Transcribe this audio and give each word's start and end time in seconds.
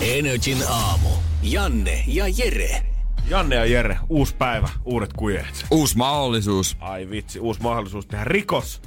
Energin 0.00 0.58
aamu. 0.68 1.08
Janne 1.42 2.04
ja 2.06 2.24
Jere. 2.36 2.82
Janne 3.28 3.54
ja 3.56 3.64
Jere, 3.64 3.98
uusi 4.08 4.34
päivä, 4.34 4.68
uudet 4.84 5.12
kujet. 5.12 5.66
Uusi 5.70 5.96
mahdollisuus. 5.96 6.76
Ai 6.80 7.10
vitsi, 7.10 7.40
uusi 7.40 7.62
mahdollisuus 7.62 8.06
tehdä 8.06 8.24
rikos. 8.24 8.82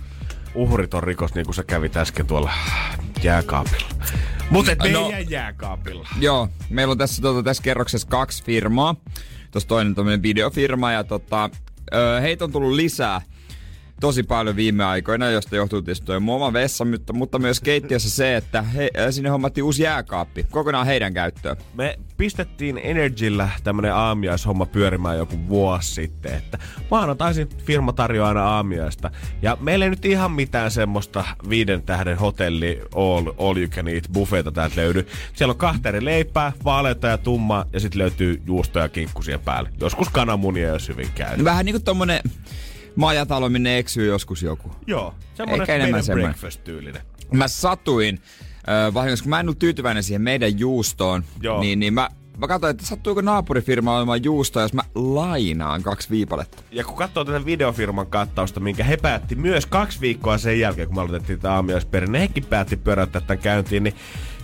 Uhrit 0.56 0.94
on 0.94 1.04
rikos, 1.04 1.34
niin 1.36 1.46
kuin 1.46 1.56
sä 1.56 1.64
kävit 1.64 1.98
äsken 1.98 2.26
tuolla 2.28 2.52
jääkaapilla. 3.24 3.88
Mutta 4.50 4.72
et 4.72 4.80
No. 4.92 5.12
jääkaapilla. 5.30 6.08
Joo, 6.20 6.50
meillä 6.70 6.92
on 6.92 6.98
tässä, 6.98 7.22
tota, 7.22 7.44
tässä 7.44 7.64
kerroksessa 7.64 8.08
kaksi 8.08 8.44
firmaa. 8.44 8.96
Tuossa 9.52 9.68
toinen 9.68 9.96
tämmöinen 9.96 10.22
videofirma 10.24 10.92
ja 10.92 11.04
tota, 11.04 11.50
heitä 12.22 12.44
on 12.46 12.52
tullut 12.52 12.72
lisää 12.74 13.22
tosi 14.00 14.24
paljon 14.24 14.56
viime 14.56 14.84
aikoina, 14.84 15.30
josta 15.30 15.56
johtuu 15.56 15.82
tietysti 15.82 16.06
tuo 16.06 16.16
oma 16.16 16.54
vessa, 16.54 16.86
mutta, 16.86 17.14
mutta 17.14 17.40
myös 17.40 17.60
keittiössä 17.60 18.10
se, 18.10 18.36
että 18.36 18.62
he, 18.62 18.90
sinne 19.12 19.30
hommattiin 19.30 19.64
uusi 19.64 19.84
jääkaappi 19.84 20.46
kokonaan 20.52 20.86
heidän 20.86 21.14
käyttöön. 21.14 21.58
Me 21.74 22.00
pistettiin 22.18 22.80
Energyllä 22.84 23.50
tämmönen 23.64 23.94
aamiaishomma 23.94 24.66
pyörimään 24.66 25.18
joku 25.18 25.48
vuosi 25.48 25.94
sitten, 25.94 26.34
että 26.34 26.58
maanantaisin 26.92 27.50
firma 27.50 27.94
tarjoaa 27.94 28.28
aina 28.28 28.50
aamiaista. 28.50 29.12
Ja 29.42 29.58
meillä 29.62 29.86
ei 29.86 29.90
nyt 29.90 30.06
ihan 30.06 30.32
mitään 30.32 30.72
semmoista 30.72 31.26
viiden 31.50 31.82
tähden 31.82 32.18
hotelli 32.18 32.82
all, 32.96 33.28
all 33.38 33.58
you 33.58 33.68
can 33.68 33.88
eat 33.88 34.04
buffeita 34.14 34.52
täältä 34.52 34.76
löydy. 34.76 35.08
Siellä 35.34 35.52
on 35.52 35.58
kahta 35.58 35.90
eri 35.90 36.06
leipää, 36.06 36.52
vaaleita 36.64 37.08
ja 37.08 37.18
tummaa 37.18 37.66
ja 37.74 37.80
sitten 37.80 38.00
löytyy 38.00 38.42
juustoja 38.46 38.86
ja 38.86 38.90
kinkkusia 38.90 39.40
päälle. 39.40 39.70
Joskus 39.80 40.10
kananmunia, 40.10 40.68
jos 40.68 40.90
hyvin 40.90 41.10
käy. 41.16 41.44
Vähän 41.44 41.66
niinku 41.66 41.80
tommonen 41.80 42.22
majatalo, 42.96 43.50
minne 43.50 43.78
eksyy 43.78 44.06
joskus 44.08 44.44
joku. 44.44 44.72
Joo, 44.88 45.14
semmonen 45.34 45.62
Eikä 45.62 45.76
enemmän 45.76 46.04
semmoinen. 46.04 46.30
breakfast-tyylinen. 46.32 47.02
Mä 47.32 47.48
satuin, 47.48 48.20
äh, 48.70 48.94
vahingossa 48.94 49.24
kun 49.24 49.30
mä 49.30 49.40
en 49.40 49.46
ollut 49.46 49.60
tyytyväinen 49.60 50.04
siihen 50.04 50.22
meidän 50.22 50.60
juustoon, 50.60 51.24
Joo. 51.42 51.60
niin, 51.60 51.80
niin 51.80 51.94
mä, 51.94 52.10
mä 52.38 52.48
katsoin, 52.48 52.72
että 52.72 52.86
sattuiko 52.86 53.22
naapurifirma 53.22 53.98
olemaan 53.98 54.24
juustoa, 54.24 54.62
jos 54.62 54.74
mä 54.74 54.82
lainaan 54.96 55.84
kaksi 55.84 56.10
viipaletta. 56.10 56.64
Ja 56.72 56.84
kun 56.84 56.96
katsoo 56.96 57.26
tätä 57.26 57.46
videofirman 57.46 58.08
kattausta, 58.08 58.60
minkä 58.60 58.84
he 58.84 58.98
päätti 58.98 59.36
myös 59.36 59.66
kaksi 59.66 60.02
viikkoa 60.02 60.38
sen 60.38 60.60
jälkeen, 60.60 60.88
kun 60.88 60.96
me 60.98 61.02
aloitettiin 61.02 61.40
tämä 61.40 61.54
aamiaisperinne, 61.54 62.20
hekin 62.20 62.46
päätti 62.46 62.78
pyöräyttää 62.78 63.22
tämän 63.22 63.44
käyntiin, 63.44 63.84
niin 63.84 63.96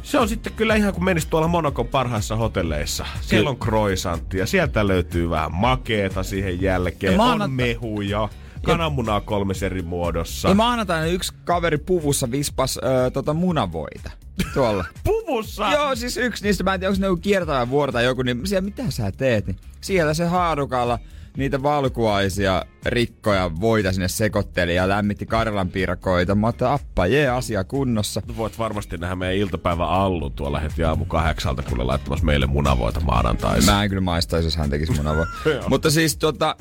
se 0.04 0.20
on 0.20 0.30
sitten 0.30 0.54
kyllä 0.54 0.76
ihan 0.76 0.94
kuin 0.94 1.04
menisi 1.04 1.28
tuolla 1.30 1.48
Monokon 1.48 1.88
parhaissa 1.88 2.36
hotelleissa. 2.36 3.06
Siellä 3.22 3.50
on 3.50 3.58
croissanttia, 3.58 4.46
sieltä 4.46 4.88
löytyy 4.88 5.30
vähän 5.30 5.54
makeeta 5.54 6.24
siihen 6.24 6.62
jälkeen, 6.62 7.14
Ja 7.14 7.24
on 7.24 7.52
mehuja, 7.52 8.30
kananmunaa 8.62 9.22
kolmes 9.22 9.64
eri 9.64 9.82
muodossa. 9.82 10.50
Ja 10.50 10.56
maanantaina 10.56 11.06
yksi 11.06 11.34
kaveri 11.44 11.78
puvussa 11.78 12.32
vispas 12.32 12.78
äh, 12.84 13.12
tota 13.14 13.34
munavoita 13.34 14.12
tuolla. 14.54 14.86
Puvussa! 15.04 15.72
Joo, 15.72 15.96
siis 15.96 16.18
yksi 16.18 16.44
niistä, 16.44 16.64
mä 16.64 16.74
en 16.74 16.80
tiedä, 16.80 16.90
onko 16.90 17.02
ne 17.02 17.08
joku 17.08 17.22
kiertävä 17.22 17.70
vuoro 17.70 17.92
tai 17.92 18.06
joku, 18.06 18.22
niin 18.22 18.48
siellä, 18.48 18.66
mitä 18.66 18.92
sä 18.92 19.12
teet? 19.12 19.48
Niin 19.48 19.58
siellä 19.82 20.14
se 20.14 20.26
haarukalla 20.26 21.00
niitä 21.40 21.64
valkuaisia 21.64 22.66
rikkoja 22.86 23.52
voita 23.60 23.92
sinne 23.92 24.08
sekoitteli 24.08 24.76
ja 24.76 24.90
lämmitti 24.90 25.26
Karjalan 25.26 25.70
piirakoita. 25.70 26.36
Mä 26.36 26.48
ajattelin, 26.48 26.74
appa, 26.74 27.08
jee, 27.08 27.30
asia 27.30 27.64
kunnossa. 27.64 28.22
Voit 28.38 28.60
varmasti 28.60 28.98
nähdä 28.98 29.16
meidän 29.16 29.38
iltapäivä 29.38 29.88
Allu 29.88 30.30
tuolla 30.30 30.60
heti 30.60 30.84
aamu 30.84 31.06
kahdeksalta, 31.06 31.62
kun 31.62 31.88
laittamassa 31.88 32.26
meille 32.26 32.46
munavoita 32.46 33.00
maanantaisin. 33.00 33.72
Mä 33.72 33.84
en 33.84 33.90
kyllä 33.90 34.02
maistaisi, 34.02 34.48
jos 34.48 34.58
hän 34.58 34.70
tekisi 34.70 34.92
munavoa. 34.92 35.28
mutta 35.70 35.92
siis 35.92 36.18
tota, 36.18 36.56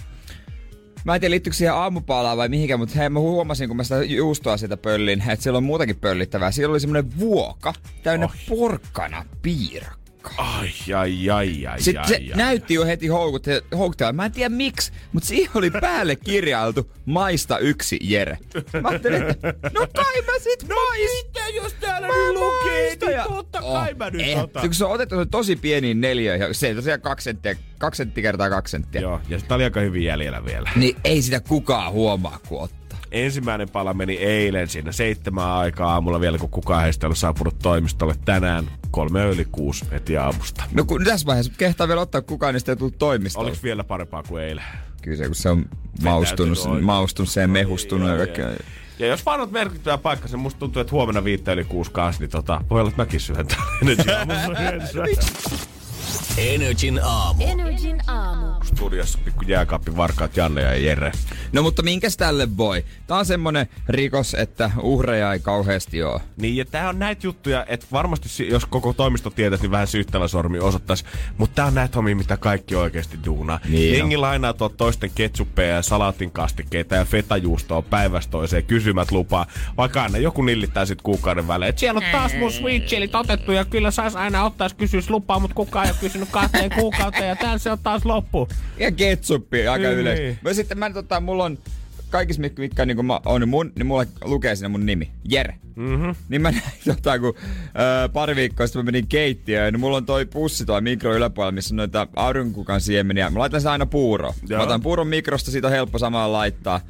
Mä 1.04 1.14
en 1.14 1.20
tiedä 1.20 1.30
liittyykö 1.30 1.56
siihen 1.56 1.74
aamupalaan 1.74 2.36
vai 2.36 2.48
mihinkään, 2.48 2.80
mutta 2.80 2.94
hei, 2.98 3.08
mä 3.08 3.18
huomasin, 3.18 3.68
kun 3.68 3.76
mä 3.76 3.84
sitä 3.84 4.02
juustoa 4.02 4.56
sitä 4.56 4.76
pöllin, 4.76 5.22
että 5.30 5.42
siellä 5.42 5.56
on 5.56 5.64
muutakin 5.64 5.96
pöllittävää. 5.96 6.50
Siellä 6.50 6.72
oli 6.72 6.80
semmonen 6.80 7.18
vuoka 7.18 7.74
täynnä 8.02 8.26
Oi. 8.26 8.32
porkkana 8.48 9.24
piirakkaa. 9.42 10.07
Ai, 10.36 10.68
ai, 10.96 11.30
ai, 11.30 11.66
ai, 11.66 11.80
Sitten 11.82 12.02
ai, 12.02 12.08
se 12.08 12.14
ai. 12.14 12.30
näytti 12.34 12.74
jo 12.74 12.84
heti 12.86 13.08
houkut- 13.08 13.76
houkuttelevan. 13.78 14.16
Mä 14.16 14.24
en 14.24 14.32
tiedä 14.32 14.48
miksi, 14.48 14.92
mutta 15.12 15.28
siihen 15.28 15.50
oli 15.54 15.70
päälle 15.70 16.16
kirjailtu 16.16 16.90
maista 17.04 17.58
yksi 17.58 17.98
Jere. 18.02 18.38
Mä 18.82 18.88
ajattelin, 18.88 19.22
että 19.22 19.54
no 19.74 19.86
kai 19.96 20.22
mä 20.26 20.32
sit 20.42 20.68
no 20.68 20.74
maistan. 20.76 21.26
Mitä 21.26 21.48
jos 21.48 21.74
täällä 21.80 22.08
Mä 22.08 22.14
nyt 22.14 22.34
lukee, 22.34 22.82
maistan 22.86 23.08
niin 23.08 23.16
ja- 23.16 23.24
totta 23.28 23.60
kai 23.62 23.94
mä 23.94 24.10
nyt 24.10 24.20
Eihän, 24.20 24.44
otan. 24.44 24.62
kun 24.62 24.74
se 24.74 24.84
on 24.84 24.92
otettu 24.92 25.26
tosi 25.26 25.56
pieniin 25.56 26.00
neliöihin, 26.00 26.54
se 26.54 26.74
tosiaan 26.74 27.00
kaksi 27.00 27.24
senttiä, 27.24 27.56
kaksi 27.78 27.96
senttiä 27.98 28.22
kertaa 28.22 28.50
kaksi 28.50 28.70
senttiä. 28.70 29.00
Joo, 29.00 29.20
ja 29.28 29.38
sitä 29.38 29.54
oli 29.54 29.64
aika 29.64 29.80
hyvin 29.80 30.04
jäljellä 30.04 30.44
vielä. 30.44 30.70
Niin 30.76 30.96
ei 31.04 31.22
sitä 31.22 31.40
kukaan 31.40 31.92
huomaa, 31.92 32.38
kun 32.48 32.60
ottaa. 32.62 32.77
Ensimmäinen 33.12 33.68
pala 33.70 33.94
meni 33.94 34.16
eilen 34.16 34.68
siinä 34.68 34.92
seitsemän 34.92 35.46
aikaa 35.46 35.92
aamulla 35.92 36.20
vielä, 36.20 36.38
kun 36.38 36.50
kukaan 36.50 36.82
heistä 36.82 37.06
ei 37.06 37.08
ollut 37.08 37.18
saapunut 37.18 37.58
toimistolle 37.58 38.14
tänään. 38.24 38.70
Kolme 38.90 39.24
yli 39.24 39.46
kuusi 39.52 39.84
heti 39.90 40.16
aamusta. 40.16 40.64
No 40.72 40.84
kun 40.84 41.04
tässä 41.04 41.26
vaiheessa 41.26 41.52
kehtaa 41.58 41.88
vielä 41.88 42.00
ottaa 42.00 42.22
kukaan, 42.22 42.54
niin 42.54 42.60
sitä 42.60 42.72
ei 42.72 42.76
tullut 42.76 42.98
toimistolle. 42.98 43.48
Oliko 43.48 43.62
vielä 43.62 43.84
parempaa 43.84 44.22
kuin 44.22 44.42
eilen? 44.42 44.64
Kyllä 45.02 45.16
se, 45.16 45.26
kun 45.26 45.34
se 45.34 45.48
on 45.48 45.66
maustunut, 46.02 46.58
maustunut 46.80 47.28
se 47.28 47.40
ja 47.40 47.48
mehustunut 47.48 48.08
ja 48.08 48.14
Joo, 48.14 48.26
joo. 48.38 48.50
Ja 48.98 49.06
jos 49.06 49.26
vaan 49.26 49.40
on 49.40 49.52
merkittävä 49.52 49.98
paikka, 49.98 50.28
se 50.28 50.36
musta 50.36 50.60
tuntuu, 50.60 50.80
että 50.80 50.92
huomenna 50.92 51.24
viittä 51.24 51.52
yli 51.52 51.64
kuusi 51.64 51.90
kanssa, 51.90 52.20
niin 52.20 52.30
tota, 52.30 52.60
voi 52.70 52.80
olla, 52.80 52.90
että 52.90 53.02
mäkin 53.02 53.20
syön 53.20 53.46
täällä 53.46 54.60
Energy. 54.60 54.92
Energin 56.38 57.00
aamu. 57.02 57.44
Energin 57.44 58.00
aamu. 58.06 58.46
Studiossa 58.62 59.18
pikku 59.24 59.44
jääkaappi 59.46 59.96
varkaat 59.96 60.36
Janne 60.36 60.62
ja 60.62 60.76
Jere. 60.76 61.12
No 61.52 61.62
mutta 61.62 61.82
minkäs 61.82 62.16
tälle 62.16 62.56
voi? 62.56 62.84
Tää 63.06 63.18
on 63.18 63.26
semmonen 63.26 63.66
rikos, 63.88 64.34
että 64.34 64.70
uhreja 64.82 65.32
ei 65.32 65.40
kauheasti 65.40 66.02
oo. 66.02 66.20
Niin, 66.36 66.56
ja 66.56 66.64
tää 66.64 66.88
on 66.88 66.98
näitä 66.98 67.26
juttuja, 67.26 67.66
että 67.68 67.86
varmasti 67.92 68.48
jos 68.48 68.66
koko 68.66 68.92
toimisto 68.92 69.30
tietäisi, 69.30 69.64
niin 69.64 69.70
vähän 69.70 69.86
syyttävä 69.86 70.28
sormi 70.28 70.58
osoittaisi. 70.58 71.04
Mutta 71.38 71.54
tää 71.54 71.66
on 71.66 71.74
näitä 71.74 71.96
hommia, 71.96 72.16
mitä 72.16 72.36
kaikki 72.36 72.74
oikeasti 72.74 73.18
duunaa. 73.24 73.60
Niin 73.68 73.98
Jengi 73.98 74.16
lainaa 74.16 74.52
tuot 74.52 74.76
toisten 74.76 75.10
ketsuppeja 75.14 75.74
ja 75.74 75.82
salaatin 75.82 76.30
kastikkeita 76.30 76.94
ja 76.94 77.04
fetajuustoa 77.04 77.82
päivästä 77.82 78.30
toiseen 78.30 78.64
kysymät 78.64 79.10
lupaa. 79.10 79.46
Vaikka 79.76 80.02
aina 80.02 80.18
joku 80.18 80.42
nillittää 80.42 80.86
sit 80.86 81.02
kuukauden 81.02 81.48
välein. 81.48 81.70
Et 81.70 81.78
siellä 81.78 81.98
on 81.98 82.12
taas 82.12 82.34
mun 82.34 82.52
sweet 82.52 82.86
chillit 82.86 83.14
otettu 83.14 83.52
ja 83.52 83.64
kyllä 83.64 83.90
sais 83.90 84.16
aina 84.16 84.44
ottaa, 84.44 84.64
jos 84.64 84.74
kysyis 84.74 85.10
lupaa, 85.10 85.38
mutta 85.38 85.54
kukaan 85.54 85.86
ei 85.86 85.94
kysynyt 86.00 86.28
kahteen 86.30 86.70
kuukauteen 86.70 87.28
ja 87.28 87.36
täällä 87.36 87.58
se 87.58 87.70
on 87.70 87.78
taas 87.78 88.04
loppu. 88.04 88.48
Ja 88.78 88.92
ketsuppi 88.92 89.68
aika 89.68 89.88
Niin, 89.88 90.04
niin. 90.04 90.38
Mä 90.42 90.52
sitten 90.52 90.78
mä 90.78 90.90
tota, 90.90 91.20
mulla 91.20 91.44
on 91.44 91.58
kaikissa 92.10 92.40
mitkä, 92.40 92.62
mitkä 92.62 92.86
niin 92.86 93.06
mä 93.06 93.20
on 93.24 93.48
mun, 93.48 93.72
niin 93.76 93.86
mulla 93.86 94.04
lukee 94.24 94.56
siinä 94.56 94.68
mun 94.68 94.86
nimi. 94.86 95.10
Jere. 95.24 95.58
Mm-hmm. 95.76 96.14
Niin 96.28 96.42
mä 96.42 96.50
näin 96.50 96.72
jotain, 96.86 97.20
kun 97.20 97.34
ö, 97.38 98.08
pari 98.08 98.36
viikkoa 98.36 98.66
sitten 98.66 98.80
mä 98.80 98.84
menin 98.84 99.06
keittiöön, 99.06 99.72
niin 99.72 99.80
mulla 99.80 99.96
on 99.96 100.06
toi 100.06 100.26
pussi 100.26 100.64
toi 100.64 100.80
mikro 100.80 101.14
yläpuolella, 101.14 101.52
missä 101.52 101.74
on 101.74 101.76
noita 101.76 102.06
aurinkokukan 102.16 102.80
siemeniä. 102.80 103.30
Mä 103.30 103.38
laitan 103.38 103.60
sen 103.60 103.70
aina 103.70 103.86
puuroon. 103.86 104.34
Joo. 104.48 104.58
Mä 104.58 104.64
otan 104.64 104.80
puuron 104.80 105.06
mikrosta, 105.06 105.50
siitä 105.50 105.66
on 105.66 105.72
helppo 105.72 105.98
samalla 105.98 106.38
laittaa. 106.38 106.80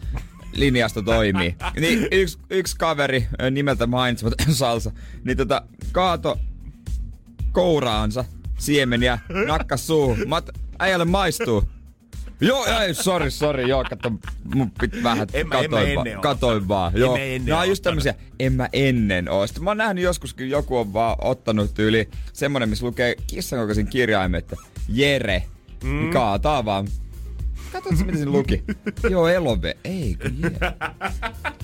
Linjasto 0.52 1.02
toimii. 1.02 1.56
niin 1.80 2.08
yksi, 2.10 2.38
yksi 2.50 2.76
kaveri 2.76 3.26
nimeltä 3.50 3.86
mainitsematta 3.86 4.44
Salsa, 4.52 4.90
niin 5.24 5.36
tota 5.36 5.62
kaato 5.92 6.38
kouraansa 7.52 8.24
siemeniä, 8.58 9.18
nakkas 9.46 9.86
suuhun. 9.86 10.18
Mä 10.26 10.34
oot, 10.34 10.48
äijälle 10.78 11.04
maistuu. 11.04 11.64
Joo, 12.40 12.66
ei, 12.66 12.94
sori, 12.94 13.30
sori, 13.30 13.68
joo, 13.68 13.84
kato, 13.90 14.12
mun 14.54 14.70
pit 14.80 15.02
vähän 15.02 15.26
En 15.32 15.48
mä- 15.48 15.58
en 15.58 15.70
mä 15.70 15.76
katoin, 15.76 15.88
ennen 15.98 16.16
va- 16.16 16.22
katoin 16.22 16.68
vaan. 16.68 16.92
En 16.94 17.00
Joo, 17.00 17.16
mä 17.16 17.22
ennen 17.22 17.44
nämä 17.46 17.60
on 17.60 17.68
just 17.68 17.82
tämmösiä, 17.82 18.14
en 18.40 18.52
mä 18.52 18.68
ennen 18.72 19.28
oo. 19.28 19.46
Sitten 19.46 19.64
mä 19.64 19.70
oon 19.70 19.76
nähnyt 19.76 20.04
joskus, 20.04 20.34
kun 20.34 20.48
joku 20.48 20.76
on 20.76 20.92
vaan 20.92 21.16
ottanut 21.20 21.74
tyyli 21.74 22.08
semmonen, 22.32 22.68
missä 22.68 22.86
lukee 22.86 23.14
kissan 23.26 23.58
kokoisin 23.58 23.86
kirjaimet, 23.86 24.52
että 24.52 24.56
Jere, 24.88 25.42
mm. 25.84 25.90
niin 25.90 26.12
kaataa 26.12 26.64
vaan. 26.64 26.88
Katsotko, 27.72 28.04
mitä 28.04 28.18
siinä 28.18 28.30
luki? 28.32 28.64
joo, 29.10 29.28
elove, 29.28 29.76
ei 29.84 30.16
kun 30.22 30.36
Jere. 30.42 30.58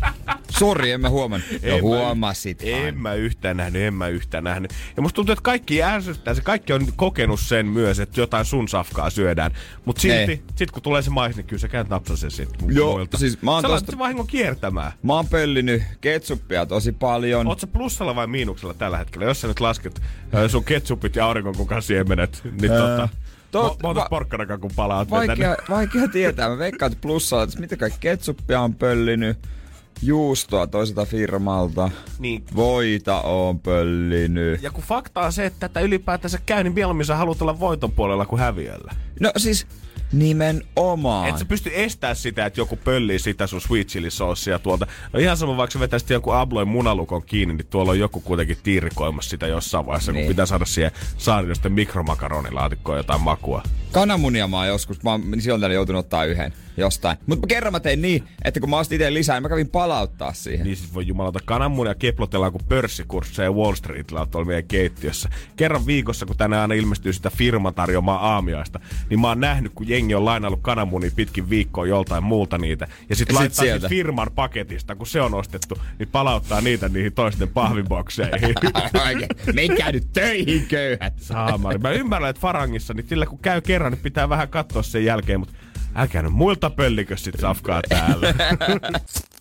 Sori, 0.59 0.91
en 0.91 1.01
mä 1.01 1.09
huomannut. 1.09 1.51
No 1.53 1.59
En 1.63 1.75
mä- 1.75 1.81
huomasit 1.81 2.59
En 2.63 2.99
mä 2.99 3.15
yhtään 3.15 3.57
nähnyt, 3.57 3.83
en 3.83 3.95
mä 3.95 4.09
yhtään 4.09 4.45
nähnyt. 4.45 4.73
Ja 4.97 5.03
musta 5.03 5.15
tuntuu, 5.17 5.33
että 5.33 5.43
kaikki 5.43 5.83
ärsyttää 5.83 6.35
se. 6.35 6.41
Kaikki 6.43 6.73
on 6.73 6.87
kokenut 6.97 7.41
sen 7.41 7.67
myös, 7.67 8.01
että 8.01 8.21
jotain 8.21 8.45
sun 8.45 8.69
safkaa 8.69 9.11
syödään. 9.11 9.53
Mut 9.85 9.99
silti, 9.99 10.33
Ei. 10.33 10.43
sit 10.57 10.71
kun 10.71 10.83
tulee 10.83 11.03
se 11.03 11.11
mais, 11.11 11.37
niin 11.37 11.47
kyllä 11.47 11.61
sä 11.61 11.69
käyt 11.69 11.89
napsa 11.89 12.17
sen 12.17 12.31
sit 12.31 12.49
Joo, 12.69 12.93
muilta. 12.93 13.19
siis 13.19 13.43
mä 13.43 13.51
oon 13.51 13.63
sä 13.63 13.69
tosta- 13.69 13.99
vahingon 13.99 14.27
kiertämään. 14.27 14.93
Mä 15.03 15.13
oon 15.15 15.29
pöllinyt 15.29 15.83
ketsuppia 16.01 16.67
tosi 16.67 16.93
paljon. 16.93 17.47
Oot 17.47 17.61
sä 17.61 17.67
plussalla 17.67 18.15
vai 18.17 18.27
miinuksella 18.27 18.75
tällä 18.75 18.99
hetkellä? 18.99 19.27
Jos 19.27 19.41
sä 19.41 19.49
nyt 19.49 19.61
lasket 19.61 20.03
sun 20.49 20.65
ketsupit 20.65 21.17
ja 21.17 21.27
aurinkokukan 21.27 21.83
siemenet, 21.83 22.41
niin 22.61 22.73
Ää, 22.73 22.79
tota... 22.79 23.09
tot- 23.53 23.75
Mo- 23.75 23.83
monta 23.83 24.01
va- 24.01 24.07
porkkanakaan 24.11 24.61
kun 24.61 24.71
palaat 24.77 25.11
Vaikea, 25.11 25.57
vaikea 25.71 26.09
tietää. 26.09 26.49
Mä 26.49 26.59
veikkaan, 26.59 26.93
että 26.93 27.03
plussalla, 27.03 27.45
että 27.45 27.61
mitä 27.61 27.77
kaikki 27.77 27.99
ketsuppia 28.01 28.61
on 28.61 28.75
pöllinyt, 28.75 29.39
juustoa 30.03 30.67
toiselta 30.67 31.05
firmalta, 31.05 31.91
Niin. 32.19 32.45
voita 32.57 33.21
on 33.21 33.61
pöllinyt. 33.61 34.63
Ja 34.63 34.71
kun 34.71 34.85
fakta 34.85 35.21
on 35.21 35.33
se, 35.33 35.47
että 35.47 35.61
tätä 35.69 35.81
ylipäätänsä 35.81 36.39
käy, 36.47 36.63
niin 36.63 36.75
mieluummin 36.75 37.07
sä 37.07 37.17
haluat 37.17 37.43
olla 37.43 37.61
voiton 37.61 37.93
puolella 37.93 38.27
kuin 38.27 38.41
häviöllä. 38.41 38.93
No 39.21 39.33
siis 39.37 39.67
nimenomaan. 40.13 41.29
Et 41.29 41.39
sä 41.39 41.45
pysty 41.45 41.71
estää 41.75 42.15
sitä, 42.15 42.47
että 42.47 42.61
joku 42.61 42.77
pöllii 42.77 43.19
sitä 43.19 43.47
sun 43.47 43.61
sweet 43.61 43.89
chili 43.89 44.11
saucea 44.11 44.59
tuolta. 44.59 44.87
No 45.13 45.21
ihan 45.21 45.37
sama, 45.37 45.57
vaikka 45.57 45.73
sä 45.73 45.81
vetäisit 45.81 46.11
jonkun 46.11 46.37
abloin 46.37 46.69
munalukon 46.69 47.23
kiinni, 47.23 47.55
niin 47.55 47.67
tuolla 47.67 47.91
on 47.91 47.99
joku 47.99 48.21
kuitenkin 48.21 48.59
tiirikoimassa 48.63 49.31
sitä 49.31 49.47
jossain 49.47 49.87
vaiheessa, 49.87 50.13
niin. 50.13 50.25
Kun 50.25 50.29
pitää 50.29 50.47
saada 50.47 50.65
siihen 50.65 50.93
saarinosten 51.17 51.73
mikromakaronilaatikkoon 51.73 52.99
jotain 52.99 53.21
makua. 53.21 53.63
Kananmunia 53.93 54.49
mä 54.49 54.57
oon 54.57 54.67
joskus, 54.67 55.03
mä 55.03 55.11
oon 55.11 55.31
niin 55.31 55.43
silloin 55.43 55.73
joutunut 55.73 56.01
ottaa 56.01 56.25
yhden 56.25 56.53
jostain. 56.77 57.17
Mutta 57.27 57.47
kerran 57.47 57.73
mä 57.73 57.81
tein 57.81 58.03
niin, 58.03 58.25
että 58.45 58.61
kun 58.61 58.71
mä 58.71 58.79
ostin 58.79 58.97
itse 58.97 59.15
lisää, 59.15 59.37
niin 59.37 59.43
mä 59.43 59.49
kävin 59.49 59.69
palauttaa 59.69 60.33
siihen. 60.33 60.67
Niin 60.67 60.77
siis 60.77 60.95
voi 60.95 61.07
jumalauta 61.07 61.41
kananmunia 61.45 61.95
keplotellaan 61.95 62.53
kuin 62.53 62.65
pörssikursseja 62.69 63.53
Wall 63.53 63.75
Streetillä 63.75 64.21
on 64.21 64.29
tuolla 64.29 64.47
meidän 64.47 64.65
keittiössä. 64.65 65.29
Kerran 65.57 65.87
viikossa, 65.87 66.27
kun 66.27 66.37
tänne 66.37 66.59
aina 66.59 66.75
ilmestyy 66.75 67.13
sitä 67.13 67.31
firman 67.31 67.75
tarjoamaa 67.75 68.35
aamiaista, 68.35 68.81
niin 69.11 69.21
mä 69.21 69.29
oon 69.29 69.41
nähnyt, 69.41 69.73
kun 69.75 69.89
jengi 69.95 70.15
on 70.15 70.25
lainannut 70.25 70.61
kananmunia 70.63 71.11
pitkin 71.17 71.51
viikkoa 71.51 71.87
joltain 71.87 72.25
muulta 72.25 72.59
niitä. 72.59 72.85
Ja 72.85 72.91
sit 72.91 73.09
Ja 73.09 73.17
sit 73.17 73.33
laittaa 73.33 73.63
sit 73.63 73.71
sieltä. 73.71 73.89
firman 73.89 74.31
paketista, 74.35 74.95
kun 74.95 75.07
se 75.07 75.21
on 75.21 75.35
ostettu, 75.35 75.79
niin 75.99 76.09
palauttaa 76.13 76.61
niitä 76.61 76.89
niihin 76.89 77.13
toisten 77.13 77.49
pahvibokseihin. 77.49 78.55
Menkää 79.55 79.93
nyt 79.93 80.07
töihin 80.13 80.67
köyhät. 80.67 81.15
Saamari. 81.19 81.79
Mä 81.79 81.91
ymmärrän, 81.91 82.31
että 82.31 82.41
Farangissa, 82.41 82.95
niin 82.95 83.09
sillä 83.09 83.27
kun 83.27 83.39
käy 83.39 83.61
kerran, 83.61 83.93
niin 83.93 84.03
pitää 84.03 84.29
vähän 84.29 84.49
katsoa 84.49 84.83
sen 84.83 85.05
jälkeen, 85.05 85.41
mutta 85.41 85.55
älkää 85.95 86.23
nyt 86.23 86.33
muilta 86.33 86.71
pöllikö 86.71 87.17
sit 87.17 87.35
safkaa 87.41 87.81
täällä. 87.89 88.35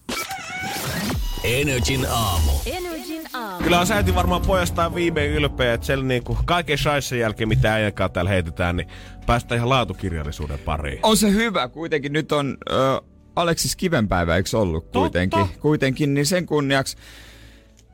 Energin 1.44 2.06
aamu. 2.10 2.52
Energin 2.66 3.22
aamu. 3.34 3.64
Kyllä 3.64 3.80
on 3.80 3.88
säyti 3.88 4.16
varmaan 4.16 4.42
pojastaan 4.42 4.96
viimein 4.96 5.32
ylpeä, 5.32 5.74
että 5.74 5.86
siellä 5.86 6.06
niinku 6.06 6.38
kaiken 6.46 6.78
shaisen 6.78 7.20
jälkeen, 7.20 7.48
mitä 7.50 7.74
äijänkaan 7.74 8.12
täällä 8.12 8.32
heitetään, 8.32 8.76
niin 8.76 8.88
päästään 9.26 9.58
ihan 9.58 9.70
laatukirjallisuuden 9.70 10.60
pariin. 10.60 11.00
On 11.04 11.18
se 11.18 11.32
hyvä. 11.32 11.68
Kuitenkin 11.68 12.14
nyt 12.14 12.32
on 12.32 12.58
ö, 12.72 13.02
Aleksis 13.36 13.76
Kivenpäivä, 13.76 14.36
eikö 14.36 14.58
ollut 14.60 14.92
kuitenkin? 14.92 15.40
Totta. 15.40 15.60
Kuitenkin, 15.60 16.14
niin 16.14 16.26
sen 16.26 16.46
kunniaksi 16.46 16.98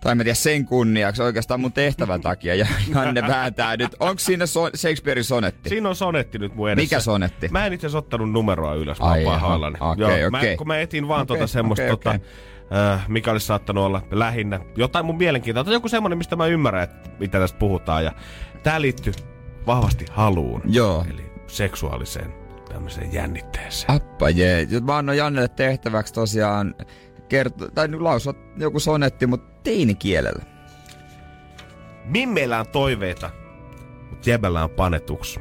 tai 0.02 0.16
mä 0.16 0.24
tiedä 0.24 0.36
sen 0.36 0.66
kunniaksi 0.66 1.22
oikeastaan 1.24 1.60
mun 1.60 1.74
tehtävän 1.74 2.22
takia 2.22 2.56
ja 2.56 2.68
Janne 2.95 3.22
vääntää 3.28 3.78
nyt. 3.78 3.95
Onko 4.00 4.19
siinä 4.19 4.45
so- 4.45 4.69
Shakespearein 4.75 5.24
sonetti? 5.25 5.69
Siinä 5.69 5.90
on 5.90 5.95
sonetti 5.95 6.38
nyt 6.40 6.56
mun 6.56 6.69
edessä. 6.69 6.84
Mikä 6.84 7.00
sonetti? 7.00 7.48
Mä 7.48 7.66
en 7.66 7.74
itse 7.74 7.88
asiassa 7.88 7.98
ottanut 7.98 8.31
numeroa 8.31 8.74
ylös, 8.74 9.00
mä 9.00 9.06
Ai 9.06 9.25
oon 9.25 9.34
pahoillani. 9.34 9.78
Okei, 9.80 10.22
Joo, 10.22 10.30
mä, 10.31 10.38
okei. 10.38 10.57
kun 10.57 10.68
mä 10.68 10.78
etin 10.80 11.07
vaan 11.07 11.22
Okei, 11.22 11.38
tota 11.38 11.48
semmoista, 11.48 11.84
okei, 11.84 11.90
tota, 11.98 12.10
okei. 12.10 12.22
Äh, 12.74 13.06
mikä 13.07 13.31
olisi 13.31 13.45
saattanut 13.45 13.83
olla 13.86 14.01
lähinnä 14.12 14.60
jotain 14.75 15.06
mun 15.06 15.18
mielenkiintoa. 15.18 15.63
Tai 15.63 15.74
joku 15.74 15.88
semmonen, 15.88 16.18
mistä 16.18 16.36
mä 16.36 16.45
ymmärrän, 16.45 16.83
että 16.83 17.10
mitä 17.19 17.39
tästä 17.39 17.60
puhutaan. 17.60 18.06
Ja 18.06 18.12
tää 18.63 18.81
liittyy 18.81 19.13
vahvasti 19.68 20.06
haluun. 20.12 20.62
Joo. 20.66 21.06
Eli 21.10 21.31
seksuaaliseen 21.48 22.33
tämmöiseen 22.69 23.13
jännitteeseen. 23.13 23.95
Appa 23.95 24.30
jee. 24.30 24.68
Mä 24.83 24.98
annoin 24.98 25.18
Jannelle 25.18 25.48
tehtäväksi 25.48 26.13
tosiaan 26.13 26.75
kerto- 27.30 27.71
tai 27.71 27.88
nyt 27.88 28.01
lausua 28.01 28.33
joku 28.57 28.80
sonetti, 28.80 29.27
mutta 29.27 29.62
teinikielellä. 29.63 30.44
Mimmeillä 32.06 32.60
on 32.60 32.68
toiveita, 32.68 33.30
mutta 34.10 34.30
jäbällä 34.30 34.63
on 34.63 34.69
panetuks. 34.69 35.39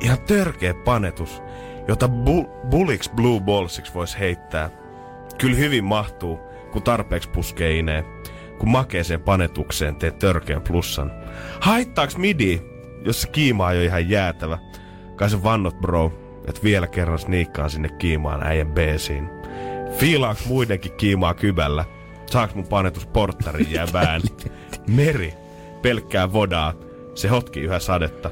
Ihan 0.00 0.18
törkeä 0.20 0.74
panetus, 0.74 1.42
jota 1.88 2.06
bu- 2.06 2.66
Bullix 2.70 3.10
Blue 3.10 3.40
Ballsiksi 3.40 3.94
voisi 3.94 4.18
heittää. 4.18 4.70
Kyllä 5.38 5.56
hyvin 5.56 5.84
mahtuu, 5.84 6.40
kun 6.72 6.82
tarpeeksi 6.82 7.30
puskee 7.30 7.78
ineen. 7.78 8.04
Kun 8.58 8.68
makeeseen 8.70 9.20
panetukseen 9.20 9.96
teet 9.96 10.18
törkeän 10.18 10.62
plussan. 10.62 11.12
Haittaaks 11.60 12.16
midi, 12.16 12.60
jos 13.04 13.22
se 13.22 13.28
kiima 13.28 13.66
on 13.66 13.76
jo 13.76 13.82
ihan 13.82 14.10
jäätävä? 14.10 14.58
Kai 15.16 15.30
se 15.30 15.42
vannot 15.42 15.80
bro, 15.80 16.12
että 16.48 16.62
vielä 16.62 16.86
kerran 16.86 17.18
sniikkaan 17.18 17.70
sinne 17.70 17.88
kiimaan 17.88 18.42
äijän 18.42 18.72
beesiin. 18.72 19.30
Fiilaaks 19.98 20.46
muidenkin 20.46 20.92
kiimaa 20.92 21.34
kybällä? 21.34 21.84
Saaks 22.26 22.54
mun 22.54 22.66
panetus 22.66 23.06
porttarin 23.06 23.72
jäbään? 23.72 24.20
Meri, 24.96 25.34
pelkkää 25.82 26.32
vodaa. 26.32 26.74
Se 27.14 27.28
hotki 27.28 27.60
yhä 27.60 27.78
sadetta. 27.78 28.30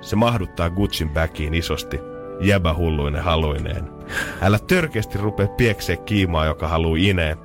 Se 0.00 0.16
mahduttaa 0.16 0.70
Gucciin 0.70 1.10
backiin 1.10 1.54
isosti. 1.54 2.00
Jäbä 2.40 2.74
hulluinen 2.74 3.22
haluineen. 3.22 3.99
Älä 4.42 4.58
törkeästi 4.58 5.18
rupee 5.18 5.48
pieksee 5.48 5.96
kiimaa, 5.96 6.46
joka 6.46 6.68
haluu 6.68 6.94
ineen. 6.94 7.36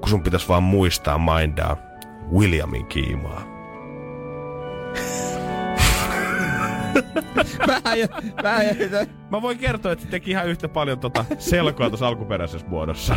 Kun 0.00 0.08
sun 0.08 0.22
pitäis 0.22 0.48
vaan 0.48 0.62
muistaa 0.62 1.18
mindaa 1.18 1.76
Williamin 2.32 2.86
kiimaa. 2.86 3.54
Vähän 7.66 8.00
jo, 8.00 8.06
vähän 8.42 8.66
jo. 8.66 8.74
Mä 9.30 9.42
voin 9.42 9.58
kertoa, 9.58 9.92
että 9.92 10.04
se 10.04 10.10
teki 10.10 10.30
ihan 10.30 10.48
yhtä 10.48 10.68
paljon 10.68 10.98
tota 10.98 11.24
selkoa 11.38 11.88
tuossa 11.88 12.08
alkuperäisessä 12.08 12.66
muodossa. 12.66 13.16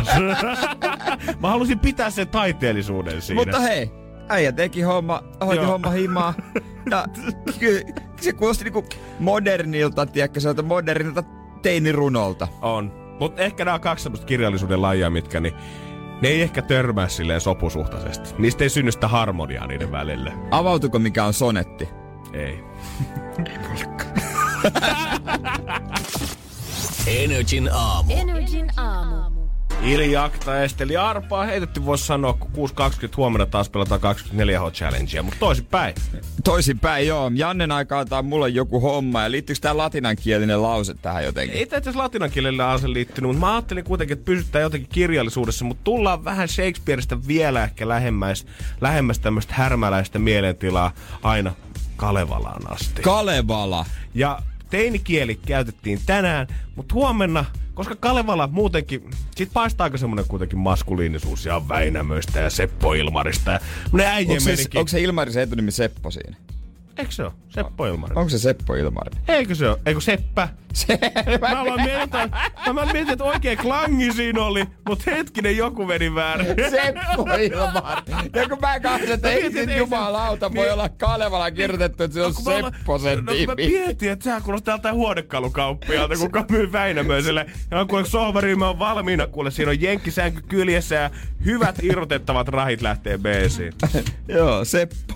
Mä 1.42 1.48
halusin 1.48 1.78
pitää 1.78 2.10
sen 2.10 2.28
taiteellisuuden 2.28 3.22
siinä. 3.22 3.40
Mutta 3.40 3.60
hei, 3.60 3.90
äijä 4.28 4.52
teki 4.52 4.82
homma, 4.82 5.22
hoiti 5.46 5.62
Joo. 5.62 5.70
homma 5.70 5.90
himaa. 5.90 6.34
Ja 6.90 7.06
se 8.20 8.32
kuulosti 8.32 8.64
niinku 8.64 8.84
modernilta, 9.18 10.06
tiedätkö, 10.06 10.40
sieltä 10.40 10.62
modernilta 10.62 11.22
teinirunolta. 11.58 12.48
On. 12.62 12.92
Mutta 13.20 13.42
ehkä 13.42 13.64
nämä 13.64 13.74
on 13.74 13.80
kaksi 13.80 14.02
semmoista 14.02 14.26
kirjallisuuden 14.26 14.82
lajia, 14.82 15.10
mitkä 15.10 15.40
niin 15.40 15.54
ne 16.22 16.28
ei 16.28 16.42
ehkä 16.42 16.62
törmää 16.62 17.08
silleen 17.08 17.40
sopusuhtaisesti. 17.40 18.34
Niistä 18.38 18.64
ei 18.64 18.70
synny 18.70 18.92
sitä 18.92 19.08
harmoniaa 19.08 19.66
niiden 19.66 19.92
välille. 19.92 20.32
Avautuko 20.50 20.98
mikä 20.98 21.24
on 21.24 21.34
sonetti? 21.34 21.88
Ei. 22.32 22.64
Energin 27.24 27.68
aamu. 27.72 28.12
Energin 28.12 28.66
aamu. 28.76 29.37
Iljakta 29.82 30.62
Esteli 30.62 30.96
Arpaa 30.96 31.44
heitetty 31.44 31.84
voisi 31.84 32.06
sanoa, 32.06 32.32
kun 32.32 32.68
6.20 32.68 33.08
huomenna 33.16 33.46
taas 33.46 33.70
pelataan 33.70 34.00
24 34.00 34.60
h 34.60 34.72
challengea, 34.72 35.22
mutta 35.22 35.40
toisinpäin. 35.40 35.94
Toisinpäin, 36.44 37.06
joo. 37.06 37.30
Jannen 37.34 37.72
aikaa 37.72 38.04
tää 38.04 38.18
on 38.18 38.24
mulle 38.24 38.48
joku 38.48 38.80
homma. 38.80 39.22
Ja 39.22 39.30
liittyykö 39.30 39.60
tää 39.60 39.76
latinankielinen 39.76 40.62
lause 40.62 40.94
tähän 40.94 41.24
jotenkin? 41.24 41.56
Ei 41.56 41.62
itse 41.62 41.76
asiassa 41.76 42.00
latinan 42.00 42.30
kielellä 42.30 42.70
ase 42.70 42.92
liittynyt, 42.92 43.28
mutta 43.28 43.46
mä 43.46 43.54
ajattelin 43.54 43.84
kuitenkin, 43.84 44.18
että 44.18 44.24
pysytään 44.24 44.62
jotenkin 44.62 44.90
kirjallisuudessa, 44.92 45.64
mutta 45.64 45.84
tullaan 45.84 46.24
vähän 46.24 46.48
Shakespeareista 46.48 47.26
vielä 47.26 47.64
ehkä 47.64 47.88
lähemmäs, 47.88 48.46
lähemmäs 48.80 49.18
tämmöistä 49.18 49.54
härmäläistä 49.54 50.18
mielentilaa 50.18 50.92
aina 51.22 51.54
Kalevalaan 51.96 52.72
asti. 52.72 53.02
Kalevala. 53.02 53.86
Ja 54.14 54.42
teinikieli 54.70 55.34
käytettiin 55.34 56.00
tänään, 56.06 56.46
mutta 56.76 56.94
huomenna, 56.94 57.44
koska 57.74 57.96
Kalevala 57.96 58.46
muutenkin, 58.52 59.10
sit 59.36 59.52
paistaa 59.52 59.84
aika 59.84 59.98
semmonen 59.98 60.24
kuitenkin 60.28 60.58
maskuliinisuus 60.58 61.44
ja 61.44 61.68
Väinämöistä 61.68 62.40
ja 62.40 62.50
Seppo 62.50 62.94
Ilmarista 62.94 63.50
ja 63.50 63.60
ne 63.92 64.06
äijien 64.06 64.42
Onko 64.42 64.56
se, 64.56 64.68
onko 64.74 64.88
se 64.88 65.00
Ilmarisen 65.00 65.42
etunimi 65.42 65.70
Seppo 65.70 66.10
siinä? 66.10 66.36
Eikö 66.98 67.10
se 67.12 67.22
ole? 67.24 67.32
Seppo 67.48 67.86
Ilmarinen. 67.86 68.18
Onko 68.18 68.28
se 68.30 68.38
Seppo 68.38 68.74
Ilmarinen? 68.74 69.22
Eikö 69.28 69.54
se 69.54 69.68
ole? 69.68 69.78
Eikö 69.86 70.00
Seppä? 70.00 70.48
Se, 70.72 70.98
Mä 71.40 71.60
aloin 71.60 71.82
miettiä, 71.82 72.28
mä 72.72 72.84
mietin, 72.84 73.10
että 73.10 73.24
oikein 73.24 73.58
klangi 73.58 74.12
siinä 74.12 74.42
oli, 74.44 74.64
mutta 74.88 75.10
hetkinen 75.10 75.56
joku 75.56 75.86
meni 75.86 76.14
väärin. 76.14 76.46
Seppo 76.46 77.22
Ilmarinen. 77.22 78.30
Ja 78.34 78.48
kun 78.48 78.58
mä 78.60 78.80
katson, 78.80 79.10
että 79.12 79.28
Mä 79.28 79.34
ei 79.34 79.40
mietin, 79.42 79.68
sit 79.68 79.78
jumalauta 79.78 80.54
voi 80.54 80.64
niin. 80.64 80.72
olla 80.72 80.88
Kalevala 80.88 81.50
kirjoitettu, 81.50 82.02
että 82.02 82.14
se 82.14 82.22
on 82.22 82.34
kun 82.34 82.44
mä 82.44 82.50
aloin- 82.58 82.74
Seppo 82.74 82.98
sen 82.98 83.24
no, 83.24 83.32
kun 83.32 83.46
mä 83.46 83.54
mietin, 83.54 84.10
että 84.10 84.22
sehän 84.24 84.42
kuulostaa 84.42 84.78
tältä 84.78 84.92
huonekalukauppialta, 84.92 86.16
kuka 86.16 86.44
myy 86.50 86.72
Väinämöiselle. 86.72 87.46
Ja 87.70 87.84
kuule 87.84 88.04
sohvaryhmä 88.06 88.68
on 88.68 88.78
valmiina, 88.78 89.26
kuule 89.26 89.50
siinä 89.50 89.70
on 89.70 89.80
jenkkisänky 89.80 90.40
kyljessä 90.48 90.94
ja 90.94 91.10
hyvät 91.44 91.76
irrotettavat 91.82 92.48
rahit 92.48 92.82
lähtee 92.82 93.18
beesiin. 93.18 93.72
Joo, 94.28 94.64
Seppo. 94.64 95.14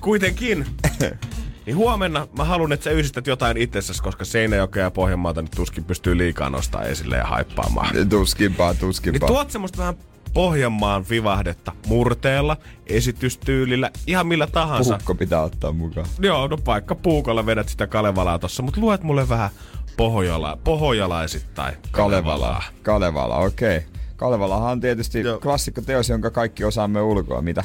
Kuitenkin 0.00 0.66
Niin 1.66 1.76
huomenna 1.76 2.28
mä 2.36 2.44
haluan, 2.44 2.72
että 2.72 2.84
sä 2.84 2.90
yhdistät 2.90 3.26
jotain 3.26 3.56
itsessäsi, 3.56 4.02
koska 4.02 4.24
Seinäjokea 4.24 4.82
ja 4.82 4.90
Pohjanmaata 4.90 5.42
nyt 5.42 5.50
tuskin 5.50 5.84
pystyy 5.84 6.18
liikaa 6.18 6.50
nostaa 6.50 6.82
esille 6.82 7.16
ja 7.16 7.24
haippaamaan. 7.24 8.08
Tuskinpaa, 8.08 8.70
Niin 8.72 8.80
tuskinpaa. 8.80 9.28
tuot 9.28 9.50
semmoista 9.50 9.78
vähän 9.78 9.94
Pohjanmaan 10.34 11.04
vivahdetta 11.10 11.72
murteella, 11.86 12.56
esitystyylillä, 12.86 13.90
ihan 14.06 14.26
millä 14.26 14.46
tahansa. 14.46 14.94
Puhukko 14.94 15.14
pitää 15.14 15.42
ottaa 15.42 15.72
mukaan. 15.72 16.06
Joo, 16.20 16.48
no 16.48 16.56
paikka 16.56 16.94
puukolla 16.94 17.46
vedät 17.46 17.68
sitä 17.68 17.86
Kalevalaa 17.86 18.38
tossa, 18.38 18.62
mutta 18.62 18.80
luet 18.80 19.02
mulle 19.02 19.28
vähän 19.28 19.50
pohjola, 19.96 20.58
pohojalaisittain. 20.64 21.74
Kalevalaa. 21.90 22.62
Kalevala, 22.82 23.36
okei. 23.36 23.76
Okay. 23.76 23.88
Kalevalahan 24.16 24.72
on 24.72 24.80
tietysti 24.80 25.20
Joo. 25.20 25.38
klassikko 25.40 25.80
teos, 25.80 26.08
jonka 26.08 26.30
kaikki 26.30 26.64
osaamme 26.64 27.00
ulkoa. 27.00 27.42
Mitä? 27.42 27.64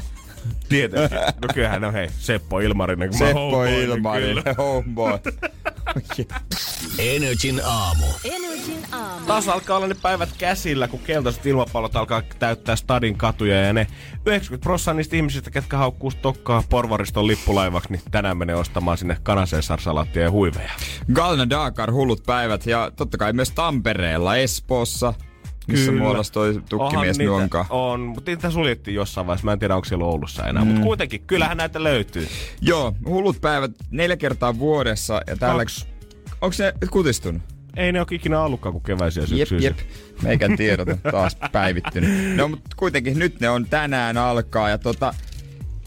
Tietenkin. 0.69 1.17
No 1.17 1.47
kyllähän 1.53 1.81
no 1.81 1.91
hei, 1.91 2.07
Seppo 2.19 2.59
Ilmarinen. 2.59 3.09
kun 3.09 3.17
Seppo 3.17 3.39
homeboy, 3.39 3.67
niin 3.69 3.83
Ilmarinen, 3.89 4.43
kyllä. 4.43 4.55
homeboy. 4.57 5.19
Energin 6.99 7.61
aamu. 7.65 8.05
Energin 8.23 8.85
aamu. 8.91 9.25
Taas 9.25 9.47
alkaa 9.47 9.77
olla 9.77 9.87
ne 9.87 9.95
päivät 10.01 10.29
käsillä, 10.37 10.87
kun 10.87 10.99
keltaiset 10.99 11.45
ilmapallot 11.45 11.95
alkaa 11.95 12.21
täyttää 12.39 12.75
stadin 12.75 13.17
katuja 13.17 13.61
ja 13.61 13.73
ne 13.73 13.87
90 14.25 14.63
prosenttia 14.63 14.93
niistä 14.93 15.15
ihmisistä, 15.15 15.51
ketkä 15.51 15.77
haukkuu 15.77 16.11
stokkaa 16.11 16.63
porvariston 16.69 17.27
lippulaivaksi, 17.27 17.91
niin 17.91 18.01
tänään 18.11 18.37
menee 18.37 18.55
ostamaan 18.55 18.97
sinne 18.97 19.17
kanaseensarsalaattia 19.23 20.23
ja 20.23 20.31
huiveja. 20.31 20.71
Galna 21.13 21.49
Dakar, 21.49 21.91
hullut 21.91 22.23
päivät 22.25 22.65
ja 22.65 22.91
totta 22.95 23.17
kai 23.17 23.33
myös 23.33 23.51
Tampereella, 23.51 24.35
Espoossa, 24.35 25.13
missä 25.67 25.91
Kyllä. 25.91 26.23
toi 26.33 26.61
tukkimies 26.69 27.19
Onhan 27.19 27.43
onkaan. 27.43 27.65
On, 27.69 27.99
mutta 27.99 28.31
niitä 28.31 28.51
suljettiin 28.51 28.95
jossain 28.95 29.27
vaiheessa. 29.27 29.45
Mä 29.45 29.53
en 29.53 29.59
tiedä, 29.59 29.75
onko 29.75 29.85
siellä 29.85 30.05
Oulussa 30.05 30.47
enää. 30.47 30.63
Mm. 30.63 30.67
Mutta 30.67 30.83
kuitenkin, 30.83 31.21
kyllähän 31.27 31.57
näitä 31.57 31.83
löytyy. 31.83 32.27
Joo, 32.61 32.93
hullut 33.05 33.41
päivät 33.41 33.71
neljä 33.91 34.17
kertaa 34.17 34.59
vuodessa 34.59 35.21
ja 35.27 35.37
täällä... 35.37 35.61
Kaksi. 35.61 35.87
Onko 36.41 36.55
ne 36.59 36.73
kutistunut? 36.89 37.41
Ei 37.75 37.91
ne 37.91 37.99
ole 37.99 38.07
ikinä 38.11 38.41
ollutkaan 38.41 38.73
kuin 38.73 38.83
keväisiä 38.83 39.21
Jep, 39.23 39.29
syksyisiä. 39.29 39.69
jep. 39.69 39.77
Meikän 40.21 40.57
tiedot 40.57 40.89
on 40.89 40.97
taas 41.11 41.37
päivittynyt. 41.51 42.35
No, 42.35 42.47
mutta 42.47 42.69
kuitenkin 42.75 43.19
nyt 43.19 43.39
ne 43.39 43.49
on 43.49 43.65
tänään 43.65 44.17
alkaa 44.17 44.69
ja 44.69 44.77
tota, 44.77 45.13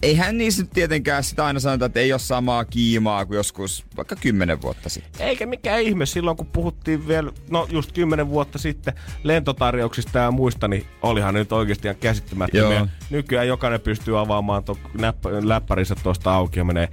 eihän 0.03 0.39
niissä 0.39 0.63
nyt 0.63 0.71
tietenkään 0.71 1.25
sitä 1.25 1.45
aina 1.45 1.61
sanota, 1.61 1.85
että 1.85 2.01
ei 2.01 2.13
ole 2.13 2.19
samaa 2.19 2.65
kiimaa 2.65 3.27
kuin 3.27 3.37
joskus 3.37 3.85
vaikka 3.97 4.17
kymmenen 4.17 4.63
vuotta 4.63 4.89
sitten. 4.89 5.27
Eikä 5.27 5.47
mikään 5.47 5.81
ihme, 5.81 6.07
silloin 6.07 6.37
kun 6.37 6.47
puhuttiin 6.47 7.09
vielä, 7.09 7.33
no 7.51 7.67
just 7.71 7.93
kymmenen 7.93 8.29
vuotta 8.29 8.59
sitten 8.59 8.95
lentotarjouksista 9.23 10.19
ja 10.19 10.31
muista, 10.31 10.69
niin 10.69 10.87
olihan 11.03 11.35
nyt 11.35 11.53
oikeasti 11.53 11.89
ihan 11.89 11.97
käsittämättömiä. 11.97 12.79
Joo. 12.79 12.87
Nykyään 13.11 13.49
jokainen 13.49 13.81
pystyy 13.81 14.21
avaamaan 14.21 14.65
to, 14.65 14.79
näpp, 14.99 15.25
läppärinsä 15.43 15.95
tuosta 16.03 16.35
auki 16.35 16.59
ja 16.59 16.65
menee 16.65 16.89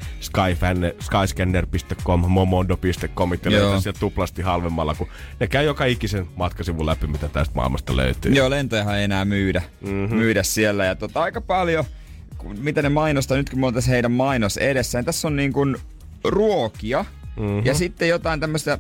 skyscanner.com, 1.00 2.20
momondo.com 2.28 3.32
ja 3.32 3.80
sieltä 3.80 4.00
tuplasti 4.00 4.42
halvemmalla, 4.42 4.96
kun 4.96 5.08
ne 5.40 5.48
käy 5.48 5.66
joka 5.66 5.86
ikisen 5.86 6.28
matkasivun 6.36 6.86
läpi, 6.86 7.08
mitä 7.08 7.28
tästä 7.28 7.56
maailmasta 7.56 7.98
löytyy. 7.98 8.34
Joo, 8.34 8.50
lentojahan 8.50 8.98
ei 8.98 9.04
enää 9.04 9.26
myydä, 9.26 9.62
mm-hmm. 9.82 10.16
myydä 10.16 10.44
siellä 10.44 10.86
ja 10.86 10.96
tota, 10.96 11.22
aika 11.22 11.42
paljon, 11.42 11.86
mitä 12.44 12.82
ne 12.82 12.90
mainostaa, 12.90 13.38
nyt 13.38 13.50
kun 13.50 13.60
me 13.60 13.66
on 13.66 13.74
tässä 13.74 13.92
heidän 13.92 14.12
mainos 14.12 14.58
edessä, 14.58 14.98
niin 14.98 15.06
tässä 15.06 15.28
on 15.28 15.36
niin 15.36 15.54
kuin 15.54 15.78
ruokia 16.24 17.06
mm-hmm. 17.38 17.66
ja 17.66 17.74
sitten 17.74 18.10
jotain 18.10 18.40
tämmöistä 18.40 18.80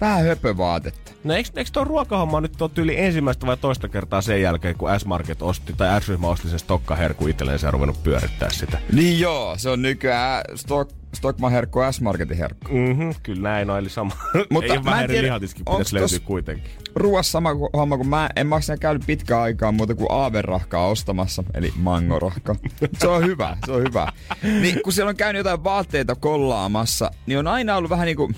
vähän 0.00 0.24
höpövaatetta. 0.24 1.12
No 1.24 1.34
eikö, 1.34 1.50
eikö 1.56 1.70
tuo 1.72 1.84
ruokahomma 1.84 2.40
nyt 2.40 2.62
ole 2.62 2.70
tyyli 2.74 3.00
ensimmäistä 3.00 3.46
vai 3.46 3.56
toista 3.56 3.88
kertaa 3.88 4.20
sen 4.20 4.42
jälkeen, 4.42 4.76
kun 4.76 5.00
S-Market 5.00 5.42
osti, 5.42 5.72
tai 5.72 6.02
S-ryhmä 6.02 6.28
osti 6.28 6.48
sen 6.48 6.58
stokkaherku 6.58 7.26
itselleen 7.26 7.58
ja 7.62 7.70
ruvennut 7.70 8.02
pyörittää 8.02 8.50
sitä? 8.50 8.78
Niin 8.92 9.20
joo, 9.20 9.54
se 9.56 9.70
on 9.70 9.82
nykyään 9.82 10.44
Stock, 10.54 10.92
Stockman 11.14 11.52
herkku 11.52 11.80
S-Marketin 11.90 12.36
herkku. 12.36 12.68
Mhm, 12.74 13.10
kyllä 13.22 13.48
näin 13.48 13.70
on, 13.70 13.78
eli 13.78 13.88
sama. 13.90 14.16
Mutta 14.50 14.72
Ei 14.72 14.78
mä 14.80 15.02
en 15.02 15.10
tiedä, 15.10 15.22
lihatiskin 15.22 15.64
pitäisi 15.64 15.94
löytyä 15.94 16.18
kuitenkin. 16.24 16.70
Ruuassa 16.94 17.30
sama 17.30 17.54
ku- 17.54 17.70
homma, 17.72 17.96
kun 17.96 18.08
mä 18.08 18.28
en 18.36 18.46
maksa 18.46 18.76
käynyt 18.76 19.02
pitkään 19.06 19.42
aikaa 19.42 19.72
muuta 19.72 19.94
kuin 19.94 20.06
aaverahkaa 20.10 20.86
ostamassa, 20.86 21.44
eli 21.54 21.72
mangorahka. 21.76 22.54
Se 22.98 23.08
on 23.08 23.26
hyvä, 23.26 23.56
se 23.66 23.72
on 23.72 23.82
hyvä. 23.82 24.12
Niin 24.42 24.82
kun 24.84 24.92
siellä 24.92 25.10
on 25.10 25.16
käynyt 25.16 25.40
jotain 25.40 25.64
vaatteita 25.64 26.14
kollaamassa, 26.14 27.10
niin 27.26 27.38
on 27.38 27.46
aina 27.46 27.76
ollut 27.76 27.90
vähän 27.90 28.06
niinku, 28.06 28.30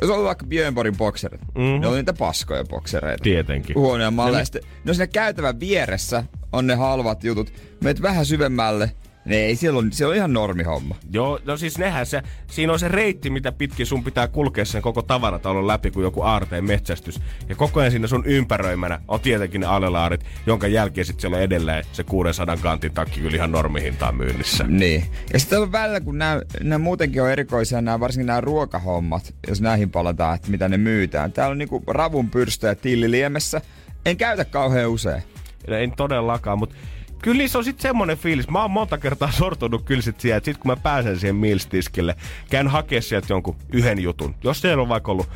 jos 0.00 0.10
on 0.10 0.24
vaikka 0.24 0.46
Björnborgin 0.46 0.96
bokserit, 0.96 1.40
mm-hmm. 1.40 1.80
ne 1.80 1.86
on 1.86 1.94
niitä 1.94 2.12
paskoja 2.12 2.64
boksereita. 2.64 3.22
Tietenkin. 3.22 3.76
Huonoja 3.76 4.10
malleja. 4.10 4.44
Sitten, 4.44 4.62
no 4.84 4.94
siinä 4.94 5.06
käytävän 5.06 5.60
vieressä 5.60 6.24
on 6.52 6.66
ne 6.66 6.74
halvat 6.74 7.24
jutut. 7.24 7.52
Meet 7.84 8.02
vähän 8.02 8.26
syvemmälle, 8.26 8.92
ne 9.30 9.36
ei, 9.36 9.56
siellä 9.56 9.78
on, 9.78 9.92
se 9.92 10.06
on 10.06 10.14
ihan 10.14 10.32
normihomma. 10.32 10.96
Joo, 11.12 11.38
no 11.44 11.56
siis 11.56 11.78
nehän 11.78 12.06
se, 12.06 12.22
siinä 12.46 12.72
on 12.72 12.78
se 12.78 12.88
reitti, 12.88 13.30
mitä 13.30 13.52
pitkin 13.52 13.86
sun 13.86 14.04
pitää 14.04 14.28
kulkea 14.28 14.64
sen 14.64 14.82
koko 14.82 15.02
tavaratalon 15.02 15.66
läpi 15.66 15.90
kuin 15.90 16.04
joku 16.04 16.22
aarteen 16.22 16.64
metsästys. 16.64 17.20
Ja 17.48 17.54
koko 17.54 17.80
ajan 17.80 17.90
siinä 17.90 18.06
sun 18.06 18.26
ympäröimänä 18.26 19.00
on 19.08 19.20
tietenkin 19.20 19.60
ne 19.60 19.66
alelaarit, 19.66 20.24
jonka 20.46 20.66
jälkeen 20.66 21.04
sitten 21.04 21.20
siellä 21.20 21.36
on 21.36 21.42
edelleen 21.42 21.84
se 21.92 22.04
600 22.04 22.56
kantin 22.56 22.92
takki 22.92 23.20
kyllä 23.20 23.36
ihan 23.36 23.52
normihintaan 23.52 24.14
myynnissä. 24.14 24.64
Niin. 24.68 25.04
Ja 25.32 25.38
sitten 25.38 25.60
on 25.60 25.72
välillä, 25.72 26.00
kun 26.00 26.18
nämä, 26.18 26.40
nämä 26.62 26.78
muutenkin 26.78 27.22
on 27.22 27.30
erikoisia, 27.30 27.80
nämä, 27.80 28.00
varsinkin 28.00 28.26
nämä 28.26 28.40
ruokahommat, 28.40 29.34
jos 29.48 29.60
näihin 29.60 29.90
palataan, 29.90 30.34
että 30.34 30.50
mitä 30.50 30.68
ne 30.68 30.76
myytään. 30.76 31.32
Täällä 31.32 31.52
on 31.52 31.58
niinku 31.58 31.82
ravunpyrstöjä 31.86 32.74
tilliliemessä. 32.74 33.60
En 34.06 34.16
käytä 34.16 34.44
kauhean 34.44 34.90
usein. 34.90 35.22
Ja 35.68 35.78
En 35.78 35.92
todellakaan, 35.92 36.58
mutta 36.58 36.76
kyllä 37.22 37.48
se 37.48 37.58
on 37.58 37.64
sitten 37.64 37.82
semmonen 37.82 38.18
fiilis. 38.18 38.48
Mä 38.48 38.62
oon 38.62 38.70
monta 38.70 38.98
kertaa 38.98 39.32
sortunut 39.32 39.82
kyllä 39.84 40.02
sit 40.02 40.20
siihen, 40.20 40.36
että 40.36 40.44
sit 40.44 40.58
kun 40.58 40.70
mä 40.70 40.76
pääsen 40.76 41.18
siihen 41.18 41.36
Mills-tiskille, 41.36 42.14
käyn 42.50 42.68
hakea 42.68 43.02
sieltä 43.02 43.32
jonkun 43.32 43.56
yhden 43.72 44.02
jutun. 44.02 44.34
Jos 44.44 44.60
siellä 44.60 44.82
on 44.82 44.88
vaikka 44.88 45.12
ollut 45.12 45.28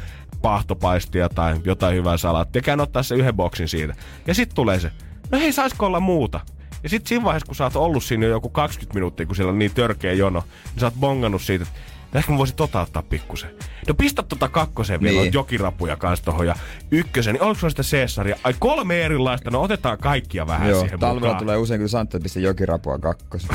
pahtopaistia 0.42 1.28
tai 1.28 1.56
jotain 1.64 1.96
hyvää 1.96 2.16
salaattia, 2.16 2.62
käyn 2.62 2.80
ottaa 2.80 3.02
se 3.02 3.14
yhden 3.14 3.34
boksin 3.34 3.68
siitä. 3.68 3.94
Ja 4.26 4.34
sitten 4.34 4.54
tulee 4.54 4.80
se, 4.80 4.90
no 5.32 5.38
hei, 5.38 5.52
saisko 5.52 5.86
olla 5.86 6.00
muuta? 6.00 6.40
Ja 6.82 6.88
sitten 6.88 7.08
siinä 7.08 7.24
vaiheessa, 7.24 7.46
kun 7.46 7.56
sä 7.56 7.64
oot 7.64 7.76
ollut 7.76 8.04
siinä 8.04 8.26
jo 8.26 8.30
joku 8.30 8.48
20 8.48 8.94
minuuttia, 8.94 9.26
kun 9.26 9.36
siellä 9.36 9.50
on 9.50 9.58
niin 9.58 9.74
törkeä 9.74 10.12
jono, 10.12 10.42
niin 10.64 10.80
sä 10.80 10.86
oot 10.86 10.94
bongannut 10.94 11.42
siitä, 11.42 11.62
että 11.62 11.80
ehkä 12.18 12.32
mä 12.32 12.38
voisin 12.38 12.56
tota 12.56 12.80
ottaa 12.80 13.02
pikkusen. 13.02 13.50
No 13.88 13.94
pistä 13.94 14.22
tota 14.22 14.48
kakkosen 14.48 15.00
vielä, 15.00 15.18
Niin. 15.18 15.28
on 15.28 15.32
jokirapuja 15.32 15.96
kans 15.96 16.20
tohon 16.22 16.46
ja 16.46 16.54
ykkösen, 16.90 17.34
niin 17.34 17.42
oliko 17.42 17.60
sulla 17.60 17.70
sitä 17.70 17.82
Caesaria? 17.96 18.36
Ai 18.44 18.54
kolme 18.58 19.02
erilaista, 19.02 19.50
no 19.50 19.62
otetaan 19.62 19.98
kaikkia 19.98 20.46
vähän 20.46 20.70
Joo, 20.70 20.80
siihen 20.80 21.00
talvella 21.00 21.20
mukaan. 21.26 21.38
tulee 21.38 21.56
usein, 21.56 21.80
kun 21.80 21.88
Santta 21.88 22.20
pistä 22.20 22.40
jokirapua 22.40 22.98
kakkosen. 22.98 23.50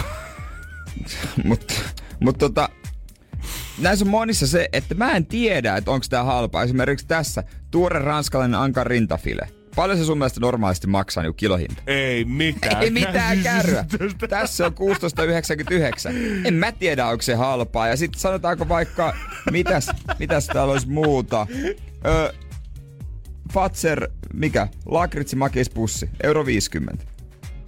Mutta 1.45 1.73
mut 2.19 2.37
tota, 2.37 2.69
näissä 3.77 4.05
on 4.05 4.11
monissa 4.11 4.47
se, 4.47 4.69
että 4.73 4.95
mä 4.95 5.11
en 5.11 5.25
tiedä, 5.25 5.77
että 5.77 5.91
onko 5.91 6.05
tää 6.09 6.23
halpaa. 6.23 6.63
Esimerkiksi 6.63 7.07
tässä 7.07 7.43
tuore 7.71 7.99
ranskalainen 7.99 8.59
ankan 8.59 8.85
rintafile. 8.87 9.49
Paljon 9.79 9.97
se 9.97 10.05
sun 10.05 10.17
mielestä 10.17 10.39
normaalisti 10.39 10.87
maksaa 10.87 11.23
niin 11.23 11.35
kilohinta? 11.35 11.81
Ei 11.87 12.25
mitään. 12.25 12.83
Ei 12.83 12.89
mitään 12.91 13.39
kärryä. 13.43 13.83
käsitystä. 13.83 14.27
Tässä 14.27 14.65
on 14.65 14.73
16,99. 14.73 16.47
En 16.47 16.53
mä 16.53 16.71
tiedä, 16.71 17.05
onko 17.07 17.21
se 17.21 17.35
halpaa. 17.35 17.87
Ja 17.87 17.97
sitten 17.97 18.19
sanotaanko 18.21 18.69
vaikka, 18.69 19.15
mitäs, 19.51 19.89
mitäs 20.19 20.47
täällä 20.47 20.71
olisi 20.73 20.89
muuta. 20.89 21.47
Ö, 22.05 22.33
Fatser, 23.53 24.07
mikä? 24.33 24.67
Lakritsi 24.85 25.35
makispussi, 25.35 26.09
euro 26.23 26.45
50. 26.45 27.05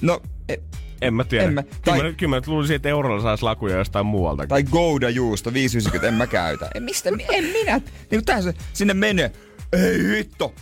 No, 0.01 0.21
e, 0.49 0.55
En 1.01 1.13
mä 1.13 1.23
tiedä. 1.23 1.45
En 1.45 1.53
mä- 1.53 1.63
Kyllä, 1.63 1.77
tai- 1.85 2.03
mä, 2.03 2.11
kyllä 2.17 2.35
mä 2.35 2.41
luulisin, 2.47 2.75
että 2.75 2.89
eurolla 2.89 3.21
saisi 3.21 3.43
lakuja 3.43 3.77
jostain 3.77 4.05
muualta. 4.05 4.47
tai 4.47 4.63
Gouda 4.63 5.09
juusto, 5.09 5.49
5,90, 5.49 6.05
en 6.05 6.13
mä 6.13 6.27
käytä. 6.27 6.69
En, 6.75 6.83
mistä, 6.83 7.09
en 7.31 7.43
minä. 7.43 7.81
Niin 8.11 8.25
tässä 8.25 8.53
sinne 8.73 8.93
menee. 8.93 9.31
Ei 9.73 10.17
hitto. 10.17 10.53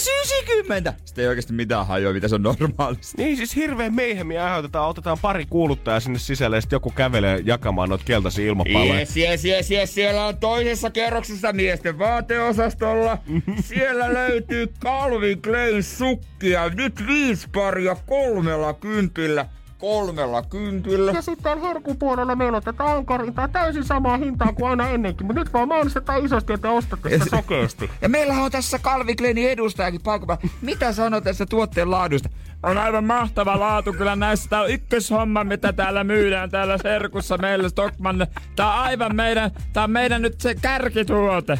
5,90! 0.00 0.92
Sitten 1.04 1.22
ei 1.22 1.28
oikeasti 1.28 1.52
mitään 1.52 1.86
hajoa, 1.86 2.12
mitä 2.12 2.28
se 2.28 2.34
on 2.34 2.42
normaalisti. 2.42 3.22
Niin 3.22 3.36
siis 3.36 3.56
hirveän 3.56 3.94
meihemiä 3.94 4.44
aiheutetaan. 4.44 4.88
Otetaan 4.88 5.18
pari 5.22 5.46
kuuluttajaa 5.50 6.00
sinne 6.00 6.18
sisälle 6.18 6.56
ja 6.56 6.60
sitten 6.60 6.76
joku 6.76 6.90
kävelee 6.90 7.42
jakamaan 7.44 7.88
noita 7.88 8.04
keltaisia 8.04 8.46
ilmapalloja. 8.46 8.98
Yes, 8.98 9.16
yes, 9.16 9.44
yes, 9.44 9.70
yes. 9.70 9.94
Siellä 9.94 10.26
on 10.26 10.36
toisessa 10.36 10.90
kerroksessa 10.90 11.52
miesten 11.52 11.98
vaateosastolla. 11.98 13.18
Siellä 13.68 14.14
löytyy 14.14 14.66
Calvin 14.66 15.42
Klein 15.42 15.82
sukkia. 15.82 16.68
Nyt 16.68 17.06
viisi 17.06 17.48
paria 17.52 17.96
kolmella 18.06 18.72
kympillä. 18.74 19.46
Kolmella 19.80 20.42
kympillä. 20.42 21.12
Ja 21.12 21.22
sitten 21.22 21.60
herkupuolella 21.60 22.36
meillä 22.36 22.56
on 22.56 22.62
tätä 22.62 22.84
ankarintaa 22.84 23.48
täysin 23.48 23.84
samaa 23.84 24.16
hintaa 24.16 24.52
kuin 24.52 24.70
aina 24.70 24.88
ennenkin, 24.88 25.26
mutta 25.26 25.40
nyt 25.40 25.52
vaan 25.52 25.68
mainostetaan 25.68 26.24
isosti, 26.24 26.52
että 26.52 26.70
ostatte 26.70 27.10
sitä 27.10 27.36
sokeasti. 27.36 27.90
Ja 28.02 28.08
meillähän 28.08 28.44
on 28.44 28.50
tässä 28.50 28.78
Calvin 28.78 29.16
Kleinin 29.16 29.50
edustajakin 29.50 30.00
paikalla. 30.02 30.38
Mitä 30.62 30.92
sanot 30.92 31.24
tästä 31.24 31.46
tuotteen 31.46 31.90
laadusta? 31.90 32.28
On 32.62 32.78
aivan 32.78 33.04
mahtava 33.04 33.60
laatu 33.60 33.92
kyllä 33.92 34.16
näissä. 34.16 34.50
Tää 34.50 34.60
on 34.60 34.70
ykköshomma, 34.70 35.44
mitä 35.44 35.72
täällä 35.72 36.04
myydään 36.04 36.50
täällä 36.50 36.78
Serkussa 36.78 37.38
meillä 37.38 37.68
Stockmanne. 37.68 38.26
Tää 38.56 38.74
on 38.74 38.80
aivan 38.80 39.16
meidän, 39.16 39.50
tää 39.72 39.84
on 39.84 39.90
meidän 39.90 40.22
nyt 40.22 40.40
se 40.40 40.54
kärkituote. 40.54 41.58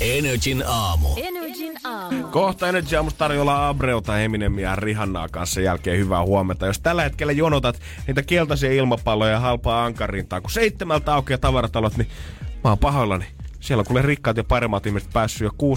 Energin 0.00 0.64
aamu. 0.66 1.08
Energin 1.16 1.72
aamu. 1.84 2.22
Kohta 2.28 2.68
Energy 2.68 2.96
Aamussa 2.96 3.18
tarjolla 3.18 3.68
Abreuta, 3.68 4.20
Eminemia 4.20 4.68
ja 4.70 4.76
Rihannaa 4.76 5.28
kanssa 5.28 5.60
jälkeen 5.60 5.98
hyvää 5.98 6.22
huomenta. 6.22 6.66
Jos 6.66 6.80
tällä 6.80 7.02
hetkellä 7.02 7.32
jonotat 7.32 7.80
niitä 8.06 8.22
keltaisia 8.22 8.72
ilmapalloja 8.72 9.32
ja 9.32 9.40
halpaa 9.40 9.84
ankarintaa, 9.84 10.40
kun 10.40 10.50
seitsemältä 10.50 11.14
aukeaa 11.14 11.38
tavaratalot, 11.38 11.96
niin 11.96 12.08
mä 12.64 12.70
oon 12.70 12.78
pahoillani. 12.78 13.26
Siellä 13.64 13.80
on 13.80 13.86
kuule 13.86 14.02
rikkaat 14.02 14.36
ja 14.36 14.44
paremmat 14.44 14.86
ihmiset 14.86 15.10
päässyt 15.12 15.52
jo 15.60 15.74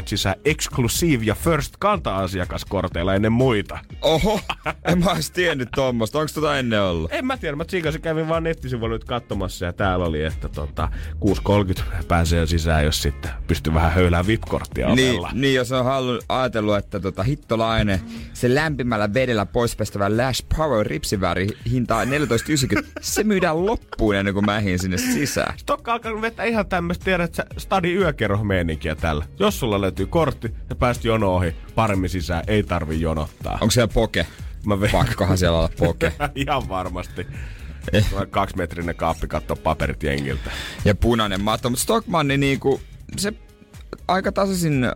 6.30 0.00 0.02
sisään 0.06 0.36
Exclusive 0.44 1.24
ja 1.24 1.34
First 1.34 1.74
kanta-asiakaskorteilla 1.78 3.14
ennen 3.14 3.32
muita. 3.32 3.78
Oho, 4.02 4.40
en 4.84 4.98
mä 4.98 5.10
ois 5.10 5.30
tiennyt 5.30 5.68
tommosta. 5.74 6.18
Onks 6.18 6.32
tota 6.32 6.58
ennen 6.58 6.82
ollut? 6.82 7.12
En 7.12 7.26
mä 7.26 7.36
tiedä, 7.36 7.56
mä 7.56 7.64
tsiikasin 7.64 8.00
kävin 8.00 8.28
vaan 8.28 8.42
nettisivuilla 8.42 8.94
nyt 8.94 9.04
katsomassa 9.04 9.64
ja 9.64 9.72
täällä 9.72 10.04
oli, 10.04 10.24
että 10.24 10.48
tota, 10.48 10.88
6.30 11.78 11.82
pääsee 12.08 12.46
sisään, 12.46 12.84
jos 12.84 13.02
sitten 13.02 13.30
pystyy 13.46 13.74
vähän 13.74 13.92
höylään 13.92 14.26
VIP-korttia 14.26 14.94
Niin, 14.94 15.22
niin, 15.32 15.54
jos 15.54 15.72
on 15.72 15.84
halu, 15.84 16.20
ajatellut, 16.28 16.76
että 16.76 17.00
tota, 17.00 17.22
hittolainen, 17.22 18.00
se 18.32 18.54
lämpimällä 18.54 19.14
vedellä 19.14 19.46
poispestävä 19.46 20.16
Lash 20.16 20.44
Power 20.56 20.86
ripsiväri 20.86 21.48
hintaa 21.70 22.04
14,90, 22.04 22.10
se 23.00 23.24
myydään 23.24 23.66
loppuun 23.66 24.16
ennen 24.16 24.34
kuin 24.34 24.46
mä 24.46 24.60
sinne 24.76 24.98
sisään. 24.98 25.58
Stokka 25.58 25.92
alkaa 25.92 26.22
vetää 26.22 26.46
ihan 26.46 26.66
tämmöistä, 26.66 27.15
tiedät 27.16 27.34
sä, 27.34 27.44
stadi 27.58 27.92
yökerhomeeninkiä 27.94 28.94
tällä. 28.94 29.24
Jos 29.38 29.60
sulla 29.60 29.80
löytyy 29.80 30.06
kortti 30.06 30.54
ja 30.70 30.74
pääst 30.76 31.04
jono 31.04 31.34
ohi, 31.34 31.56
paremmin 31.74 32.10
sisään, 32.10 32.44
ei 32.46 32.62
tarvi 32.62 33.00
jonottaa. 33.00 33.58
Onko 33.60 33.70
siellä 33.70 33.92
poke? 33.94 34.26
Mä 34.66 34.74
ve- 34.74 34.92
Pakkohan 34.92 35.38
siellä 35.38 35.58
olla 35.58 35.70
poke. 35.78 36.12
ihan 36.34 36.68
varmasti. 36.68 37.26
Eh. 37.92 38.06
Kaksimetrinen 38.30 38.94
kaappi 38.96 39.26
kattoo 39.26 39.56
paperit 39.56 40.02
jengiltä. 40.02 40.50
ja 40.84 40.94
punainen 40.94 41.40
matto. 41.40 41.70
Mutta 41.70 41.82
Stockmanni 41.82 42.36
niinku, 42.36 42.80
se 43.16 43.32
aika 44.08 44.32
tasaisin 44.32 44.86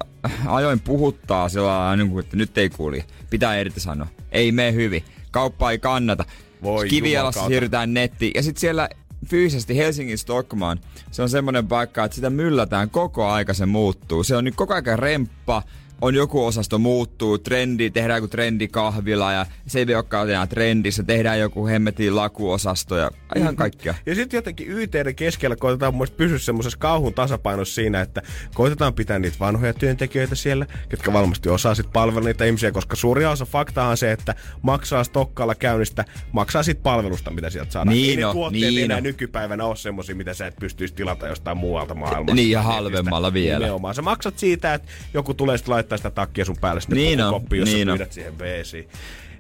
ajoin 0.47 0.81
puhuttaa 0.81 1.49
sillä 1.49 1.97
niin 1.97 2.11
kuin, 2.11 2.25
että 2.25 2.37
nyt 2.37 2.59
ei 2.59 2.71
kuuli. 2.71 3.05
Pitää 3.31 3.59
irtisanoa. 3.59 4.07
Ei 4.33 4.53
mene 4.53 4.73
hyvin. 4.73 5.05
Kauppa 5.31 5.71
ei 5.71 5.79
kannata. 5.79 6.25
Voi 6.63 6.89
Kivijalassa 6.89 7.39
jumakauta. 7.39 7.53
siirrytään 7.53 7.95
nettiin. 7.95 8.33
Ja 8.35 8.43
sitten 8.43 8.61
siellä 8.61 8.89
fyysisesti 9.27 9.77
Helsingin 9.77 10.19
Stockman, 10.19 10.81
se 11.11 11.23
on 11.23 11.31
semmoinen 11.31 11.69
paikka, 11.69 12.05
että 12.05 12.15
sitä 12.15 12.31
myllätään 12.31 12.91
koko 12.91 13.27
aika, 13.27 13.55
se 13.55 13.67
muuttuu. 13.67 14.25
Se 14.25 14.37
on 14.37 14.45
nyt 14.45 14.57
koko 14.57 14.75
ajan 14.75 14.99
remppa, 14.99 15.63
on 16.01 16.15
joku 16.15 16.47
osasto 16.47 16.79
muuttuu, 16.79 17.39
trendi, 17.39 17.91
tehdään 17.91 18.19
joku 18.19 18.29
trendikahvila 18.29 19.33
ja 19.33 19.47
se 19.67 19.79
ei 19.79 19.95
olekaan 19.95 20.31
enää 20.31 20.47
trendissä, 20.47 21.03
tehdään 21.03 21.41
joku 21.41 21.67
hemmetin 21.67 22.17
lakuosasto 22.17 22.97
ja 22.97 23.11
ihan 23.37 23.57
kaikkea. 23.57 23.95
Ja 24.07 24.15
sitten 24.15 24.39
jotenkin 24.39 24.69
YTiden 24.71 25.15
keskellä 25.15 25.57
koitetaan 25.57 25.95
mun 25.95 26.07
pysyä 26.17 26.39
semmoisessa 26.39 26.79
kauhun 26.79 27.15
tasapainossa 27.15 27.75
siinä, 27.75 28.01
että 28.01 28.23
koitetaan 28.55 28.95
pitää 28.95 29.19
niitä 29.19 29.37
vanhoja 29.41 29.75
työntekijöitä 29.75 30.35
siellä, 30.35 30.67
jotka 30.91 31.13
varmasti 31.13 31.49
osaa 31.49 31.75
sit 31.75 31.93
palvella 31.93 32.29
niitä 32.29 32.45
ihmisiä, 32.45 32.73
koska 32.73 32.97
suuri 32.97 33.27
osa 33.27 33.45
faktaa 33.45 33.89
on 33.89 33.97
se, 33.97 34.13
että 34.13 34.35
maksaa 34.63 35.05
stokkalla 35.05 35.55
käynnistä, 35.55 36.05
maksaa 36.33 36.63
sit 36.63 36.83
palvelusta, 36.83 37.31
mitä 37.31 37.51
sieltä 37.51 37.73
saadaan. 37.73 37.97
Niin 37.97 38.19
ne 38.19 38.27
on, 38.27 38.33
tuotteet 38.33 38.75
niin 38.75 38.85
enää 38.85 38.97
on. 38.97 39.03
nykypäivänä 39.03 39.65
ole 39.65 39.77
semmosia, 39.77 40.15
mitä 40.15 40.35
sä 40.35 40.47
et 40.47 40.57
pystyisi 40.61 40.95
tilata 40.95 41.29
jostain 41.29 41.57
muualta 41.57 41.95
maailmasta. 41.95 42.35
Niin, 42.35 42.51
ja 42.51 42.63
halvemmalla 42.63 43.33
vielä. 43.33 43.59
Nimenomaan. 43.59 43.95
Sä 43.95 44.03
maksat 44.03 44.39
siitä, 44.39 44.75
että 44.75 44.89
joku 45.15 45.35
tulee 45.35 45.59
sitten 45.59 45.81
sitä 45.97 46.11
takkia 46.11 46.45
sun 46.45 46.57
päälle 46.61 46.81
sinne 46.81 46.95
Niin 46.97 47.21
on, 47.21 47.33
koppiin, 47.33 47.61
jos 47.61 47.69
niin 47.69 47.87
sä 47.89 47.93
on. 47.93 47.99
pyydät 47.99 48.13
siihen 48.13 48.35
beesiin. 48.37 48.89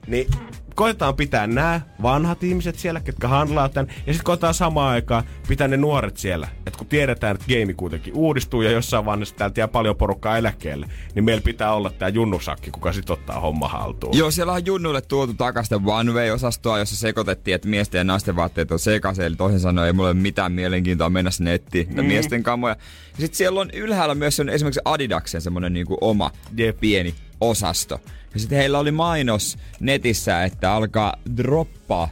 Niin 0.07 0.27
koetaan 0.75 1.17
pitää 1.17 1.47
nämä 1.47 1.81
vanhat 2.03 2.45
ihmiset 2.45 2.79
siellä, 2.79 3.01
ketkä 3.01 3.29
handlaa 3.29 3.69
tän, 3.69 3.87
ja 4.07 4.13
sitten 4.13 4.25
koetaan 4.25 4.55
samaan 4.55 4.93
aikaan 4.93 5.25
pitää 5.49 5.69
ne 5.69 5.77
nuoret 5.77 6.17
siellä. 6.17 6.49
Et 6.67 6.77
kun 6.77 6.87
tiedetään, 6.87 7.35
että 7.35 7.47
game 7.49 7.75
kuitenkin 7.75 8.15
uudistuu 8.15 8.63
ja 8.63 8.71
jossain 8.71 9.05
vaiheessa 9.05 9.35
täältä 9.35 9.61
jää 9.61 9.69
paljon 9.69 9.97
porukkaa 9.97 10.39
eläkkeelle, 10.39 10.87
niin 11.15 11.25
meillä 11.25 11.43
pitää 11.43 11.75
olla 11.75 11.91
tämä 11.91 12.09
junnusakki, 12.09 12.71
kuka 12.71 12.93
sitten 12.93 13.15
ottaa 13.15 13.41
homma 13.41 13.69
haltuun. 13.69 14.19
Joo, 14.19 14.31
siellä 14.31 14.53
on 14.53 14.67
junnuille 14.67 15.01
tuotu 15.01 15.35
takaisin 15.35 15.79
One 15.85 16.13
Way-osastoa, 16.13 16.79
jossa 16.79 16.97
sekoitettiin, 16.97 17.55
että 17.55 17.69
miesten 17.69 17.99
ja 17.99 18.05
naisten 18.05 18.37
vaatteet 18.37 18.73
on 18.73 18.79
sekaisin. 18.79 19.25
Eli 19.25 19.37
toisin 19.37 19.61
sanoen 19.61 19.87
ei 19.87 19.93
mulle 19.93 20.11
ole 20.11 20.19
mitään 20.19 20.53
mielenkiintoa 20.53 21.11
mennä 21.11 21.31
sinne 21.31 21.51
nettiin 21.51 21.89
mm. 21.95 22.05
miesten 22.05 22.43
kamoja. 22.43 22.77
Ja 23.13 23.21
sitten 23.21 23.37
siellä 23.37 23.61
on 23.61 23.71
ylhäällä 23.71 24.15
myös 24.15 24.37
sen, 24.37 24.49
esimerkiksi 24.49 24.81
Adidaksen 24.85 25.41
semmonen 25.41 25.73
niinku 25.73 25.99
oma 26.01 26.31
Jep. 26.57 26.81
pieni 26.81 27.15
osasto. 27.41 28.01
Ja 28.35 28.41
sitten 28.41 28.59
heillä 28.59 28.79
oli 28.79 28.91
mainos 28.91 29.59
netissä, 29.81 30.45
että 30.45 30.73
alkaa 30.73 31.15
droppaa 31.37 32.09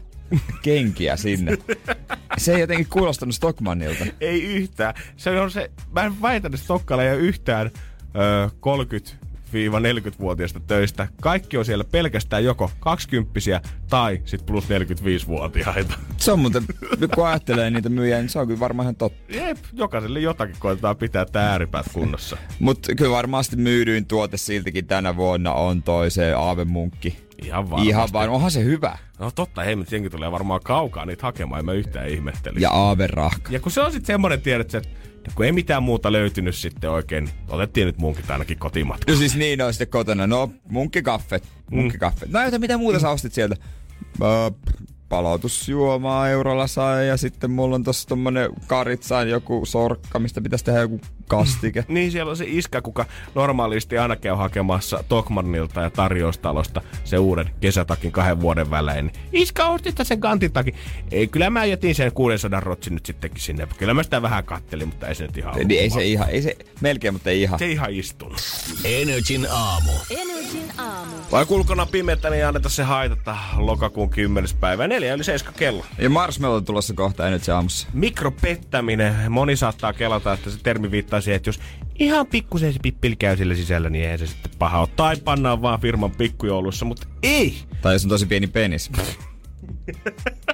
kenkiä 0.63 1.17
sinne. 1.17 1.59
Se 2.39 2.55
ei 2.55 2.61
jotenkin 2.61 2.87
kuulostanut 2.91 3.35
Stockmannilta. 3.35 4.07
Ei 4.21 4.43
yhtään. 4.43 4.95
Se 5.17 5.41
on 5.41 5.51
se, 5.51 5.71
mä 5.93 6.03
en 6.05 6.23
väitä, 6.23 6.47
että 6.49 6.59
Stockalla 6.59 7.05
ei 7.05 7.11
ole 7.11 7.19
yhtään 7.19 7.71
öö, 8.17 8.49
30 8.61 9.11
40-vuotiaista 9.53 10.61
töistä. 10.61 11.09
Kaikki 11.21 11.57
on 11.57 11.65
siellä 11.65 11.85
pelkästään 11.85 12.45
joko 12.45 12.71
20 12.81 13.31
tai 13.89 14.23
sit 14.25 14.47
plus 14.47 14.65
45-vuotiaita. 14.65 15.95
Se 16.17 16.33
on 16.33 16.39
muuten, 16.39 16.63
kun 17.15 17.27
ajattelee 17.27 17.71
niitä 17.71 17.89
myyjiä, 17.89 18.19
niin 18.19 18.29
se 18.29 18.39
on 18.39 18.47
kyllä 18.47 18.61
varmaan 18.61 18.85
ihan 18.85 18.97
totta. 18.97 19.37
Jep, 19.37 19.59
jokaiselle 19.73 20.21
jotakin 20.21 20.57
koetetaan 20.59 20.97
pitää 20.97 21.25
tämä 21.25 21.51
ääripäät 21.51 21.87
kunnossa. 21.93 22.37
Mutta 22.59 22.95
kyllä 22.95 23.11
varmasti 23.11 23.57
myydyin 23.57 24.07
tuote 24.07 24.37
siltikin 24.37 24.87
tänä 24.87 25.17
vuonna 25.17 25.53
on 25.53 25.83
toi 25.83 26.11
se 26.11 26.33
aavemunkki. 26.33 27.28
Ihan 27.43 27.71
varmasti. 27.71 27.89
Ihan 27.89 28.09
vaan, 28.13 28.29
onhan 28.29 28.51
se 28.51 28.65
hyvä. 28.65 28.99
No 29.19 29.31
totta, 29.31 29.63
hei, 29.63 29.77
mutta 29.77 29.95
jengi 29.95 30.11
tulee 30.11 30.33
varmaan 30.33 30.61
kaukaa 30.65 31.07
niitä 31.07 31.27
hakemaan, 31.27 31.59
en 31.59 31.65
mä 31.65 31.73
yhtään 31.73 32.09
ihmetteli. 32.09 32.61
Ja 32.61 32.71
aaverahka. 32.71 33.53
ja 33.53 33.61
kun 33.61 33.73
se 33.73 33.81
on 33.81 33.93
sitten 33.93 34.07
semmonen, 34.07 34.41
tiedät 34.41 34.75
että 34.75 34.89
kun 35.35 35.47
ei 35.47 35.53
mitään 35.53 35.83
muuta 35.83 36.13
löytynyt 36.13 36.55
sitten 36.55 36.91
oikein, 36.91 37.25
niin 37.25 37.35
otettiin 37.49 37.87
nyt 37.87 37.99
munkit 37.99 38.31
ainakin 38.31 38.59
kotimatka. 38.59 39.13
No 39.13 39.19
siis 39.19 39.37
niin 39.37 39.63
on 39.63 39.73
sitten 39.73 39.89
kotona. 39.89 40.27
No, 40.27 40.51
munkkikaffet. 40.69 41.49
Munkkikaffet. 41.71 42.31
No 42.31 42.43
joten 42.45 42.61
mitä 42.61 42.79
muuta 42.79 42.99
sä 42.99 43.11
ostit 43.11 43.33
sieltä? 43.33 43.57
Öö, 44.23 44.51
palautusjuomaa 45.09 46.29
eurolla 46.29 46.67
sai 46.67 47.09
ja 47.09 47.17
sitten 47.17 47.51
mulla 47.51 47.75
on 47.75 47.85
tossa 47.85 48.09
tommonen 48.09 48.51
karitsaan 48.67 49.31
joku 49.31 49.67
sorkka, 49.67 50.19
mistä 50.19 50.41
pitäisi 50.41 50.65
tehdä 50.65 50.81
joku 50.81 51.01
kastike. 51.29 51.85
Niin, 51.99 52.13
siellä 52.13 52.31
on 52.31 52.37
se 52.37 52.45
iskä, 52.49 52.83
kuka 52.83 53.07
normaalisti 53.35 53.99
aina 53.99 54.17
käy 54.17 54.35
hakemassa 54.35 55.05
Tokmannilta 55.09 55.81
ja 55.81 55.91
tarjoustalosta 55.91 56.83
se 57.05 57.19
uuden 57.19 57.51
kesätakin 57.61 58.13
kahden 58.13 58.41
vuoden 58.41 58.71
välein. 58.71 59.07
Niin, 59.07 59.43
Iskä, 59.43 59.67
ostitko 59.67 60.05
sen 60.05 60.21
kantitakin? 60.21 60.75
Ei, 61.11 61.27
kyllä 61.27 61.51
mä 61.51 61.65
jätin 61.65 61.95
sen 61.95 62.13
600 62.13 62.61
rotsin 62.61 62.95
nyt 62.95 63.07
sittenkin 63.07 63.41
sinne. 63.41 63.69
Kyllä 63.79 63.95
mä 63.95 64.03
sitä 64.03 64.23
vähän 64.23 64.45
kattelin, 64.45 64.89
mutta 64.89 65.07
ei 65.07 65.15
se 65.15 65.27
nyt 65.27 65.37
ihan. 65.37 65.55
Niin 65.55 65.81
ei 65.81 65.91
se 65.91 66.05
ihan, 66.05 66.31
ei 66.31 66.43
se, 66.43 66.57
melkein, 66.81 67.15
mutta 67.15 67.31
ei 67.31 67.43
ihan. 67.43 67.59
Se 67.59 67.65
ei 67.65 67.73
ihan 67.73 67.91
istunut. 67.91 68.41
Energin 68.85 69.47
aamu. 69.51 69.93
Energin 70.11 70.73
aamu. 70.79 71.13
Vai 71.33 71.47
kulkona 71.47 71.87
pimeätä, 71.87 72.31
niin 72.31 72.39
ei 72.39 72.45
anneta 72.45 72.69
se 72.69 72.83
haitata 72.83 73.37
lokakuun 73.57 74.11
10. 74.11 74.51
päivä. 74.61 74.89
4 74.89 75.15
yli 75.15 75.25
7 75.25 75.55
kello. 75.59 75.85
Ja 75.99 76.11
Marshmallow 76.11 76.57
on 76.57 76.65
tulossa 76.65 76.95
kohta 76.95 77.25
ei 77.25 77.31
nyt 77.31 77.45
se 77.45 77.53
aamussa. 77.53 77.89
Mikropettäminen. 77.93 79.33
Moni 79.33 79.57
saattaa 79.57 79.93
kelata, 79.93 80.33
että 80.33 80.51
se 80.51 80.59
termi 80.63 80.91
viittaa 80.91 81.18
siihen, 81.23 81.37
että 81.37 81.49
jos 81.49 81.61
ihan 81.99 82.27
pikkusen 82.27 82.73
se 82.73 82.79
pippeli 82.83 83.17
käy 83.17 83.37
sillä 83.37 83.55
sisällä, 83.55 83.91
niin 83.91 84.05
eihän 84.05 84.19
se 84.19 84.27
sitten 84.27 84.53
paha 84.59 84.81
ole. 84.81 84.89
Tai 84.97 85.17
pannaan 85.17 85.63
vaan 85.63 85.81
firman 85.81 86.11
pikkujoulussa, 86.11 86.85
mutta 86.85 87.07
ei! 87.23 87.55
Tai 87.83 87.95
jos 87.95 88.05
on 88.05 88.09
tosi 88.09 88.27
pieni 88.27 88.47
penis. 88.47 88.91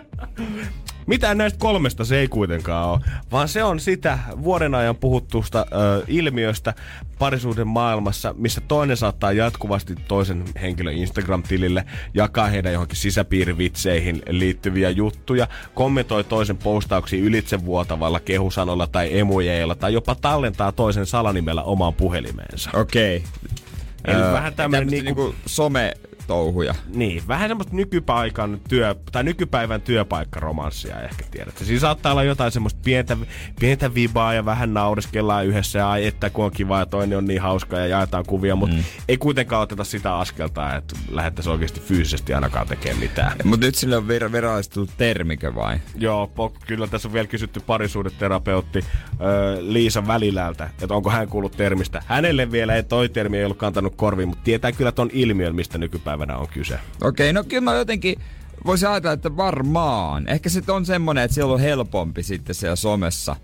Mitään 1.06 1.38
näistä 1.38 1.58
kolmesta 1.58 2.04
se 2.04 2.18
ei 2.18 2.28
kuitenkaan 2.28 2.88
ole, 2.88 3.00
vaan 3.32 3.48
se 3.48 3.62
on 3.62 3.80
sitä 3.80 4.18
vuoden 4.42 4.74
ajan 4.74 4.96
puhuttusta 4.96 5.66
ö, 5.72 6.04
ilmiöstä 6.08 6.74
parisuuden 7.18 7.68
maailmassa, 7.68 8.34
missä 8.38 8.60
toinen 8.60 8.96
saattaa 8.96 9.32
jatkuvasti 9.32 9.94
toisen 10.08 10.44
henkilön 10.62 10.94
Instagram-tilille 10.94 11.84
jakaa 12.14 12.46
heidän 12.46 12.72
johonkin 12.72 12.96
sisäpiirivitseihin 12.96 14.22
liittyviä 14.28 14.90
juttuja, 14.90 15.48
kommentoi 15.74 16.24
toisen 16.24 16.56
postauksiin 16.56 17.24
ylitsevuotavalla 17.24 18.20
kehusanolla 18.20 18.86
tai 18.86 19.18
emojeilla 19.18 19.74
tai 19.74 19.92
jopa 19.92 20.14
tallentaa 20.14 20.72
toisen 20.72 21.06
salanimellä 21.06 21.62
omaan 21.62 21.94
puhelimeensa. 21.94 22.70
Okei. 22.74 23.16
Okay. 23.16 23.28
Eli 24.04 24.32
vähän 24.32 24.54
tämmönen 24.54 24.86
niinku, 24.86 25.04
niinku 25.04 25.34
some 25.46 25.94
touhuja. 26.26 26.74
Niin, 26.94 27.22
vähän 27.28 27.48
semmoista 27.48 27.76
nykypaikan 27.76 28.60
työ, 28.68 28.94
tai 29.12 29.24
nykypäivän 29.24 29.80
työpaikkaromanssia 29.80 31.00
ehkä 31.00 31.24
tiedätte. 31.30 31.64
Siinä 31.64 31.80
saattaa 31.80 32.12
olla 32.12 32.22
jotain 32.22 32.52
semmoista 32.52 32.80
pientä, 32.84 33.16
pientä 33.60 33.94
vibaa 33.94 34.34
ja 34.34 34.44
vähän 34.44 34.74
naureskellaan 34.74 35.46
yhdessä 35.46 35.78
ja 35.78 35.90
ai 35.90 36.06
että 36.06 36.30
kun 36.30 36.44
on 36.44 36.50
kiva 36.50 36.78
ja 36.78 36.86
toinen 36.86 37.18
on 37.18 37.24
niin 37.24 37.40
hauska 37.40 37.78
ja 37.78 37.86
jaetaan 37.86 38.24
kuvia, 38.26 38.56
mutta 38.56 38.76
mm. 38.76 38.84
ei 39.08 39.16
kuitenkaan 39.16 39.62
oteta 39.62 39.84
sitä 39.84 40.16
askelta, 40.16 40.76
että 40.76 40.96
lähdettäisiin 41.10 41.52
oikeasti 41.52 41.80
fyysisesti 41.80 42.34
ainakaan 42.34 42.66
tekemään 42.66 43.00
mitään. 43.00 43.32
Mutta 43.44 43.66
nyt 43.66 43.74
sille 43.74 43.96
on 43.96 44.04
vir- 44.04 44.32
virallisesti 44.32 44.74
tullut 44.74 44.90
termikö 44.96 45.54
vai? 45.54 45.78
Joo, 45.96 46.26
po, 46.26 46.52
kyllä 46.66 46.86
tässä 46.86 47.08
on 47.08 47.12
vielä 47.12 47.28
kysytty 47.28 47.60
parisuudeterapeutti 47.60 48.78
ö, 48.78 49.56
Liisa 49.60 50.06
Välilältä, 50.06 50.70
että 50.82 50.94
onko 50.94 51.10
hän 51.10 51.28
kuullut 51.28 51.56
termistä. 51.56 52.02
Hänelle 52.06 52.52
vielä 52.52 52.74
ei 52.74 52.82
toi 52.82 53.08
termi 53.08 53.38
ei 53.38 53.44
ollut 53.44 53.58
kantanut 53.58 53.94
korviin, 53.96 54.28
mutta 54.28 54.44
tietää 54.44 54.72
kyllä 54.72 54.92
ton 54.92 55.10
ilmiön, 55.12 55.54
mistä 55.54 55.78
nykypäivänä 55.78 56.13
nykypäivänä 56.16 56.36
on 56.36 56.48
kyse. 56.48 56.78
Okei, 57.02 57.32
no 57.32 57.44
kyllä 57.44 57.60
mä 57.60 57.74
jotenkin 57.74 58.18
voisin 58.66 58.88
ajatella, 58.88 59.12
että 59.12 59.36
varmaan. 59.36 60.28
Ehkä 60.28 60.48
se 60.48 60.62
on 60.68 60.86
semmonen, 60.86 61.24
että 61.24 61.34
siellä 61.34 61.54
on 61.54 61.60
helpompi 61.60 62.22
sitten 62.22 62.54
siellä 62.54 62.76
somessa 62.76 63.36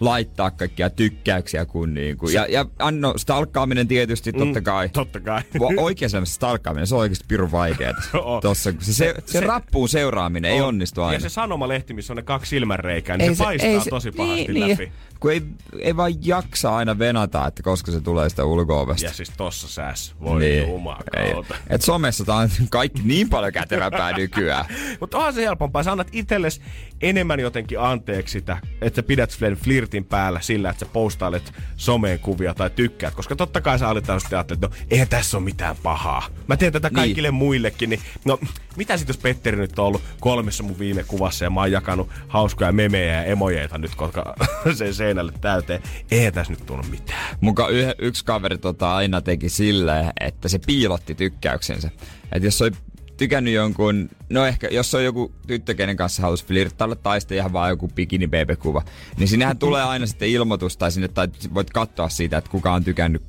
laittaa 0.00 0.50
kaikkia 0.50 0.90
tykkäyksiä 0.90 1.66
kuin 1.66 1.94
niinku. 1.94 2.28
Ja, 2.28 2.46
ja 2.48 2.66
anno, 2.78 3.14
stalkkaaminen 3.16 3.88
tietysti 3.88 4.32
totta 4.32 4.60
kai. 4.60 4.86
Mm, 4.86 4.92
totta 4.92 5.20
kai. 5.20 5.42
Oikeassa 5.76 6.16
elämässä 6.16 6.34
stalkkaaminen, 6.34 6.86
se 6.86 6.94
on 6.94 7.00
oikeasti 7.00 7.24
pirun 7.28 7.52
vaikeeta. 7.52 8.02
On. 8.22 8.42
Tossa, 8.42 8.72
kun 8.72 8.82
se, 8.82 8.92
se, 8.92 9.14
se, 9.26 9.32
se, 9.32 9.40
rappuun 9.40 9.88
seuraaminen 9.88 10.52
ei 10.52 10.60
On. 10.60 10.68
onnistu 10.68 11.00
Ja 11.00 11.06
aina. 11.06 11.20
se 11.20 11.28
sanomalehti, 11.28 11.94
missä 11.94 12.12
on 12.12 12.16
ne 12.16 12.22
kaksi 12.22 12.50
silmänreikää, 12.50 13.16
niin 13.16 13.36
se, 13.36 13.44
paistaa 13.44 13.84
tosi 13.90 14.12
pahasti 14.12 14.52
niin, 14.52 14.70
läpi. 14.70 14.84
Niin, 14.84 14.92
kun 15.20 15.32
ei, 15.32 15.42
ei 15.78 15.96
vaan 15.96 16.26
jaksa 16.26 16.76
aina 16.76 16.98
venata, 16.98 17.46
että 17.46 17.62
koska 17.62 17.92
se 17.92 18.00
tulee 18.00 18.28
sitä 18.28 18.44
ulko-ovesta. 18.44 19.06
Ja 19.06 19.12
siis 19.12 19.32
tossa 19.36 19.68
sääs. 19.68 20.14
Voi 20.20 20.40
niin. 20.40 20.52
niin. 20.52 20.72
jumakauta. 20.72 21.54
Et 21.70 21.82
somessa 21.82 22.24
tää 22.24 22.36
on 22.36 22.48
kaikki 22.70 23.02
niin 23.04 23.28
paljon 23.28 23.52
kätevämpää 23.52 24.16
nykyään. 24.16 24.64
Mutta 25.00 25.18
onhan 25.18 25.34
se 25.34 25.42
helpompaa. 25.42 25.82
Sä 25.82 25.92
annat 25.92 26.08
itsellesi 26.12 26.60
enemmän 27.00 27.40
jotenkin 27.40 27.80
anteeksi 27.80 28.32
sitä, 28.32 28.58
että 28.80 28.96
sä 28.96 29.02
pidät 29.02 29.30
sen 29.30 29.54
flirtin 29.54 30.04
päällä 30.04 30.40
sillä, 30.40 30.70
että 30.70 30.86
sä 30.86 30.90
postailet 30.92 31.52
someen 31.76 32.18
kuvia 32.18 32.54
tai 32.54 32.70
tykkäät. 32.70 33.14
Koska 33.14 33.36
totta 33.36 33.60
kai 33.60 33.78
sä 33.78 33.88
aletaan 33.88 34.20
sitten 34.20 34.44
no 34.62 34.70
eihän 34.90 35.08
tässä 35.08 35.36
ole 35.36 35.44
mitään 35.44 35.76
pahaa. 35.82 36.26
Mä 36.46 36.56
teen 36.56 36.72
tätä 36.72 36.90
kaikille 36.90 37.28
niin. 37.28 37.34
muillekin, 37.34 37.90
niin 37.90 38.00
no 38.24 38.38
mitä 38.78 38.96
sit 38.96 39.08
jos 39.08 39.18
Petteri 39.18 39.56
nyt 39.56 39.78
on 39.78 39.86
ollut 39.86 40.02
kolmessa 40.20 40.62
mun 40.62 40.78
viime 40.78 41.04
kuvassa 41.04 41.44
ja 41.44 41.50
mä 41.50 41.60
oon 41.60 41.72
jakanut 41.72 42.08
hauskoja 42.28 42.72
memejä 42.72 43.14
ja 43.14 43.24
emojeita 43.24 43.78
nyt, 43.78 43.94
koska 43.94 44.34
sen 44.78 44.94
seinälle 44.94 45.32
täyteen. 45.40 45.82
Eihän 46.10 46.32
tässä 46.32 46.52
nyt 46.52 46.66
tullut 46.66 46.90
mitään. 46.90 47.36
Muka 47.40 47.68
yh, 47.68 47.94
yksi 47.98 48.24
kaveri 48.24 48.58
tota 48.58 48.96
aina 48.96 49.20
teki 49.20 49.48
silleen, 49.48 50.12
että 50.20 50.48
se 50.48 50.58
piilotti 50.66 51.14
tykkäyksensä. 51.14 51.90
Että 52.32 52.46
jos 52.46 52.62
oli 52.62 52.70
tykännyt 53.16 53.54
jonkun, 53.54 54.08
no 54.30 54.46
ehkä 54.46 54.68
jos 54.70 54.94
on 54.94 55.04
joku 55.04 55.32
tyttö, 55.46 55.74
kenen 55.74 55.96
kanssa 55.96 56.22
halusi 56.22 56.46
flirttailla 56.46 56.96
tai 56.96 57.20
sitten 57.20 57.38
ihan 57.38 57.52
vaan 57.52 57.70
joku 57.70 57.88
bikini 57.88 58.28
kuva 58.58 58.82
niin 59.16 59.28
sinnehän 59.28 59.58
tulee 59.58 59.82
aina 59.82 60.06
sitten 60.06 60.28
ilmoitus 60.28 60.76
tai 60.76 60.92
sinne 60.92 61.08
tai 61.08 61.28
voit 61.54 61.70
katsoa 61.70 62.08
siitä, 62.08 62.38
että 62.38 62.50
kuka 62.50 62.72
on 62.72 62.84
tykännyt 62.84 63.22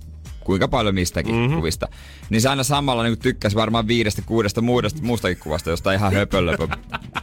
kuinka 0.50 0.68
paljon 0.68 0.96
mistäkin 0.96 1.36
mm-hmm. 1.36 1.56
kuvista. 1.56 1.88
Niin 2.30 2.42
se 2.42 2.50
aina 2.50 2.64
samalla 2.64 3.04
niin 3.04 3.20
tykkäsi 3.20 3.56
varmaan 3.56 3.88
viidestä, 3.88 4.22
kuudesta 4.26 4.62
muudesta, 4.62 5.02
muustakin 5.02 5.38
kuvasta, 5.38 5.70
josta 5.70 5.94
ihan 5.94 6.14
höpölöpö 6.14 6.68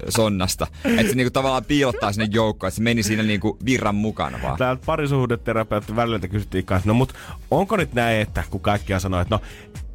sonnasta. 0.08 0.66
Että 0.84 1.08
se 1.08 1.14
niin 1.14 1.32
tavallaan 1.32 1.64
piilottaa 1.64 2.12
sinne 2.12 2.28
joukkoon, 2.30 2.68
että 2.68 2.76
se 2.76 2.82
meni 2.82 3.02
siinä 3.02 3.22
niin 3.22 3.40
virran 3.64 3.94
mukana 3.94 4.38
vaan. 4.42 4.58
Täältä 4.58 4.82
parisuhdeterapeutti 4.86 5.96
väliltä 5.96 6.28
kysyttiin 6.28 6.64
kanssa, 6.64 6.88
no 6.88 6.94
mut 6.94 7.12
onko 7.50 7.76
nyt 7.76 7.94
näin, 7.94 8.20
että 8.20 8.44
kun 8.50 8.60
kaikkia 8.60 9.00
sanoo, 9.00 9.20
että 9.20 9.34
no 9.34 9.40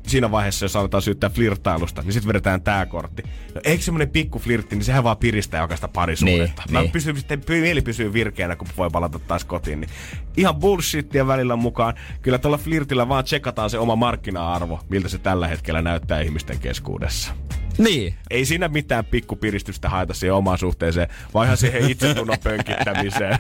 siinä 0.08 0.32
vaiheessa, 0.32 0.66
jos 0.66 0.76
aletaan 0.76 1.02
syyttää 1.02 1.30
flirttailusta, 1.30 2.02
niin 2.02 2.14
sitten 2.14 2.28
vedetään 2.28 2.62
tää 2.62 2.86
kortti. 2.86 3.24
No 3.56 3.62
eikö 3.64 3.84
semmonen 3.84 4.10
pikku 4.10 4.40
flirtti, 4.40 4.76
niin 4.76 4.84
sehän 4.84 5.04
vaan 5.04 5.18
piristää 5.18 5.62
jokaista 5.62 5.88
parisuudetta. 5.88 6.64
Niin, 6.66 6.74
Mä 6.74 6.82
niin. 6.82 6.92
pysyn 6.92 7.18
sitten, 7.18 7.42
mieli 7.50 7.82
pysyy 7.82 8.14
virkeänä, 8.14 8.56
kun 8.56 8.68
voi 8.78 8.90
palata 8.90 9.20
taas 9.20 9.46
kotiin. 9.46 9.82
Niin 9.82 9.90
ihan 10.38 10.56
bullshittia 10.56 11.28
välillä 11.28 11.56
mukaan. 11.56 11.94
Kyllä 12.22 12.38
tuolla 12.38 12.58
flirtillä 12.58 13.10
vaan 13.10 13.24
tsekataan 13.24 13.70
se 13.70 13.78
oma 13.80 13.96
markkina-arvo, 13.96 14.80
miltä 14.90 15.10
se 15.10 15.18
tällä 15.18 15.48
hetkellä 15.48 15.82
näyttää 15.82 16.22
ihmisten 16.22 16.60
keskuudessa. 16.60 17.34
Niin. 17.78 18.16
Ei 18.30 18.46
siinä 18.46 18.68
mitään 18.68 19.06
pikkupiristystä 19.06 19.90
haeta 19.90 20.14
siihen 20.14 20.34
omaan 20.34 20.58
suhteeseen, 20.58 21.08
vaan 21.34 21.46
ihan 21.46 21.58
siihen 21.58 21.92
itsetunnon 21.92 22.38
pönkittämiseen. 22.44 23.38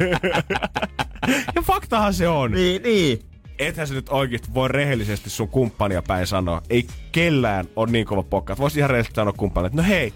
ja 1.56 1.62
faktahan 1.62 2.13
se 2.13 2.28
on. 2.28 2.52
Niin, 2.52 2.84
niin. 2.84 3.30
Ethän 3.62 3.88
se 3.88 3.93
nyt 3.93 4.10
oikeasti 4.10 4.54
voi 4.54 4.67
rehellisesti 4.67 5.30
sun 5.30 5.47
kumppania 5.47 6.02
päin 6.02 6.28
sanoa. 6.28 6.62
Ei 6.69 6.88
kellään 7.12 7.65
on 7.76 7.91
niin 7.91 8.06
kova 8.06 8.24
pokka. 8.24 8.58
Voisi 8.58 8.80
ihan 8.80 8.89
rehellisesti 8.89 9.15
sanoa 9.15 9.34
kumppanille, 9.34 9.67
että 9.67 9.82
no 9.82 9.88
hei, 9.88 10.13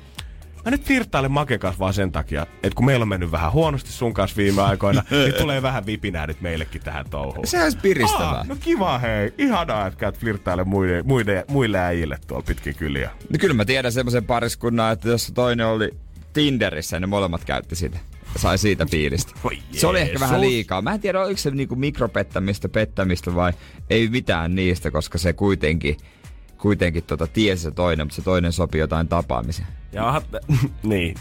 mä 0.65 0.71
nyt 0.71 0.83
flirttailen 0.83 1.31
Maken 1.31 1.59
kanssa 1.59 1.79
vaan 1.79 1.93
sen 1.93 2.11
takia, 2.11 2.47
että 2.63 2.75
kun 2.75 2.85
meillä 2.85 3.03
on 3.03 3.09
mennyt 3.09 3.31
vähän 3.31 3.51
huonosti 3.51 3.91
sun 3.91 4.13
kanssa 4.13 4.37
viime 4.37 4.61
aikoina, 4.61 5.03
niin 5.11 5.33
tulee 5.33 5.61
vähän 5.61 5.85
vipinää 5.85 6.27
nyt 6.27 6.41
meillekin 6.41 6.81
tähän 6.81 7.05
touhuun. 7.09 7.47
Se 7.47 7.63
olisi 7.63 7.77
piristävää. 7.77 8.29
Aa, 8.29 8.43
no 8.43 8.55
kiva 8.59 8.99
hei. 8.99 9.33
Ihanaa, 9.37 9.87
että 9.87 9.99
käyt 9.99 10.19
flirttailemaan 10.19 10.69
muille, 10.69 11.03
muille, 11.03 11.45
muille 11.47 11.79
äijille 11.79 12.17
tuolla 12.27 12.43
pitkin 12.47 12.75
kyliä. 12.75 13.09
No 13.29 13.37
kyllä 13.39 13.53
mä 13.53 13.65
tiedän 13.65 13.91
semmoisen 13.91 14.25
pariskunnan, 14.25 14.93
että 14.93 15.09
jos 15.09 15.31
toinen 15.35 15.67
oli 15.67 15.91
Tinderissä, 16.33 16.99
niin 16.99 17.09
molemmat 17.09 17.45
käytti 17.45 17.75
sitä. 17.75 17.97
Sai 18.35 18.57
siitä 18.57 18.85
fiilistä. 18.85 19.33
Voi 19.43 19.57
Se 19.71 19.87
oli 19.87 19.99
ehkä 19.99 20.19
vähän 20.19 20.41
liikaa. 20.41 20.81
Mä 20.81 20.93
en 20.93 20.99
tiedä, 20.99 21.21
oliko 21.21 21.37
se 21.37 21.51
niinku 21.51 21.75
mikropettämistä, 21.75 22.69
pettämistä 22.69 23.35
vai 23.35 23.53
ei 23.89 24.07
mitään 24.09 24.55
niistä, 24.55 24.91
koska 24.91 25.17
se 25.17 25.33
kuitenkin, 25.33 25.97
kuitenkin 26.57 27.03
tota, 27.03 27.27
tiesi 27.27 27.63
se 27.63 27.71
toinen, 27.71 28.05
mutta 28.05 28.15
se 28.15 28.21
toinen 28.21 28.51
sopii 28.51 28.81
jotain 28.81 29.07
tapaamisia. 29.07 29.65
Ja 29.95 30.07
aha, 30.07 30.21
niin. 30.83 31.15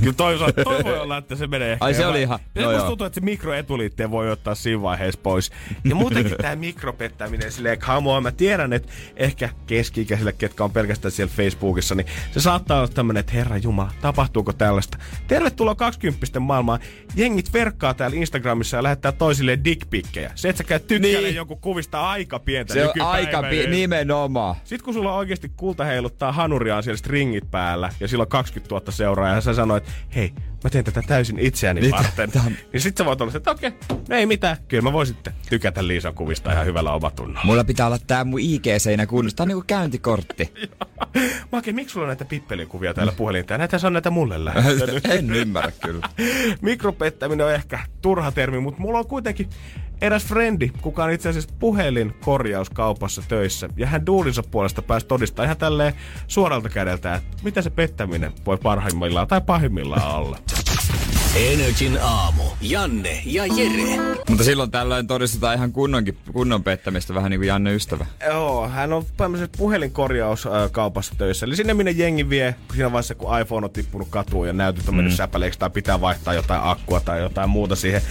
Kyllä 0.00 0.12
toisaalta 0.12 0.64
toi 0.64 0.84
voi 0.84 0.98
olla, 0.98 1.16
että 1.16 1.36
se 1.36 1.46
menee 1.46 1.72
ehkä 1.72 1.84
Ai, 1.84 1.94
se 1.94 2.06
oli 2.06 2.22
ihan- 2.22 2.38
Ja 2.54 2.62
no 2.62 2.72
musta 2.72 2.86
tuntuu, 2.88 3.06
että 3.06 3.20
se 3.20 3.24
mikroetuliitteen 3.24 4.10
voi 4.10 4.30
ottaa 4.30 4.54
siinä 4.54 4.82
vaiheessa 4.82 5.20
pois. 5.22 5.50
Ja 5.84 5.94
muutenkin 5.94 6.36
tämä 6.42 6.56
mikropettäminen 6.56 7.52
silleen, 7.52 7.78
on, 8.04 8.22
mä 8.22 8.32
tiedän, 8.32 8.72
että 8.72 8.92
ehkä 9.16 9.48
keski-ikäisille, 9.66 10.32
ketkä 10.32 10.64
on 10.64 10.70
pelkästään 10.70 11.12
siellä 11.12 11.32
Facebookissa, 11.36 11.94
niin 11.94 12.06
se 12.30 12.40
saattaa 12.40 12.78
olla 12.78 12.88
tämmönen, 12.88 13.20
että 13.20 13.32
herra 13.32 13.56
jumala, 13.56 13.90
tapahtuuko 14.00 14.52
tällaista? 14.52 14.98
Tervetuloa 15.26 15.74
20 15.74 16.40
maailmaan. 16.40 16.80
Jengit 17.16 17.52
verkkaa 17.52 17.94
täällä 17.94 18.16
Instagramissa 18.16 18.76
ja 18.76 18.82
lähettää 18.82 19.12
toisille 19.12 19.58
dickpikkejä. 19.64 20.32
Se, 20.34 20.48
että 20.48 20.58
sä 20.58 20.64
käyt 20.64 20.86
tykkäilemään 20.86 21.24
Niin. 21.24 21.34
jonkun 21.36 21.60
kuvista 21.60 22.08
aika 22.10 22.38
pientä 22.38 22.74
Se 22.74 22.84
on 22.88 22.92
aika 23.00 23.42
pi- 23.42 23.66
nimenomaan. 23.66 24.56
Sitten 24.64 24.84
kun 24.84 24.94
sulla 24.94 25.14
oikeasti 25.14 25.52
kulta 25.56 25.84
heiluttaa 25.84 26.32
hanuriaan 26.32 26.82
siellä 26.82 26.96
stringit 26.98 27.50
päällä 27.50 27.92
ja 28.00 28.07
sillä 28.08 28.22
on 28.22 28.28
20 28.28 28.74
000 28.74 28.92
seuraajaa 28.92 29.34
ja 29.36 29.40
sä 29.40 29.54
sanoit, 29.54 29.84
hei, 30.14 30.32
mä 30.64 30.70
teen 30.70 30.84
tätä 30.84 31.02
täysin 31.02 31.38
itseäni 31.38 31.80
Niin, 31.80 31.90
varten. 31.90 32.30
tää 32.30 32.42
on- 32.46 32.52
Niin 32.72 32.80
sit 32.80 32.96
sä 32.96 33.04
voit 33.04 33.20
olla 33.20 33.32
se, 33.32 33.36
että 33.38 33.50
okei, 33.50 33.72
no 34.08 34.16
ei 34.16 34.26
mitään. 34.26 34.56
Kyllä 34.68 34.82
mä 34.82 34.92
voin 34.92 35.06
sitten 35.06 35.32
tykätä 35.48 35.86
Liisan 35.86 36.14
kuvista 36.14 36.52
ihan 36.52 36.66
hyvällä 36.66 36.92
omatunnolla. 36.92 37.40
Mulla 37.44 37.64
pitää 37.64 37.86
olla 37.86 37.98
tää 38.06 38.24
mun 38.24 38.40
IG-seinä 38.40 39.06
kunnossa. 39.06 39.36
Tää 39.36 39.44
on 39.44 39.48
niinku 39.48 39.64
käyntikortti. 39.66 40.52
Make, 41.52 41.72
miksi 41.72 41.92
sulla 41.92 42.04
on 42.04 42.08
näitä 42.08 42.24
pippelikuvia 42.24 42.94
täällä 42.94 43.12
puhelinta? 43.12 43.58
Näitä 43.58 43.78
on 43.86 43.92
näitä 43.92 44.10
mulle 44.10 44.44
lähettänyt. 44.44 45.06
en 45.18 45.30
ymmärrä 45.34 45.72
kyllä. 45.84 46.08
Mikropettäminen 46.60 47.46
on 47.46 47.52
ehkä 47.54 47.78
turha 48.02 48.32
termi, 48.32 48.60
mutta 48.60 48.80
mulla 48.80 48.98
on 48.98 49.06
kuitenkin 49.06 49.48
eräs 50.00 50.26
frendi, 50.26 50.70
kuka 50.82 51.04
on 51.04 51.10
itse 51.10 51.28
asiassa 51.28 51.54
puhelinkorjauskaupassa 51.58 53.22
töissä. 53.28 53.68
Ja 53.76 53.86
hän 53.86 54.06
duulinsa 54.06 54.42
puolesta 54.50 54.82
pääsi 54.82 55.06
todistaa 55.06 55.44
ihan 55.44 55.56
tälleen 55.56 55.94
suoralta 56.26 56.68
kädeltä, 56.68 57.14
että 57.14 57.36
mitä 57.44 57.62
se 57.62 57.70
pettäminen 57.70 58.32
voi 58.46 58.58
parhaimmillaan 58.62 59.28
tai 59.28 59.40
pahimmillaan 59.40 60.16
olla. 60.16 60.38
Energin 61.38 61.98
aamu. 62.02 62.42
Janne 62.60 63.22
ja 63.24 63.46
Jere. 63.46 64.16
Mutta 64.28 64.44
silloin 64.44 64.70
tällöin 64.70 65.06
todistetaan 65.06 65.56
ihan 65.56 65.72
kunnonkin, 65.72 66.18
kunnon 66.32 66.64
pettämistä, 66.64 67.14
vähän 67.14 67.30
niin 67.30 67.40
kuin 67.40 67.48
Janne 67.48 67.74
ystävä. 67.74 68.06
Joo, 68.26 68.68
hän 68.68 68.92
on 68.92 69.04
tämmöisessä 69.16 69.52
puhelinkorjauskaupassa 69.58 71.14
töissä. 71.18 71.46
Eli 71.46 71.56
sinne 71.56 71.74
minne 71.74 71.90
jengi 71.90 72.28
vie, 72.28 72.54
siinä 72.72 72.92
vaiheessa 72.92 73.14
kun 73.14 73.40
iPhone 73.40 73.64
on 73.64 73.70
tippunut 73.70 74.08
katuun 74.10 74.46
ja 74.46 74.52
näytöt 74.52 74.88
on 74.88 74.94
mennyt 74.94 75.14
säpäleiksi 75.14 75.58
tai 75.58 75.70
pitää 75.70 76.00
vaihtaa 76.00 76.34
jotain 76.34 76.60
akkua 76.64 77.00
tai 77.00 77.20
jotain 77.20 77.50
muuta 77.50 77.76
siihen. 77.76 78.02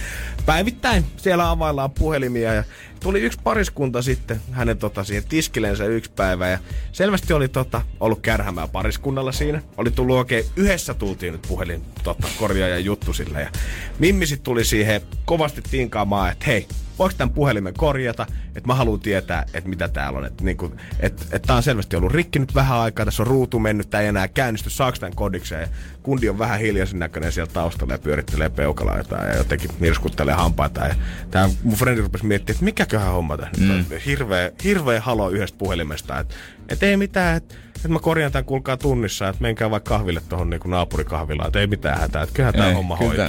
Päivittäin 0.46 1.04
siellä 1.16 1.50
availlaan 1.50 1.90
puhelimia 1.90 2.54
ja 2.54 2.64
tuli 3.00 3.20
yksi 3.20 3.38
pariskunta 3.44 4.02
sitten 4.02 4.40
hänen 4.50 4.78
tota, 4.78 5.04
siihen 5.04 5.24
tiskilensä 5.28 5.84
yksi 5.84 6.10
päivä 6.16 6.48
ja 6.48 6.58
selvästi 6.92 7.32
oli 7.32 7.48
tota, 7.48 7.82
ollut 8.00 8.20
kärhämää 8.20 8.68
pariskunnalla 8.68 9.32
siinä. 9.32 9.62
Oli 9.76 9.90
tullut 9.90 10.16
oikein, 10.16 10.44
yhdessä 10.56 10.94
tultiin 10.94 11.32
nyt 11.32 11.42
puhelin 11.48 11.82
tota, 12.04 12.28
korjaajan 12.38 12.84
juttu 12.84 13.12
sille 13.12 13.40
ja 13.40 13.50
Mimmi 13.98 14.26
sit 14.26 14.42
tuli 14.42 14.64
siihen 14.64 15.00
kovasti 15.24 15.62
tinkaamaan, 15.70 16.32
että 16.32 16.44
hei, 16.46 16.66
voiko 16.98 17.14
tämän 17.18 17.34
puhelimen 17.34 17.74
korjata, 17.74 18.26
että 18.54 18.66
mä 18.66 18.74
haluan 18.74 19.00
tietää, 19.00 19.44
että 19.54 19.70
mitä 19.70 19.88
täällä 19.88 20.18
on. 20.18 20.24
Että 20.24 20.44
niinku, 20.44 20.72
et, 21.00 21.26
et 21.32 21.42
tää 21.42 21.56
on 21.56 21.62
selvästi 21.62 21.96
ollut 21.96 22.12
rikki 22.12 22.38
nyt 22.38 22.54
vähän 22.54 22.78
aikaa, 22.78 23.04
tässä 23.04 23.22
on 23.22 23.26
ruutu 23.26 23.58
mennyt, 23.58 23.90
tää 23.90 24.00
ei 24.00 24.08
enää 24.08 24.28
käynnisty, 24.28 24.70
saaks 24.70 25.00
tämän 25.00 25.14
kodikseen. 25.14 25.62
Ja 25.62 25.68
kundi 26.02 26.28
on 26.28 26.38
vähän 26.38 26.60
hiljaisen 26.60 26.98
näköinen 26.98 27.32
siellä 27.32 27.52
taustalla 27.52 27.94
ja 27.94 27.98
pyörittelee 27.98 28.48
peukalaa 28.48 28.98
jotain 28.98 29.28
ja 29.28 29.36
jotenkin 29.36 29.70
mirskuttelee 29.80 30.34
hampaita. 30.34 30.86
Ja 30.86 30.94
tää 31.30 31.48
mun 31.62 31.76
frendi 31.76 32.00
rupesi 32.00 32.26
miettimään, 32.26 32.56
että 32.56 32.64
mikäköhän 32.64 33.12
homma 33.12 33.36
tässä 33.36 33.64
mm. 33.64 33.70
on. 33.70 33.84
Hirveä, 34.06 34.50
hirveä 34.64 35.00
halo 35.00 35.30
yhdestä 35.30 35.58
puhelimesta. 35.58 36.18
Että 36.18 36.34
et 36.68 36.82
ei 36.82 36.96
mitään, 36.96 37.36
että 37.36 37.54
et 37.84 37.90
mä 37.90 37.98
korjaan 37.98 38.32
tämän 38.32 38.44
kuulkaa 38.44 38.76
tunnissa, 38.76 39.28
että 39.28 39.42
menkää 39.42 39.70
vaikka 39.70 39.88
kahville 39.88 40.22
tuohon 40.28 40.50
niinku 40.50 40.68
naapurikahvilaan, 40.68 41.46
että 41.46 41.60
ei 41.60 41.66
mitään 41.66 42.00
hätää, 42.00 42.22
että 42.22 42.34
kyllähän 42.34 42.68
Ei, 42.68 42.74
homma 42.74 42.96
hoituu. 42.96 43.24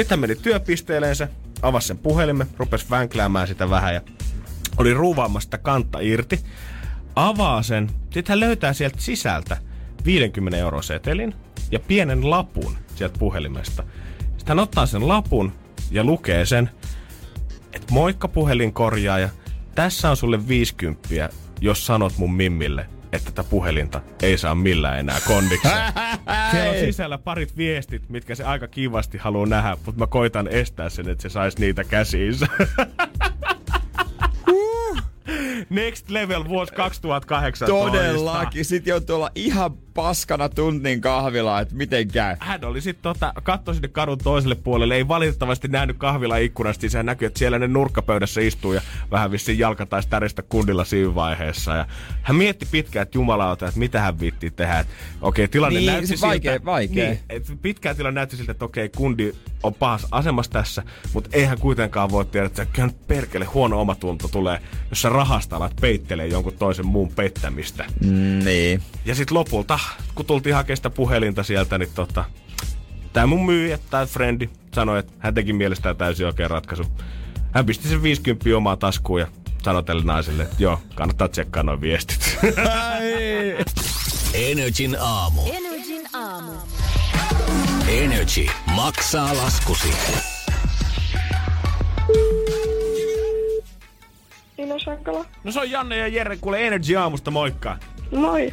Sitten 0.00 0.16
hän 0.16 0.20
meni 0.20 0.36
työpisteeleensä, 0.36 1.28
avasi 1.62 1.86
sen 1.86 1.98
puhelimen, 1.98 2.46
rupesi 2.58 2.86
vänkläämään 2.90 3.48
sitä 3.48 3.70
vähän 3.70 3.94
ja 3.94 4.00
oli 4.76 4.94
ruuvaamassa 4.94 5.46
sitä 5.46 5.58
kantta 5.58 5.98
irti. 6.00 6.40
Avaa 7.16 7.62
sen, 7.62 7.90
sitten 8.10 8.32
hän 8.32 8.40
löytää 8.40 8.72
sieltä 8.72 9.00
sisältä 9.00 9.56
50 10.04 10.58
euro 10.58 10.82
setelin 10.82 11.34
ja 11.70 11.80
pienen 11.80 12.30
lapun 12.30 12.76
sieltä 12.94 13.18
puhelimesta. 13.18 13.82
Sitten 14.20 14.48
hän 14.48 14.58
ottaa 14.58 14.86
sen 14.86 15.08
lapun 15.08 15.52
ja 15.90 16.04
lukee 16.04 16.46
sen, 16.46 16.70
että 17.72 17.92
moikka 17.92 18.28
puhelinkorjaaja, 18.28 19.28
tässä 19.74 20.10
on 20.10 20.16
sulle 20.16 20.48
50, 20.48 21.28
jos 21.60 21.86
sanot 21.86 22.18
mun 22.18 22.34
mimmille, 22.34 22.86
että 23.12 23.30
tätä 23.32 23.48
puhelinta 23.50 24.00
ei 24.22 24.38
saa 24.38 24.54
millään 24.54 24.98
enää 24.98 25.18
kondikseen. 25.26 25.92
Siellä 26.50 26.70
on 26.70 26.76
sisällä 26.76 27.18
parit 27.18 27.56
viestit, 27.56 28.08
mitkä 28.08 28.34
se 28.34 28.44
aika 28.44 28.68
kivasti 28.68 29.18
haluaa 29.18 29.46
nähdä, 29.46 29.76
mutta 29.86 29.98
mä 29.98 30.06
koitan 30.06 30.48
estää 30.48 30.88
sen, 30.88 31.08
että 31.08 31.22
se 31.22 31.28
saisi 31.28 31.60
niitä 31.60 31.84
käsiinsä. 31.84 32.46
Next 35.70 36.10
level 36.10 36.44
vuosi 36.48 36.72
2018. 36.74 37.66
Todellakin. 37.66 38.64
Sitten 38.64 38.90
joutuu 38.90 39.16
olla 39.16 39.30
ihan 39.34 39.70
paskana 39.94 40.48
tunnin 40.48 41.00
kahvila, 41.00 41.60
että 41.60 41.74
miten 41.74 42.08
käy. 42.08 42.36
Hän 42.40 42.64
oli 42.64 42.80
sitten 42.80 43.02
tota, 43.02 43.32
katso 43.42 43.74
sinne 43.74 43.88
kadun 43.88 44.18
toiselle 44.18 44.54
puolelle, 44.54 44.94
ei 44.94 45.08
valitettavasti 45.08 45.68
nähnyt 45.68 45.98
kahvila 45.98 46.36
ikkunasta, 46.36 46.82
niin 46.84 46.90
se 46.90 47.02
näkyy, 47.02 47.26
että 47.26 47.38
siellä 47.38 47.58
ne 47.58 47.68
nurkkapöydässä 47.68 48.40
istuu 48.40 48.72
ja 48.72 48.80
vähän 49.10 49.30
vissiin 49.30 49.58
jalka 49.58 49.86
taisi 49.86 50.08
täristä 50.08 50.42
kundilla 50.42 50.84
siinä 50.84 51.14
vaiheessa. 51.14 51.76
Ja 51.76 51.86
hän 52.22 52.36
mietti 52.36 52.66
pitkään, 52.70 53.02
että 53.02 53.18
jumalauta, 53.18 53.66
että 53.68 53.78
mitä 53.80 54.00
hän 54.00 54.20
viitti 54.20 54.50
tehdä. 54.50 54.78
Että, 54.78 54.92
okei, 55.20 55.48
tilanne 55.48 55.78
Niin, 55.78 55.86
näytti 55.86 56.06
siis 56.06 56.20
siltä, 56.20 56.32
vaikea- 56.34 56.64
vaikea. 56.64 57.08
Niin, 57.08 57.20
että 57.30 57.52
pitkään 57.62 57.96
tilanne 57.96 58.20
näytti 58.20 58.36
siltä, 58.36 58.52
että 58.52 58.64
okei, 58.64 58.88
kundi 58.88 59.32
on 59.62 59.74
pahassa 59.74 60.08
asemassa 60.10 60.52
tässä, 60.52 60.82
mutta 61.12 61.30
eihän 61.32 61.58
kuitenkaan 61.60 62.10
voi 62.10 62.24
tiedä, 62.24 62.46
että 62.46 62.66
perkele 63.06 63.44
huono 63.44 63.80
omatunto 63.80 64.28
tulee, 64.28 64.60
jos 64.90 65.02
sä 65.02 65.08
rahasta 65.08 65.49
alat 65.52 65.76
peittelee 65.80 66.26
jonkun 66.26 66.56
toisen 66.58 66.86
muun 66.86 67.12
pettämistä. 67.12 67.84
Mm, 68.04 68.44
niin. 68.44 68.82
Ja 69.04 69.14
sitten 69.14 69.34
lopulta, 69.34 69.78
kun 70.14 70.26
tultiin 70.26 70.54
hakemaan 70.54 70.76
sitä 70.76 70.90
puhelinta 70.90 71.42
sieltä, 71.42 71.78
niin 71.78 71.90
tota, 71.94 72.24
tämä 73.12 73.26
mun 73.26 73.46
myyjä, 73.46 73.78
tai 73.90 74.06
frendi, 74.06 74.48
sanoi, 74.74 74.98
että 74.98 75.12
hän 75.18 75.34
teki 75.34 75.52
mielestään 75.52 75.96
täysin 75.96 76.26
oikein 76.26 76.50
ratkaisu. 76.50 76.84
Hän 77.52 77.66
pisti 77.66 77.88
sen 77.88 78.02
50 78.02 78.56
omaa 78.56 78.76
taskuun 78.76 79.20
ja 79.20 79.26
sanoi 79.62 79.84
tälle 79.84 80.04
naiselle, 80.04 80.42
että 80.42 80.56
joo, 80.58 80.80
kannattaa 80.94 81.28
tsekkaa 81.28 81.62
noin 81.62 81.80
viestit. 81.80 82.38
Energin 84.34 84.96
aamu. 85.00 85.42
Energin 85.52 86.06
aamu. 86.12 86.52
Energy 87.88 88.46
maksaa 88.66 89.36
laskusi. 89.36 89.88
Nina 94.60 94.78
Sankala. 94.78 95.24
no 95.44 95.52
se 95.52 95.60
on 95.60 95.70
Janne 95.70 95.96
ja 95.96 96.08
Jere, 96.08 96.36
kuule 96.36 96.66
Energy 96.66 96.96
aamusta, 96.96 97.30
moikka. 97.30 97.76
Moi. 98.16 98.52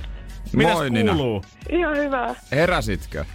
Mitäs 0.54 0.74
Moi, 0.74 0.90
Nina. 0.90 1.14
kuuluu? 1.14 1.42
Ihan 1.70 1.98
hyvää. 1.98 2.36
Heräsitkö? 2.52 3.26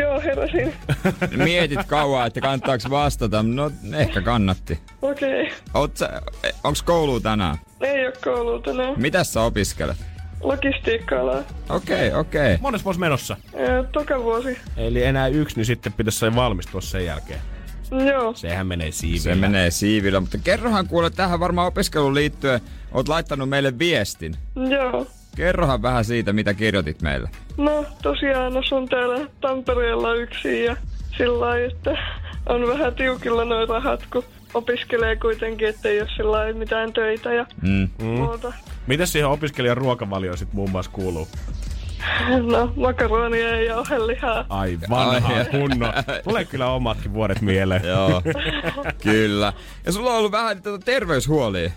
Joo, 0.00 0.20
heräsin. 0.20 0.74
Mietit 1.44 1.86
kauan, 1.86 2.26
että 2.26 2.40
kannattaako 2.40 2.90
vastata. 2.90 3.42
No, 3.42 3.70
ehkä 3.96 4.20
kannatti. 4.20 4.78
Okei. 5.02 5.52
Okay. 5.74 6.52
Onks 6.64 6.82
koulu 6.82 7.20
tänään? 7.20 7.56
Ei 7.80 8.06
oo 8.06 8.12
koulua 8.24 8.60
tänään. 8.60 8.94
Mitäs 8.96 9.32
sä 9.32 9.40
opiskelet? 9.42 9.96
Logistiikka-alaa. 10.42 11.42
Okei, 11.68 12.08
okay, 12.08 12.20
okei. 12.20 12.40
Okay. 12.54 12.58
Mones 12.60 12.84
vuosi 12.84 13.00
menossa? 13.00 13.36
Ää, 13.56 13.84
Toka 13.92 14.22
vuosi. 14.22 14.58
Eli 14.76 15.04
enää 15.04 15.26
yksi, 15.26 15.56
niin 15.56 15.66
sitten 15.66 15.92
pitäisi 15.92 16.34
valmistua 16.34 16.80
sen 16.80 17.06
jälkeen. 17.06 17.40
Joo. 18.12 18.34
Sehän 18.34 18.66
menee 18.66 18.90
siivillä. 18.92 19.22
Se 19.22 19.34
menee 19.34 19.70
siivillä, 19.70 20.20
mutta 20.20 20.38
kerrohan 20.44 20.86
kuule 20.88 21.10
tähän 21.10 21.40
varmaan 21.40 21.66
opiskeluun 21.68 22.14
liittyen. 22.14 22.60
Oot 22.92 23.08
laittanut 23.08 23.48
meille 23.48 23.78
viestin. 23.78 24.36
Joo. 24.70 25.06
Kerrohan 25.36 25.82
vähän 25.82 26.04
siitä, 26.04 26.32
mitä 26.32 26.54
kirjoitit 26.54 27.02
meille. 27.02 27.30
No, 27.56 27.84
tosiaan 28.02 28.56
asun 28.56 28.88
täällä 28.88 29.26
Tampereella 29.40 30.14
yksin 30.14 30.64
ja 30.64 30.76
sillä 31.18 31.40
lailla, 31.46 31.66
että 31.72 31.98
on 32.46 32.68
vähän 32.68 32.94
tiukilla 32.94 33.44
noin 33.44 33.68
rahat, 33.68 34.06
kun 34.12 34.24
opiskelee 34.54 35.16
kuitenkin, 35.16 35.68
ettei 35.68 36.00
ole 36.00 36.08
sillä 36.16 36.52
mitään 36.52 36.92
töitä 36.92 37.32
ja 37.34 37.46
Mm. 37.62 37.88
muuta. 38.04 38.52
Mitäs 38.86 39.12
siihen 39.12 39.28
opiskelijan 39.28 39.76
ruokavalioon 39.76 40.38
sitten 40.38 40.56
muun 40.56 40.70
muassa 40.70 40.90
kuuluu? 40.90 41.28
No, 42.52 42.72
makaronia 42.76 43.48
ja 43.48 43.62
jauhelihaa. 43.62 44.44
Ai 44.48 44.78
vanha 44.90 45.34
Ai. 45.34 45.44
kunno. 45.44 45.92
Tulee 46.24 46.44
kyllä 46.44 46.66
omatkin 46.66 47.14
vuodet 47.14 47.40
mieleen. 47.40 47.82
Joo, 47.86 48.22
kyllä. 49.02 49.52
Ja 49.86 49.92
sulla 49.92 50.10
on 50.10 50.16
ollut 50.18 50.32
vähän 50.32 50.62
tätä 50.62 50.78
terveyshuolia. 50.78 51.70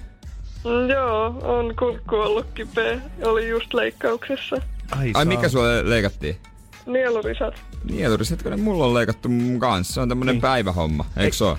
Mm, 0.65 0.89
Joo, 0.89 1.25
on 1.43 1.75
kurkku 1.79 2.15
ollut 2.15 2.45
kipeä. 2.53 2.99
Oli 3.23 3.47
just 3.49 3.73
leikkauksessa. 3.73 4.55
Ai 4.99 5.11
saa. 5.13 5.25
mikä 5.25 5.49
sulle 5.49 5.89
leikattiin? 5.89 6.37
Nielurisat. 6.85 7.53
Nielurisatko 7.91 8.49
mulla 8.57 8.85
on 8.85 8.93
leikattu 8.93 9.29
mun 9.29 9.59
kanssa. 9.59 9.93
Se 9.93 10.01
on 10.01 10.09
tämmönen 10.09 10.33
Niin. 10.33 10.41
päivähomma, 10.41 11.05
eikö 11.17 11.35
se 11.35 11.43
ole? 11.45 11.57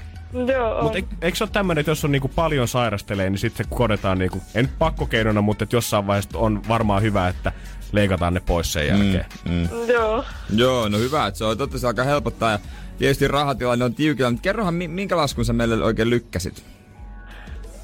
Joo. 0.53 0.83
Mutta 0.83 0.99
eikö 1.23 1.37
se 1.37 1.45
ole 1.45 1.51
tämmöinen, 1.53 1.81
että 1.81 1.91
jos 1.91 2.05
on 2.05 2.13
niinku 2.13 2.29
paljon 2.29 2.69
sairastelee, 2.69 3.31
niin 3.31 3.39
sitten 3.39 3.67
se 3.67 3.71
kodetaan, 3.77 4.19
niinku, 4.19 4.43
nyt 4.55 4.71
pakkokeinona, 4.79 5.41
mutta 5.41 5.65
että 5.65 5.77
jossain 5.77 6.07
vaiheessa 6.07 6.39
on 6.39 6.63
varmaan 6.69 7.03
hyvä, 7.03 7.29
että 7.29 7.53
leikataan 7.97 8.35
ne 8.35 8.41
pois 8.41 8.73
sen 8.73 8.87
jälkeen. 8.87 9.25
Mm. 9.49 9.69
Joo. 9.89 10.25
Joo, 10.57 10.89
no 10.89 10.99
hyvä, 10.99 11.27
että 11.27 11.39
se 11.39 11.45
on. 11.45 11.59
Totta 11.59 11.79
se 11.79 11.87
alkaa 11.87 12.05
helpottaa 12.05 12.51
ja 12.51 12.59
tietysti 12.99 13.29
rahatilanne 13.29 13.85
on 13.85 13.95
tiukilla. 13.95 14.31
Mutta 14.31 14.43
kerrohan, 14.43 14.75
mi- 14.75 14.89
minkä 14.89 15.17
laskun 15.17 15.45
sä 15.45 15.53
meille 15.53 15.85
oikein 15.85 16.11
lykkäsit? 16.11 16.65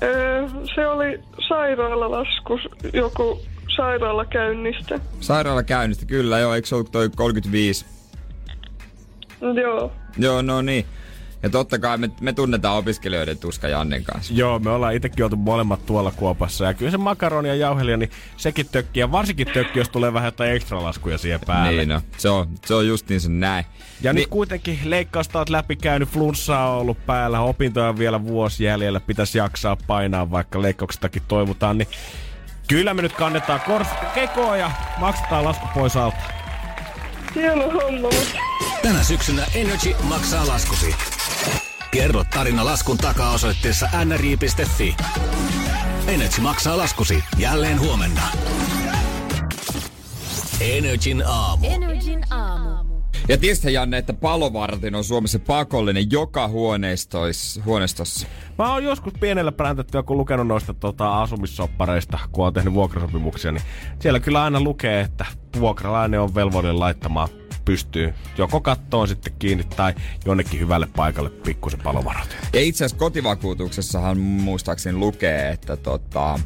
Öö, 0.03 0.49
se 0.75 0.87
oli 0.87 1.21
sairaalalaskus, 1.49 2.61
joku 2.93 3.41
sairaalakäynnistä. 3.77 5.01
Sairaala 5.21 5.63
käynnistä, 5.63 6.07
kyllä 6.07 6.39
joo, 6.39 6.55
eikö 6.55 6.69
se 6.69 6.75
ollut 6.75 6.93
toi 6.93 7.11
35? 7.17 7.85
Joo. 9.63 9.93
Joo, 10.19 10.43
no 10.43 10.63
niin. 10.63 10.87
Ja 11.43 11.51
totta 11.51 11.79
kai 11.79 11.99
me, 11.99 12.11
me 12.21 12.33
tunnetaan 12.33 12.77
opiskelijoiden 12.77 13.39
tuska 13.39 13.69
Jannen 13.69 14.05
kanssa. 14.05 14.35
Joo, 14.35 14.59
me 14.59 14.71
ollaan 14.71 14.95
itsekin 14.95 15.25
oltu 15.25 15.37
molemmat 15.37 15.87
tuolla 15.87 16.11
kuopassa. 16.11 16.65
Ja 16.65 16.75
kyllä 16.75 16.91
se 16.91 16.97
makaroni 16.97 17.49
ja 17.49 17.55
jauhelia, 17.55 17.97
niin 17.97 18.11
sekin 18.37 18.69
tökkii. 18.73 19.01
Ja 19.01 19.13
varsinkin 19.13 19.47
tökki, 19.47 19.79
jos 19.79 19.89
tulee 19.89 20.13
vähän 20.13 20.27
jotain 20.27 20.53
ekstra 20.53 20.83
laskuja 20.83 21.19
siihen 21.19 21.41
päälle. 21.47 21.71
Niin 21.73 21.89
no, 21.89 22.01
se 22.19 22.29
on, 22.29 22.49
se 22.67 22.75
on 22.75 22.87
just 22.87 23.09
niin 23.09 23.21
se 23.21 23.29
näin. 23.29 23.65
Ja 24.03 24.13
Niin- 24.13 24.21
nyt 24.21 24.31
kuitenkin 24.31 24.79
leikkausta 24.85 25.39
oot 25.39 25.49
läpikäynyt, 25.51 26.09
flunssaa 26.09 26.71
on 26.71 26.79
ollut 26.79 27.07
päällä, 27.07 27.41
opintoja 27.41 27.89
on 27.89 27.99
vielä 27.99 28.25
vuosi 28.25 28.65
jäljellä, 28.65 29.01
pitäisi 29.01 29.39
jaksaa 29.39 29.77
painaa, 29.87 30.31
vaikka 30.31 30.63
leikkauksestakin 30.63 31.23
toivotaan, 31.29 31.79
niin 31.79 31.89
kyllä 32.69 32.95
me 32.95 33.03
nyt 33.03 33.13
kannetaan 33.13 33.61
kors- 33.61 34.07
kekoa 34.15 34.57
ja 34.57 34.71
maksetaan 34.99 35.45
lasku 35.45 35.67
pois 35.75 35.97
alta. 35.97 36.17
Hieno 37.35 37.71
homma, 37.71 38.09
Tänä 38.83 39.03
syksynä 39.03 39.47
Energy 39.55 39.95
maksaa 40.03 40.47
laskusi. 40.47 40.95
Kerro 41.93 42.25
tarina 42.35 42.65
laskun 42.65 42.97
takaa 42.99 43.33
osoitteessa 43.33 43.89
nri.fi. 44.05 44.97
Energy 46.07 46.41
maksaa 46.41 46.79
laskusi 46.79 47.25
jälleen 47.39 47.81
huomenna. 47.81 48.23
Energin 50.61 51.23
aamu. 51.27 51.67
Energin 51.67 52.25
aamu. 52.31 53.03
Ja 53.29 53.39
tiesitkö 53.39 53.71
Janne, 53.71 53.99
että 53.99 54.13
palovartin 54.13 54.95
on 54.95 55.05
Suomessa 55.05 55.39
pakollinen 55.39 56.11
joka 56.11 56.49
huoneistois, 56.49 57.61
huoneistossa? 57.65 58.27
Mä 58.59 58.73
oon 58.73 58.85
joskus 58.85 59.13
pienellä 59.21 59.53
präntettyä, 59.53 60.03
kun 60.03 60.19
lukenut 60.19 60.47
noista 60.47 60.75
tota, 60.75 61.23
asumissoppareista, 61.23 62.19
kun 62.33 62.47
on 62.47 62.53
tehnyt 62.53 62.75
vuokrasopimuksia, 62.75 63.53
niin 63.53 63.63
siellä 63.99 64.21
kyllä 64.21 64.43
aina 64.43 64.61
lukee, 64.61 65.01
että 65.01 65.27
vuokralainen 65.61 66.21
on 66.21 66.35
velvollinen 66.35 66.81
laittamaan 66.81 67.29
pystyy 67.65 68.15
joko 68.39 68.61
kattoon 68.61 69.09
sitten 69.09 69.33
kiinni 69.39 69.65
tai 69.65 69.95
jonnekin 70.25 70.61
hyvälle 70.61 70.89
paikalle 70.97 71.31
pikkusen 71.31 71.81
palovarot. 71.81 72.37
Ja 72.53 72.61
itse 72.61 72.85
asiassa 72.85 72.99
kotivakuutuksessahan 72.99 74.19
muistaakseni 74.19 74.99
lukee, 74.99 75.51
että 75.51 75.77
tota, 75.77 76.39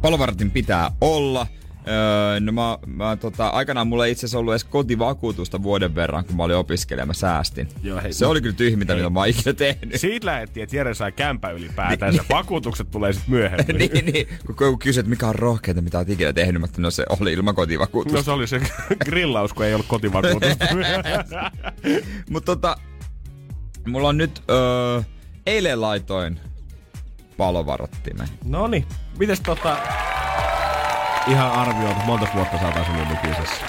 palovartin 0.00 0.50
pitää 0.50 0.90
olla. 1.00 1.46
Öö, 1.88 2.40
no 2.40 2.52
mä, 2.52 2.78
mä 2.86 3.16
tota, 3.16 3.48
aikanaan 3.48 3.86
mulla 3.86 4.06
ei 4.06 4.12
itse 4.12 4.20
asiassa 4.20 4.38
ollut 4.38 4.52
edes 4.52 4.64
kotivakuutusta 4.64 5.62
vuoden 5.62 5.94
verran, 5.94 6.24
kun 6.24 6.36
mä 6.36 6.42
olin 6.42 6.56
opiskelija, 6.56 7.06
mä 7.06 7.12
säästin. 7.12 7.68
Joo, 7.82 8.00
hei, 8.02 8.12
se 8.12 8.24
no- 8.24 8.30
oli 8.30 8.40
kyllä 8.40 8.54
tyhmintä, 8.56 8.92
Hei. 8.92 9.02
mitä 9.02 9.10
mä 9.10 9.20
oon 9.20 9.28
ikinä 9.28 9.52
tehnyt. 9.52 10.00
Siitä 10.00 10.26
lähdettiin, 10.26 10.64
että 10.64 10.76
Jere 10.76 10.94
sai 10.94 11.12
kämpä 11.12 11.50
ylipäätään. 11.50 12.14
Vakuutukset 12.30 12.90
tulee 12.90 13.12
sitten 13.12 13.30
myöhemmin. 13.34 13.76
niin, 13.78 14.06
niin. 14.12 14.28
Kun, 14.46 14.56
kun 14.56 14.78
kysyt, 14.78 15.06
mikä 15.06 15.28
on 15.28 15.34
rohkeita, 15.34 15.82
mitä 15.82 15.98
oot 15.98 16.08
ikinä 16.08 16.32
tehnyt, 16.32 16.60
mä 16.60 16.64
että 16.64 16.80
no 16.80 16.90
se 16.90 17.04
oli 17.20 17.32
ilman 17.32 17.54
kotivakuutusta. 17.54 18.18
No 18.18 18.22
se 18.22 18.30
oli 18.30 18.46
se 18.46 18.60
grillaus, 19.04 19.54
kun 19.54 19.66
ei 19.66 19.74
ollut 19.74 19.86
kotivakuutusta. 19.86 20.66
Mutta 22.30 22.56
tota, 22.56 22.76
mulla 23.86 24.08
on 24.08 24.16
nyt, 24.16 24.42
öö, 24.50 25.02
eilen 25.46 25.80
laitoin 25.80 26.40
palovarottimen. 27.36 28.28
no 28.44 28.66
niin, 28.66 28.86
mites 29.18 29.40
tota... 29.40 29.76
Ihan 31.26 31.50
arvioitu, 31.50 32.00
monta 32.06 32.26
vuotta 32.34 32.58
sä 32.58 32.66
oot 32.66 33.08
nykyisessä? 33.08 33.64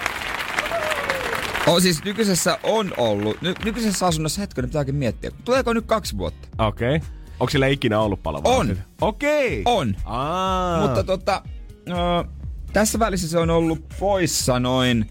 Oh, 1.67 1.81
siis 1.81 2.03
nykyisessä 2.03 2.59
on 2.63 2.93
ollut, 2.97 3.41
ny, 3.41 3.53
nykyisessä 3.65 4.05
asunnossa 4.07 4.41
hetkinen 4.41 4.69
pitääkin 4.69 4.95
miettiä. 4.95 5.31
Tuleeko 5.45 5.73
nyt 5.73 5.85
kaksi 5.85 6.17
vuotta? 6.17 6.47
Okei. 6.57 6.95
Okay. 6.95 7.09
Onko 7.39 7.49
sillä 7.49 7.67
ikinä 7.67 7.99
ollut 7.99 8.23
palovarot? 8.23 8.59
On. 8.59 8.77
Okei. 9.01 9.61
Okay. 9.61 9.73
On. 9.73 9.95
Aa. 10.05 10.81
Mutta 10.81 11.03
tota, 11.03 11.41
ö, 11.89 11.93
tässä 12.73 12.99
välissä 12.99 13.27
se 13.27 13.37
on 13.37 13.49
ollut 13.49 13.85
poissa 13.99 14.59
noin 14.59 15.09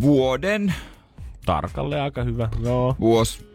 vuoden, 0.00 0.74
Tarkalleen 1.46 2.02
aika 2.02 2.24
hyvä, 2.24 2.48
joo. 2.62 2.96
vuosi, 3.00 3.48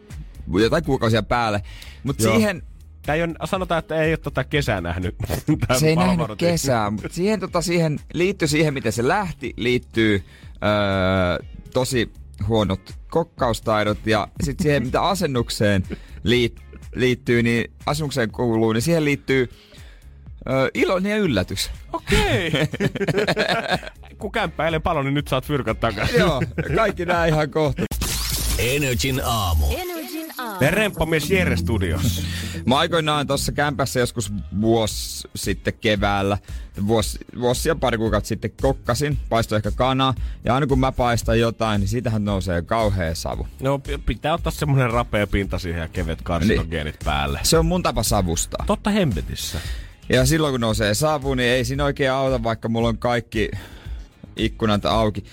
jotain 0.60 0.84
kuukausia 0.84 1.22
päälle. 1.22 1.62
Mutta 2.04 2.22
siihen, 2.22 2.62
Tää 3.06 3.14
ei 3.14 3.22
ole, 3.22 3.34
sanotaan, 3.44 3.78
että 3.78 4.02
ei 4.02 4.10
ole 4.10 4.16
tota 4.16 4.44
kesää 4.44 4.80
nähnyt. 4.80 5.14
Se 5.78 5.88
ei 5.88 5.96
nähnyt 5.96 6.26
kesää, 6.38 6.90
mutta 6.90 7.08
siihen, 7.08 7.40
tota, 7.40 7.62
siihen 7.62 8.00
liittyy 8.12 8.48
siihen, 8.48 8.74
miten 8.74 8.92
se 8.92 9.08
lähti, 9.08 9.54
liittyy 9.56 10.24
öö, 10.64 11.46
tosi 11.72 12.12
huonot 12.48 12.94
kokkaustaidot 13.10 14.06
ja 14.06 14.28
sitten 14.42 14.64
siihen, 14.64 14.82
mitä 14.82 15.02
asennukseen 15.02 15.84
liit, 16.22 16.60
liittyy, 16.94 17.42
niin 17.42 17.70
asennukseen 17.86 18.30
kuuluu, 18.30 18.72
niin 18.72 18.82
siihen 18.82 19.04
liittyy 19.04 19.48
öö, 20.50 20.68
iloinen 20.74 21.10
ja 21.10 21.18
yllätys. 21.18 21.70
Okei. 21.92 22.52
Kun 24.18 24.32
kämppä 24.32 24.64
eilen 24.64 24.82
palo, 24.82 25.02
niin 25.02 25.14
nyt 25.14 25.28
saat 25.28 25.46
fyrkat 25.46 25.80
takaisin. 25.80 26.20
Joo, 26.20 26.42
kaikki 26.76 27.04
nää 27.04 27.26
ihan 27.26 27.50
kohta. 27.50 27.82
Energin 28.58 29.20
aamu. 29.24 29.66
Energin 29.70 29.95
Me 30.60 30.70
remppamies 30.70 31.30
Jere 31.30 31.56
studiossa. 31.56 32.22
Mä 32.66 32.78
aikoinaan 32.78 33.26
tuossa 33.26 33.52
kämpässä 33.52 34.00
joskus 34.00 34.32
vuosi 34.60 35.28
sitten 35.34 35.74
keväällä, 35.80 36.38
vuosi, 36.86 37.18
vuosi 37.40 37.68
ja 37.68 37.74
pari 37.74 37.98
kuukautta 37.98 38.28
sitten 38.28 38.50
kokkasin, 38.60 39.18
paistoi 39.28 39.56
ehkä 39.56 39.70
kanaa. 39.70 40.14
Ja 40.44 40.54
aina 40.54 40.66
kun 40.66 40.80
mä 40.80 40.92
paistan 40.92 41.40
jotain, 41.40 41.80
niin 41.80 41.88
siitähän 41.88 42.24
nousee 42.24 42.62
kauhea 42.62 43.14
savu. 43.14 43.46
No 43.60 43.80
pitää 44.06 44.34
ottaa 44.34 44.52
semmonen 44.52 44.90
rapea 44.90 45.26
pinta 45.26 45.58
siihen 45.58 45.80
ja 45.80 45.88
kevyet 45.88 46.22
karsinogeenit 46.22 46.96
päälle. 47.04 47.40
Se 47.42 47.58
on 47.58 47.66
mun 47.66 47.82
tapa 47.82 48.02
savustaa. 48.02 48.64
Totta 48.66 48.90
hembetissä. 48.90 49.58
Ja 50.08 50.26
silloin 50.26 50.52
kun 50.52 50.60
nousee 50.60 50.94
savu, 50.94 51.34
niin 51.34 51.48
ei 51.48 51.64
siinä 51.64 51.84
oikein 51.84 52.10
auta, 52.10 52.42
vaikka 52.42 52.68
mulla 52.68 52.88
on 52.88 52.98
kaikki 52.98 53.50
ikkunat 54.36 54.86
auki. 54.86 55.24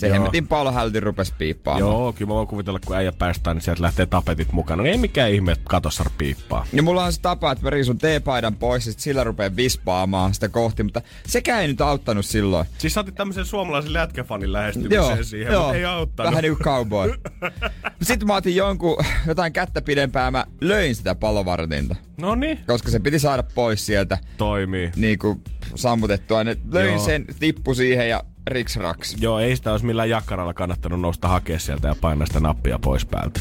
Se 0.00 0.06
Joo. 0.06 0.14
hemmetin 0.14 0.48
palohälti 0.48 1.00
rupes 1.00 1.32
piippaamaan. 1.38 1.80
Joo, 1.92 2.12
kyllä 2.12 2.28
mä 2.28 2.34
voin 2.34 2.46
kuvitella, 2.48 2.78
kun 2.86 2.96
äijä 2.96 3.12
päästään, 3.12 3.56
niin 3.56 3.62
sieltä 3.64 3.82
lähtee 3.82 4.06
tapetit 4.06 4.52
mukana. 4.52 4.82
No 4.82 4.88
ei 4.88 4.98
mikään 4.98 5.30
ihme, 5.30 5.52
että 5.52 5.64
katossar 5.68 6.10
piippaa. 6.18 6.66
Ja 6.72 6.82
mulla 6.82 7.04
on 7.04 7.12
se 7.12 7.20
tapa, 7.20 7.52
että 7.52 7.64
mä 7.64 7.70
riisun 7.70 7.98
teepaidan 7.98 8.54
pois 8.54 8.86
ja 8.86 8.92
sillä 8.96 9.24
rupeaa 9.24 9.56
vispaamaan 9.56 10.34
sitä 10.34 10.48
kohti, 10.48 10.82
mutta 10.82 11.02
sekään 11.26 11.62
ei 11.62 11.68
nyt 11.68 11.80
auttanut 11.80 12.24
silloin. 12.26 12.66
Siis 12.78 12.94
sä 12.94 13.00
otit 13.00 13.14
tämmöisen 13.14 13.44
suomalaisen 13.44 13.92
lätkäfanin 13.92 14.52
lähestymiseen 14.52 15.24
siihen, 15.24 15.52
mutta 15.58 15.74
ei 15.74 15.84
auttanut. 15.84 16.30
Vähän 16.30 16.42
niinku 16.42 16.64
cowboy. 16.64 17.14
Sitten 18.02 18.26
mä 18.28 18.36
otin 18.36 18.56
jonkun, 18.56 18.96
jotain 19.26 19.52
kättä 19.52 19.82
pidempää, 19.82 20.30
mä 20.30 20.46
löin 20.60 20.94
sitä 20.94 21.14
palovartinta. 21.14 21.96
No 22.20 22.34
niin, 22.34 22.58
Koska 22.66 22.90
se 22.90 22.98
piti 22.98 23.18
saada 23.18 23.42
pois 23.42 23.86
sieltä 23.86 24.18
toimii. 24.36 24.90
niinku 24.96 25.40
sammutettua. 25.74 26.44
Ne 26.44 26.56
löin 26.72 26.92
Joo. 26.94 27.04
sen, 27.04 27.24
tippu 27.40 27.74
siihen 27.74 28.08
ja 28.08 28.24
riks 28.50 28.76
raks. 28.76 29.16
Joo, 29.20 29.38
ei 29.38 29.56
sitä 29.56 29.72
olisi 29.72 29.86
millään 29.86 30.10
jakkaralla 30.10 30.54
kannattanut 30.54 31.00
nousta 31.00 31.28
hakea 31.28 31.58
sieltä 31.58 31.88
ja 31.88 31.94
painaa 32.00 32.26
sitä 32.26 32.40
nappia 32.40 32.78
pois 32.78 33.06
päältä. 33.06 33.40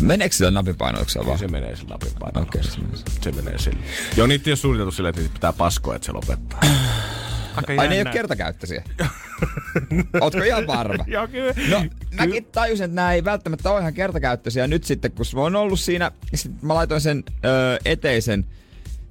Meneekö 0.00 0.34
sillä 0.34 0.50
napipainotuksella 0.50 1.26
vaan? 1.26 1.38
Se 1.38 1.48
menee 1.48 1.76
sillä 1.76 1.88
napin 1.88 2.12
painalla. 2.20 2.48
Okei, 2.48 2.64
se 2.64 2.80
menee. 2.80 2.96
se 3.20 3.32
menee 3.32 3.58
sillä. 3.58 3.78
Joo, 4.16 4.26
niitä 4.26 4.50
ei 4.50 4.50
ole 4.50 4.56
suunniteltu 4.56 4.92
silleen, 4.92 5.10
että 5.10 5.20
niitä 5.20 5.32
pitää 5.32 5.52
paskoa, 5.52 5.94
että 5.96 6.06
se 6.06 6.12
lopettaa. 6.12 6.60
Aika 7.56 7.72
Ai 7.82 7.88
ne 7.88 7.94
ei 7.94 8.02
ole 8.02 8.12
kertakäyttöisiä. 8.12 8.84
Ootko 10.20 10.42
ihan 10.42 10.66
varma? 10.66 11.04
Joo, 11.06 11.28
kyllä. 11.28 11.54
No, 11.70 11.84
mäkin 12.12 12.44
tajusin, 12.44 12.84
että 12.84 12.94
nämä 12.94 13.12
ei 13.12 13.24
välttämättä 13.24 13.70
ole 13.70 13.80
ihan 13.80 13.94
kertakäyttöisiä. 13.94 14.66
Nyt 14.66 14.84
sitten, 14.84 15.12
kun 15.12 15.26
mä 15.34 15.40
oon 15.40 15.56
ollut 15.56 15.80
siinä, 15.80 16.12
sit 16.34 16.62
mä 16.62 16.74
laitoin 16.74 17.00
sen 17.00 17.24
ö, 17.44 17.78
eteisen 17.84 18.46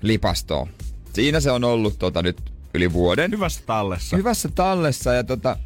lipastoon. 0.01 0.67
Siinä 1.13 1.39
se 1.39 1.51
on 1.51 1.63
ollut 1.63 1.99
tota, 1.99 2.21
nyt 2.21 2.53
yli 2.73 2.93
vuoden. 2.93 3.31
Hyvässä 3.31 3.61
tallessa. 3.65 4.17
Hyvässä 4.17 4.49
tallessa 4.55 5.13
ja 5.13 5.23
tota, 5.23 5.57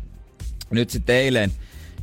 nyt 0.69 0.89
sitten 0.89 1.15
eilen, 1.15 1.51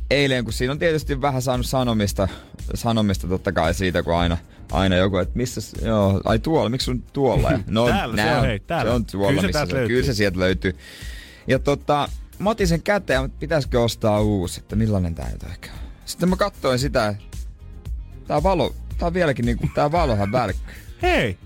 eilen, 0.09 0.43
kun 0.43 0.53
siinä 0.53 0.71
on 0.71 0.79
tietysti 0.79 1.21
vähän 1.21 1.41
saanut 1.41 1.65
sanomista, 1.65 2.27
sanomista 2.75 3.27
totta 3.27 3.51
kai 3.51 3.73
siitä, 3.73 4.03
kun 4.03 4.15
aina, 4.15 4.37
aina 4.71 4.95
joku, 4.95 5.17
että 5.17 5.37
missä, 5.37 5.61
joo, 5.85 6.21
ai 6.25 6.39
tuolla, 6.39 6.69
miksi 6.69 6.85
sun 6.85 7.03
tuolla? 7.13 7.51
Ja, 7.51 7.59
no, 7.67 7.87
Täällä 7.87 8.15
se 8.15 8.23
nää 8.23 8.39
on, 8.39 8.45
hei, 8.45 8.59
täällä. 8.59 8.91
Se 8.91 8.95
on 8.95 9.05
tuolla, 9.05 9.27
Kyllä 9.29 9.41
se 9.41 9.47
missä 9.47 9.59
se, 9.59 9.63
on. 9.63 9.67
kyllä 9.67 9.79
löytyy. 9.79 10.03
se 10.03 10.13
sieltä 10.13 10.39
löytyy. 10.39 10.75
Ja 11.47 11.59
tota, 11.59 12.09
mä 12.39 12.49
otin 12.49 12.67
sen 12.67 12.81
käteen, 12.81 13.21
mutta 13.21 13.37
pitäisikö 13.39 13.81
ostaa 13.81 14.21
uusi, 14.21 14.59
että 14.59 14.75
millainen 14.75 15.15
tää 15.15 15.31
nyt 15.31 15.43
ehkä 15.43 15.69
on. 15.73 15.79
Sitten 16.05 16.29
mä 16.29 16.35
katsoin 16.35 16.79
sitä, 16.79 17.15
tää 18.27 18.43
valo, 18.43 18.75
tää 18.97 19.07
on 19.07 19.13
vieläkin 19.13 19.45
niinku, 19.45 19.67
tää 19.75 19.91
valohan 19.91 20.31
välkkyy. 20.31 20.75
Hei, 21.01 21.37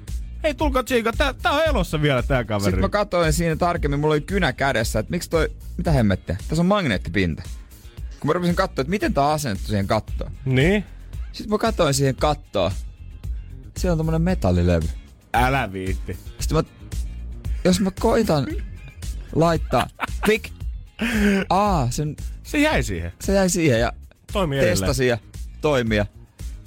hei 0.45 0.53
tulkaa 0.53 0.83
tsiika, 0.83 1.13
tää, 1.13 1.33
tää 1.33 1.51
on 1.51 1.63
elossa 1.65 2.01
vielä 2.01 2.23
tää 2.23 2.43
kaveri. 2.43 2.63
Sitten 2.63 2.79
mä 2.81 2.89
katsoin 2.89 3.33
siinä 3.33 3.55
tarkemmin, 3.55 3.99
mulla 3.99 4.13
oli 4.13 4.21
kynä 4.21 4.53
kädessä, 4.53 4.99
että 4.99 5.11
miksi 5.11 5.29
toi, 5.29 5.49
mitä 5.77 5.91
hemmettiä, 5.91 6.37
tässä 6.47 6.61
on 6.61 6.65
magneettipinta. 6.65 7.43
Kun 8.19 8.27
mä 8.29 8.33
rupesin 8.33 8.55
katsoa, 8.55 8.81
että 8.81 8.89
miten 8.89 9.13
tää 9.13 9.25
on 9.25 9.31
asennettu 9.33 9.67
siihen 9.67 9.87
kattoon. 9.87 10.31
Niin? 10.45 10.83
Sitten 11.31 11.49
mä 11.49 11.57
katsoin 11.57 11.93
siihen 11.93 12.15
kattoon. 12.15 12.71
Siellä 13.77 13.93
on 13.93 13.97
tommonen 13.97 14.21
metallilevy. 14.21 14.87
Älä 15.33 15.71
viitti. 15.71 16.17
Sitten 16.39 16.57
mä, 16.57 16.63
jos 17.63 17.79
mä 17.81 17.91
koitan 17.99 18.47
laittaa, 19.35 19.87
pik, 20.27 20.49
aa, 21.49 21.87
sen, 21.91 22.15
Se 22.43 22.57
jäi 22.57 22.83
siihen. 22.83 23.11
se 23.21 23.33
jäi 23.33 23.49
siihen 23.49 23.79
ja 23.79 23.93
Toimi 24.33 24.59
testasin 24.59 25.07
ja 25.07 25.17
toimia. 25.61 26.05
Se 26.05 26.11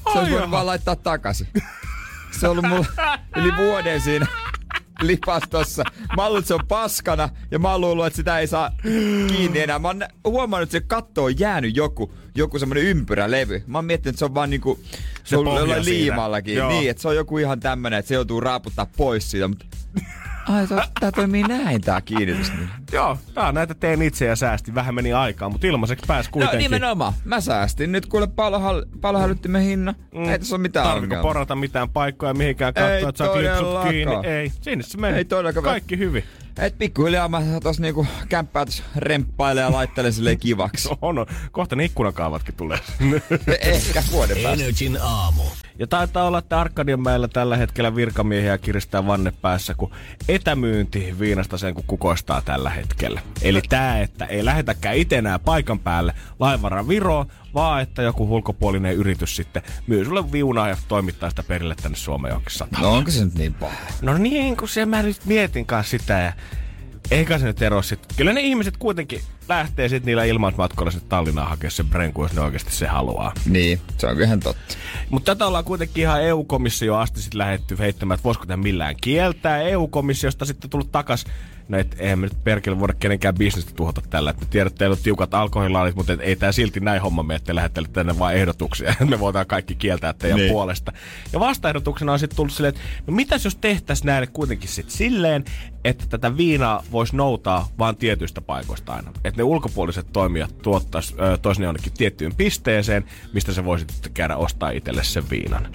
Ai 0.04 0.18
olisi 0.18 0.30
voinut 0.30 0.40
jaha. 0.40 0.50
vaan 0.50 0.66
laittaa 0.66 0.96
takaisin. 0.96 1.48
Se 2.40 2.48
on 2.48 2.50
ollut 2.50 2.68
mulla 2.68 2.86
yli 3.36 3.56
vuoden 3.56 4.00
siinä 4.00 4.26
lipastossa. 5.02 5.84
Mä 6.16 6.26
oon 6.26 6.38
että 6.38 6.48
se 6.48 6.54
on 6.54 6.66
paskana 6.68 7.28
ja 7.50 7.58
mä 7.58 7.70
oon 7.70 7.80
luullut, 7.80 8.06
että 8.06 8.16
sitä 8.16 8.38
ei 8.38 8.46
saa 8.46 8.70
kiinni 9.28 9.60
enää. 9.60 9.78
Mä 9.78 9.88
oon 9.88 10.02
huomannut, 10.24 10.62
että 10.62 10.72
se 10.72 10.80
katto 10.86 11.24
on 11.24 11.38
jäänyt 11.38 11.76
joku, 11.76 12.14
joku 12.34 12.58
semmonen 12.58 12.84
ympyrälevy. 12.84 13.62
Mä 13.66 13.78
oon 13.78 13.84
miettinyt, 13.84 14.14
että 14.14 14.18
se 14.18 14.24
on 14.24 14.34
vaan 14.34 14.50
niinku, 14.50 14.78
se, 14.82 14.98
Se 15.24 15.36
on 15.36 15.46
jollain 15.46 15.84
liimallakin. 15.84 16.54
Joo. 16.54 16.68
Niin, 16.68 16.90
että 16.90 17.02
se 17.02 17.08
on 17.08 17.16
joku 17.16 17.38
ihan 17.38 17.60
tämmönen, 17.60 17.98
että 17.98 18.08
se 18.08 18.14
joutuu 18.14 18.40
raaputtaa 18.40 18.86
pois 18.96 19.30
siitä. 19.30 19.48
Mutta... 19.48 19.66
Ai, 20.48 20.66
tää 21.00 21.12
toimii 21.12 21.42
näin 21.42 21.80
tää 21.80 22.00
kiinnitys. 22.00 22.52
Niin. 22.52 22.68
Joo, 22.92 23.18
tää 23.34 23.52
näitä 23.52 23.74
teen 23.74 24.02
itse 24.02 24.24
ja 24.24 24.36
säästi. 24.36 24.74
Vähän 24.74 24.94
meni 24.94 25.12
aikaa, 25.12 25.48
mutta 25.48 25.66
ilmaiseksi 25.66 26.04
pääs 26.06 26.26
No 26.26 26.30
kuitenkin. 26.32 26.58
nimenomaan. 26.58 27.12
Mä 27.24 27.40
säästin 27.40 27.92
nyt 27.92 28.06
kuule 28.06 28.26
palohal, 28.26 28.84
palohälyttimen 29.00 29.62
hinnan. 29.62 29.94
Mm. 30.14 30.24
Ei 30.28 30.38
tässä 30.38 30.54
ole 30.56 30.62
mitään 30.62 30.86
Tarviko 30.86 31.02
ongelmaa. 31.04 31.22
porata 31.22 31.54
mitään 31.56 31.90
paikkoja 31.90 32.34
mihinkään 32.34 32.74
katsoa, 32.74 33.08
että 33.08 33.18
saa 33.24 33.28
klipsut 33.28 33.90
kiinni. 33.90 34.14
Ei, 34.26 34.52
sinne 34.60 34.84
se 34.84 34.98
meni. 34.98 35.16
Ei 35.18 35.24
todellakaan. 35.24 35.64
Kaikki 35.64 35.98
hyvin. 35.98 36.24
Et 36.58 36.78
pikkuhiljaa 36.78 37.28
mä 37.28 37.42
tos 37.62 37.80
niinku 37.80 38.06
kämppää 38.28 38.64
tos 38.64 38.82
remppailen 38.96 39.62
ja 39.62 39.72
laittelen 39.72 40.12
silleen 40.12 40.38
kivaksi. 40.38 40.88
On, 41.02 41.18
on. 41.18 41.26
Kohta 41.52 41.76
ne 41.76 41.84
ikkunakaavatkin 41.84 42.54
tulee. 42.54 42.78
Ehkä 43.60 44.02
vuoden 44.12 44.36
päästä. 44.42 44.64
Energin 44.64 44.98
aamu. 45.02 45.42
Ja 45.78 45.86
taitaa 45.86 46.24
olla, 46.26 46.38
että 46.38 46.60
Arkadianmäellä 46.60 47.28
tällä 47.28 47.56
hetkellä 47.56 47.94
virkamiehiä 47.94 48.58
kiristää 48.58 49.06
vanne 49.06 49.32
päässä, 49.42 49.74
kun 49.74 49.90
etämyynti 50.28 51.14
viinasta 51.18 51.58
sen 51.58 51.74
kun 51.74 51.84
kukoistaa 51.86 52.42
tällä 52.42 52.70
hetkellä. 52.70 53.20
Eli 53.42 53.62
tää, 53.68 54.00
että 54.00 54.24
ei 54.24 54.44
lähetäkään 54.44 54.96
itse 54.96 55.18
enää 55.18 55.38
paikan 55.38 55.78
päälle 55.78 56.14
laivara 56.38 56.88
Viroon, 56.88 57.26
vaan 57.54 57.82
että 57.82 58.02
joku 58.02 58.34
ulkopuolinen 58.34 58.94
yritys 58.94 59.36
sitten 59.36 59.62
myy 59.86 60.04
sulle 60.04 60.32
viunaa 60.32 60.68
ja 60.68 60.76
toimittaa 60.88 61.30
sitä 61.30 61.42
perille 61.42 61.74
tänne 61.82 61.96
Suomeen 61.96 62.30
johonkin 62.30 62.54
sataan. 62.54 62.82
No 62.82 62.92
onko 62.92 63.10
se 63.10 63.24
nyt 63.24 63.34
niin 63.34 63.54
paha? 63.54 63.74
No 64.02 64.18
niin, 64.18 64.56
kun 64.56 64.68
se 64.68 64.86
mä 64.86 65.02
nyt 65.02 65.24
mietin 65.24 65.66
kanssa 65.66 65.90
sitä 65.90 66.18
ja 66.18 66.32
eikä 67.10 67.38
se 67.38 67.46
nyt 67.46 67.62
ero 67.62 67.82
sit. 67.82 68.00
Kyllä 68.16 68.32
ne 68.32 68.40
ihmiset 68.40 68.76
kuitenkin 68.76 69.20
lähtee 69.48 69.88
sitten 69.88 70.06
niillä 70.06 70.24
ilmaismatkoilla 70.24 70.90
sinne 70.90 71.06
Tallinnaan 71.08 71.48
hakea 71.48 71.70
sen 71.70 71.86
brenku, 71.86 72.22
jos 72.22 72.32
ne 72.32 72.40
oikeasti 72.40 72.72
se 72.72 72.86
haluaa. 72.86 73.32
Niin, 73.46 73.80
se 73.98 74.06
on 74.06 74.22
ihan 74.22 74.40
totta. 74.40 74.74
Mutta 75.10 75.34
tätä 75.34 75.46
ollaan 75.46 75.64
kuitenkin 75.64 76.02
ihan 76.02 76.22
EU-komissio 76.22 76.96
asti 76.96 77.22
sitten 77.22 77.38
lähetty 77.38 77.78
heittämään, 77.78 78.14
että 78.14 78.24
voisiko 78.24 78.46
tämä 78.46 78.62
millään 78.62 78.94
kieltää. 79.00 79.62
EU-komissiosta 79.62 80.44
sitten 80.44 80.70
tullut 80.70 80.92
takas 80.92 81.24
No 81.68 81.78
et, 81.78 81.96
eihän 81.98 82.18
me 82.18 82.26
nyt 82.26 82.44
perkele 82.44 82.80
voida 82.80 82.94
kenenkään 82.94 83.34
bisnestä 83.34 83.72
tuhota 83.76 84.02
tällä. 84.10 84.30
Et 84.30 84.40
me 84.40 84.46
tiedät, 84.50 84.66
että 84.72 84.78
teillä 84.78 84.94
on 84.94 85.02
tiukat 85.02 85.34
alkoholilaalit, 85.34 85.96
mutta 85.96 86.12
et, 86.12 86.20
ei 86.22 86.36
tämä 86.36 86.52
silti 86.52 86.80
näin 86.80 87.02
homma 87.02 87.22
mene, 87.22 87.36
että 87.36 87.54
lähettele 87.54 87.88
tänne 87.92 88.18
vain 88.18 88.36
ehdotuksia. 88.36 88.94
me 89.10 89.20
voidaan 89.20 89.46
kaikki 89.46 89.74
kieltää 89.74 90.12
teidän 90.12 90.38
Niin. 90.38 90.52
puolesta. 90.52 90.92
Ja 91.32 91.40
vastaehdotuksena 91.40 92.12
on 92.12 92.18
sitten 92.18 92.36
tullut 92.36 92.52
silleen, 92.52 92.74
että 92.74 92.88
no 93.06 93.12
mitäs 93.14 93.44
jos 93.44 93.56
tehtäisiin 93.56 94.06
näille 94.06 94.26
kuitenkin 94.26 94.68
sitten 94.68 94.96
silleen, 94.96 95.44
että 95.84 96.04
tätä 96.08 96.36
viinaa 96.36 96.82
voisi 96.92 97.16
noutaa 97.16 97.68
vaan 97.78 97.96
tietyistä 97.96 98.40
paikoista 98.40 98.92
aina. 98.92 99.10
Että 99.24 99.36
ne 99.40 99.42
ulkopuoliset 99.42 100.06
toimijat 100.12 100.58
tuottais, 100.62 101.14
ö, 101.20 101.36
tois 101.38 101.58
ne 101.58 101.64
jonnekin 101.64 101.92
tiettyyn 101.92 102.34
pisteeseen, 102.34 103.04
mistä 103.32 103.52
se 103.52 103.64
voisi 103.64 103.84
sitten 103.92 104.12
käydä 104.12 104.36
ostaa 104.36 104.70
itselle 104.70 105.04
sen 105.04 105.30
viinan. 105.30 105.72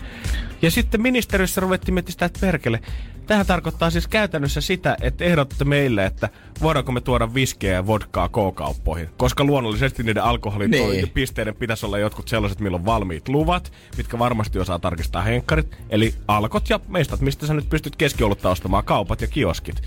Ja 0.62 0.72
sitten 0.72 1.02
ministeriössä 1.02 1.62
ruvettiin 1.62 1.94
miettimään 1.94 2.12
sitä, 2.14 2.26
että 2.26 2.40
perkele, 2.40 2.80
Tähän 3.28 3.46
tarkoittaa 3.46 3.90
siis 3.90 4.08
käytännössä 4.08 4.62
sitä, 4.62 4.98
että 5.02 5.24
ehdotatte 5.24 5.66
meille, 5.66 6.06
että 6.06 6.30
voidaanko 6.62 6.92
me 6.92 7.02
tuoda 7.02 7.34
viskejä 7.34 7.74
ja 7.74 7.88
vodkaa 7.88 8.30
K-kauppoihin. 8.30 9.10
Koska 9.18 9.44
luonnollisesti 9.44 10.04
niiden 10.04 10.24
alkoholipisteiden 10.24 10.96
Niin. 10.96 11.10
pisteiden 11.10 11.56
pitäisi 11.56 11.86
olla 11.86 11.98
jotkut 12.00 12.28
sellaiset, 12.28 12.60
millä 12.60 12.76
on 12.76 12.86
valmiit 12.86 13.28
luvat, 13.30 13.72
mitkä 13.98 14.20
varmasti 14.20 14.60
osaa 14.60 14.80
tarkistaa 14.80 15.22
henkkarit. 15.22 15.78
Eli 15.90 16.14
alkot 16.28 16.70
ja 16.70 16.80
meistat, 16.88 17.22
mistä 17.22 17.48
sä 17.48 17.54
nyt 17.54 17.70
pystyt 17.70 17.96
keskiolutta 17.96 18.50
ostamaan, 18.50 18.86
kaupat 18.86 19.22
ja 19.22 19.28
kioskit. 19.28 19.82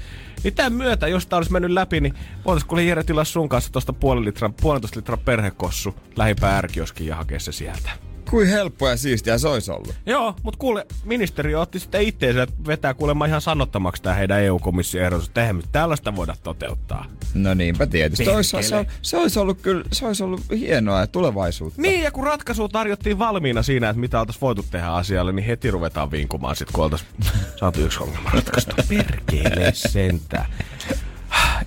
Niin 0.45 0.55
tämän 0.55 0.73
myötä, 0.73 1.09
jos 1.09 1.27
tää 1.27 1.37
olisi 1.37 1.53
mennyt 1.53 1.71
läpi, 1.71 2.01
niin 2.01 2.15
voitaisiin 2.45 2.69
kuule 2.69 2.85
Jere 2.85 3.05
tilaa 3.05 3.25
sun 3.25 3.49
kanssa 3.49 3.73
tuosta 3.73 3.93
puolen 3.93 4.25
litran, 4.25 4.55
puolentoista 4.55 4.99
litran 5.01 5.19
perhekossu 5.19 5.95
ärkioskiin 6.43 7.09
ja 7.09 7.17
hakea 7.17 7.41
se 7.41 7.53
sieltä. 7.53 8.06
Kuin 8.31 8.49
helppoa 8.49 8.91
ja 8.91 8.97
siistiä 8.97 9.39
se 9.39 9.49
olisi 9.49 9.71
ollut. 9.71 9.95
Joo, 10.07 10.35
mutta 10.43 10.59
kuule, 10.59 10.87
ministeriö 11.05 11.61
otti 11.61 11.79
sitten 11.79 12.03
itteensä 12.03 12.47
vetää 12.67 12.95
kuulemma 12.95 13.27
ihan 13.27 13.41
sanottamaksi 13.41 14.03
tämä 14.03 14.15
heidän 14.15 14.41
EU-komission 14.41 15.05
ehdotus, 15.05 15.27
että 15.27 15.41
eihän 15.41 15.63
tällaista 15.73 16.17
voida 16.17 16.35
toteuttaa. 16.43 17.05
No 17.35 17.55
niinpä 17.55 17.87
tietysti. 17.87 18.25
Se 18.25 18.31
olisi, 18.31 18.57
se, 18.63 18.87
se, 19.03 19.17
olisi 19.17 19.39
ollut 19.39 19.61
kyllä, 19.61 19.85
se 19.93 20.07
olisi 20.07 20.23
ollut 20.23 20.41
hienoa 20.51 21.01
ja 21.01 21.07
tulevaisuutta. 21.07 21.83
Niin, 21.83 22.03
ja 22.03 22.11
kun 22.11 22.25
ratkaisu 22.25 22.69
tarjottiin 22.69 23.19
valmiina 23.19 23.63
siinä, 23.63 23.89
että 23.89 24.01
mitä 24.01 24.21
oltaisiin 24.21 24.41
voitu 24.41 24.67
tehdä 24.71 24.87
asialle, 24.87 25.33
niin 25.33 25.47
heti 25.47 25.71
ruvetaan 25.71 26.11
vinkumaan 26.11 26.57
sit, 26.57 26.71
kun 26.73 26.85
oltaisiin 26.85 27.11
saatu 27.57 27.81
yksi 27.81 28.03
ongelma 28.03 28.31
ratkaista. 28.31 28.75
Perkele 28.89 29.73
sentään. 29.75 30.47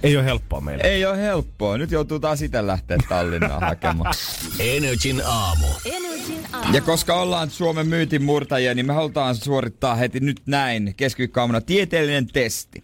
Ei 0.04 0.18
ole 0.18 0.26
helppoa 0.26 0.62
meille. 0.62 0.84
Ei 0.84 1.06
ole 1.06 1.18
helppoa. 1.18 1.78
Nyt 1.78 1.92
joutuu 1.92 2.20
taas 2.20 2.42
itse 2.42 2.68
lähteä 2.68 2.98
Tallinnaan 3.10 3.62
hakemaan. 3.62 4.14
Energin 4.60 5.22
aamu. 5.26 5.68
Energin 5.86 6.46
aamu. 6.54 6.74
Ja 6.74 6.82
koska 6.82 7.14
ollaan 7.14 7.50
Suomen 7.50 7.88
myytin 7.88 8.24
murtajia, 8.24 8.74
niin 8.74 8.86
me 8.86 8.94
halutaan 8.94 9.36
suorittaa 9.36 9.96
heti 9.96 10.20
nyt 10.20 10.42
näin 10.46 10.94
keskiviikkoaamuna 10.98 11.62
tieteellinen 11.62 12.28
testi. 12.28 12.84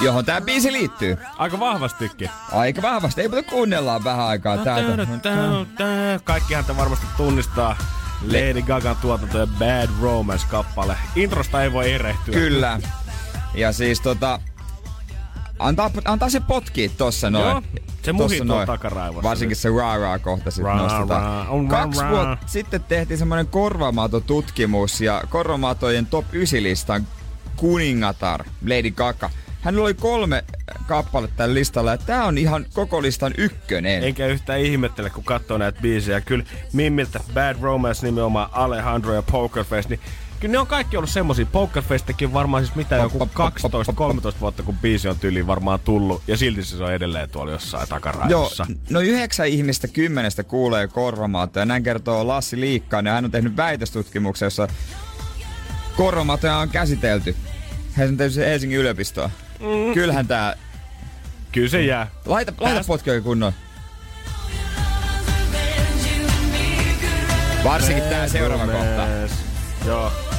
Johon 0.00 0.24
tämä 0.24 0.40
biisi 0.40 0.72
liittyy. 0.72 1.16
Aika 1.38 1.60
vahvastikin. 1.60 2.30
Aika 2.52 2.82
vahvasti. 2.82 3.20
Ei 3.20 3.28
mutta 3.28 3.50
kuunnellaan 3.50 4.04
vähän 4.04 4.26
aikaa 4.26 4.56
täältä. 4.64 5.06
Kaikkihan 6.24 6.64
te 6.64 6.76
varmasti 6.76 7.06
tunnistaa 7.16 7.76
Lady 8.26 8.62
Gagan 8.62 8.96
tuotanto 8.96 9.38
ja 9.38 9.46
Bad 9.46 9.88
Romance-kappale. 10.02 10.96
Introsta 11.16 11.62
ei 11.62 11.72
voi 11.72 11.92
erehtyä. 11.92 12.34
Kyllä. 12.34 12.80
Ja 13.54 13.72
siis 13.72 14.00
tota... 14.00 14.40
Antaa, 15.62 15.90
antaa 16.04 16.30
se 16.30 16.40
potkii 16.40 16.88
tossa 16.88 17.30
noin. 17.30 17.44
Joo, 17.46 17.62
se 18.02 18.12
muhii 18.12 18.40
noin. 18.40 18.66
takaraivossa 18.66 19.28
Varsinkin 19.28 19.56
se 19.56 19.68
raa 19.68 20.18
kohta 20.18 20.50
sit 20.50 20.64
Raa, 20.64 20.76
nostetaan. 20.76 21.22
raa, 21.22 21.48
on 21.48 21.68
Kaksi 21.68 22.00
raa, 22.00 22.10
vuotta 22.10 22.46
sitten 22.46 22.82
tehtiin 22.82 23.18
semmoinen 23.18 23.46
korvamaatotutkimus 23.46 25.00
ja 25.00 25.22
korvamaatojen 25.28 26.06
top 26.06 26.24
9 26.32 26.62
listan 26.62 27.06
kuningatar 27.56 28.44
Lady 28.68 28.90
Gaga. 28.90 29.30
Hänellä 29.60 29.84
oli 29.84 29.94
kolme 29.94 30.44
kappaletta 30.86 31.36
tällä 31.36 31.54
listalla 31.54 31.90
ja 31.90 31.98
tää 31.98 32.24
on 32.24 32.38
ihan 32.38 32.66
koko 32.74 33.02
listan 33.02 33.34
ykkönen. 33.38 34.04
Enkä 34.04 34.26
yhtään 34.26 34.60
ihmettele, 34.60 35.10
kun 35.10 35.24
katsoo 35.24 35.58
näitä 35.58 35.80
biisejä. 35.82 36.20
Kyllä 36.20 36.44
Mimmiltä 36.72 37.20
Bad 37.34 37.56
Romance 37.60 38.06
nimenomaan 38.06 38.48
Alejandro 38.52 39.14
ja 39.14 39.22
Poker 39.22 39.64
Face, 39.64 39.88
niin 39.88 40.00
kyllä 40.42 40.52
ne 40.52 40.58
on 40.58 40.66
kaikki 40.66 40.96
ollut 40.96 41.10
semmosia. 41.10 41.46
Poker 41.46 41.82
Facekin 41.82 42.32
varmaan 42.32 42.64
siis 42.64 42.76
mitä 42.76 42.96
joku 42.96 43.18
12-13 43.18 43.28
vuotta, 44.40 44.62
kun 44.62 44.76
biisi 44.78 45.08
on 45.08 45.18
tyyliin 45.18 45.46
varmaan 45.46 45.80
tullut. 45.80 46.22
Ja 46.26 46.36
silti 46.36 46.64
se 46.64 46.84
on 46.84 46.92
edelleen 46.92 47.30
tuolla 47.30 47.52
jossain 47.52 47.80
Joo, 47.80 47.86
takaraivossa. 47.86 48.66
no 48.90 49.00
yhdeksän 49.00 49.48
ihmistä 49.48 49.88
kymmenestä 49.88 50.42
kuulee 50.42 50.88
korvamaatoja. 50.88 51.66
Näin 51.66 51.82
kertoo 51.82 52.28
Lassi 52.28 52.60
Liikkainen. 52.60 53.12
Hän 53.12 53.24
on 53.24 53.30
tehnyt 53.30 53.56
väitöstutkimuksen, 53.56 54.46
jossa 54.46 54.68
korvamaatoja 55.96 56.56
on 56.56 56.68
käsitelty. 56.68 57.36
Hän 57.92 58.08
on 58.08 58.16
tehnyt 58.16 58.34
sen 58.34 58.48
Helsingin 58.48 58.78
yliopistoa. 58.78 59.30
Mm. 59.60 59.94
Kyllähän 59.94 60.26
tää... 60.26 60.56
Kyllä 61.52 61.68
se 61.68 61.82
jää. 61.82 62.10
Laita, 62.26 62.52
laita 62.60 62.84
potkia 62.86 63.20
kunnon. 63.20 63.52
Varsinkin 67.64 68.04
tää 68.04 68.28
seuraava 68.28 68.66
kohta. 68.66 69.06
Joo. 69.86 70.31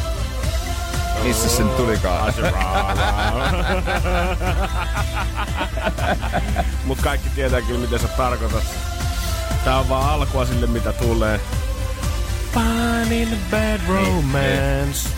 Missä 1.23 1.49
sen 1.49 1.69
tulikaan? 1.69 2.33
Mut 6.85 7.01
kaikki 7.01 7.29
tietää 7.29 7.61
kyllä, 7.61 7.79
mitä 7.79 7.97
sä 7.97 8.07
tarkoitat. 8.07 8.63
Tää 9.65 9.79
on 9.79 9.89
vaan 9.89 10.09
alkua 10.09 10.45
sille, 10.45 10.67
mitä 10.67 10.93
tulee. 10.93 11.39
Fun 12.53 13.11
in 13.11 13.27
a 13.27 13.37
bad 13.51 13.79
romance. 13.87 15.09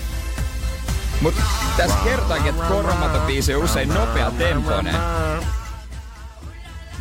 Mut 1.21 1.33
tässä 1.77 1.97
kertaakin, 2.03 2.47
että 2.47 2.63
korvamaatobiisi 2.63 3.55
on 3.55 3.63
usein 3.63 3.89
nopea 3.89 4.31
tempoinen. 4.31 4.95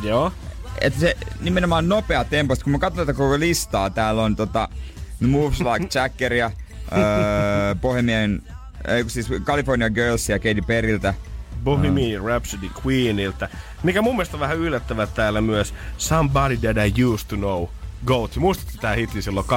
Joo. 0.03 0.33
että 0.81 1.01
se 1.01 1.17
nimenomaan 1.41 1.89
nopea 1.89 2.25
tempo, 2.25 2.55
kun 2.65 2.73
mä 2.73 2.79
katson 2.79 3.07
tätä 3.07 3.17
koko 3.19 3.39
listaa, 3.39 3.91
täällä 3.91 4.23
on 4.23 4.37
tota 4.37 4.69
Moves 5.21 5.61
Like 5.61 5.99
Jackeria, 5.99 6.51
öö, 6.93 7.75
Bohemian, 7.83 8.43
kun 9.03 9.11
siis 9.11 9.29
California 9.45 9.91
Girlsia 9.91 10.39
Katy 10.39 10.63
Perryltä. 10.67 11.15
Bohemian 11.65 12.25
Rhapsody 12.25 12.67
Queeniltä. 12.87 13.49
Mikä 13.83 14.03
mun 14.03 14.15
mielestä 14.17 14.37
on 14.37 14.41
vähän 14.41 14.57
yllättävää 14.59 15.07
täällä 15.07 15.41
myös 15.41 15.75
Somebody 15.99 16.57
That 16.57 16.77
I 16.99 17.05
Used 17.05 17.27
To 17.29 17.37
Know. 17.37 17.67
Goat. 18.07 18.37
Muistatko 18.37 18.73
tää 18.81 18.95
hitti 18.95 19.23
silloin 19.23 19.47
2011-2012, 19.47 19.51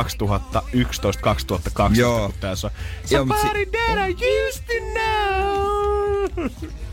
Joo. 1.97 2.30
kun 2.30 2.34
tässä 2.39 2.67
on 2.67 2.73
Joo, 3.11 3.25
si- 3.25 3.30
Somebody 3.41 3.65
That 3.65 4.09
I 4.09 4.13
Used 4.13 4.63
To 4.65 4.73
Know. 4.93 6.49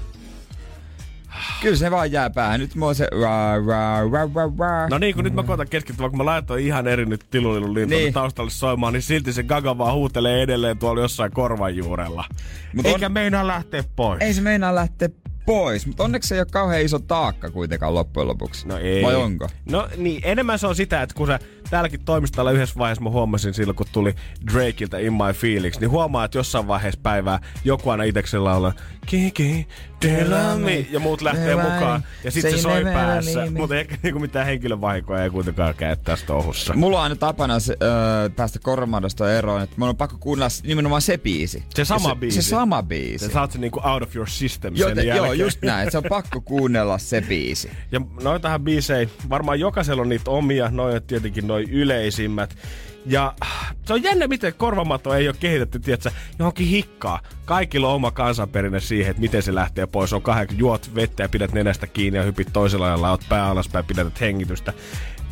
Kyllä 1.62 1.76
se 1.76 1.90
vaan 1.90 2.12
jää 2.12 2.30
päähän. 2.30 2.60
Nyt 2.60 2.74
mulla 2.74 2.88
on 2.88 2.94
se 2.94 3.08
ra, 3.22 3.56
ra, 3.66 4.00
ra, 4.10 4.28
ra, 4.34 4.50
ra. 4.58 4.88
No 4.88 4.98
niin, 4.98 5.14
kun 5.14 5.24
nyt 5.24 5.34
mä 5.34 5.42
koitan 5.42 5.68
keskittyä, 5.68 6.08
kun 6.08 6.18
mä 6.18 6.24
laitoin 6.24 6.64
ihan 6.64 6.88
eri 6.88 7.06
nyt 7.06 7.26
tilulilun 7.30 7.74
niin. 7.74 7.88
Niin. 7.88 8.12
taustalle 8.12 8.50
soimaan, 8.50 8.92
niin 8.92 9.02
silti 9.02 9.32
se 9.32 9.42
Gaga 9.42 9.78
vaan 9.78 9.94
huutelee 9.94 10.42
edelleen 10.42 10.78
tuolla 10.78 11.00
jossain 11.02 11.32
korvan 11.32 11.76
juurella. 11.76 12.24
Mut 12.74 12.86
Eikä 12.86 13.06
on- 13.06 13.12
meinaa 13.12 13.46
lähteä 13.46 13.84
pois. 13.96 14.20
Ei 14.22 14.34
se 14.34 14.40
meinaa 14.40 14.74
lähteä 14.74 15.08
pois, 15.46 15.86
mutta 15.86 16.04
onneksi 16.04 16.28
se 16.28 16.34
ei 16.34 16.40
ole 16.40 16.46
kauhean 16.50 16.82
iso 16.82 16.98
taakka 16.98 17.50
kuitenkaan 17.50 17.94
loppujen 17.94 18.28
lopuksi. 18.28 18.68
No 18.68 18.76
ei. 18.78 19.02
Vai 19.02 19.14
onko? 19.14 19.48
No 19.70 19.88
niin, 19.96 20.20
enemmän 20.24 20.58
se 20.58 20.66
on 20.66 20.76
sitä, 20.76 21.02
että 21.02 21.14
kun 21.14 21.26
sä 21.26 21.38
täälläkin 21.70 22.04
toimistolla 22.04 22.50
yhdessä 22.50 22.78
vaiheessa 22.78 23.04
mä 23.04 23.10
huomasin 23.10 23.54
silloin, 23.54 23.76
kun 23.76 23.86
tuli 23.92 24.14
Drakeilta 24.52 24.98
In 24.98 25.12
My 25.12 25.32
Feelings, 25.34 25.80
niin 25.80 25.90
huomaa, 25.90 26.24
että 26.24 26.38
jossain 26.38 26.68
vaiheessa 26.68 27.00
päivää 27.02 27.40
joku 27.64 27.90
aina 27.90 28.04
iteksellä 28.04 28.44
laulaa 28.44 28.72
Kiki, 29.06 29.68
tell 30.00 30.58
me, 30.58 30.86
ja 30.90 31.00
muut 31.00 31.22
lähtee 31.22 31.56
mukaan, 31.56 32.04
ja 32.24 32.30
sitten 32.30 32.52
se 32.52 32.58
say 32.58 32.82
soi 32.82 32.92
päässä, 32.92 33.40
me. 33.40 33.50
mutta 33.60 33.76
ehkä 33.76 33.96
niinku 34.02 34.18
mitään 34.20 34.46
henkilövahinkoa 34.46 35.22
ei 35.22 35.30
kuitenkaan 35.30 35.74
käy 35.74 35.96
tässä 35.96 36.26
touhussa. 36.26 36.74
Mulla 36.74 36.96
on 36.96 37.02
aina 37.02 37.16
tapana 37.16 37.60
se, 37.60 37.76
öö, 37.82 38.30
päästä 38.36 38.58
korvamadosta 38.58 39.32
eroon, 39.32 39.62
että 39.62 39.76
mun 39.78 39.88
on 39.88 39.96
pakko 39.96 40.16
kuunnella 40.20 40.48
nimenomaan 40.62 41.02
se 41.02 41.18
biisi. 41.18 41.64
Se 41.74 41.84
sama 41.84 42.08
Ja 42.08 42.14
biisi. 42.14 42.42
Se 42.42 42.48
sama 42.48 42.82
biisi. 42.82 43.26
Sä 43.26 43.32
saat 43.32 43.52
sen 43.52 43.60
niinku 43.60 43.80
out 43.84 44.02
of 44.02 44.16
your 44.16 44.28
system 44.28 44.74
Joo, 44.76 44.88
sen 44.88 44.96
te, 44.96 45.02
jälkeen. 45.02 45.24
joo, 45.24 45.32
just 45.32 45.62
näin. 45.62 45.90
Se 45.90 45.98
on 45.98 46.04
pakko 46.08 46.40
kuunnella 46.40 46.98
se 46.98 47.20
biisi. 47.20 47.70
Ja 47.92 48.00
noitahan 48.22 48.60
biisei, 48.60 49.08
varmaan 49.30 49.60
jokaisella 49.60 50.02
on 50.02 50.08
niitä 50.08 50.30
omia, 50.30 50.70
noin 50.70 51.02
tietenkin 51.02 51.46
noin 51.54 51.70
yleisimmät. 51.70 52.56
Ja 53.06 53.34
se 53.86 53.92
on 53.92 54.02
jännä, 54.02 54.26
miten 54.26 54.54
korvamato 54.54 55.14
ei 55.14 55.28
ole 55.28 55.36
kehitetty, 55.40 55.78
tiedätkö, 55.78 56.10
johonkin 56.38 56.66
hikkaa. 56.66 57.20
Kaikilla 57.44 57.88
on 57.88 57.94
oma 57.94 58.10
kansanperinne 58.10 58.80
siihen, 58.80 59.10
että 59.10 59.20
miten 59.20 59.42
se 59.42 59.54
lähtee 59.54 59.86
pois. 59.86 60.12
On 60.12 60.22
kahdeksan, 60.22 60.58
juot 60.58 60.94
vettä 60.94 61.22
ja 61.22 61.28
pidät 61.28 61.52
nenästä 61.52 61.86
kiinni 61.86 62.18
ja 62.18 62.22
hypit 62.24 62.52
toisella 62.52 62.86
ajalla, 62.86 63.10
oot 63.10 63.24
pää 63.28 63.46
alaspäin, 63.46 63.84
pidät 63.84 64.20
hengitystä. 64.20 64.72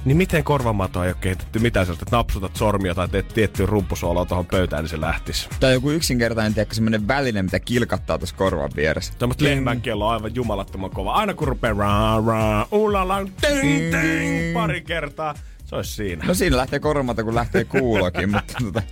Niin 0.04 0.16
miten 0.16 0.44
korvamato 0.44 1.04
ei 1.04 1.08
ole 1.08 1.16
kehitetty 1.20 1.58
mitään 1.58 1.86
sellaista, 1.86 2.04
että 2.04 2.16
napsutat 2.16 2.56
sormia 2.56 2.94
tai 2.94 3.08
teet 3.08 3.28
tiettyä 3.28 3.66
rumpusuoloa 3.66 4.24
tuohon 4.24 4.46
pöytään, 4.46 4.82
niin 4.82 4.90
se 4.90 5.00
lähtisi. 5.00 5.48
Tai 5.60 5.72
joku 5.72 5.90
yksinkertainen, 5.90 6.54
tiedätkö, 6.54 6.74
semmonen 6.74 7.08
väline, 7.08 7.42
mitä 7.42 7.60
kilkattaa 7.60 8.18
tuossa 8.18 8.36
korvan 8.36 8.70
vieressä. 8.76 9.12
Tämmöistä 9.18 9.44
lehmän 9.44 9.80
kello 9.80 10.06
on 10.06 10.12
aivan 10.12 10.34
jumalattoman 10.34 10.90
kova. 10.90 11.12
Aina 11.12 11.34
kun 11.34 11.48
rupeaa 11.48 11.74
raa, 11.74 12.22
raa, 12.26 12.66
ulala, 12.70 13.18
ting, 13.40 14.00
ting, 14.00 14.54
pari 14.54 14.80
kertaa, 14.80 15.34
se 15.72 15.76
olisi 15.76 15.94
siinä. 15.94 16.24
No 16.26 16.34
siinä 16.34 16.56
lähtee 16.56 16.80
korvamata, 16.80 17.24
kun 17.24 17.34
lähtee 17.34 17.64
kuulokin. 17.64 18.30
mutta, 18.34 18.54
tota, 18.64 18.82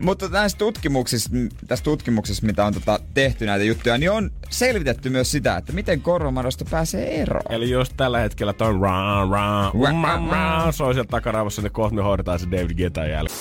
mutta 0.00 0.28
näissä 0.28 0.58
tutkimuksissa, 0.58 1.30
tässä 1.68 1.84
tutkimuksessa, 1.84 2.46
mitä 2.46 2.64
on 2.64 2.74
tota, 2.74 3.00
tehty 3.14 3.46
näitä 3.46 3.64
juttuja, 3.64 3.98
niin 3.98 4.10
on 4.10 4.30
selvitetty 4.50 5.10
myös 5.10 5.30
sitä, 5.30 5.56
että 5.56 5.72
miten 5.72 6.00
korvamadosta 6.00 6.64
pääsee 6.70 7.22
eroon. 7.22 7.52
Eli 7.52 7.70
jos 7.70 7.90
tällä 7.90 8.18
hetkellä 8.18 8.52
toi 8.52 8.78
raa, 8.80 9.28
raa, 9.30 9.70
umma, 9.70 10.28
raa, 10.30 10.72
soi 10.72 10.94
sieltä 10.94 11.10
takaraivossa, 11.10 11.62
niin 11.62 11.72
kohta 11.72 11.94
me 11.94 12.02
hoidetaan 12.02 12.38
se 12.38 12.46
David 12.50 12.76
Guetan 12.76 13.10
jälkeen. 13.10 13.38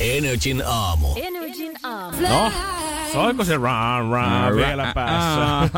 Energin 0.00 0.62
aamu. 0.66 1.08
Energin 1.16 1.72
aamu. 1.82 2.20
No, 2.20 2.52
soiko 3.12 3.44
se 3.44 3.56
raa, 3.56 4.10
raa 4.10 4.54
vielä 4.54 4.92
päässä? 4.94 5.70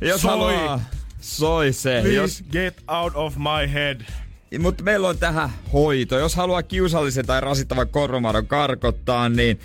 Jos 0.08 0.22
Soi. 0.22 0.30
haluaa, 0.30 0.80
soi 1.20 1.72
se. 1.72 1.98
Jos, 1.98 2.14
Jos 2.14 2.44
get 2.52 2.82
out 2.88 3.12
of 3.14 3.36
my 3.36 3.72
head. 3.72 4.00
Mutta 4.58 4.84
meillä 4.84 5.08
on 5.08 5.18
tähän 5.18 5.50
hoito. 5.72 6.18
Jos 6.18 6.34
haluaa 6.36 6.62
kiusallisen 6.62 7.26
tai 7.26 7.40
rasittavan 7.40 7.88
korvamadon 7.88 8.46
karkottaa, 8.46 9.28
niin 9.28 9.60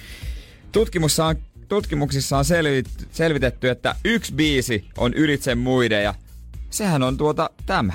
tutkimuksissa 0.71 1.25
on, 1.25 1.35
tutkimuksissa 1.67 2.37
on 2.37 2.45
selvit, 2.45 2.89
selvitetty, 3.11 3.69
että 3.69 3.95
yksi 4.05 4.33
biisi 4.33 4.85
on 4.97 5.13
ylitse 5.13 5.55
muiden 5.55 6.03
ja 6.03 6.13
sehän 6.69 7.03
on 7.03 7.17
tuota 7.17 7.49
tämä. 7.65 7.93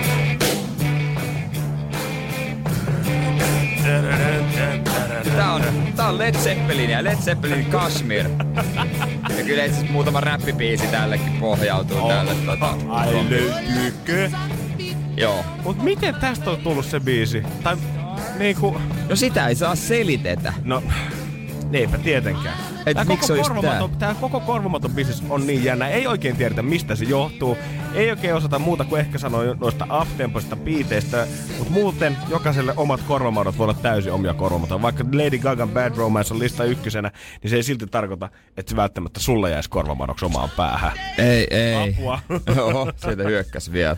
Tää 5.36 5.52
on, 5.52 5.62
tää 5.96 6.08
on 6.08 6.18
Led 6.18 6.34
Zeppelin 6.34 6.90
ja 6.90 7.04
Led 7.04 7.16
Zeppelin 7.16 7.64
Kashmir. 7.64 8.28
Ja 9.38 9.44
kyllä 9.46 9.64
itse 9.64 9.86
muutama 9.90 10.20
räppibiisi 10.20 10.86
tällekin 10.86 11.32
pohjautuu 11.40 12.08
tälle. 12.08 12.34
Tota, 12.46 12.74
Ai 12.88 13.14
löytyykö? 13.30 14.30
Joo. 15.16 15.44
Mut 15.64 15.82
miten 15.82 16.14
tästä 16.14 16.50
on 16.50 16.58
tullut 16.58 16.84
se 16.84 17.00
biisi? 17.00 17.42
Tai 17.62 17.76
niinku... 18.38 18.76
No 19.08 19.16
sitä 19.16 19.46
ei 19.48 19.54
saa 19.54 19.74
selitetä. 19.74 20.52
No, 20.64 20.82
eipä 21.72 21.98
tietenkään. 21.98 22.56
Et 22.86 22.94
tää, 22.94 23.04
miksi 23.04 23.28
koko 23.28 23.32
olisi 23.32 23.50
korvamaton, 23.50 23.90
tää 23.90 24.14
koko 24.14 24.40
korvamaton 24.40 24.90
bisnes 24.90 25.22
on 25.28 25.46
niin 25.46 25.64
jännä. 25.64 25.88
Ei 25.88 26.06
oikein 26.06 26.36
tiedetä, 26.36 26.62
mistä 26.62 26.96
se 26.96 27.04
johtuu. 27.04 27.58
Ei 27.94 28.10
oikein 28.10 28.34
osata 28.34 28.58
muuta 28.58 28.84
kuin 28.84 29.00
ehkä 29.00 29.18
sanoa 29.18 29.44
noista 29.44 29.86
uptempoista 30.02 30.56
biiteistä. 30.56 31.26
Mutta 31.58 31.72
muuten 31.72 32.16
jokaiselle 32.28 32.74
omat 32.76 33.00
korvamadot 33.08 33.58
voi 33.58 33.64
olla 33.64 33.74
täysin 33.74 34.12
omia 34.12 34.34
korvamaton. 34.34 34.82
Vaikka 34.82 35.04
Lady 35.04 35.38
Gagan 35.38 35.68
Bad 35.70 35.96
Romance 35.96 36.34
on 36.34 36.40
lista 36.40 36.64
ykkösenä, 36.64 37.10
niin 37.42 37.50
se 37.50 37.56
ei 37.56 37.62
silti 37.62 37.86
tarkoita, 37.86 38.28
että 38.56 38.70
se 38.70 38.76
välttämättä 38.76 39.20
sulle 39.20 39.50
jäisi 39.50 39.70
korvamadoksi 39.70 40.24
omaan 40.24 40.50
päähän. 40.56 40.92
Ei, 41.18 41.46
ei. 41.50 41.94
Apua. 41.94 42.18
Joo, 42.56 42.92
sieltä 42.96 43.22
hyökkäs 43.22 43.72
vielä. 43.72 43.96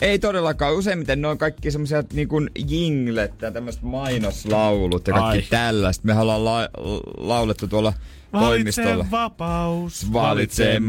Ei 0.00 0.18
todellakaan. 0.18 0.74
Useimmiten 0.74 1.22
ne 1.22 1.28
on 1.28 1.38
kaikki 1.38 1.70
semmoisia 1.70 2.02
niin 2.12 2.28
kuin 2.28 2.50
jinglet 2.68 3.42
ja 3.42 3.50
tämmöiset 3.50 3.82
mainoslaulut 3.82 5.06
ja 5.06 5.14
kaikki 5.14 5.56
Ai. 5.56 5.60
tällaista. 5.60 6.06
Me 6.06 6.18
ollaan 6.20 6.44
la- 6.44 6.68
laulettu 7.18 7.68
tuolla 7.68 7.92
toimistolla. 8.32 8.90
Valitse 8.90 9.10
vapaus, 9.10 10.12
Valitsee 10.12 10.80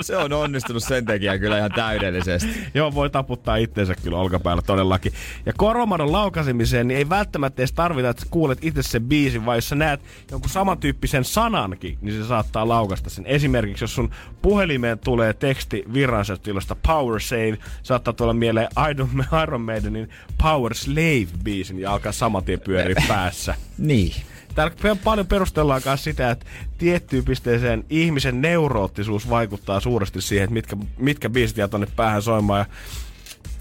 Se 0.00 0.16
on 0.16 0.32
onnistunut 0.32 0.84
sen 0.84 1.04
tekijä 1.04 1.38
kyllä 1.38 1.58
ihan 1.58 1.72
täydellisesti. 1.72 2.48
Joo, 2.74 2.94
voi 2.94 3.10
taputtaa 3.10 3.56
itseensä 3.56 3.94
kyllä 4.02 4.18
olkapäällä 4.18 4.62
todellakin. 4.62 5.12
Ja 5.46 5.52
koromadon 5.56 6.12
laukasimiseen 6.12 6.88
niin 6.88 6.98
ei 6.98 7.08
välttämättä 7.08 7.62
edes 7.62 7.72
tarvita, 7.72 8.08
että 8.08 8.26
kuulet 8.30 8.58
itse 8.62 8.82
sen 8.82 9.02
biisin, 9.02 9.46
vai 9.46 9.56
jos 9.56 9.68
sä 9.68 9.74
näet 9.74 10.00
jonkun 10.30 10.50
samantyyppisen 10.50 11.24
sanankin, 11.24 11.98
niin 12.00 12.22
se 12.22 12.28
saattaa 12.28 12.68
laukasta 12.68 13.10
sen. 13.10 13.26
Esimerkiksi 13.26 13.84
jos 13.84 13.94
sun 13.94 14.10
puhelimeen 14.42 14.98
tulee 14.98 15.32
teksti 15.32 15.84
virallisesta 15.92 16.76
Power 16.86 17.20
Save, 17.20 17.58
saattaa 17.82 18.14
tulla 18.14 18.34
mieleen 18.34 18.68
Iron, 18.90 19.08
Iron 19.42 19.60
Maidenin 19.60 20.10
Power 20.42 20.74
Slave-biisin 20.74 21.78
ja 21.78 21.92
alkaa 21.92 22.12
saman 22.12 22.44
tien 22.44 22.60
pyöriä 22.60 23.02
päässä. 23.08 23.54
Niin. 23.78 24.31
Täällä 24.54 24.96
paljon 25.04 25.26
perustellaan 25.26 25.82
myös 25.84 26.04
sitä, 26.04 26.30
että 26.30 26.46
tiettyyn 26.78 27.24
pisteeseen 27.24 27.84
ihmisen 27.90 28.40
neuroottisuus 28.40 29.30
vaikuttaa 29.30 29.80
suuresti 29.80 30.20
siihen, 30.20 30.44
että 30.44 30.54
mitkä, 30.54 30.76
mitkä 30.98 31.30
biisit 31.30 31.56
jää 31.56 31.68
tonne 31.68 31.86
päähän 31.96 32.22
soimaan. 32.22 32.58
Ja 32.58 32.66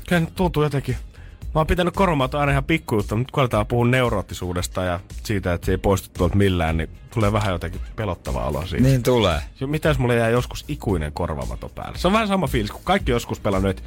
kyllä 0.08 0.20
nyt 0.20 0.36
tuntuu 0.36 0.64
jotenkin. 0.64 0.96
Mä 1.42 1.60
oon 1.60 1.68
pitänyt 1.68 1.96
koromaata 1.96 2.40
aina 2.40 2.52
ihan 2.52 2.64
pikkujutta, 2.64 3.16
mutta 3.16 3.32
kun 3.32 3.42
aletaan 3.42 3.68
puhua 3.68 3.86
neuroottisuudesta 3.86 4.84
ja 4.84 5.00
siitä, 5.24 5.54
että 5.54 5.66
se 5.66 5.72
ei 5.72 5.78
poistu 5.78 6.10
tuolta 6.18 6.36
millään, 6.36 6.78
niin 6.78 6.90
tulee 7.14 7.34
vähän 7.34 7.52
jotenkin 7.52 7.82
pelottava 7.96 8.46
olo 8.46 8.66
siitä. 8.66 8.88
Niin 8.88 9.04
tulee. 9.04 9.42
Mitä 9.66 9.88
jos 9.88 10.00
mulle 10.00 10.16
jää 10.16 10.30
joskus 10.30 10.66
ikuinen 10.68 11.14
korvamato 11.14 11.70
päälle? 11.70 11.98
Se 11.98 12.08
on 12.08 12.14
vähän 12.14 12.28
sama 12.28 12.48
fiilis, 12.48 12.72
kun 12.72 12.82
kaikki 12.84 13.12
joskus 13.12 13.40
pelannut, 13.40 13.70
että 13.70 13.84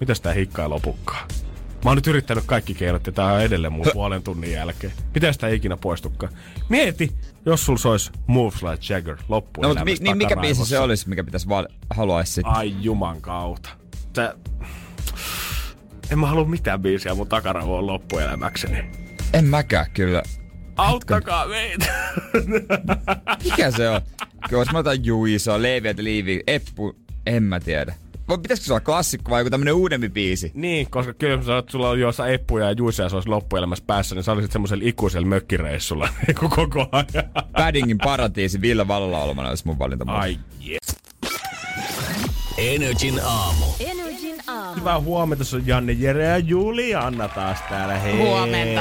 mitäs 0.00 0.20
tää 0.20 0.32
hikka 0.32 0.62
ei 0.62 0.68
lopukkaan. 0.68 1.28
Mä 1.84 1.90
oon 1.90 1.96
nyt 1.96 2.06
yrittänyt 2.06 2.44
kaikki 2.46 2.74
keinot 2.74 3.06
ja 3.06 3.12
tää 3.12 3.32
on 3.32 3.40
edelleen 3.42 3.72
mun 3.72 3.86
puolen 3.92 4.22
tunnin 4.22 4.52
jälkeen. 4.52 4.92
Miten 5.14 5.32
sitä 5.32 5.46
ei 5.46 5.56
ikinä 5.56 5.76
poistukaan? 5.76 6.32
Mieti, 6.68 7.12
jos 7.46 7.66
sul 7.66 7.76
sois 7.76 8.12
Moves 8.26 8.62
Like 8.62 8.94
Jagger 8.94 9.16
loppuun 9.28 9.62
No, 9.62 9.68
mutta 9.68 9.84
mi- 9.84 9.96
niin 10.00 10.16
mikä 10.16 10.36
biisi 10.36 10.66
se 10.66 10.78
olisi, 10.78 11.08
mikä 11.08 11.24
pitäisi 11.24 11.48
vaan 11.48 11.66
haluaisi 11.90 12.32
sitten? 12.32 12.52
Ai 12.54 12.74
juman 12.80 13.20
kautta. 13.20 13.70
Tää... 14.12 14.34
En 16.10 16.18
mä 16.18 16.26
halua 16.26 16.44
mitään 16.44 16.82
biisiä 16.82 17.14
mun 17.14 17.28
takaraivoon 17.28 17.86
loppuelämäkseni. 17.86 18.90
En 19.34 19.44
mäkään 19.44 19.86
kyllä. 19.94 20.22
Auttakaa 20.76 21.46
meitä! 21.48 21.86
Mikä 23.44 23.70
se 23.70 23.88
on? 23.88 24.00
Kyllä 24.48 24.60
jos 24.62 24.72
mä 24.72 24.78
otan 24.78 25.04
Juiso, 25.04 25.62
Leevi 25.62 25.94
Liivi, 25.98 26.40
Eppu, 26.46 26.96
en 27.26 27.42
mä 27.42 27.60
tiedä. 27.60 27.94
Vai 28.28 28.38
pitäisikö 28.38 28.66
se 28.66 28.72
olla 28.72 28.80
klassikko 28.80 29.30
vai 29.30 29.40
joku 29.40 29.50
tämmönen 29.50 29.74
uudempi 29.74 30.08
biisi? 30.08 30.50
Niin, 30.54 30.90
koska 30.90 31.12
kyllä 31.14 31.34
jos 31.34 31.46
sä 31.46 31.60
oot- 31.60 31.70
sulla 31.70 31.88
on 31.90 32.00
jossa 32.00 32.26
eppuja 32.26 32.64
ja 32.66 32.72
juiseja 32.72 33.04
ja 33.04 33.10
se 33.10 33.16
olisi 33.16 33.28
loppuelämässä 33.28 33.84
päässä, 33.86 34.14
niin 34.14 34.22
sä 34.24 34.32
olisit 34.32 34.52
semmoisella 34.52 34.84
ikuisella 34.86 35.26
mökkireissulla 35.26 36.08
niinku 36.26 36.48
koko 36.48 36.86
ajan. 36.92 37.30
Paddingin 37.52 37.98
paratiisi 37.98 38.60
Ville 38.60 38.88
Valla 38.88 39.18
olmana 39.22 39.48
olisi 39.48 39.66
mun 39.66 39.78
valinta. 39.78 40.04
Ai 40.08 40.38
yes. 40.68 40.96
Energin 42.58 43.20
aamu. 43.24 43.64
Energin 43.80 44.36
aamu. 44.46 44.80
Hyvää 44.80 45.00
huomenta, 45.00 45.44
se 45.44 45.56
on 45.56 45.66
Janne, 45.66 45.92
Jere 45.92 46.24
ja 46.24 46.38
Julianna 46.38 47.28
taas 47.28 47.58
täällä. 47.68 47.98
Hei. 47.98 48.16
Huomenta. 48.16 48.80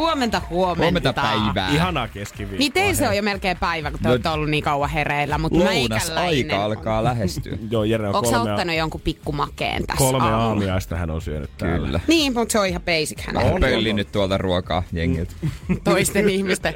Huomenta, 0.00 0.42
huomenta. 0.50 0.82
Huomenta 0.82 1.12
päivää. 1.12 1.70
Ihanaa 1.70 2.08
keskiviikkoa. 2.08 2.58
Niin 2.58 2.72
teillä 2.72 2.94
se 2.94 3.08
on 3.08 3.16
jo 3.16 3.22
melkein 3.22 3.56
päivä, 3.56 3.90
kun 3.90 4.00
te 4.00 4.08
No- 4.08 4.12
olette 4.12 4.28
ollut 4.28 4.50
niin 4.50 4.64
kauan 4.64 4.90
hereillä, 4.90 5.38
mutta 5.38 5.58
Lounas 5.58 6.10
aika 6.10 6.64
alkaa 6.64 7.04
lähestyä. 7.04 7.58
Joo, 7.70 7.84
Jere 7.84 8.08
on 8.08 8.14
Onko 8.14 8.30
kolme, 8.30 8.50
ottanut 8.52 8.76
jonkun 8.76 9.00
pikkumakeen 9.00 9.86
tässä 9.86 9.98
kolme 9.98 10.24
aamulla? 10.24 10.44
aamiaista 10.44 10.96
hän 10.96 11.10
on 11.10 11.22
syönyt 11.22 11.50
täällä. 11.58 11.86
Kyllä. 11.86 12.00
Niin, 12.06 12.34
mutta 12.34 12.52
se 12.52 12.58
on 12.58 12.66
ihan 12.66 12.82
basic 12.82 13.20
hän 13.26 13.36
On 13.36 13.60
pölli 13.60 13.92
nyt 13.92 14.12
tuolta 14.12 14.38
ruokaa 14.38 14.82
jengiltä. 14.92 15.32
toisten 15.84 16.28
ihmisten. 16.28 16.74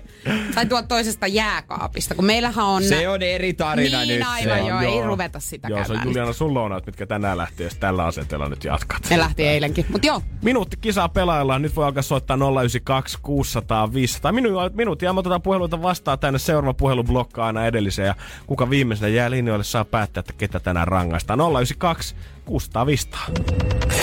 Tai 0.55 0.67
tuolta 0.67 0.89
toisesta 0.89 1.27
jääkaapista, 1.27 2.15
kun 2.15 2.25
meillähän 2.25 2.65
on... 2.65 2.83
Se 2.85 3.09
on 3.09 3.23
eri 3.23 3.55
tarina 3.55 4.01
niin, 4.01 4.19
nyt. 4.19 4.29
aivan 4.29 4.57
se 4.59 4.63
on. 4.63 4.69
joo, 4.69 4.81
ei 4.81 5.03
ruveta 5.03 5.41
sitä 5.41 5.69
Joo, 5.69 5.85
se 5.85 5.93
on. 5.93 6.01
Juliana 6.05 6.33
sun 6.33 6.55
lounaat, 6.55 6.87
mitkä 6.87 7.07
tänään 7.07 7.39
lähtee, 7.39 7.65
jos 7.65 7.75
tällä 7.75 8.05
asenteella 8.05 8.49
nyt 8.49 8.65
jatkat. 8.65 9.07
Ne 9.11 9.19
lähti 9.19 9.43
eilenkin, 9.47 9.87
mutta 9.89 10.07
joo. 10.07 10.23
Minuutti 10.43 10.77
kisaa 10.81 11.09
pelaillaan. 11.09 11.63
Nyt 11.63 11.77
voi 11.77 11.85
alkaa 11.85 12.03
soittaa 12.03 12.37
092 12.61 13.14
600 13.23 13.93
500. 13.93 14.33
Minu, 14.33 14.49
minuutti 14.75 15.05
ja 15.05 15.13
me 15.13 15.19
otetaan 15.19 15.43
puheluita 15.43 15.83
vastaan 15.83 16.19
tänne. 16.19 16.39
Seuraava 16.39 16.75
puhelu 16.75 17.05
blokkaa 17.05 17.47
aina 17.47 17.67
edelliseen. 17.67 18.07
Ja 18.07 18.15
kuka 18.47 18.71
viimeisenä 18.71 19.09
jää 19.09 19.31
linjoille 19.31 19.65
saa 19.65 19.85
päättää, 19.85 20.21
että 20.21 20.33
ketä 20.33 20.61
tänään 20.61 20.89
rangaistaan. 20.89 21.39
092 21.39 22.15
600 22.45 22.87
500. 22.87 23.27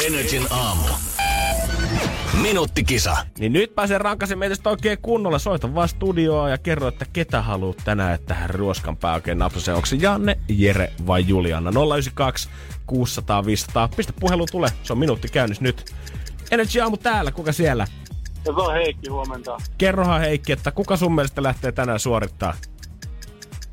Energin 0.08 0.48
aamu. 0.50 0.84
Minuuttikisa. 2.42 3.18
Niin 3.40 3.54
nyt 3.54 3.76
pääsee 3.76 3.98
rankaisen 3.98 4.40
meitä 4.40 4.70
oikein 4.70 4.98
kunnolla. 5.02 5.40
Soita 5.40 5.76
vaan 5.76 5.90
studioa 5.90 6.50
ja 6.50 6.58
kerro, 6.58 6.88
että 6.88 7.06
ketä 7.14 7.42
haluat 7.42 7.78
tänään 7.84 8.20
tähän 8.26 8.50
ruoskan 8.50 8.98
pää 8.98 9.14
oikein 9.14 9.38
napsaseen. 9.38 9.76
Onko 9.76 9.86
se 9.86 9.96
Janne, 9.96 10.38
Jere 10.50 10.94
vai 11.08 11.26
Juliana? 11.28 11.72
092 11.72 12.50
600 12.86 13.46
500. 13.46 13.90
Pistä 13.96 14.14
puhelu 14.20 14.46
tulee. 14.46 14.70
Se 14.84 14.94
on 14.94 15.00
minuutti 15.00 15.30
käynnissä 15.30 15.64
nyt. 15.64 15.86
Energy 16.52 16.80
aamu 16.80 16.98
täällä. 16.98 17.32
Kuka 17.32 17.52
siellä? 17.52 17.88
Ja 18.46 18.54
se 18.54 18.62
on 18.62 18.74
Heikki, 18.74 19.10
huomenta. 19.10 19.58
Kerrohan 19.78 20.22
Heikki, 20.22 20.52
että 20.52 20.72
kuka 20.72 20.98
sun 20.98 21.16
mielestä 21.16 21.44
lähtee 21.44 21.72
tänään 21.72 22.00
suorittaa? 22.00 22.54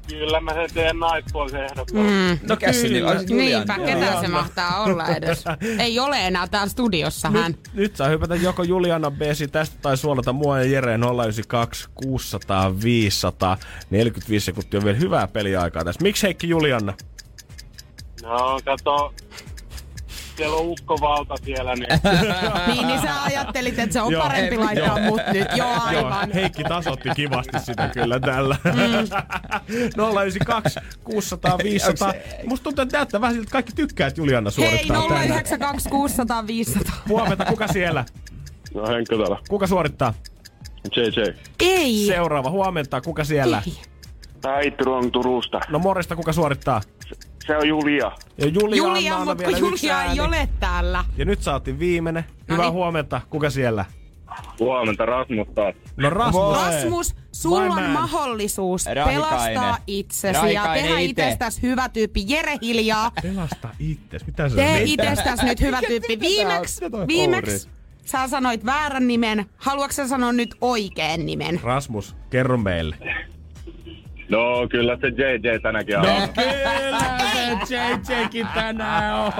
Kyllä 0.08 0.40
mä 0.40 0.54
sen 0.54 0.70
teen 0.74 0.98
naispuolisen 0.98 1.64
ehdokkaan. 1.64 2.06
Mm. 2.06 2.38
No 2.48 2.56
niin 2.82 3.06
olisi 3.06 3.32
Julian. 3.32 3.66
Niinpä, 3.66 3.78
ketä 3.78 4.20
se 4.20 4.28
mahtaa 4.28 4.82
olla 4.82 5.06
edes. 5.06 5.44
Ei 5.78 5.98
ole 5.98 6.26
enää 6.26 6.48
täällä 6.48 6.68
studiossa 6.68 7.30
hän. 7.30 7.52
Nyt, 7.52 7.70
nyt 7.74 7.96
saa 7.96 8.08
hypätä 8.08 8.34
joko 8.34 8.62
Juliana 8.62 9.10
B 9.10 9.20
tästä 9.52 9.76
tai 9.82 9.96
suolata 9.96 10.32
mua 10.32 10.58
ja 10.58 10.64
Jere 10.64 10.98
092 10.98 11.88
600 11.94 12.80
500. 12.82 13.56
45 13.90 14.44
sekuntia 14.44 14.78
on 14.78 14.84
vielä 14.84 14.98
hyvää 14.98 15.28
peliaikaa 15.28 15.84
tässä. 15.84 16.02
Miksi 16.02 16.22
Heikki 16.22 16.48
Juliana? 16.48 16.94
No, 18.22 18.60
kato. 18.64 19.14
Siellä 20.38 20.56
on 20.56 20.66
ukkovalta 20.66 21.34
siellä, 21.44 21.74
niin 21.74 21.88
Niin, 22.66 22.86
niin 22.86 23.00
sä 23.02 23.22
ajattelit, 23.22 23.78
että 23.78 23.92
se 23.92 24.00
on 24.00 24.12
Joo, 24.12 24.22
parempi 24.22 24.56
laittaa 24.58 24.98
joo. 24.98 25.10
mut 25.10 25.20
nyt. 25.32 25.46
Joo, 25.56 25.68
Joo, 25.68 25.80
aivan. 25.82 26.32
Heikki 26.32 26.64
tasotti 26.64 27.08
kivasti 27.16 27.58
sitä 27.60 27.88
kyllä 27.88 28.20
tällä. 28.20 28.56
092 29.66 30.80
600 31.04 31.58
500. 31.62 32.12
Musta 32.46 32.64
tuntuu, 32.64 32.82
että 32.82 32.96
näyttää 32.98 33.20
vähän 33.20 33.34
siltä, 33.34 33.44
että 33.44 33.52
kaikki 33.52 33.72
tykkää, 33.72 34.06
että 34.06 34.20
Juliana 34.20 34.50
Hei, 34.58 34.68
suorittaa 34.68 35.08
tänään. 35.08 35.28
092 35.28 35.88
600 35.88 36.46
500. 36.46 36.96
Huomenta, 37.08 37.44
kuka 37.44 37.68
siellä? 37.68 38.04
no 38.74 38.86
Henkka 38.88 39.16
täällä. 39.16 39.38
Kuka 39.48 39.66
suorittaa? 39.66 40.14
JJ. 40.96 41.34
Ei. 41.60 42.04
Seuraava, 42.06 42.50
huomenta, 42.50 43.00
kuka 43.00 43.24
siellä? 43.24 43.62
Ei. 43.66 43.72
Äiti 44.46 44.84
on 44.88 45.12
Turusta. 45.12 45.60
No 45.68 45.78
moresta, 45.78 46.16
kuka 46.16 46.32
suorittaa? 46.32 46.80
Se 47.48 47.56
on 47.56 47.68
Julia. 47.68 48.12
Ja 48.38 48.46
Julia, 48.46 49.16
on 49.16 49.26
mutta 49.28 49.44
kun 49.44 49.58
Julia 49.58 50.04
ei 50.04 50.20
ole 50.20 50.48
täällä. 50.60 51.04
Ja 51.16 51.24
nyt 51.24 51.42
saatiin 51.42 51.78
viimeinen. 51.78 52.24
Hyvää 52.42 52.56
Noniin. 52.56 52.72
huomenta. 52.72 53.20
Kuka 53.30 53.50
siellä? 53.50 53.84
Huomenta 54.60 55.06
Rasmus 55.06 55.48
taas. 55.54 55.74
No 55.96 56.10
Rasmus. 56.10 56.56
Rasmus, 56.56 57.14
sulla 57.32 57.60
on 57.62 57.68
man. 57.82 57.90
mahdollisuus 57.90 58.86
Rahikainen. 58.86 59.22
pelastaa 59.22 59.78
itsesi 59.86 60.34
ja 60.34 60.42
Rahikainen 60.42 60.84
tehdä 60.84 60.98
ite. 60.98 61.22
itsestäsi 61.22 61.62
hyvä 61.62 61.88
tyyppi. 61.88 62.24
Jere 62.28 62.54
hiljaa. 62.62 63.10
Pelasta 63.22 63.68
itses. 63.78 64.26
Mitä 64.26 64.48
se 64.48 64.54
Tee 64.56 64.74
on? 64.74 64.86
itsestäsi 64.86 65.44
nyt 65.46 65.60
hyvä 65.60 65.80
tyyppi. 65.86 66.20
Viimeksi, 66.20 66.80
viimeksi 67.06 67.68
sä 68.04 68.28
sanoit 68.28 68.64
väärän 68.66 69.08
nimen. 69.08 69.46
Haluatko 69.56 69.92
sä 69.92 70.08
sanoa 70.08 70.32
nyt 70.32 70.54
oikean 70.60 71.26
nimen? 71.26 71.60
Rasmus, 71.62 72.16
kerro 72.30 72.56
meille. 72.58 72.96
No, 74.28 74.68
kyllä 74.70 74.96
se 75.00 75.06
JJ 75.08 75.58
tänäkin 75.62 75.98
on. 75.98 76.04
Kyllä 76.04 77.66
se 77.66 77.74
JJkin 78.14 78.46
tänään 78.54 79.14
on. 79.14 79.32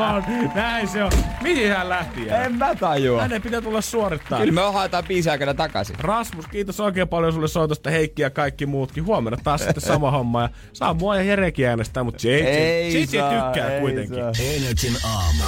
Näin 0.55 0.89
se 0.89 1.05
on. 1.05 1.13
Mihin 1.43 1.71
hän 1.73 1.89
lähti? 1.89 2.27
jää? 2.27 2.45
En 2.45 2.55
mä 2.55 2.75
tajua. 2.75 3.23
Hänen 3.23 3.43
pitää 3.43 3.61
tulla 3.61 3.81
suorittaa. 3.81 4.39
Kyllä 4.41 4.53
me 4.53 4.61
haetaan 4.73 5.05
biisin 5.05 5.33
aikana 5.33 5.55
takaisin. 5.55 5.97
Rasmus, 6.01 6.47
kiitos 6.47 6.81
oikein 6.81 7.09
paljon 7.09 7.33
sulle 7.33 7.49
soitosta, 7.49 7.91
Heikki 7.91 8.23
ja 8.23 8.31
kaikki 8.31 8.67
muutkin. 8.67 9.05
Huomenna 9.07 9.39
taas 9.45 9.61
sitten 9.61 9.81
sama 9.81 10.11
homma. 10.11 10.43
Ja 10.43 10.49
saa 10.73 10.95
mua 10.95 11.17
ja 11.17 11.23
Jerekin 11.23 11.67
äänestää, 11.69 12.03
mutta 12.05 12.29
JJ, 12.29 12.35
Ei 12.47 12.95
JJ 13.01 13.07
saa, 13.07 13.31
tykkää 13.45 13.75
ei 13.75 13.81
kuitenkin. 13.81 14.17
saa. 14.17 14.33
Energin 14.57 14.97
aamu. 15.05 15.43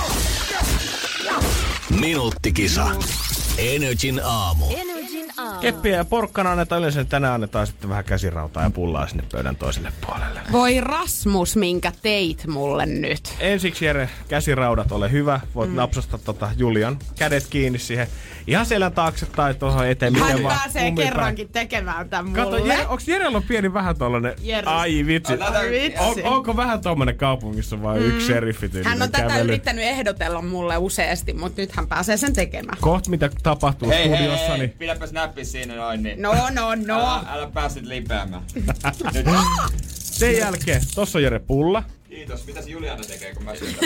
Minuuttikisa. 2.01 2.86
Energin 3.59 4.20
aamu. 4.24 4.64
Energin 4.76 5.26
aamu. 5.36 5.61
Keppiä 5.61 5.96
ja 5.96 6.05
porkkana 6.05 6.53
annetaan 6.53 6.78
yleensä, 6.78 7.05
tänään 7.05 7.34
annetaan 7.34 7.66
sitten 7.66 7.90
vähän 7.90 8.05
käsirautaa 8.05 8.62
ja 8.62 8.70
pullaa 8.70 9.07
sinne 9.07 9.24
pöydän 9.32 9.57
toiselle 9.57 9.92
puolelle. 10.07 10.40
Voi 10.53 10.80
Rasmus, 10.80 11.57
minkä 11.57 11.92
teit 12.03 12.46
mulle 12.46 12.86
nyt. 12.86 13.34
Ensiksi 13.40 13.84
Jere, 13.84 14.11
käsiraudat, 14.28 14.92
ole 14.92 15.11
hyvä. 15.11 15.40
Voit 15.55 15.70
mm. 15.70 15.76
napsasta 15.76 16.18
tota 16.18 16.51
Julian 16.57 16.98
kädet 17.18 17.46
kiinni 17.51 17.78
siihen 17.78 18.07
ihan 18.46 18.66
selän 18.66 18.92
taakse 18.92 19.26
tai 19.26 19.55
tuohon 19.55 19.86
eteen. 19.86 20.14
Hän 20.14 20.26
miten 20.26 20.46
pääsee 20.46 20.82
päin. 20.82 20.94
kerrankin 20.94 21.48
tekemään 21.48 22.09
tämän 22.09 22.26
mulle. 22.26 22.44
Kato, 22.44 22.57
Jere, 22.66 22.86
onks 22.86 23.09
Jerellä 23.09 23.36
on 23.36 23.42
pieni 23.42 23.72
vähän 23.72 23.98
tollanen... 23.98 24.34
Jere. 24.42 24.66
Ai 24.66 25.07
vitsi. 25.07 25.32
Ai 25.32 25.70
vitsi. 25.70 26.22
On, 26.24 26.32
onko 26.32 26.57
vähän 26.57 26.80
tommonen 26.80 27.16
kaupungissa 27.16 27.82
vai 27.82 27.98
mm. 27.98 28.07
yksi 28.07 28.26
sheriffi 28.26 28.70
Hän 28.84 29.03
on 29.03 29.11
tätä 29.11 29.38
yrittänyt 29.38 29.84
ehdotella 29.84 30.42
mulle 30.42 30.76
useasti, 30.76 31.32
mutta 31.32 31.61
nyt 31.61 31.72
hän 31.72 31.86
pääsee 31.86 32.16
sen 32.16 32.32
tekemään. 32.32 32.78
Kohta 32.80 33.11
mitä 33.11 33.30
tapahtuu 33.43 33.88
Hei, 33.88 34.09
hei, 34.09 34.16
studiossa, 34.16 34.47
hei, 34.47 34.59
niin 34.59 34.70
pidäpäs 34.70 35.12
näppi 35.12 35.45
siinä 35.45 35.74
noin, 35.76 36.03
niin 36.03 36.22
No, 36.22 36.32
no, 36.32 36.74
no. 36.86 36.95
älä, 37.01 37.24
älä 37.28 37.51
pääsit 37.55 37.86
lipeämään. 37.86 38.43
Nyt. 39.14 39.26
sen 39.91 40.36
jälkeen, 40.36 40.82
tossa 40.95 41.18
on 41.18 41.22
Jere 41.22 41.38
pulla. 41.38 41.82
Kiitos. 42.09 42.47
Mitäs 42.47 42.66
Juliana 42.66 43.03
tekee, 43.05 43.34
kun 43.34 43.45
mä 43.45 43.55
syön 43.55 43.74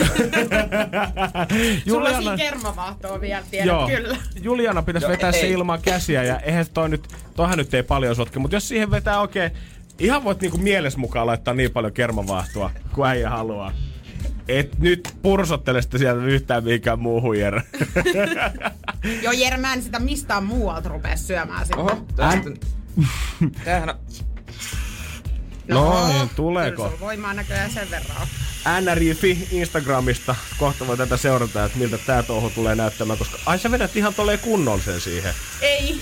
Sulla 1.89 2.09
Juliana, 2.11 2.19
siinä 2.19 2.37
kermavahtoa 2.37 3.21
vielä, 3.21 3.45
tiedät 3.51 3.67
joo, 3.67 3.89
kyllä. 3.89 4.17
Juliana 4.43 4.83
pitäisi 4.83 5.09
vetää 5.09 5.33
se 5.33 5.39
ei. 5.39 5.53
ilman 5.53 5.83
käsiä 5.83 6.23
ja 6.23 6.41
eihän 6.41 6.65
se 6.65 6.71
toi 6.73 6.89
nyt, 6.89 7.09
toihan 7.37 7.59
nyt 7.59 7.75
ei 7.75 7.83
paljon 7.83 8.17
sotke, 8.17 8.39
mutta 8.39 8.57
jos 8.57 8.69
siihen 8.69 8.91
vetää 8.91 9.21
oikein, 9.21 9.51
ihan 9.99 10.25
voit 10.25 10.41
niinku 10.41 10.59
mieles 10.59 10.97
mukaan 10.97 11.27
laittaa 11.27 11.55
niin 11.55 11.71
paljon 11.71 11.93
kermavahtoa, 11.93 12.71
kuin 12.95 13.09
äijä 13.09 13.31
haluaa. 13.31 13.73
Et 14.49 14.79
nyt 14.79 15.15
pursottele 15.23 15.83
sitä 15.83 15.99
sieltä 15.99 16.25
yhtään 16.25 16.65
mihinkään 16.65 16.99
muuhun, 16.99 17.39
Jere. 17.39 17.63
Joo, 19.23 19.33
Jere, 19.33 19.57
mä 19.57 19.73
en 19.73 19.83
sitä 19.83 19.99
mistään 19.99 20.45
muualta 20.45 20.89
rupea 20.89 21.17
syömään 21.17 21.67
sitten. 21.67 21.79
Oho, 21.79 22.07
tästä... 22.17 22.51
Tämähän 23.65 23.89
on... 23.89 23.97
No 25.69 26.07
niin, 26.07 26.17
kyllä 26.17 26.29
tuleeko? 26.37 26.85
sulla 26.85 27.01
voimaa 27.01 27.35
näköjään 27.35 27.71
sen 27.71 27.91
verran. 27.91 28.27
NRJ.fi 28.81 29.49
Instagramista. 29.51 30.35
Kohta 30.59 30.87
voi 30.87 30.97
tätä 30.97 31.17
seurata, 31.17 31.65
että 31.65 31.79
miltä 31.79 31.99
tää 31.99 32.23
touhu 32.23 32.51
tulee 32.51 32.75
näyttämään, 32.75 33.19
koska 33.19 33.39
ai 33.47 33.59
sä 33.59 33.71
vedät 33.71 33.97
ihan 33.97 34.15
tolleen 34.15 34.39
kunnollisen 34.39 35.01
siihen. 35.01 35.35
Ei. 35.61 36.01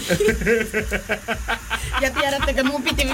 ja 2.03 2.11
tiedättekö, 2.11 2.65
mun 2.65 2.83
piti... 2.83 3.09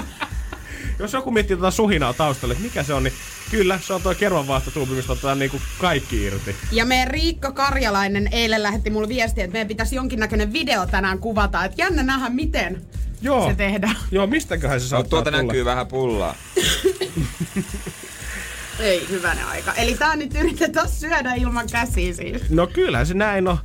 Jos 0.99 1.13
joku 1.13 1.31
miettii 1.31 1.55
tätä 1.57 1.71
suhinaa 1.71 2.13
taustalle, 2.13 2.51
että 2.53 2.63
mikä 2.63 2.83
se 2.83 2.93
on, 2.93 3.03
niin 3.03 3.13
kyllä 3.51 3.79
se 3.83 3.93
on 3.93 4.01
tuo 4.01 4.15
kermanvaahtotuubi, 4.15 4.93
mistä 4.93 5.11
otetaan 5.13 5.39
niinku 5.39 5.61
kaikki 5.77 6.23
irti. 6.23 6.55
Ja 6.71 6.85
meidän 6.85 7.07
Riikka 7.07 7.51
Karjalainen 7.51 8.29
eilen 8.31 8.63
lähetti 8.63 8.89
mulle 8.89 9.07
viestiä, 9.07 9.43
että 9.43 9.53
meidän 9.53 9.67
pitäisi 9.67 9.95
jonkinnäköinen 9.95 10.53
video 10.53 10.85
tänään 10.85 11.19
kuvata. 11.19 11.63
Että 11.65 11.81
jännä 11.81 12.03
nähdä, 12.03 12.29
miten 12.29 12.81
Joo. 13.21 13.49
se 13.49 13.55
tehdään. 13.55 13.95
Joo, 14.11 14.27
mistäköhän 14.27 14.79
se 14.79 14.85
No, 14.85 14.89
saattaa 14.89 15.09
tuolta 15.09 15.31
tulla? 15.31 15.43
näkyy 15.43 15.65
vähän 15.65 15.87
pullaa. 15.87 16.35
Ei, 18.79 19.05
hyvänä 19.09 19.47
aika. 19.47 19.73
Eli 19.73 19.95
tää 19.95 20.15
nyt 20.15 20.35
yritetään 20.35 20.89
syödä 20.89 21.33
ilman 21.33 21.67
käsiä 21.71 22.13
siis. 22.13 22.49
No 22.49 22.67
kyllähän 22.67 23.07
se 23.07 23.13
näin 23.13 23.47
on. 23.47 23.57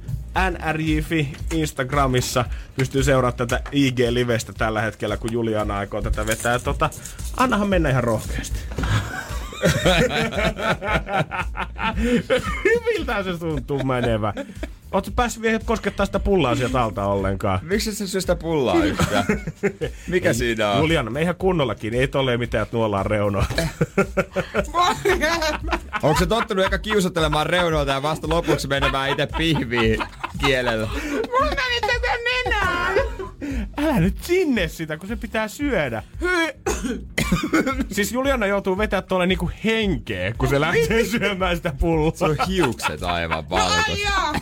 NRJ.fi 0.51 1.33
Instagramissa 1.55 2.45
pystyy 2.77 3.03
seuraamaan 3.03 3.37
tätä 3.37 3.63
IG-livestä 3.73 4.53
tällä 4.53 4.81
hetkellä, 4.81 5.17
kun 5.17 5.33
Juliana 5.33 5.79
aikoo 5.79 6.03
tätä 6.03 6.27
vetää. 6.27 6.59
Tota, 6.59 6.91
annahan 7.37 7.69
mennä 7.69 7.91
ihan 7.91 8.05
rohkeasti. 8.05 8.59
Hyviltä 12.65 13.23
se 13.23 13.39
tuntuu 13.39 13.85
menevä. 13.85 14.35
Ootko 14.95 15.11
päässyt 15.17 15.43
vielä 15.43 15.59
koskettaa 15.65 16.07
sitä 16.07 16.21
pullaa 16.21 16.55
sieltä 16.55 16.83
alta 16.83 17.05
ollenkaan? 17.05 17.59
Miksi 17.63 17.95
sä 17.95 18.07
syö 18.07 18.21
sitä 18.21 18.37
pullaa 18.37 18.85
yhtään? 18.85 19.25
Mikä 20.09 20.33
siinä 20.33 20.71
on? 20.71 20.79
Juliana, 20.79 21.11
me 21.11 21.23
ihan 21.23 21.37
kunnollakin. 21.37 21.95
Ei 21.95 22.09
tolleen 22.09 22.39
mitään, 22.39 22.63
että 22.63 22.77
nuollaan 22.77 23.07
reunoa. 23.07 23.47
Onko 26.03 26.19
se 26.19 26.27
tottunut 26.27 26.65
eka 26.65 26.79
kiusottelemaan 26.79 27.47
reunoilta 27.47 27.93
ja 27.93 28.03
vasta 28.03 28.29
lopuksi 28.29 28.69
menemään 28.69 29.11
itse 29.11 29.29
pihviin 29.37 30.01
kielellä? 30.47 30.89
Mulla 31.31 31.51
meni 31.51 31.81
tätä 31.81 32.13
nenään. 32.25 33.14
Älä 33.77 34.01
nyt 34.01 34.17
sinne 34.23 34.69
sitä, 34.69 34.97
kun 34.97 35.09
se 35.09 35.17
pitää 35.17 35.49
syödä. 35.49 36.03
siis 37.93 38.13
Juliana 38.13 38.47
joutuu 38.47 38.79
vetää 38.79 39.03
tuolle 39.03 39.27
niinku 39.27 39.51
henkeä, 39.65 40.33
kun 40.39 40.49
se 40.49 40.61
lähtee 40.61 41.05
syömään 41.05 41.57
sitä 41.57 41.73
pullaa. 41.81 42.13
Se 42.15 42.25
on 42.25 42.37
hiukset 42.49 43.03
aivan 43.03 43.37
Ai 43.39 43.45
valkoiset. 43.51 44.05
joo. 44.05 44.33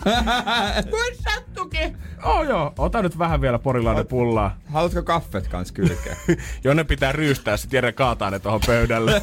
Kuin 0.90 1.16
sattukin. 1.24 1.96
Oh 2.22 2.42
joo, 2.44 2.72
ota 2.78 3.02
nyt 3.02 3.18
vähän 3.18 3.40
vielä 3.40 3.58
porilainen 3.58 4.06
pullaa. 4.06 4.56
Haluatko 4.72 5.02
kaffet 5.02 5.48
kans 5.48 5.72
kylkeen? 5.72 6.16
Jonne 6.64 6.84
pitää 6.84 7.12
ryystää, 7.12 7.56
sit 7.56 7.72
Jere 7.72 7.92
kaataa 7.92 8.30
ne 8.30 8.38
tuohon 8.38 8.60
pöydälle. 8.66 9.22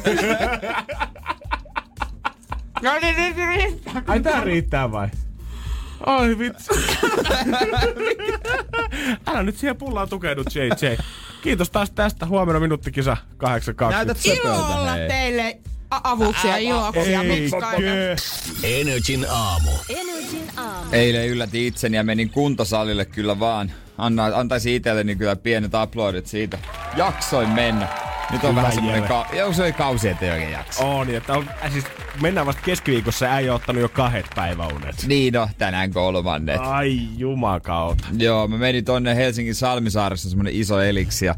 No 2.82 2.90
niin, 3.02 3.16
nyt 3.16 3.36
riittää. 3.36 4.02
Ai 4.06 4.20
tää 4.20 4.44
riittää 4.44 4.92
vai? 4.92 5.08
Ai 6.06 6.38
vitsi. 6.38 6.70
Älä 9.26 9.42
nyt 9.42 9.56
siihen 9.56 9.76
pullaan 9.76 10.08
tukeudu, 10.08 10.42
JJ. 10.54 10.96
Kiitos 11.42 11.70
taas 11.70 11.90
tästä. 11.90 12.26
Huomenna 12.26 12.60
minuuttikisa 12.60 13.16
8.20. 13.44 13.90
Näytät 13.90 14.18
Ilo 14.24 14.34
söpöltä, 14.36 14.66
olla 14.78 14.92
hei. 14.92 15.08
teille 15.08 15.58
a- 15.90 16.00
avuksi 16.10 16.48
ja 16.48 16.56
iloksi 16.56 17.12
ja 17.12 17.22
miksi 17.22 17.56
Eikö? 17.56 18.16
Energin 18.62 19.26
aamu. 19.30 19.70
Energin 19.88 20.50
aamu. 20.56 20.86
Eilen 20.92 21.28
yllätin 21.28 21.66
itseni 21.66 21.96
ja 21.96 22.04
menin 22.04 22.30
kuntosalille 22.30 23.04
kyllä 23.04 23.40
vaan. 23.40 23.72
Anna, 23.98 24.24
antaisin 24.34 24.74
itselleni 24.74 25.16
kyllä 25.16 25.36
pienet 25.36 25.74
aplodit 25.74 26.26
siitä. 26.26 26.58
Jaksoin 26.96 27.48
mennä. 27.48 27.88
Nyt 28.30 28.44
on 28.44 28.50
Hyvä 28.50 28.60
vähän 28.60 28.72
semmonen 28.74 29.02
Jere. 29.02 29.08
ka- 29.08 29.26
joo, 29.36 29.52
se 29.52 29.62
oli 29.62 29.72
kausi, 29.72 30.08
ettei 30.08 30.30
oikein 30.30 30.52
jaksa. 30.52 30.84
On, 30.84 31.10
että 31.10 31.32
on, 31.32 31.48
äh, 31.64 31.72
siis 31.72 31.84
mennään 32.20 32.46
vasta 32.46 32.62
keskiviikossa 32.62 33.24
ja 33.26 33.32
äijä 33.32 33.54
ottanut 33.54 33.82
jo 33.82 33.88
kahdet 33.88 34.26
päiväunet. 34.34 35.04
Niin 35.06 35.32
no, 35.34 35.48
tänään 35.58 35.92
kolmannet. 35.92 36.60
Ai 36.60 36.98
jumakauta. 37.16 38.04
Joo, 38.18 38.48
mä 38.48 38.56
menin 38.58 38.84
tonne 38.84 39.16
Helsingin 39.16 39.54
Salmisaaressa 39.54 40.30
semmonen 40.30 40.54
iso 40.54 40.80
eliksi 40.80 41.26
ja 41.26 41.34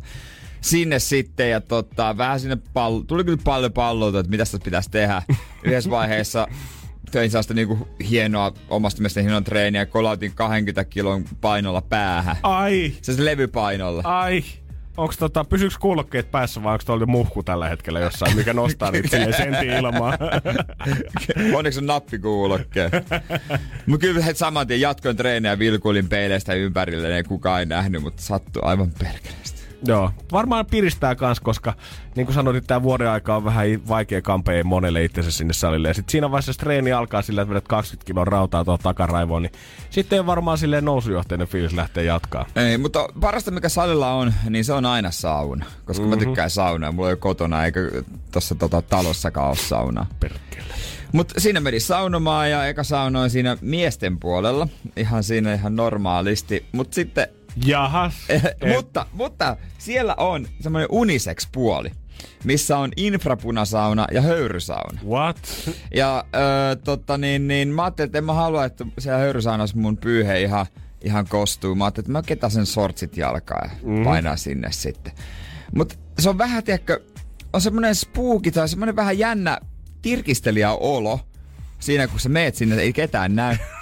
sinne 0.63 0.99
sitten 0.99 1.51
ja 1.51 1.61
tota, 1.61 2.17
vähän 2.17 2.41
sinne 2.41 2.59
pallo, 2.73 3.01
tuli 3.07 3.25
kyllä 3.25 3.39
paljon 3.45 3.73
palloa, 3.73 4.09
että 4.21 4.31
mitä 4.31 4.41
tässä 4.41 4.59
pitäisi 4.65 4.91
tehdä. 4.91 5.23
Yhdessä 5.65 5.91
vaiheessa 5.91 6.47
tein 7.11 7.31
sellaista 7.31 7.55
niinku 7.55 7.89
hienoa, 8.11 8.53
omasta 8.69 9.01
mielestäni 9.01 9.25
hienoa 9.25 9.41
treeniä, 9.41 9.87
kolautin 9.87 10.33
20 10.35 10.85
kilon 10.85 11.25
painolla 11.41 11.83
päähän. 11.83 12.37
Ai, 12.43 12.93
Se 13.03 13.15
se 13.15 13.25
levypainolla. 13.25 14.03
ai. 14.05 14.45
Onks 14.97 15.17
tota, 15.19 15.45
pysyks 15.45 15.79
kuulokkeet 15.79 16.31
päässä 16.31 16.63
vai 16.63 16.73
onks 16.73 16.85
tuolla 16.85 17.07
muhku 17.07 17.43
tällä 17.43 17.69
hetkellä 17.69 18.01
jossain, 18.01 18.37
mikä 18.37 18.53
nostaa 18.53 18.91
niitä 18.91 19.09
silleen 19.09 19.37
sentin 19.37 19.71
ilmaa? 19.71 20.19
Onneksi 21.57 21.79
on 21.81 21.87
nappikuulokkeen. 21.87 22.91
Mä 23.87 23.99
kyllä 23.99 24.25
heti 24.25 24.39
saman 24.39 24.67
tien 24.67 24.81
jatkoin 24.81 25.17
treeniä 25.17 25.59
vilkuilin 25.59 26.09
peileistä 26.09 26.55
ympärille, 26.55 27.17
ei 27.17 27.23
kukaan 27.23 27.61
ei 27.61 27.67
nähnyt, 27.67 28.03
mutta 28.03 28.23
sattui 28.23 28.63
aivan 28.65 28.91
perkeleesti. 28.99 29.62
Joo, 29.87 30.11
varmaan 30.33 30.67
piristää 30.67 31.15
kans, 31.15 31.41
koska 31.41 31.75
niin 32.17 32.27
kuin 32.27 32.35
sanoit, 32.35 32.67
tämä 32.67 32.83
vuoden 32.83 33.11
aika 33.11 33.37
on 33.37 33.45
vähän 33.45 33.67
vaikea 33.89 34.23
kampea 34.23 34.65
monelle 34.65 35.05
itsensä 35.05 35.31
sinne 35.31 35.53
salille. 35.53 35.89
Ja 35.89 35.95
sit 35.95 36.09
siinä 36.09 36.31
vaiheessa, 36.31 36.55
treeni 36.55 36.93
alkaa 36.93 37.23
sillä, 37.23 37.43
että 37.43 37.51
vedät 37.51 37.69
20 37.69 38.07
kilon 38.07 38.27
rautaa 38.27 38.65
tuohon 38.65 38.79
takaraivoon, 38.83 39.43
niin 39.43 39.53
sitten 39.91 40.17
ei 40.17 40.27
varmaan 40.27 40.59
silleen 40.59 40.85
nousujohteinen 40.85 41.49
fiilis 41.49 41.73
lähteä 41.73 42.03
jatkaa. 42.03 42.47
Ei, 42.57 42.79
mutta 42.79 43.09
parasta 43.21 43.51
mikä 43.51 43.69
salilla 43.69 44.13
on, 44.13 44.35
niin 44.51 44.65
se 44.65 44.73
on 44.73 44.87
aina 44.87 45.11
sauna. 45.11 45.67
Koska 45.85 46.03
mm-hmm. 46.03 46.19
mä 46.19 46.25
tykkään 46.25 46.51
saunaa. 46.51 46.93
Mulla 46.93 47.09
ei 47.09 47.13
ole 47.13 47.19
kotona 47.19 47.65
eikä 47.65 47.81
tuossa 48.33 48.55
tota, 48.55 48.83
talossakaan 48.83 49.49
ole 49.49 49.57
saunaa. 49.57 50.07
Perkele. 50.21 50.75
Mutta 51.13 51.41
siinä 51.41 51.61
meni 51.61 51.81
saunomaan 51.81 52.51
ja 52.51 52.67
eka 52.67 52.85
saunoin 52.85 53.31
siinä 53.31 53.57
miesten 53.61 54.19
puolella. 54.19 54.69
Ihan 54.97 55.25
siinä 55.25 55.55
ihan 55.55 55.77
normaalisti. 55.77 56.67
Mutta 56.73 56.95
sitten, 56.95 57.29
Jahas. 57.67 58.15
eh, 58.29 58.45
Et- 58.45 58.75
mutta, 58.77 59.07
mutta 59.13 59.57
siellä 59.79 60.15
on 60.19 60.47
semmoinen 60.61 60.89
unisex-puoli, 60.91 61.91
missä 62.45 62.79
on 62.79 62.91
infrapunasauna 62.97 64.07
ja 64.13 64.23
höyrysauna. 64.23 65.01
What? 65.09 65.39
Ja 65.95 66.25
öö, 66.35 66.77
tota 66.77 67.19
niin, 67.19 67.49
niin 67.49 67.69
mä 67.69 67.83
ajattelin, 67.85 68.07
että 68.09 68.19
en 68.19 68.25
mä 68.25 68.33
halua, 68.33 68.65
että 68.65 68.85
siellä 68.99 69.19
höyrysaunassa 69.19 69.77
mun 69.77 69.97
pyyhe 69.97 70.41
ihan, 70.41 70.67
ihan 71.05 71.27
kostuu. 71.29 71.75
Mä 71.75 71.85
ajattelin, 71.85 72.05
että 72.05 72.13
mä 72.13 72.23
ketän 72.23 72.51
sen 72.51 72.67
sortsit 72.67 73.17
jalkaan 73.17 73.71
ja 73.71 73.77
mm. 73.83 74.05
painaa 74.05 74.37
sinne 74.37 74.73
sitten. 74.73 75.13
Mut 75.77 75.99
se 76.19 76.29
on 76.29 76.39
vähän, 76.39 76.65
tiedätkö, 76.65 77.01
on 77.53 77.61
semmonen 77.61 77.95
spooki 77.95 78.51
tai 78.51 78.69
semmonen 78.69 78.97
vähän 78.97 79.19
jännä 79.19 79.59
tirkistelijä 80.03 80.73
olo 80.73 81.21
siinä, 81.79 82.07
kun 82.09 82.21
sä 82.21 82.29
meet 82.29 82.55
sinne, 82.55 82.77
ei 82.77 82.93
ketään 82.93 83.37
näy. 83.37 83.57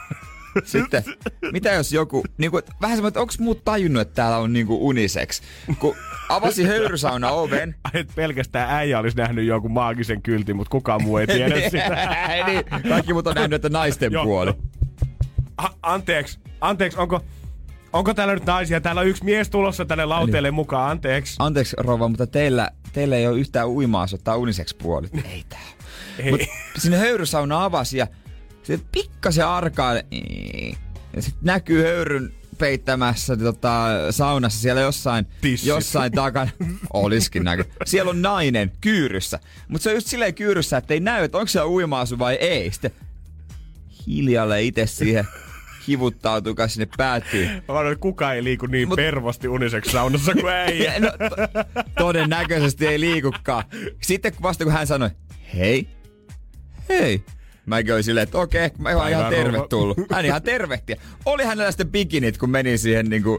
Sitten, 0.64 1.04
mitä 1.52 1.72
jos 1.72 1.92
joku, 1.92 2.24
niin 2.38 2.50
kuin, 2.50 2.62
vähän 2.80 2.96
semmoinen, 2.96 3.08
että 3.08 3.20
onko 3.20 3.32
muut 3.38 3.64
tajunnut, 3.64 4.00
että 4.02 4.14
täällä 4.14 4.36
on 4.38 4.52
niin 4.52 4.66
kuin 4.66 4.80
unisex? 4.80 5.40
Kun 5.78 5.96
avasi 6.28 6.64
höyrysauna 6.64 7.30
oven, 7.30 7.74
Et 7.94 8.12
pelkästään 8.14 8.70
äijä 8.70 8.98
olisi 8.98 9.16
nähnyt 9.16 9.46
jonkun 9.46 9.70
maagisen 9.72 10.22
kyltin, 10.22 10.56
mutta 10.56 10.70
kukaan 10.70 11.02
muu 11.02 11.18
ei 11.18 11.26
tiedä 11.26 11.54
sitä. 11.70 12.08
niin, 12.46 12.64
kaikki 12.88 13.12
muut 13.12 13.26
on 13.26 13.34
nähnyt, 13.34 13.52
että 13.52 13.68
naisten 13.68 14.12
puoli. 14.24 14.52
A- 15.58 15.68
anteeksi, 15.82 16.38
anteeksi, 16.60 16.98
onko, 16.98 17.20
onko 17.92 18.14
täällä 18.14 18.34
nyt 18.34 18.46
naisia? 18.46 18.80
Täällä 18.80 19.00
on 19.00 19.06
yksi 19.06 19.24
mies 19.24 19.50
tulossa 19.50 19.84
tänne 19.84 20.04
lauteelle 20.04 20.50
mukaan, 20.50 20.90
anteeksi. 20.90 21.36
Anteeksi 21.38 21.76
rouva, 21.78 22.08
mutta 22.08 22.26
teillä, 22.26 22.70
teillä 22.92 23.16
ei 23.16 23.26
ole 23.26 23.38
yhtään 23.38 23.68
uimaa 23.68 24.06
ottaa 24.14 24.36
unisex 24.36 24.74
puoli. 24.82 25.08
Ei 25.24 25.44
tää. 25.48 25.58
Mut 26.30 26.40
sinne 26.78 26.98
höyrysauna 26.98 27.64
avasi 27.64 27.98
ja 27.98 28.06
se 28.62 28.80
pikkasen 28.92 29.46
arkaili. 29.46 30.02
Ja 31.16 31.22
sit 31.22 31.34
näkyy 31.42 31.82
höyryn 31.82 32.32
peittämässä 32.58 33.36
tota, 33.36 33.86
saunassa 34.10 34.60
siellä 34.60 34.80
jossain, 34.80 35.26
Tissit. 35.40 35.68
jossain 35.68 36.12
takana. 36.12 36.50
Oliskin 36.92 37.44
näky. 37.44 37.64
Siellä 37.84 38.10
on 38.10 38.22
nainen 38.22 38.72
kyyryssä. 38.80 39.40
Mutta 39.68 39.82
se 39.82 39.88
on 39.90 39.94
just 39.96 40.06
silleen 40.06 40.34
kyyryssä, 40.34 40.76
että 40.76 40.94
ei 40.94 41.00
näy, 41.00 41.24
että 41.24 41.38
onko 41.38 41.46
siellä 41.48 41.68
uimaasu 41.70 42.18
vai 42.18 42.34
ei. 42.34 42.72
Sitten 42.72 42.90
hiljalle 44.06 44.62
itse 44.62 44.86
siihen 44.86 45.24
hivuttautuu, 45.88 46.54
kai 46.54 46.68
sinne 46.68 46.88
päätyy. 46.96 47.46
Mä 47.46 47.80
että 47.92 48.00
kukaan 48.00 48.34
ei 48.36 48.44
liiku 48.44 48.66
niin 48.66 48.88
Mut- 48.88 48.96
pervosti 48.96 49.48
uniseksi 49.48 49.92
saunassa 49.92 50.32
kuin 50.34 50.52
äijä. 50.66 50.94
Ja, 50.94 51.00
no, 51.00 51.08
to- 51.08 51.80
todennäköisesti 51.98 52.86
ei 52.86 53.00
liikukaan. 53.00 53.64
Sitten 54.02 54.32
vasta 54.42 54.64
kun 54.64 54.72
hän 54.72 54.86
sanoi, 54.86 55.10
hei, 55.54 55.88
hei. 56.88 57.24
Mäkin 57.70 57.92
olin 57.94 58.04
silleen, 58.04 58.22
että 58.24 58.38
okei, 58.38 58.70
mä 58.78 58.88
oon 58.88 59.08
ihan 59.08 59.30
tervetullut. 59.30 59.96
Hän 60.12 60.24
ihan 60.24 60.42
tervehtiä. 60.42 60.96
Oli 61.24 61.44
hänellä 61.44 61.70
sitten 61.70 61.90
bikinit, 61.90 62.38
kun 62.38 62.50
meni 62.50 62.78
siihen 62.78 63.06
niinku 63.06 63.38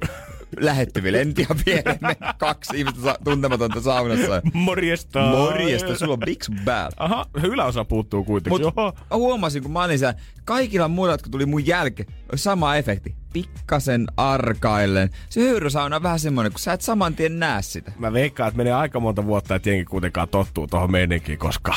lähettyville. 0.60 1.22
En 1.22 1.34
tiedä 1.34 1.56
vielä, 1.66 2.16
kaksi 2.38 2.78
ihmistä 2.78 3.02
sa- 3.02 3.18
tuntematonta 3.24 3.82
saunassa. 3.82 4.42
Morjesta. 4.54 5.20
Morjesta, 5.22 5.98
sulla 5.98 6.14
on 6.14 6.20
big 6.20 6.44
bad. 6.66 6.92
Aha, 6.98 7.26
yläosa 7.44 7.86
puuttuu 7.86 8.24
kuitenkin. 8.24 8.66
Mut 8.66 8.76
mä 8.76 9.18
huomasin, 9.18 9.64
kun 9.64 9.72
mä 9.72 9.84
olin 9.84 10.00
siellä, 10.00 10.20
kaikilla 10.46 10.88
muilla, 10.88 11.14
jotka 11.14 11.30
tuli 11.30 11.46
mun 11.46 11.68
jälkeen, 11.68 12.10
oli 12.32 12.38
sama 12.38 12.76
efekti. 12.76 13.16
Pikkasen 13.34 14.08
arkaillen. 14.18 15.10
Se 15.30 15.42
höyrysauna 15.42 15.96
on 15.96 16.04
vähän 16.04 16.20
semmonen, 16.20 16.52
kun 16.52 16.60
sä 16.60 16.74
et 16.74 16.82
saman 16.82 17.16
tien 17.16 17.40
näe 17.40 17.62
sitä. 17.62 17.92
Mä 18.00 18.14
veikkaan, 18.14 18.48
että 18.48 18.58
menee 18.58 18.74
aika 18.74 19.00
monta 19.00 19.26
vuotta, 19.26 19.56
että 19.56 19.70
jengi 19.70 19.86
kuitenkaan 19.86 20.30
tottuu 20.30 20.68
tuohon 20.68 20.92
meininkiin, 20.92 21.38
koska 21.40 21.74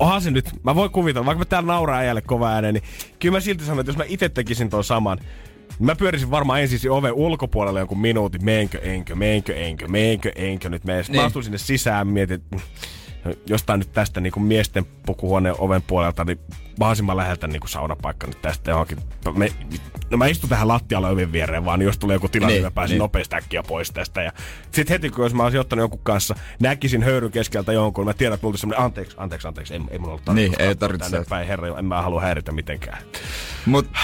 onhan 0.00 0.22
se 0.22 0.30
nyt, 0.30 0.50
mä 0.62 0.74
voin 0.74 0.90
kuvitella, 0.90 1.26
vaikka 1.26 1.38
mä 1.38 1.44
täällä 1.44 1.66
nauraa 1.66 1.98
äijälle 1.98 2.22
kova 2.22 2.48
ääneen, 2.48 2.74
niin 2.74 2.84
kyllä 3.18 3.36
mä 3.36 3.40
silti 3.40 3.64
sanon, 3.64 3.80
että 3.80 3.90
jos 3.90 3.96
mä 3.96 4.04
itse 4.08 4.28
tekisin 4.28 4.70
ton 4.70 4.84
saman, 4.84 5.18
niin 5.18 5.86
mä 5.86 5.96
pyörisin 5.96 6.30
varmaan 6.30 6.60
ensin 6.60 6.90
oven 6.90 7.12
ulkopuolelle 7.12 7.78
jonkun 7.80 8.00
minuutin, 8.00 8.44
meenkö, 8.44 8.78
enkö, 8.78 9.14
meenkö, 9.14 9.54
enkö, 9.56 9.88
meenkö, 9.88 10.32
enkö 10.34 10.68
nyt 10.68 10.84
mene. 10.84 11.02
Niin. 11.08 11.16
Mä 11.16 11.24
astun 11.24 11.44
sinne 11.44 11.58
sisään, 11.58 12.08
mietin, 12.08 12.34
että 12.34 12.56
jostain 13.46 13.78
nyt 13.78 13.92
tästä 13.92 14.20
niin 14.20 14.32
kuin 14.32 14.44
miesten 14.44 14.84
pukuhuoneen 15.06 15.54
oven 15.58 15.82
puolelta, 15.82 16.24
niin 16.24 16.38
mahdollisimman 16.78 17.16
läheltä 17.16 17.46
niin 17.46 17.60
kuin 17.60 17.70
saunapaikka 17.70 18.26
nyt 18.26 18.42
tästä 18.42 18.70
johonkin. 18.70 18.98
Me, 19.34 19.52
no 20.10 20.16
mä 20.16 20.26
istun 20.26 20.48
tähän 20.50 20.68
lattialle 20.68 21.08
oven 21.10 21.32
viereen 21.32 21.64
vaan, 21.64 21.78
niin 21.78 21.86
jos 21.86 21.98
tulee 21.98 22.14
joku 22.16 22.28
tilanne, 22.28 22.52
niin, 22.52 22.60
Niin, 22.62 22.66
mä 22.66 22.70
pääsin 22.70 22.94
niin. 22.94 22.98
nopeasti 22.98 23.36
äkkiä 23.36 23.62
pois 23.62 23.90
tästä. 23.90 24.22
Ja 24.22 24.32
sit 24.72 24.90
heti, 24.90 25.10
kun 25.10 25.24
jos 25.24 25.34
mä 25.34 25.42
olisin 25.42 25.60
ottanut 25.60 25.82
jonkun 25.82 26.00
kanssa, 26.02 26.34
näkisin 26.60 27.02
höyryn 27.02 27.30
keskeltä 27.30 27.72
jonkun, 27.72 28.04
mä 28.04 28.14
tiedän, 28.14 28.34
että 28.34 28.46
mulla 28.46 28.58
semmoinen, 28.58 28.84
anteeksi, 28.84 29.16
anteeksi, 29.18 29.48
anteeksi, 29.48 29.74
ei, 29.74 29.80
ei 29.90 29.98
mulla 29.98 30.12
ollut 30.12 30.24
tarkoitus 30.24 30.50
Niin, 30.58 30.68
ei 30.68 30.76
tarvitse. 30.76 31.10
tänne 31.10 31.26
päin, 31.28 31.46
herra, 31.46 31.78
en 31.78 31.84
mä 31.84 32.02
halua 32.02 32.20
häiritä 32.20 32.52
mitenkään. 32.52 32.98
Mut, 33.66 33.86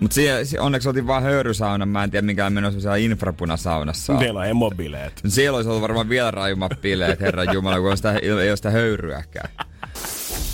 mut 0.00 0.12
siihen, 0.12 0.46
si- 0.46 0.58
onneksi 0.58 0.88
otin 0.88 1.06
vaan 1.06 1.22
höyrysaunan. 1.22 1.88
Mä 1.88 2.04
en 2.04 2.10
tiedä 2.10 2.26
mikä 2.26 2.50
menossa 2.50 2.80
siellä 2.80 2.96
infrapunasaunassa. 2.96 4.12
on. 4.12 4.18
Teillä 4.18 4.40
on 4.40 4.46
emobileet. 4.46 5.20
Siellä 5.28 5.56
olisi 5.56 5.68
ollut 5.70 5.82
varmaan 5.82 6.08
vielä 6.08 6.30
rajummat 6.30 6.80
bileet, 6.80 7.20
herran 7.20 7.54
jumala, 7.54 7.80
kun 7.80 7.90
on 7.90 7.96
sitä, 7.96 8.12
ei 8.12 8.30
ole 8.32 8.56
sitä 8.56 8.70
höyryäkään. 8.70 9.50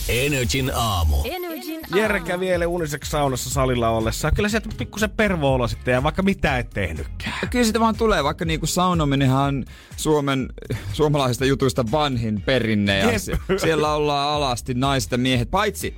Energin 0.09 0.72
aamu. 0.74 1.16
Energin 1.24 1.80
Jere 1.94 2.20
kävi 2.20 2.51
eilen 2.51 2.68
uniseksi 2.68 3.11
saunassa 3.11 3.51
salilla 3.51 3.88
ollessa. 3.88 4.30
Kyllä 4.30 4.49
sieltä 4.49 4.68
pikkusen 4.78 5.11
pervo 5.11 5.68
sitten 5.68 5.92
ja 5.92 6.03
vaikka 6.03 6.22
mitä 6.22 6.59
et 6.59 6.70
tehnytkään. 6.70 7.49
Kyllä 7.51 7.64
sitä 7.64 7.80
vaan 7.80 7.97
tulee, 7.97 8.24
vaikka 8.24 8.44
niinku 8.44 8.66
saunominenhan 8.66 9.44
on 9.44 9.64
Suomen, 9.97 10.49
suomalaisista 10.92 11.44
jutuista 11.44 11.84
vanhin 11.92 12.42
perinne. 12.42 12.99
Ja 12.99 13.11
Jep. 13.12 13.59
siellä 13.61 13.92
ollaan 13.92 14.28
alasti 14.28 14.74
naiset 14.74 15.12
ja 15.12 15.18
miehet. 15.18 15.51
Paitsi, 15.51 15.94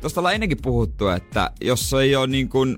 tuosta 0.00 0.20
ollaan 0.20 0.34
ennenkin 0.34 0.62
puhuttu, 0.62 1.08
että 1.08 1.50
jos 1.60 1.94
ei 1.94 2.16
ole 2.16 2.26
niin 2.26 2.48
kuin 2.48 2.76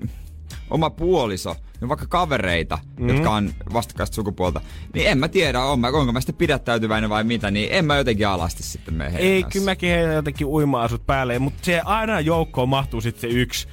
oma 0.69 0.89
puoliso, 0.89 1.55
niin 1.81 1.89
vaikka 1.89 2.05
kavereita, 2.09 2.75
mm-hmm. 2.75 3.09
jotka 3.09 3.31
on 3.31 3.53
vastakkaista 3.73 4.15
sukupuolta, 4.15 4.61
niin 4.93 5.07
en 5.07 5.17
mä 5.17 5.27
tiedä, 5.27 5.63
on 5.63 5.79
mä, 5.79 5.87
onko 5.87 6.11
mä 6.11 6.21
sitten 6.21 6.35
pidättäytyväinen 6.35 7.09
vai 7.09 7.23
mitä, 7.23 7.51
niin 7.51 7.69
en 7.71 7.85
mä 7.85 7.97
jotenkin 7.97 8.27
alasti 8.27 8.63
sitten 8.63 8.93
mene 8.93 9.17
Ei, 9.17 9.41
kanssa. 9.41 9.53
kyllä 9.53 9.71
mäkin 9.71 9.89
heillä 9.89 10.13
jotenkin 10.13 10.47
uima-asut 10.47 11.05
päälle, 11.05 11.39
mutta 11.39 11.65
se 11.65 11.81
aina 11.85 12.19
joukkoon 12.19 12.69
mahtuu 12.69 13.01
sitten 13.01 13.21
se 13.21 13.27
yksi. 13.37 13.67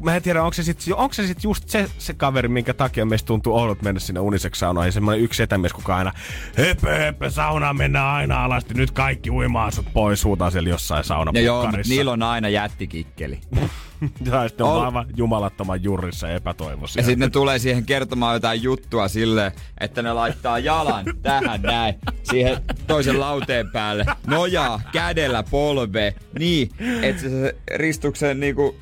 Mä 0.00 0.16
en 0.16 0.22
tiedä, 0.22 0.42
onko 0.42 0.52
se 0.52 0.62
sitten 0.62 0.94
onko 0.94 1.14
se 1.14 1.26
sit 1.26 1.44
just 1.44 1.68
se, 1.68 1.90
se 1.98 2.14
kaveri, 2.14 2.48
minkä 2.48 2.74
takia 2.74 3.06
meistä 3.06 3.26
tuntuu 3.26 3.56
oudot 3.56 3.82
mennä 3.82 4.00
sinne 4.00 4.20
uniseksi 4.20 4.58
saunaan. 4.58 4.86
Ja 4.86 4.92
semmoinen 4.92 5.24
yksi 5.24 5.42
etämies, 5.42 5.72
kuka 5.72 5.96
aina 5.96 6.12
höpö, 6.58 6.98
höpö, 6.98 7.30
saunaan 7.30 7.76
mennään 7.76 8.06
aina 8.06 8.44
alasti. 8.44 8.74
Nyt 8.74 8.90
kaikki 8.90 9.30
uima-asut 9.30 9.86
pois, 9.92 10.24
huutaa 10.24 10.50
siellä 10.50 10.68
jossain 10.68 10.98
Ja 10.98 11.02
saunapukkarissa. 11.02 11.46
joo, 11.46 11.62
mutta 11.66 11.88
niillä 11.88 12.12
on 12.12 12.22
aina 12.22 12.48
jättikikkeli. 12.48 13.40
Ja 14.24 14.48
sitten 14.48 14.66
on 14.66 14.72
Ol- 14.72 14.84
aivan 14.84 15.06
jumalattoman 15.16 15.82
jurissa 15.82 16.28
ja 16.28 16.34
epätoivoisia. 16.34 17.00
Ja 17.00 17.04
sitten 17.06 17.26
ne 17.26 17.30
tulee 17.30 17.58
siihen 17.58 17.84
kertomaan 17.86 18.34
jotain 18.34 18.62
juttua 18.62 19.08
silleen, 19.08 19.52
että 19.80 20.02
ne 20.02 20.12
laittaa 20.12 20.58
jalan 20.58 21.04
tähän 21.22 21.62
näin, 21.62 21.94
siihen 22.22 22.56
toisen 22.86 23.20
lauteen 23.20 23.70
päälle, 23.72 24.04
nojaa 24.26 24.80
kädellä 24.92 25.42
polve, 25.42 26.14
niin, 26.38 26.70
että 27.02 27.22
se, 27.22 27.28
se 27.30 27.56
ristuksen 27.76 28.40
niinku 28.40 28.76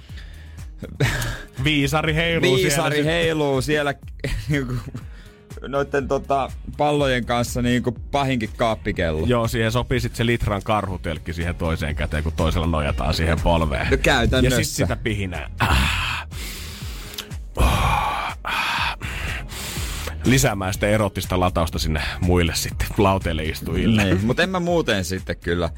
Viisari 1.64 2.14
heiluu 2.14 2.56
viisari 2.56 2.94
siellä. 2.94 3.10
heiluu 3.10 3.62
siellä 3.62 3.94
niinku, 4.48 4.74
noitten 5.68 6.08
tota, 6.08 6.50
pallojen 6.76 7.24
kanssa 7.24 7.62
niinku 7.62 7.92
pahinkin 8.10 8.50
kaappikello. 8.56 9.26
Joo, 9.26 9.48
siihen 9.48 9.72
sopii 9.72 10.00
sitten 10.00 10.16
se 10.16 10.26
litran 10.26 10.62
karhutelkki 10.62 11.32
siihen 11.32 11.54
toiseen 11.54 11.96
käteen, 11.96 12.22
kun 12.22 12.32
toisella 12.32 12.66
nojataan 12.66 13.14
siihen 13.14 13.40
polveen. 13.40 13.90
No 13.90 13.96
käytännössä. 14.02 14.60
Ja 14.60 14.64
sitten 14.64 14.86
sitä 14.86 14.96
pihinää. 15.02 15.50
Ah. 15.60 16.26
Ah. 17.56 18.38
Ah. 18.44 18.98
Lisäämään 20.24 20.74
sitä 20.74 20.88
erottista 20.88 21.40
latausta 21.40 21.78
sinne 21.78 22.02
muille 22.20 22.54
sitten 22.54 22.86
lauteille 22.98 23.44
istujille. 23.44 24.04
Niin, 24.04 24.26
mutta 24.26 24.42
en 24.42 24.50
mä 24.50 24.60
muuten 24.60 25.04
sitten 25.04 25.36
kyllä, 25.36 25.70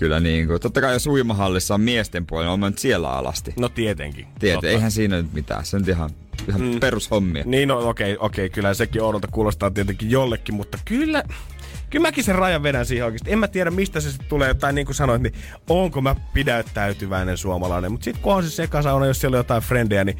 kyllä 0.00 0.20
niinku, 0.20 0.58
totta 0.58 0.80
kai 0.80 0.92
jos 0.92 1.06
uimahallissa 1.06 1.74
on 1.74 1.80
miesten 1.80 2.26
puolella, 2.26 2.52
on 2.52 2.60
mä 2.60 2.70
nyt 2.70 2.78
siellä 2.78 3.10
alasti. 3.10 3.54
No 3.58 3.68
tietenkin. 3.68 4.26
Tiedät, 4.38 4.56
Totta. 4.56 4.68
eihän 4.68 4.90
siinä 4.90 5.16
nyt 5.16 5.32
mitään, 5.32 5.64
se 5.64 5.76
on 5.76 5.84
ihan, 5.88 6.10
ihan 6.48 6.60
mm. 6.60 6.80
perushommia. 6.80 7.42
Niin, 7.46 7.68
no 7.68 7.88
okei, 7.88 8.14
okay, 8.14 8.26
okei, 8.26 8.46
okay, 8.46 8.54
kyllä 8.54 8.74
sekin 8.74 9.02
oudolta 9.02 9.28
kuulostaa 9.28 9.70
tietenkin 9.70 10.10
jollekin, 10.10 10.54
mutta 10.54 10.78
kyllä, 10.84 11.22
kyllä 11.90 12.02
mäkin 12.02 12.24
sen 12.24 12.34
rajan 12.34 12.62
vedän 12.62 12.86
siihen 12.86 13.06
oikeasti. 13.06 13.32
En 13.32 13.38
mä 13.38 13.48
tiedä, 13.48 13.70
mistä 13.70 14.00
se 14.00 14.10
sitten 14.10 14.28
tulee, 14.28 14.54
tai 14.54 14.72
niin 14.72 14.86
kuin 14.86 14.96
sanoit, 14.96 15.22
niin 15.22 15.34
onko 15.68 16.00
mä 16.00 16.16
pidättäytyväinen 16.34 17.36
suomalainen. 17.36 17.92
Mutta 17.92 18.04
sitten 18.04 18.22
kun 18.22 18.34
on 18.34 18.42
se 18.42 18.50
sekasauna, 18.50 19.06
jos 19.06 19.20
siellä 19.20 19.34
on 19.34 19.40
jotain 19.40 19.62
frendejä, 19.62 20.04
niin 20.04 20.18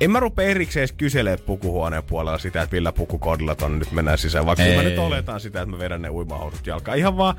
en 0.00 0.10
mä 0.10 0.20
rupea 0.20 0.48
erikseen 0.48 0.82
edes 0.82 0.92
kyselee 0.92 1.36
pukuhuoneen 1.36 2.04
puolella 2.04 2.38
sitä, 2.38 2.62
että 2.62 2.76
millä 2.76 2.92
pukukoodilla 2.92 3.54
ton 3.54 3.78
nyt 3.78 3.92
mennään 3.92 4.18
sisään. 4.18 4.46
Vaikka 4.46 4.64
Ei. 4.64 4.76
mä 4.76 4.82
nyt 4.82 4.98
oletan 4.98 5.40
sitä, 5.40 5.62
että 5.62 5.70
mä 5.70 5.78
vedän 5.78 6.02
ne 6.02 6.10
uimahousut 6.10 6.66
jalkaan. 6.66 6.98
Ihan 6.98 7.16
vaan, 7.16 7.36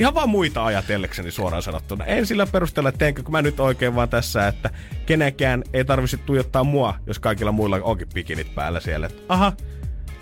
ihan 0.00 0.14
vaan 0.14 0.28
muita 0.28 0.64
ajatellekseni 0.64 1.30
suoraan 1.30 1.62
sanottuna. 1.62 2.04
En 2.04 2.26
sillä 2.26 2.46
perusteella, 2.46 2.88
että 2.88 2.98
teenkö 2.98 3.22
mä 3.28 3.42
nyt 3.42 3.60
oikein 3.60 3.94
vaan 3.94 4.08
tässä, 4.08 4.48
että 4.48 4.70
kenenkään 5.06 5.64
ei 5.72 5.84
tarvitse 5.84 6.16
tuijottaa 6.16 6.64
mua, 6.64 6.94
jos 7.06 7.18
kaikilla 7.18 7.52
muilla 7.52 7.76
onkin 7.82 8.08
pikinit 8.14 8.54
päällä 8.54 8.80
siellä. 8.80 9.06
Että, 9.06 9.22
aha, 9.28 9.52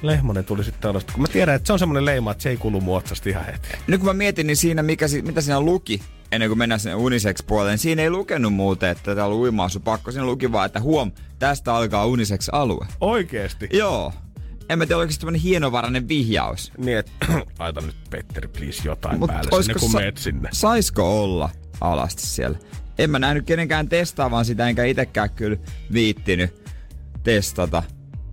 Lehmonen 0.02 0.44
tuli 0.44 0.64
sitten 0.64 0.82
tällaista. 0.82 1.12
Kun 1.12 1.22
mä 1.22 1.28
tiedän, 1.28 1.54
että 1.54 1.66
se 1.66 1.72
on 1.72 1.78
semmoinen 1.78 2.04
leima, 2.04 2.30
että 2.30 2.42
se 2.42 2.50
ei 2.50 2.56
kuulu 2.56 2.80
muotsasta 2.80 3.28
ihan 3.28 3.44
heti. 3.44 3.68
Nyt 3.86 4.00
kun 4.00 4.06
mä 4.06 4.12
mietin, 4.12 4.46
niin 4.46 4.56
siinä, 4.56 4.82
mikä, 4.82 5.06
mitä 5.22 5.40
siinä 5.40 5.60
luki, 5.60 6.02
ennen 6.32 6.48
kuin 6.50 6.58
mennään 6.58 6.80
sinne 6.80 6.94
unisex 6.94 7.46
puoleen, 7.46 7.78
siinä 7.78 8.02
ei 8.02 8.10
lukenut 8.10 8.54
muuten, 8.54 8.90
että 8.90 9.14
täällä 9.14 9.34
on 9.34 9.40
uimaasu 9.40 9.80
pakko. 9.80 10.12
Siinä 10.12 10.26
luki 10.26 10.52
vaan, 10.52 10.66
että 10.66 10.80
huom, 10.80 11.12
tästä 11.38 11.74
alkaa 11.74 12.06
unisex 12.06 12.48
alue. 12.52 12.86
Oikeesti. 13.00 13.68
Joo. 13.72 14.12
En 14.72 14.78
mä 14.78 14.86
tiedä, 14.86 14.98
oliko 14.98 15.12
se 15.12 15.20
tämmönen 15.20 15.40
hienovarainen 15.40 16.08
vihjaus. 16.08 16.72
Niin, 16.78 16.98
että 16.98 17.12
laita 17.58 17.80
nyt 17.80 17.96
Petteri, 18.10 18.48
please, 18.48 18.82
jotain 18.84 19.18
Mut 19.18 19.30
päälle 19.30 19.62
sinne, 19.62 19.80
kun 19.80 19.90
sa- 19.90 19.98
meet 19.98 20.18
sinne. 20.18 20.48
Saisko 20.52 21.22
olla 21.22 21.50
alasti 21.80 22.22
siellä? 22.26 22.58
En 22.98 23.10
mä 23.10 23.18
nähnyt 23.18 23.46
kenenkään 23.46 23.88
testaavan 23.88 24.44
sitä, 24.44 24.68
enkä 24.68 24.84
itekään 24.84 25.30
kyllä 25.30 25.56
viittinyt 25.92 26.62
testata. 27.22 27.82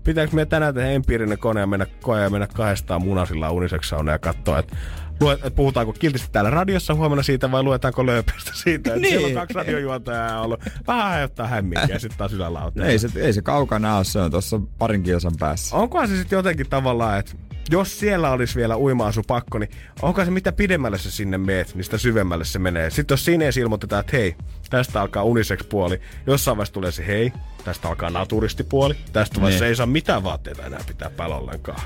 Pitääkö 0.03 0.35
me 0.35 0.45
tänään 0.45 0.73
tehdä 0.73 0.89
empiirinen 0.89 1.37
kone 1.37 1.59
ja 1.59 1.67
mennä 1.67 1.85
koe 2.01 2.21
ja 2.21 2.29
mennä 2.29 2.47
kahdestaan 2.47 3.01
munasilla 3.01 3.51
uniseksi 3.51 3.95
ja 4.11 4.19
katsoa, 4.19 4.59
että 4.59 4.77
Luet, 5.21 5.45
et 5.45 5.55
puhutaanko 5.55 5.93
kiltisti 5.93 6.29
täällä 6.31 6.49
radiossa 6.49 6.95
huomenna 6.95 7.23
siitä 7.23 7.51
vai 7.51 7.63
luetaanko 7.63 8.05
lööpästä 8.05 8.51
siitä, 8.53 8.89
että 8.89 8.99
Niin. 9.01 9.09
siellä 9.11 9.27
on 9.27 9.33
kaksi 9.33 9.53
radiojuontajaa 9.53 10.41
ollut. 10.41 10.59
Vähän 10.87 11.05
aiheuttaa 11.07 11.47
hämminkiä 11.47 11.99
sitten 11.99 12.17
taas 12.17 12.33
ylälauteen. 12.33 12.87
Ei 12.89 12.99
se, 12.99 13.09
ei 13.15 13.33
se 13.33 13.41
kaukana 13.41 13.95
ole, 13.97 14.03
se 14.03 14.19
on 14.19 14.31
tuossa 14.31 14.59
parin 14.77 15.03
kilsan 15.03 15.33
päässä. 15.39 15.75
Onkohan 15.75 16.07
se 16.07 16.17
sitten 16.17 16.37
jotenkin 16.37 16.69
tavallaan, 16.69 17.19
että 17.19 17.31
jos 17.71 17.99
siellä 17.99 18.31
olisi 18.31 18.55
vielä 18.55 18.77
uimaasu 18.77 19.21
pakko, 19.27 19.59
niin 19.59 19.69
onko 20.01 20.25
se 20.25 20.31
mitä 20.31 20.51
pidemmälle 20.51 20.97
se 20.97 21.11
sinne 21.11 21.37
meet, 21.37 21.75
niin 21.75 21.83
sitä 21.83 21.97
syvemmälle 21.97 22.45
se 22.45 22.59
menee. 22.59 22.89
Sitten 22.89 23.13
jos 23.13 23.25
siinä 23.25 23.45
ensin 23.45 23.63
ilmoitetaan, 23.63 23.99
että 23.99 24.17
hei, 24.17 24.35
tästä 24.69 25.01
alkaa 25.01 25.23
unisex-puoli, 25.23 26.01
jossain 26.27 26.57
vaiheessa 26.57 26.73
tulee 26.73 26.91
se 26.91 27.07
hei, 27.07 27.33
tästä 27.65 27.87
alkaa 27.87 28.09
naturistipuoli, 28.09 28.95
tästä 29.13 29.41
vaiheessa 29.41 29.65
Niin. 29.65 29.69
ei 29.69 29.75
saa 29.75 29.85
mitään 29.85 30.23
vaatteita 30.23 30.63
enää 30.65 30.79
pitää 30.87 31.09
päällä 31.09 31.35
ollenkaan. 31.35 31.81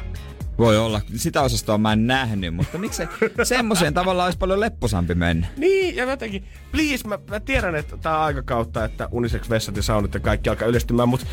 Voi 0.58 0.78
olla. 0.78 1.02
Sitä 1.16 1.42
osastoa 1.42 1.78
mä 1.78 1.94
en 1.94 2.08
nähnyt, 2.08 2.56
mutta 2.56 2.78
miksei 2.78 3.08
semmoiseen 3.44 3.94
tavallaan 3.94 4.26
olisi 4.26 4.38
paljon 4.38 4.60
lepposampi 4.60 5.16
mennä. 5.16 5.48
Niin, 5.58 5.96
ja 5.96 6.10
jotenkin, 6.10 6.44
please, 6.72 7.08
mä, 7.08 7.20
mä 7.30 7.40
tiedän, 7.40 7.76
että 7.76 7.98
tää 7.98 8.18
on 8.18 8.24
aikakautta, 8.24 8.86
että 8.86 9.08
unisex-vessat 9.12 9.76
ja 9.76 9.84
saunat 9.84 10.14
ja 10.14 10.20
kaikki 10.20 10.50
alkaa 10.50 10.68
yleistymään, 10.68 11.10
mutta 11.10 11.26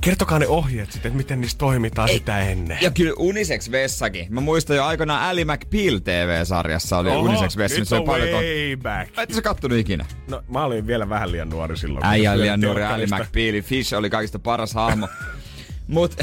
kertokaa 0.00 0.38
ne 0.38 0.46
ohjeet 0.46 0.92
sitten, 0.92 1.08
että 1.08 1.16
miten 1.16 1.40
niissä 1.40 1.58
toimitaan 1.58 2.08
sitä 2.08 2.38
ennen. 2.38 2.78
Ja 2.80 2.90
kyllä 2.90 3.12
Unisex 3.18 3.70
Vessakin. 3.70 4.26
Mä 4.30 4.40
muistan 4.40 4.76
jo 4.76 4.84
aikoinaan 4.84 5.22
Ally 5.22 5.44
McBeal 5.44 5.98
TV-sarjassa 5.98 6.98
oli 6.98 7.10
Oho, 7.10 7.18
Unisex 7.20 7.56
Vessa. 7.56 7.78
nyt 7.78 7.92
oli 7.92 8.00
on 8.00 8.06
paljon 8.06 8.28
way 8.28 8.76
back. 8.76 9.18
Et 9.18 9.34
sä 9.34 9.42
kattonut 9.42 9.78
ikinä? 9.78 10.06
No, 10.28 10.42
mä 10.48 10.64
olin 10.64 10.86
vielä 10.86 11.08
vähän 11.08 11.32
liian 11.32 11.48
nuori 11.48 11.76
silloin. 11.76 12.06
Äijä 12.06 12.32
se 12.32 12.38
liian 12.40 12.60
nuori 12.60 12.82
Ally 12.82 13.06
telkkarista. 13.06 13.38
McBeal. 13.38 13.62
Fish 13.62 13.94
oli 13.94 14.10
kaikista 14.10 14.38
paras 14.38 14.74
hahmo. 14.74 15.08
Mut 15.88 16.16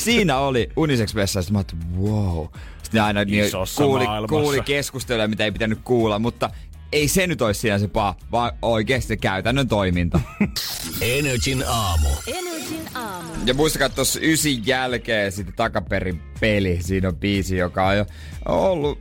siinä 0.00 0.38
oli 0.38 0.68
Unisex 0.76 1.14
Vessa, 1.14 1.38
ja 1.38 1.42
sit 1.42 1.50
mä 1.52 1.58
ajattelin, 1.58 2.00
wow. 2.00 2.46
Sitten 2.82 2.98
ne 2.98 3.00
aina 3.00 3.24
niin 3.24 3.44
kuuli, 3.76 4.04
maailmassa. 4.04 4.40
kuuli 4.40 4.60
keskusteluja, 4.60 5.28
mitä 5.28 5.44
ei 5.44 5.52
pitänyt 5.52 5.78
kuulla, 5.84 6.18
mutta 6.18 6.50
ei 6.92 7.08
se 7.08 7.26
nyt 7.26 7.42
olisi 7.42 7.60
siinä 7.60 7.78
se 7.78 7.88
paha, 7.88 8.14
vaan 8.32 8.52
oikeasti 8.62 9.16
käytännön 9.16 9.68
toiminta. 9.68 10.20
Energin 11.00 11.64
aamu. 11.68 12.08
Energin 12.26 12.88
aamu. 12.94 13.28
Ja 13.46 13.54
muistakaa, 13.54 13.86
että 13.86 13.96
tuossa 13.96 14.20
ysin 14.22 14.66
jälkeen 14.66 15.32
sitten 15.32 15.54
takaperin 15.56 16.22
peli, 16.40 16.78
siinä 16.82 17.08
on 17.08 17.16
biisi, 17.16 17.56
joka 17.56 17.86
on 17.86 17.96
jo 17.96 18.06
ollut 18.48 18.98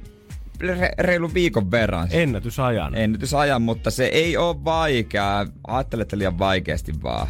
re- 0.63 0.93
reilu 0.99 1.33
viikon 1.33 1.71
verran. 1.71 2.07
Ennätysajan. 2.11 2.95
Ennätysajan, 2.95 3.61
mutta 3.61 3.91
se 3.91 4.05
ei 4.05 4.37
ole 4.37 4.63
vaikea. 4.63 5.45
Ajattelette 5.67 6.17
liian 6.17 6.39
vaikeasti 6.39 6.93
vaan. 7.03 7.27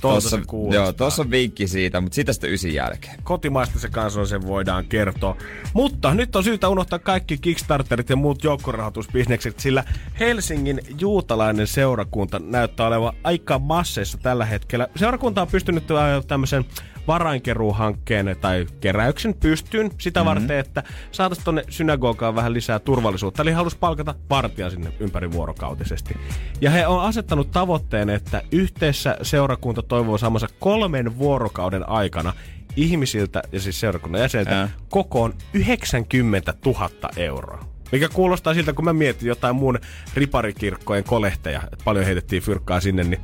Tossa, 0.00 0.30
se 0.30 0.42
kuulostaa. 0.46 0.84
joo, 0.84 0.92
tossa 0.92 1.22
on 1.22 1.30
vinkki 1.30 1.68
siitä, 1.68 2.00
mutta 2.00 2.14
sitä 2.14 2.32
sitten 2.32 2.52
ysin 2.52 2.74
jälkeen. 2.74 3.16
kotimaista 3.22 3.78
se 3.78 3.88
kanssa 3.88 4.26
sen 4.26 4.46
voidaan 4.46 4.84
kertoa. 4.84 5.36
Mutta 5.72 6.14
nyt 6.14 6.36
on 6.36 6.44
syytä 6.44 6.68
unohtaa 6.68 6.98
kaikki 6.98 7.38
Kickstarterit 7.38 8.10
ja 8.10 8.16
muut 8.16 8.44
joukkorahoitusbisnekset, 8.44 9.60
sillä 9.60 9.84
Helsingin 10.20 10.80
juutalainen 10.98 11.66
seurakunta 11.66 12.38
näyttää 12.38 12.86
olevan 12.86 13.12
aika 13.24 13.58
masseissa 13.58 14.18
tällä 14.18 14.44
hetkellä. 14.44 14.88
Seurakunta 14.96 15.42
on 15.42 15.48
pystynyt 15.48 15.90
äh, 15.90 16.24
tämmöisen 16.26 16.64
varainkeruuhankkeen 17.06 18.36
tai 18.40 18.66
keräyksen 18.80 19.34
pystyyn 19.34 19.90
sitä 19.98 20.20
mm-hmm. 20.20 20.28
varten, 20.28 20.58
että 20.58 20.82
saataisiin 21.12 21.44
tonne 21.44 21.64
synagogaan 21.68 22.34
vähän 22.34 22.54
lisää 22.54 22.78
turvallisuutta. 22.78 23.42
Eli 23.42 23.52
halus 23.52 23.76
palkata 23.76 24.14
vartija 24.30 24.70
sinne 24.70 24.92
ympäri 25.00 25.32
vuorokautisesti. 25.32 26.14
Ja 26.60 26.70
he 26.70 26.86
on 26.86 27.02
asettanut 27.02 27.50
tavoitteen, 27.50 28.10
että 28.10 28.42
yhteensä 28.52 29.16
seurakunta 29.22 29.82
toivoo 29.82 30.18
saamansa 30.18 30.46
kolmen 30.58 31.18
vuorokauden 31.18 31.88
aikana 31.88 32.32
ihmisiltä 32.76 33.42
ja 33.52 33.60
siis 33.60 33.80
seurakunnan 33.80 34.20
jäseniltä 34.20 34.60
Ää. 34.60 34.68
kokoon 34.88 35.34
90 35.54 36.54
000 36.66 36.90
euroa. 37.16 37.64
Mikä 37.92 38.08
kuulostaa 38.08 38.54
siltä, 38.54 38.72
kun 38.72 38.84
mä 38.84 38.92
mietin 38.92 39.28
jotain 39.28 39.56
muun 39.56 39.78
riparikirkkojen 40.14 41.04
kolehteja, 41.04 41.62
että 41.72 41.84
paljon 41.84 42.04
heitettiin 42.04 42.42
fyrkkaa 42.42 42.80
sinne, 42.80 43.04
niin 43.04 43.20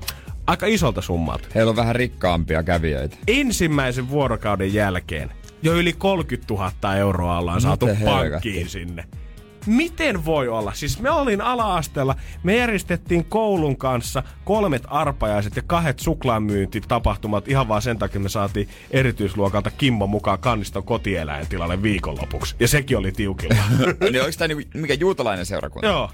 aika 0.46 0.66
isolta 0.66 1.02
summalta. 1.02 1.48
Heillä 1.54 1.70
on 1.70 1.76
vähän 1.76 1.96
rikkaampia 1.96 2.62
kävijöitä. 2.62 3.16
Ensimmäisen 3.26 4.10
vuorokauden 4.10 4.74
jälkeen 4.74 5.30
jo 5.62 5.74
yli 5.74 5.92
30 5.92 6.54
000 6.54 6.96
euroa 6.96 7.38
ollaan 7.38 7.60
saatu 7.60 7.86
Miten 7.86 8.00
helvetti? 8.00 8.30
pankkiin 8.30 8.68
sinne. 8.68 9.04
Miten 9.66 10.24
voi 10.24 10.48
olla? 10.48 10.72
Siis 10.74 11.00
me 11.00 11.10
olin 11.10 11.40
ala-asteella, 11.40 12.14
me 12.42 12.56
järjestettiin 12.56 13.24
koulun 13.24 13.76
kanssa 13.76 14.22
kolmet 14.44 14.82
arpajaiset 14.86 15.56
ja 15.56 15.62
kahdet 15.66 15.98
suklaamyyntitapahtumat 15.98 17.48
ihan 17.48 17.68
vaan 17.68 17.82
sen 17.82 17.98
takia 17.98 18.20
me 18.20 18.28
saatiin 18.28 18.68
erityisluokalta 18.90 19.70
Kimmo 19.70 20.06
mukaan 20.06 20.38
kanniston 20.38 20.82
kotieläintilalle 20.84 21.82
viikonlopuksi. 21.82 22.56
Ja 22.60 22.68
sekin 22.68 22.98
oli 22.98 23.12
tiukilla. 23.12 23.62
niin 24.10 24.20
onko 24.22 24.32
tämä 24.38 24.48
niinku, 24.48 24.78
mikä 24.78 24.94
juutalainen 24.94 25.46
seurakunta? 25.46 25.86
Joo. 25.88 26.10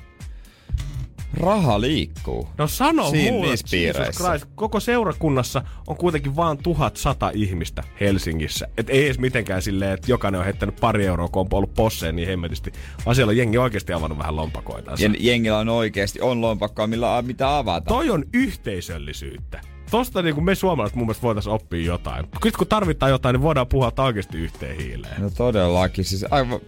Raha 1.41 1.81
liikkuu. 1.81 2.49
No 2.59 2.67
sano 2.67 3.11
Siinä 3.11 3.33
mulle, 3.33 3.51
Jesus. 3.51 4.17
Christ. 4.17 4.47
Koko 4.55 4.81
seurakunnassa 4.81 5.63
on 5.87 5.97
kuitenkin 5.97 6.37
vaan 6.37 6.59
1100 6.59 7.31
ihmistä 7.35 7.83
Helsingissä. 8.01 8.69
Et 8.79 8.91
ei 8.91 9.05
edes 9.05 9.19
mitenkään 9.19 9.63
silleen, 9.63 9.93
että 9.93 10.11
jokainen 10.11 10.39
on 10.39 10.45
heittänyt 10.45 10.77
pari 10.81 11.07
euroa, 11.07 11.29
kun 11.29 11.41
on 11.41 11.47
ollut 11.53 11.75
posseen 11.75 12.17
niin 12.17 12.29
hemmetisti. 12.29 12.73
Vaan 13.07 13.17
siellä 13.17 13.31
on 13.31 13.37
jengi 13.37 13.59
oikeasti 13.59 13.93
avannut 13.93 14.19
vähän 14.19 14.37
lompakoita. 14.37 14.91
Ja 14.99 15.11
jengillä 15.19 15.59
on 15.59 15.69
oikeasti, 15.69 16.21
on 16.21 16.41
lompakkoa, 16.41 16.87
millä 16.87 17.23
mitä 17.23 17.59
avata. 17.59 17.89
Toi 17.89 18.11
on 18.11 18.25
yhteisöllisyyttä. 18.35 19.61
Tosta 19.91 20.23
niin 20.23 20.35
kuin 20.35 20.45
me 20.45 20.55
suomalaiset 20.55 20.97
mun 20.97 21.07
mielestä 21.07 21.23
voitaisiin 21.23 21.53
oppia 21.53 21.87
jotain. 21.87 22.27
Nyt 22.45 22.57
kun 22.57 22.67
tarvitaan 22.67 23.11
jotain, 23.11 23.35
niin 23.35 23.43
voidaan 23.43 23.67
puhua 23.67 23.93
oikeasti 23.99 24.39
yhteen 24.39 24.77
hiileen. 24.77 25.23
No 25.23 25.31
todellakin. 25.31 26.05
Siis 26.05 26.25
aivan, 26.31 26.61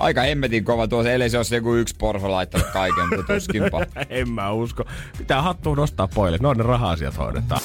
aika 0.00 0.20
hemmetin 0.20 0.64
kova 0.64 0.88
tuossa, 0.88 1.12
ellei 1.12 1.30
se 1.30 1.36
olisi 1.36 1.54
joku 1.54 1.74
yksi 1.74 1.94
porho 1.98 2.30
laittanut 2.30 2.66
kaiken, 2.66 3.08
mutta 3.16 3.34
tuskinpa. 3.34 3.86
en 4.10 4.30
mä 4.30 4.50
usko. 4.50 4.84
Pitää 5.18 5.42
hattuun 5.42 5.76
nostaa 5.76 6.08
poille. 6.08 6.38
No 6.42 6.54
ne 6.54 6.62
raha-asiat 6.62 7.18
hoidetaan. 7.18 7.60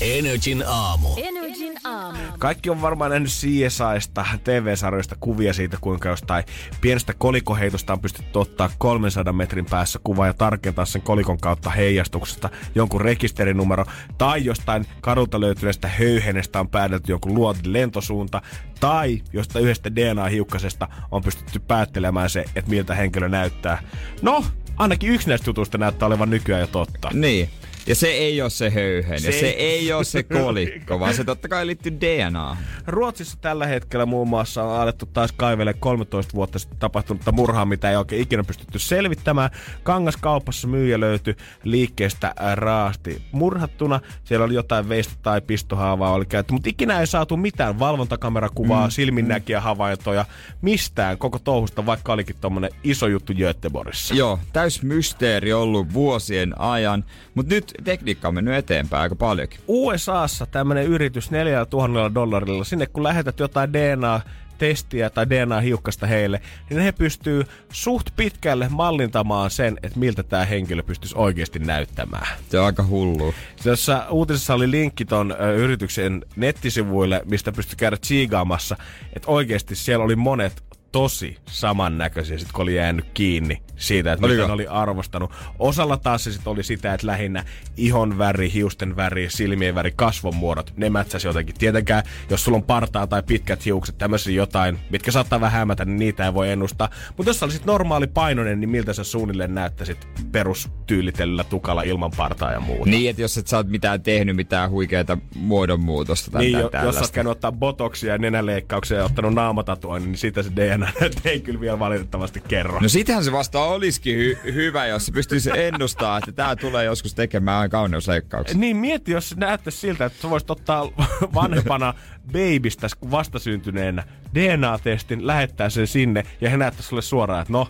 Energin 0.00 0.64
aamu. 0.66 1.08
Energin 1.16 1.74
aamu. 1.84 2.18
Kaikki 2.38 2.70
on 2.70 2.82
varmaan 2.82 3.10
nähnyt 3.10 3.30
CSIsta, 3.30 4.24
TV-sarjoista 4.44 5.16
kuvia 5.20 5.52
siitä, 5.52 5.76
kuinka 5.80 6.08
jostain 6.08 6.44
pienestä 6.80 7.14
kolikoheitosta 7.18 7.92
on 7.92 8.00
pystytty 8.00 8.38
ottaa 8.38 8.70
300 8.78 9.32
metrin 9.32 9.66
päässä 9.66 9.98
kuva 10.04 10.26
ja 10.26 10.34
tarkentaa 10.34 10.84
sen 10.84 11.02
kolikon 11.02 11.38
kautta 11.38 11.70
heijastuksesta 11.70 12.50
jonkun 12.74 13.00
rekisterinumero. 13.00 13.84
Tai 14.18 14.44
jostain 14.44 14.86
kadulta 15.00 15.40
löytyneestä 15.40 15.88
höyhenestä 15.88 16.60
on 16.60 16.68
päädelty 16.68 17.12
jonkun 17.12 17.34
luotin 17.34 17.72
lentosuunta. 17.72 18.42
Tai 18.80 19.22
jostain 19.32 19.62
yhdestä 19.62 19.94
DNA-hiukkasesta 19.94 20.88
on 21.10 21.22
pystytty 21.22 21.58
päättelemään 21.58 22.30
se, 22.30 22.44
että 22.56 22.70
miltä 22.70 22.94
henkilö 22.94 23.28
näyttää. 23.28 23.82
No, 24.22 24.44
ainakin 24.76 25.10
yksi 25.10 25.28
näistä 25.28 25.50
jutuista 25.50 25.78
näyttää 25.78 26.06
olevan 26.06 26.30
nykyään 26.30 26.60
jo 26.60 26.66
totta. 26.66 27.10
niin. 27.12 27.50
Ja 27.88 27.94
se 27.94 28.08
ei 28.08 28.42
ole 28.42 28.50
se 28.50 28.70
höyhen, 28.70 29.20
Se 29.20 29.26
ja 29.28 29.40
se 29.40 29.48
ei- 29.48 29.92
ole 29.92 30.04
se 30.04 30.22
kolikko, 30.22 31.00
vaan 31.00 31.14
se 31.14 31.24
totta 31.24 31.48
kai 31.48 31.66
liittyy 31.66 31.92
DNA. 32.00 32.56
Ruotsissa 32.86 33.38
tällä 33.40 33.66
hetkellä 33.66 34.06
muun 34.06 34.28
muassa 34.28 34.64
on 34.64 34.80
alettu 34.80 35.06
taas 35.06 35.32
kaivele 35.32 35.74
13 35.74 36.34
vuotta 36.34 36.58
sitten 36.58 36.78
tapahtunutta 36.78 37.32
murhaa, 37.32 37.64
mitä 37.64 37.90
ei 37.90 37.96
oikein 37.96 38.22
ikinä 38.22 38.44
pystytty 38.44 38.78
selvittämään. 38.78 39.50
Kangaskaupassa 39.82 40.68
myyjä 40.68 41.00
löytyi 41.00 41.36
liikkeestä 41.64 42.34
raasti 42.54 43.22
murhattuna. 43.32 44.00
Siellä 44.24 44.44
oli 44.44 44.54
jotain 44.54 44.88
veistä 44.88 45.14
tai 45.22 45.40
pistohaavaa 45.40 46.12
oli 46.12 46.26
käytetty, 46.26 46.52
mutta 46.52 46.68
ikinä 46.68 47.00
ei 47.00 47.06
saatu 47.06 47.36
mitään 47.36 47.78
valvontakamerakuvaa, 47.78 48.86
mm, 48.86 48.90
silminnäkiä 48.90 49.60
havaintoja, 49.60 50.24
mistään 50.62 51.18
koko 51.18 51.38
touhusta, 51.38 51.86
vaikka 51.86 52.12
olikin 52.12 52.36
tommonen 52.40 52.70
iso 52.84 53.06
juttu 53.06 53.32
Göteborgissa. 53.34 54.14
Joo, 54.14 54.38
täys 54.52 54.82
mysteeri 54.82 55.52
ollut 55.52 55.92
vuosien 55.92 56.60
ajan, 56.60 57.04
mutta 57.34 57.54
nyt 57.54 57.72
tekniikka 57.84 58.28
on 58.28 58.34
mennyt 58.34 58.54
eteenpäin 58.54 59.02
aika 59.02 59.16
paljonkin. 59.16 59.60
USAssa 59.68 60.46
tämmönen 60.46 60.86
yritys 60.86 61.30
4000 61.30 62.14
dollarilla, 62.14 62.64
sinne 62.64 62.86
kun 62.86 63.02
lähetät 63.02 63.40
jotain 63.40 63.72
DNA 63.72 64.20
testiä 64.58 65.10
tai 65.10 65.30
DNA-hiukkasta 65.30 66.06
heille, 66.06 66.40
niin 66.70 66.80
he 66.80 66.92
pystyy 66.92 67.44
suht 67.72 68.06
pitkälle 68.16 68.68
mallintamaan 68.70 69.50
sen, 69.50 69.78
että 69.82 69.98
miltä 69.98 70.22
tämä 70.22 70.44
henkilö 70.44 70.82
pystyisi 70.82 71.14
oikeasti 71.18 71.58
näyttämään. 71.58 72.26
Se 72.48 72.60
on 72.60 72.66
aika 72.66 72.86
hullu. 72.86 73.34
Tässä 73.64 74.06
uutisessa 74.10 74.54
oli 74.54 74.70
linkki 74.70 75.04
ton 75.04 75.34
ö, 75.40 75.54
yrityksen 75.54 76.24
nettisivuille, 76.36 77.22
mistä 77.24 77.52
pystyi 77.52 77.76
käydä 77.76 77.96
tsiigaamassa, 77.96 78.76
että 79.12 79.30
oikeasti 79.30 79.76
siellä 79.76 80.04
oli 80.04 80.16
monet 80.16 80.67
tosi 80.92 81.36
samannäköisiä, 81.46 82.38
sit 82.38 82.52
kun 82.52 82.62
oli 82.62 82.76
jäänyt 82.76 83.06
kiinni 83.14 83.62
siitä, 83.78 84.12
että 84.12 84.26
Oliko? 84.26 84.36
mitä 84.36 84.46
ne 84.46 84.52
oli 84.52 84.66
arvostanut. 84.66 85.32
Osalla 85.58 85.96
taas 85.96 86.24
se 86.24 86.32
sit 86.32 86.46
oli 86.46 86.62
sitä, 86.62 86.94
että 86.94 87.06
lähinnä 87.06 87.44
ihon 87.76 88.18
väri, 88.18 88.52
hiusten 88.52 88.96
väri, 88.96 89.30
silmien 89.30 89.74
väri, 89.74 89.92
kasvon 89.96 90.36
muodot, 90.36 90.72
ne 90.76 90.90
mätsäsi 90.90 91.26
jotenkin. 91.26 91.54
Tietenkään, 91.58 92.02
jos 92.30 92.44
sulla 92.44 92.56
on 92.56 92.62
partaa 92.62 93.06
tai 93.06 93.22
pitkät 93.22 93.64
hiukset, 93.64 93.98
tämmöisiä 93.98 94.34
jotain, 94.34 94.78
mitkä 94.90 95.10
saattaa 95.10 95.40
vähän 95.40 95.58
hämätä, 95.58 95.84
niin 95.84 95.98
niitä 95.98 96.24
ei 96.24 96.34
voi 96.34 96.50
ennustaa. 96.50 96.90
Mutta 97.16 97.30
jos 97.30 97.40
sä 97.40 97.46
olisit 97.46 97.64
normaali 97.64 98.06
painoinen, 98.06 98.60
niin 98.60 98.70
miltä 98.70 98.92
sä 98.92 99.04
suunnilleen 99.04 99.54
näyttäisit 99.54 100.08
perustyylitellyllä 100.32 101.44
tukalla 101.44 101.82
ilman 101.82 102.10
partaa 102.16 102.52
ja 102.52 102.60
muuta? 102.60 102.90
Niin, 102.90 103.10
että 103.10 103.22
jos 103.22 103.38
et 103.38 103.46
sä 103.46 103.56
oot 103.56 103.68
mitään 103.68 104.02
tehnyt, 104.02 104.36
mitään 104.36 104.70
huikeita 104.70 105.18
muodonmuutosta 105.34 106.30
tai 106.30 106.42
Niin, 106.42 106.58
jo, 106.58 106.70
jos 106.84 106.94
sä 106.94 107.00
oot 107.00 107.26
ottaa 107.26 107.52
botoksia 107.52 108.12
ja 108.12 108.18
nenäleikkauksia 108.18 108.98
ja 108.98 109.04
ottanut 109.04 109.34
naamatatuoinnin, 109.34 110.10
niin 110.10 110.18
sitä 110.18 110.42
se 110.42 110.50
DNA 110.78 110.92
ei 111.30 111.40
kyllä 111.40 111.60
vielä 111.60 111.78
valitettavasti 111.78 112.42
kerro. 112.48 112.80
No 112.80 112.88
sitähän 112.88 113.24
se 113.24 113.32
vasta 113.32 113.60
olisikin 113.60 114.18
hy- 114.18 114.52
hyvä, 114.52 114.86
jos 114.86 115.06
se 115.06 115.12
pystyisi 115.12 115.50
ennustamaan, 115.54 116.18
että 116.18 116.32
tää 116.32 116.56
tulee 116.56 116.84
joskus 116.84 117.14
tekemään 117.14 117.70
kauneusleikkauksia. 117.70 118.58
Niin 118.58 118.76
mieti, 118.76 119.12
jos 119.12 119.36
näyttäisi 119.36 119.78
siltä, 119.78 120.04
että 120.04 120.22
sä 120.22 120.30
voisit 120.30 120.50
ottaa 120.50 120.90
vanhempana 121.34 121.94
babystä 122.32 122.88
vastasyntyneenä 123.10 124.04
DNA-testin, 124.34 125.26
lähettää 125.26 125.70
sen 125.70 125.86
sinne 125.86 126.24
ja 126.40 126.50
he 126.50 126.56
näyttää 126.56 126.82
sulle 126.82 127.02
suoraan, 127.02 127.42
että 127.42 127.52
no, 127.52 127.68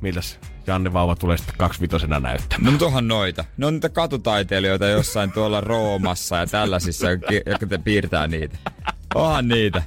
miltäs 0.00 0.38
Janne 0.66 0.92
vauva 0.92 1.16
tulee 1.16 1.36
sitten 1.36 1.54
kaksivitosena 1.58 2.20
näyttämään. 2.20 2.64
No 2.64 2.70
mutta 2.70 2.86
onhan 2.86 3.08
noita. 3.08 3.44
Ne 3.56 3.66
on 3.66 3.74
niitä 3.74 3.88
katutaiteilijoita 3.88 4.86
jossain 4.86 5.32
tuolla 5.32 5.60
Roomassa 5.60 6.36
ja 6.36 6.46
tällaisissa, 6.46 7.06
jotka 7.46 7.66
te 7.68 7.78
piirtää 7.78 8.26
niitä. 8.26 8.58
Onhan 9.14 9.48
niitä. 9.48 9.82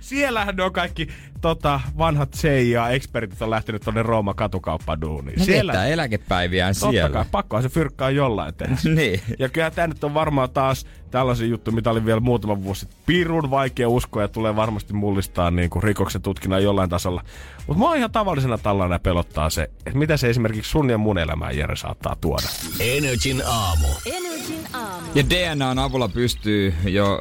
Siellähän 0.00 0.56
ne 0.56 0.62
on 0.62 0.72
kaikki 0.72 1.08
tota, 1.44 1.80
vanhat 1.98 2.36
CIA-ekspertit 2.36 3.42
on 3.42 3.50
lähtenyt 3.50 3.82
tonne 3.82 4.02
Rooma 4.02 4.34
katukauppaduuniin. 4.34 5.38
Ne 5.38 5.44
Siellä, 5.44 5.86
eläkepäiviään 5.86 6.74
totta 6.74 6.90
siellä. 6.90 7.14
kai, 7.14 7.24
pakkohan 7.30 7.62
se 7.62 7.68
fyrkkaa 7.68 8.10
jollain 8.10 8.54
tehdä. 8.54 8.76
niin. 8.94 9.20
Ja 9.38 9.48
kyllä 9.48 9.70
tämä 9.70 9.86
nyt 9.86 10.04
on 10.04 10.14
varmaan 10.14 10.50
taas 10.50 10.86
tällaisia 11.10 11.46
juttu, 11.46 11.72
mitä 11.72 11.90
oli 11.90 12.04
vielä 12.04 12.20
muutama 12.20 12.62
vuosi 12.62 12.80
sitten. 12.80 12.98
Pirun 13.06 13.50
vaikea 13.50 13.88
uskoa 13.88 14.22
ja 14.22 14.28
tulee 14.28 14.56
varmasti 14.56 14.92
mullistaa 14.92 15.50
niin 15.50 15.70
kuin 15.70 15.82
rikoksen 15.82 16.22
tutkinnan 16.22 16.62
jollain 16.62 16.90
tasolla. 16.90 17.22
Mutta 17.66 17.78
mua 17.78 17.94
ihan 17.94 18.12
tavallisena 18.12 18.58
tällainen 18.58 19.00
pelottaa 19.00 19.50
se, 19.50 19.62
että 19.62 19.98
mitä 19.98 20.16
se 20.16 20.30
esimerkiksi 20.30 20.70
sun 20.70 20.90
ja 20.90 20.98
mun 20.98 21.18
elämään 21.18 21.56
Jere 21.56 21.76
saattaa 21.76 22.16
tuoda. 22.20 22.46
Energin 22.80 23.42
aamu. 23.46 23.88
Energin 24.06 24.66
aamu. 24.72 25.06
Ja 25.14 25.30
DNAn 25.30 25.78
avulla 25.78 26.08
pystyy 26.08 26.74
jo 26.84 27.20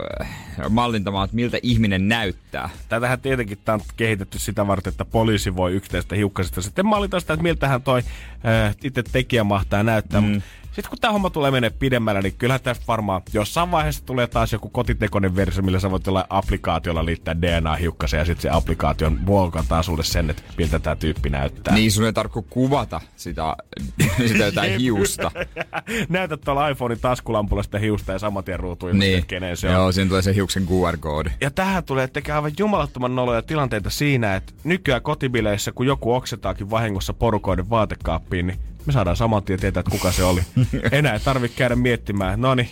mallintamaan, 0.70 1.26
että 1.26 1.36
miltä 1.36 1.58
ihminen 1.64 2.08
näyttää. 2.08 2.70
Tätähän 2.90 3.22
tietenkin 3.22 3.58
tää 3.66 3.76
on 3.76 3.82
kehitetty 4.14 4.40
sitä 4.40 4.68
varten, 4.68 4.92
että 4.92 5.06
poliisi 5.06 5.56
voi 5.56 5.74
yksittäistä 5.74 6.16
hiukkasista 6.16 6.62
sitten 6.62 6.86
mallita 6.86 7.20
sitä, 7.20 7.34
että 7.34 7.44
miltähän 7.44 7.82
toi 7.82 8.00
äh, 8.46 8.76
itse 8.84 9.04
tekijä 9.04 9.44
mahtaa 9.44 9.84
näyttää. 9.84 10.22
Mm. 10.22 10.42
Sitten 10.74 10.90
kun 10.90 11.00
tämä 11.02 11.12
homma 11.12 11.30
tulee 11.30 11.52
menee 11.52 11.70
pidemmällä, 11.70 12.22
niin 12.22 12.34
kyllähän 12.38 12.62
tästä 12.62 12.84
varmaan 12.88 13.22
jossain 13.34 13.72
vaiheessa 13.72 14.06
tulee 14.06 14.28
taas 14.28 14.54
joku 14.54 14.70
kotitekoinen 14.70 15.36
versio, 15.36 15.64
millä 15.64 15.80
sä 15.80 15.92
voit 15.92 16.06
jollain 16.06 16.26
applikaatiolla 16.30 17.06
liittää 17.06 17.42
DNA-hiukkaseen 17.42 18.22
ja 18.22 18.26
sitten 18.26 18.42
se 18.42 18.50
applikaation 18.50 19.20
muokataan 19.22 19.84
sulle 19.84 20.04
sen, 20.04 20.30
että 20.30 20.44
miltä 20.58 20.80
tämä 20.80 20.96
tyyppi 20.96 21.30
näyttää. 21.30 21.74
Niin 21.74 21.92
sun 21.92 22.06
ei 22.06 22.14
tarvitse 22.14 22.50
kuvata 22.50 23.02
sitä, 23.16 23.56
sitä 24.28 24.46
jotain 24.46 24.80
hiusta. 24.80 25.32
Näytät 26.10 26.42
tuolla 26.42 26.70
iPhonein 26.70 27.00
taskulampulla 27.00 27.64
sitä 27.64 27.80
hiusta 27.80 28.12
ja 28.12 28.20
saman 28.20 28.44
tien 28.44 28.60
ruutuun, 28.60 29.00
niin. 29.00 29.26
kenen 29.26 29.58
se 29.58 29.68
on. 29.68 29.74
Joo, 29.74 29.92
siinä 29.92 30.08
tulee 30.08 30.22
se 30.22 30.36
hiuksen 30.36 30.68
QR-koodi. 30.68 31.30
Ja 31.42 31.52
tähän 31.52 31.84
tulee 31.84 32.08
tekemään 32.08 32.38
aivan 32.38 32.52
jumalattoman 32.60 33.16
noloja 33.16 33.42
tilanteita 33.42 33.90
siinä, 33.90 34.36
että 34.36 34.54
nykyään 34.64 35.02
kotibileissä, 35.02 35.72
kun 35.72 35.86
joku 35.86 36.14
oksetaakin 36.14 36.70
vahingossa 36.70 37.14
porukoiden 37.14 37.70
vaatekaappiin, 37.70 38.48
niin 38.48 38.60
me 38.86 38.94
saadaan 38.94 39.18
saman 39.18 39.44
tien 39.44 39.60
tietää, 39.60 39.80
että 39.80 39.92
kuka 39.92 40.12
se 40.12 40.24
oli. 40.24 40.42
Enää 40.92 41.14
ei 41.14 41.20
tarvitse 41.20 41.58
käydä 41.58 41.76
miettimään, 41.76 42.42
no 42.42 42.56
niin, 42.56 42.70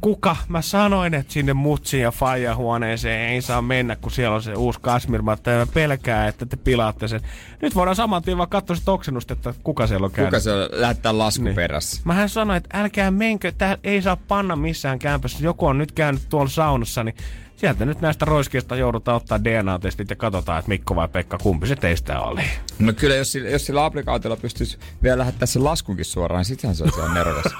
kuka? 0.00 0.36
Mä 0.48 0.62
sanoin, 0.62 1.14
että 1.14 1.32
sinne 1.32 1.52
mutsiin 1.52 2.02
ja 2.02 2.10
faijan 2.12 2.56
huoneeseen 2.56 3.28
ei 3.30 3.42
saa 3.42 3.62
mennä, 3.62 3.96
kun 3.96 4.10
siellä 4.10 4.34
on 4.34 4.42
se 4.42 4.52
uusi 4.54 4.78
kasmirmatta 4.82 5.50
ja 5.50 5.58
mä 5.58 5.66
pelkään, 5.74 6.28
että 6.28 6.46
te 6.46 6.56
pilaatte 6.56 7.08
sen. 7.08 7.20
Nyt 7.62 7.74
voidaan 7.74 7.96
saman 7.96 8.22
tien 8.22 8.38
vaan 8.38 8.48
katsoa 8.48 8.76
sitä 8.76 8.92
oksennusta, 8.92 9.32
että 9.32 9.54
kuka 9.64 9.86
siellä 9.86 10.04
on 10.04 10.10
käynyt. 10.10 10.30
Kuka 10.30 10.40
se 10.40 10.52
on 10.52 10.68
lähettää 10.72 11.18
lasku 11.18 11.44
Niin. 11.44 11.54
perässä? 11.56 12.02
Mähän 12.04 12.28
sanoin, 12.28 12.56
että 12.56 12.78
älkää 12.80 13.10
menkö, 13.10 13.52
tää 13.52 13.78
ei 13.84 14.02
saa 14.02 14.16
panna 14.16 14.56
missään 14.56 14.98
kämpässä. 14.98 15.38
Joku 15.44 15.66
on 15.66 15.78
nyt 15.78 15.92
käynyt 15.92 16.22
tuolla 16.28 16.50
saunassa, 16.50 17.04
niin 17.04 17.14
sieltä 17.58 17.84
nyt 17.84 18.00
näistä 18.00 18.24
roiskeista 18.24 18.76
joudutaan 18.76 19.16
ottaa 19.16 19.44
DNA-testit 19.44 20.10
ja 20.10 20.16
katsotaan, 20.16 20.58
että 20.58 20.68
Mikko 20.68 20.96
vai 20.96 21.08
Pekka, 21.08 21.38
kumpi 21.38 21.66
se 21.66 21.76
teistä 21.76 22.20
oli. 22.20 22.42
No 22.78 22.92
kyllä, 22.92 23.14
jos 23.14 23.32
sillä, 23.32 23.48
jos 23.48 23.66
sillä 23.66 23.84
applikaatiolla 23.84 24.36
pystyisi 24.36 24.78
vielä 25.02 25.18
lähettää 25.18 25.46
sen 25.46 25.64
laskunkin 25.64 26.04
suoraan, 26.04 26.38
niin 26.38 26.44
sittenhän 26.44 26.76
se 26.76 26.84
olisi 26.84 26.98
ihan 27.00 27.14
nerokas. 27.14 27.52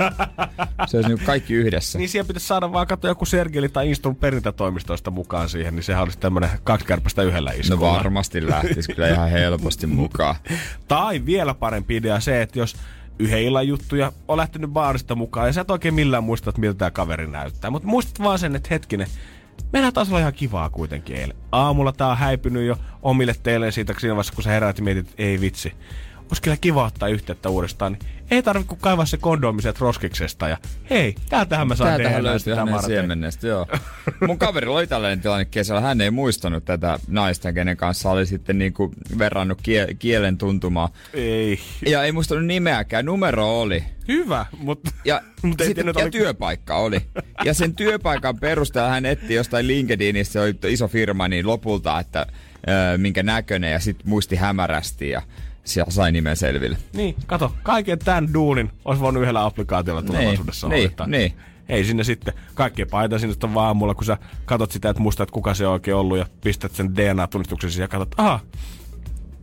se 0.86 0.96
olisi 0.96 1.08
niin 1.08 1.24
kaikki 1.26 1.54
yhdessä. 1.54 1.98
Niin 1.98 2.08
siellä 2.08 2.26
pitäisi 2.28 2.46
saada 2.46 2.72
vaan 2.72 2.86
katsoa 2.86 3.10
joku 3.10 3.24
Sergeli 3.26 3.68
tai 3.68 3.88
Instrun 3.88 4.16
perintätoimistoista 4.16 5.10
mukaan 5.10 5.48
siihen, 5.48 5.74
niin 5.76 5.84
sehän 5.84 6.02
olisi 6.02 6.18
tämmönen 6.18 6.50
kaksi 6.64 6.86
kärpästä 6.86 7.22
yhdellä 7.22 7.50
No 7.50 7.56
iskulla. 7.56 7.94
varmasti 7.94 8.48
lähtisi 8.50 8.92
kyllä 8.94 9.08
ihan 9.08 9.30
helposti 9.30 9.86
mukaan. 9.86 10.36
Tai 10.88 11.26
vielä 11.26 11.54
parempi 11.54 11.96
idea 11.96 12.20
se, 12.20 12.42
että 12.42 12.58
jos 12.58 12.76
yhden 13.18 13.42
illan 13.42 13.68
juttuja 13.68 14.12
on 14.28 14.36
lähtenyt 14.36 14.70
baarista 14.70 15.14
mukaan 15.14 15.46
ja 15.46 15.52
sä 15.52 15.60
et 15.60 15.70
oikein 15.70 15.94
millään 15.94 16.24
muista, 16.24 16.50
että 16.50 16.60
miltä 16.60 16.78
tämä 16.78 16.90
kaveri 16.90 17.26
näyttää. 17.26 17.70
Mutta 17.70 17.88
muistat 17.88 18.18
vaan 18.22 18.38
sen, 18.38 18.56
että 18.56 18.68
hetkinen, 18.70 19.06
meillä 19.72 19.92
taas 19.92 20.08
olla 20.08 20.20
ihan 20.20 20.32
kivaa 20.32 20.70
kuitenkin 20.70 21.16
eilen. 21.16 21.36
Aamulla 21.52 21.92
tää 21.92 22.08
on 22.08 22.16
häipynyt 22.16 22.66
jo 22.66 22.76
omille 23.02 23.34
teille 23.42 23.70
siitä 23.70 23.94
siinä 23.98 24.14
vaiheessa, 24.14 24.34
kun 24.34 24.44
sä 24.44 24.50
heräät 24.50 24.78
ja 24.78 24.84
mietit, 24.84 25.08
että 25.10 25.22
ei 25.22 25.40
vitsi. 25.40 25.72
Olisi 26.30 26.42
kyllä 26.42 26.56
kiva 26.60 26.84
ottaa 26.86 27.08
yhteyttä 27.08 27.48
uudestaan, 27.48 27.92
niin 27.92 28.12
ei 28.30 28.42
tarvitse 28.42 28.68
kuin 28.68 28.80
kaivaa 28.80 29.06
se 29.06 29.16
kondomi 29.16 29.62
sieltä 29.62 29.78
roskiksesta 29.80 30.48
ja 30.48 30.56
hei, 30.90 31.14
täältähän 31.28 31.68
mä 31.68 31.74
saan 31.74 31.88
Täältähän 31.90 32.22
löytyy 32.24 32.38
sitä 32.38 32.56
hänen 32.56 32.82
siemennestä, 32.82 33.46
joo. 33.46 33.66
Mun 34.26 34.38
kaverilla 34.38 34.78
oli 34.78 34.86
tällainen 34.86 35.20
tilanne 35.20 35.44
kesällä. 35.44 35.80
Hän 35.80 36.00
ei 36.00 36.10
muistanut 36.10 36.64
tätä 36.64 36.98
naista, 37.08 37.52
kenen 37.52 37.76
kanssa 37.76 38.10
oli 38.10 38.26
sitten 38.26 38.58
niinku 38.58 38.92
verrannut 39.18 39.58
kie- 39.62 39.94
kielen 39.98 40.38
tuntumaa. 40.38 40.88
Ei. 41.14 41.60
Ja 41.86 42.02
ei 42.02 42.12
muistanut 42.12 42.46
nimeäkään. 42.46 43.04
Numero 43.04 43.60
oli. 43.60 43.84
Hyvä, 44.08 44.46
mutta 44.58 44.90
Ja, 45.04 45.20
Mut 45.42 45.56
tiennyt, 45.56 45.96
ja 45.96 46.02
oli- 46.02 46.10
työpaikka 46.10 46.76
oli. 46.76 47.00
Ja 47.44 47.54
sen 47.54 47.74
työpaikan 47.74 48.38
perusteella 48.38 48.90
hän 48.90 49.06
etti 49.06 49.34
jostain 49.34 49.66
LinkedInistä, 49.66 50.32
se 50.32 50.40
oli 50.40 50.54
iso 50.66 50.88
firma, 50.88 51.28
niin 51.28 51.46
lopulta, 51.46 52.00
että 52.00 52.26
ö, 52.68 52.98
minkä 52.98 53.22
näköinen 53.22 53.72
ja 53.72 53.80
sitten 53.80 54.08
muisti 54.08 54.36
hämärästi 54.36 55.08
ja 55.10 55.22
siellä 55.68 55.90
sai 55.90 56.12
nimen 56.12 56.36
selville. 56.36 56.78
Niin, 56.92 57.14
kato, 57.26 57.52
kaiken 57.62 57.98
tämän 57.98 58.34
duunin 58.34 58.70
olisi 58.84 59.02
voinut 59.02 59.22
yhdellä 59.22 59.44
applikaatiolla 59.44 60.02
tulevaisuudessa 60.02 60.68
niin, 60.68 60.82
hoitaa. 60.82 61.06
niin. 61.06 61.32
Ei 61.68 61.84
sinne 61.84 62.04
sitten, 62.04 62.34
kaikkea 62.54 62.86
paita 62.90 63.18
sinne 63.18 63.32
sitten 63.32 63.54
vaan 63.54 63.66
aamulla, 63.66 63.94
kun 63.94 64.04
sä 64.04 64.18
katot 64.44 64.70
sitä, 64.70 64.90
että 64.90 65.02
muistat 65.02 65.30
kuka 65.30 65.54
se 65.54 65.66
on 65.66 65.72
oikein 65.72 65.96
ollut 65.96 66.18
ja 66.18 66.26
pistät 66.40 66.74
sen 66.74 66.96
DNA-tunnistuksen 66.96 67.70
siihen 67.70 67.84
ja 67.84 67.88
katsot, 67.88 68.14
aha, 68.16 68.40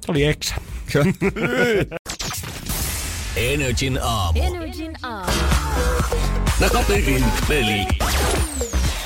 se 0.06 0.12
oli 0.12 0.26
eksä. 0.26 0.56
Energin 3.36 4.00
aamu. 4.04 4.42
Energin 4.44 4.94
aamu. 5.04 5.32
Takaperin 6.60 7.24
peli. 7.48 7.88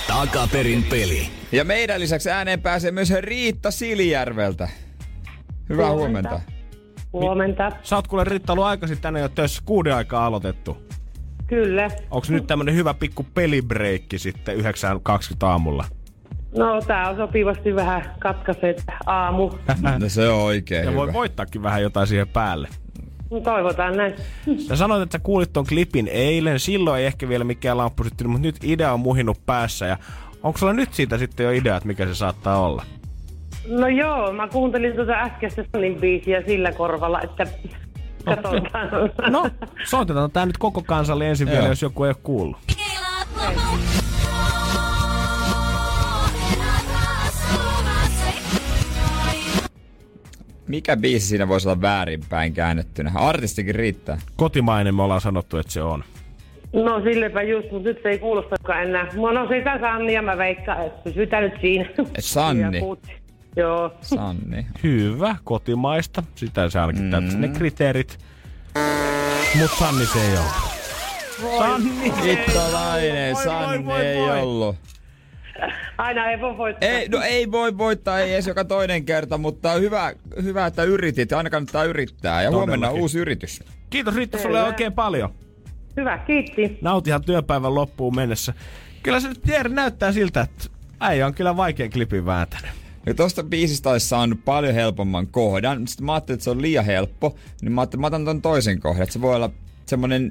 Takaperin 0.07 0.83
peli. 0.83 1.29
Ja 1.51 1.63
meidän 1.63 1.99
lisäksi 1.99 2.29
ääneen 2.29 2.61
pääsee 2.61 2.91
myös 2.91 3.09
Riitta 3.09 3.71
Silijärveltä. 3.71 4.69
Hyvää 5.69 5.91
huomenta. 5.91 6.29
Huomenta. 6.29 6.58
Huomenta. 7.13 7.71
Sä 7.83 7.95
oot 7.95 8.07
kuule 8.07 8.23
Ritta 8.23 8.53
ollut 8.53 8.65
aikaisin 8.65 9.01
tänne 9.01 9.19
jo 9.19 9.29
töissä 9.29 9.61
kuuden 9.65 9.95
aikaa 9.95 10.25
aloitettu. 10.25 10.77
Kyllä. 11.47 11.87
Onko 12.11 12.27
nyt 12.29 12.47
tämmönen 12.47 12.75
hyvä 12.75 12.93
pikku 12.93 13.25
pelibreikki 13.33 14.19
sitten 14.19 14.57
9.20 14.57 14.63
aamulla? 15.41 15.85
No 16.57 16.81
tää 16.87 17.09
on 17.09 17.15
sopivasti 17.15 17.75
vähän 17.75 18.11
katkaset 18.19 18.83
aamu. 19.05 19.51
No 19.99 20.09
se 20.09 20.29
on 20.29 20.41
oikein 20.43 20.83
Ja 20.85 20.91
hyvä. 20.91 21.01
voi 21.01 21.13
voittaakin 21.13 21.63
vähän 21.63 21.81
jotain 21.81 22.07
siihen 22.07 22.27
päälle. 22.27 22.67
Toivotaan 23.43 23.97
näin. 23.97 24.13
Sä 24.67 24.75
sanoit, 24.75 25.01
että 25.01 25.17
sä 25.17 25.23
kuulit 25.23 25.53
ton 25.53 25.65
klipin 25.67 26.07
eilen. 26.07 26.59
Silloin 26.59 26.99
ei 26.99 27.05
ehkä 27.05 27.29
vielä 27.29 27.43
mikään 27.43 27.77
lamppu 27.77 28.03
syttynyt, 28.03 28.31
mutta 28.31 28.47
nyt 28.47 28.63
idea 28.63 28.93
on 28.93 28.99
muhinut 28.99 29.45
päässä. 29.45 29.85
Ja 29.85 29.97
onko 30.43 30.57
sulla 30.59 30.73
nyt 30.73 30.93
siitä 30.93 31.17
sitten 31.17 31.43
jo 31.43 31.51
idea, 31.51 31.75
että 31.77 31.87
mikä 31.87 32.05
se 32.05 32.15
saattaa 32.15 32.59
olla? 32.61 32.83
No 33.69 33.87
joo, 33.87 34.33
mä 34.33 34.47
kuuntelin 34.47 34.95
tuota 34.95 35.13
äskeistä 35.13 35.65
Sonin 35.75 35.99
biisiä 35.99 36.43
sillä 36.47 36.71
korvalla, 36.71 37.21
että 37.21 37.47
katsotaan. 38.25 38.89
No, 39.29 39.49
soitetaan 39.83 40.31
tää 40.31 40.45
nyt 40.45 40.57
koko 40.57 40.83
kansalle 40.85 41.29
ensin 41.29 41.49
vielä, 41.49 41.67
jos 41.67 41.81
joku 41.81 42.03
ei 42.03 42.09
ole 42.09 42.15
kuullut. 42.23 42.57
Mikä 50.67 50.97
biisi 50.97 51.27
siinä 51.27 51.47
voisi 51.47 51.69
olla 51.69 51.81
väärinpäin 51.81 52.53
käännettynä? 52.53 53.11
Artistikin 53.15 53.75
riittää. 53.75 54.17
Kotimainen 54.35 54.95
me 54.95 55.03
ollaan 55.03 55.21
sanottu, 55.21 55.57
että 55.57 55.71
se 55.71 55.81
on. 55.81 56.03
No 56.73 57.01
sillepä 57.03 57.41
just, 57.41 57.71
mutta 57.71 57.89
nyt 57.89 57.99
se 58.03 58.09
ei 58.09 58.19
kuulostakaan 58.19 58.83
enää. 58.83 59.07
No, 59.13 59.31
no 59.31 59.47
sitä 59.47 59.79
Sanni 59.79 60.13
ja 60.13 60.21
mä 60.21 60.37
veikkaan, 60.37 60.85
että 60.85 61.01
pysytään 61.03 61.43
nyt 61.43 61.53
siinä. 61.61 61.89
Sanni? 62.19 62.81
Joo. 63.55 63.93
Sanni. 64.01 64.65
Hyvä, 64.83 65.35
kotimaista. 65.43 66.23
Sitä 66.35 66.69
sälkittää 66.69 67.19
mm. 67.19 67.41
ne 67.41 67.47
kriteerit. 67.47 68.19
Mut 69.59 69.71
Sanni 69.79 70.05
se 70.05 70.21
ei 70.21 70.37
ole. 70.37 70.45
Sanni 71.57 72.13
Hittolainen, 72.23 73.35
Voi, 73.35 73.45
voi, 73.45 73.53
Sanni 73.53 73.85
voi, 73.85 74.01
ei 74.05 74.17
voi. 74.21 74.41
ollut. 74.41 74.75
Aina 75.97 76.29
ei 76.29 76.41
voi 76.41 76.57
voittaa. 76.57 76.89
Ei, 76.89 77.09
no 77.09 77.21
ei 77.21 77.51
voi 77.51 77.77
voittaa, 77.77 78.19
ei 78.19 78.33
edes 78.33 78.47
joka 78.47 78.65
toinen 78.65 79.05
kerta, 79.05 79.37
mutta 79.37 79.71
hyvä, 79.71 80.13
hyvä 80.43 80.65
että 80.65 80.83
yritit. 80.83 81.33
Aina 81.33 81.49
kannattaa 81.49 81.83
yrittää. 81.83 82.41
Ja 82.41 82.49
huomenna 82.49 82.75
Todellakin. 82.75 83.01
uusi 83.01 83.19
yritys. 83.19 83.63
Kiitos 83.89 84.15
Riitta 84.15 84.37
sulle 84.37 84.63
oikein 84.63 84.93
paljon. 84.93 85.33
Hyvä, 85.97 86.17
kiitti. 86.17 86.77
Nautihan 86.81 87.23
työpäivän 87.23 87.75
loppuun 87.75 88.15
mennessä. 88.15 88.53
Kyllä 89.03 89.19
se 89.19 89.27
nyt 89.27 89.43
näyttää 89.69 90.11
siltä, 90.11 90.41
että 90.41 90.63
äijä 90.99 91.25
on 91.27 91.33
kyllä 91.33 91.57
vaikein 91.57 91.91
klipin 91.91 92.25
vääntänyt. 92.25 92.71
Ja 93.05 93.13
tosta 93.13 93.43
biisistä 93.43 93.89
olisi 93.89 94.07
saanut 94.07 94.45
paljon 94.45 94.73
helpomman 94.73 95.27
kohdan. 95.27 95.87
Sitten 95.87 96.05
mä 96.05 96.13
ajattelin, 96.13 96.35
että 96.35 96.43
se 96.43 96.49
on 96.49 96.61
liian 96.61 96.85
helppo. 96.85 97.35
Niin 97.61 97.71
mä 97.71 97.81
ajattelin, 97.81 97.99
että 97.99 98.01
mä 98.01 98.07
otan 98.07 98.25
ton 98.25 98.41
toisen 98.41 98.79
kohdan. 98.79 99.03
Että 99.03 99.13
se 99.13 99.21
voi 99.21 99.35
olla 99.35 99.49
semmonen 99.85 100.29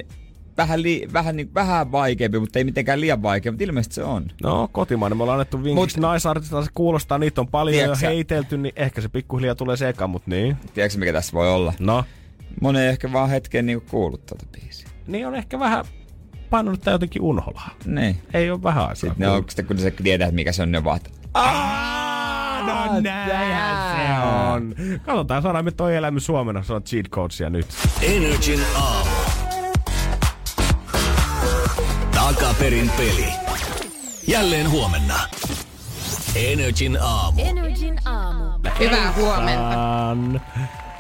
vähän, 0.57 0.83
li, 0.83 1.09
vähän, 1.13 1.37
niin, 1.37 1.55
vähän 1.55 1.93
vaikeampi, 1.93 2.39
mutta 2.39 2.59
ei 2.59 2.65
mitenkään 2.65 3.01
liian 3.01 3.23
vaikea. 3.23 3.53
Mutta 3.53 3.65
ilmeisesti 3.65 3.95
se 3.95 4.03
on. 4.05 4.27
No, 4.43 4.69
kotimainen. 4.73 5.17
Me 5.17 5.23
ollaan 5.23 5.39
annettu 5.41 5.65
vinkiksi 5.65 6.01
naisartista, 6.01 6.63
se 6.63 6.71
kuulostaa, 6.75 7.19
niitä 7.19 7.41
on 7.41 7.49
paljon 7.49 7.75
Tiedätkö 7.75 7.99
sä- 7.99 8.07
jo 8.07 8.11
heitelty, 8.11 8.59
niin 8.59 8.73
ehkä 8.77 9.01
se 9.01 9.09
pikkuhiljaa 9.09 9.55
tulee 9.55 9.77
seka, 9.77 10.07
mutta 10.07 10.31
niin. 10.31 10.57
Tiedätkö 10.75 10.99
mikä 10.99 11.13
tässä 11.13 11.33
voi 11.33 11.51
olla? 11.53 11.73
No, 11.79 12.05
Moni 12.61 12.81
ei 12.81 12.89
ehkä 12.89 13.13
vaan 13.13 13.31
hetken 13.31 13.67
niinku 13.67 13.87
kuullut 13.91 14.27
tuota 14.27 14.47
biisiä. 14.53 14.89
niin 15.07 15.27
on 15.27 15.35
ehkä 15.35 15.59
vähän 15.59 15.85
painanut 16.51 16.81
tää 16.81 16.93
jotenkin 16.93 17.23
unholaa. 17.23 17.71
Niin. 17.87 18.17
Ei 18.35 18.51
ole 18.51 18.63
vähän 18.63 18.83
aikaa. 18.83 18.95
Sitten 18.95 19.15
ne 19.19 19.29
on, 19.29 19.45
sitten 19.49 19.67
kun 19.67 19.79
se 19.79 19.91
tietää, 19.91 20.31
mikä 20.31 20.53
se 20.53 20.63
on, 20.63 20.73
ne 20.73 20.85
vaan, 20.85 20.97
että 20.97 21.11
No 22.67 23.01
näinhän 23.01 23.97
se 23.97 24.27
on. 24.53 24.75
Katsotaan, 25.07 25.43
saadaan 25.43 25.65
me 25.65 25.71
toi 25.71 25.97
elämä 25.97 26.21
Suomena, 26.21 26.63
on 26.71 26.83
cheat 26.83 27.09
codesia 27.09 27.51
nyt. 27.51 27.67
Energin 28.03 28.61
aamu. 28.75 29.11
Takaperin 32.15 32.91
peli. 32.97 33.27
Jälleen 34.27 34.71
huomenna. 34.71 35.15
Energin 36.35 36.99
aamu. 37.01 37.41
Energin 37.41 37.99
aamu. 38.05 38.45
Hyvää 38.79 39.13
huomenta. 39.13 40.17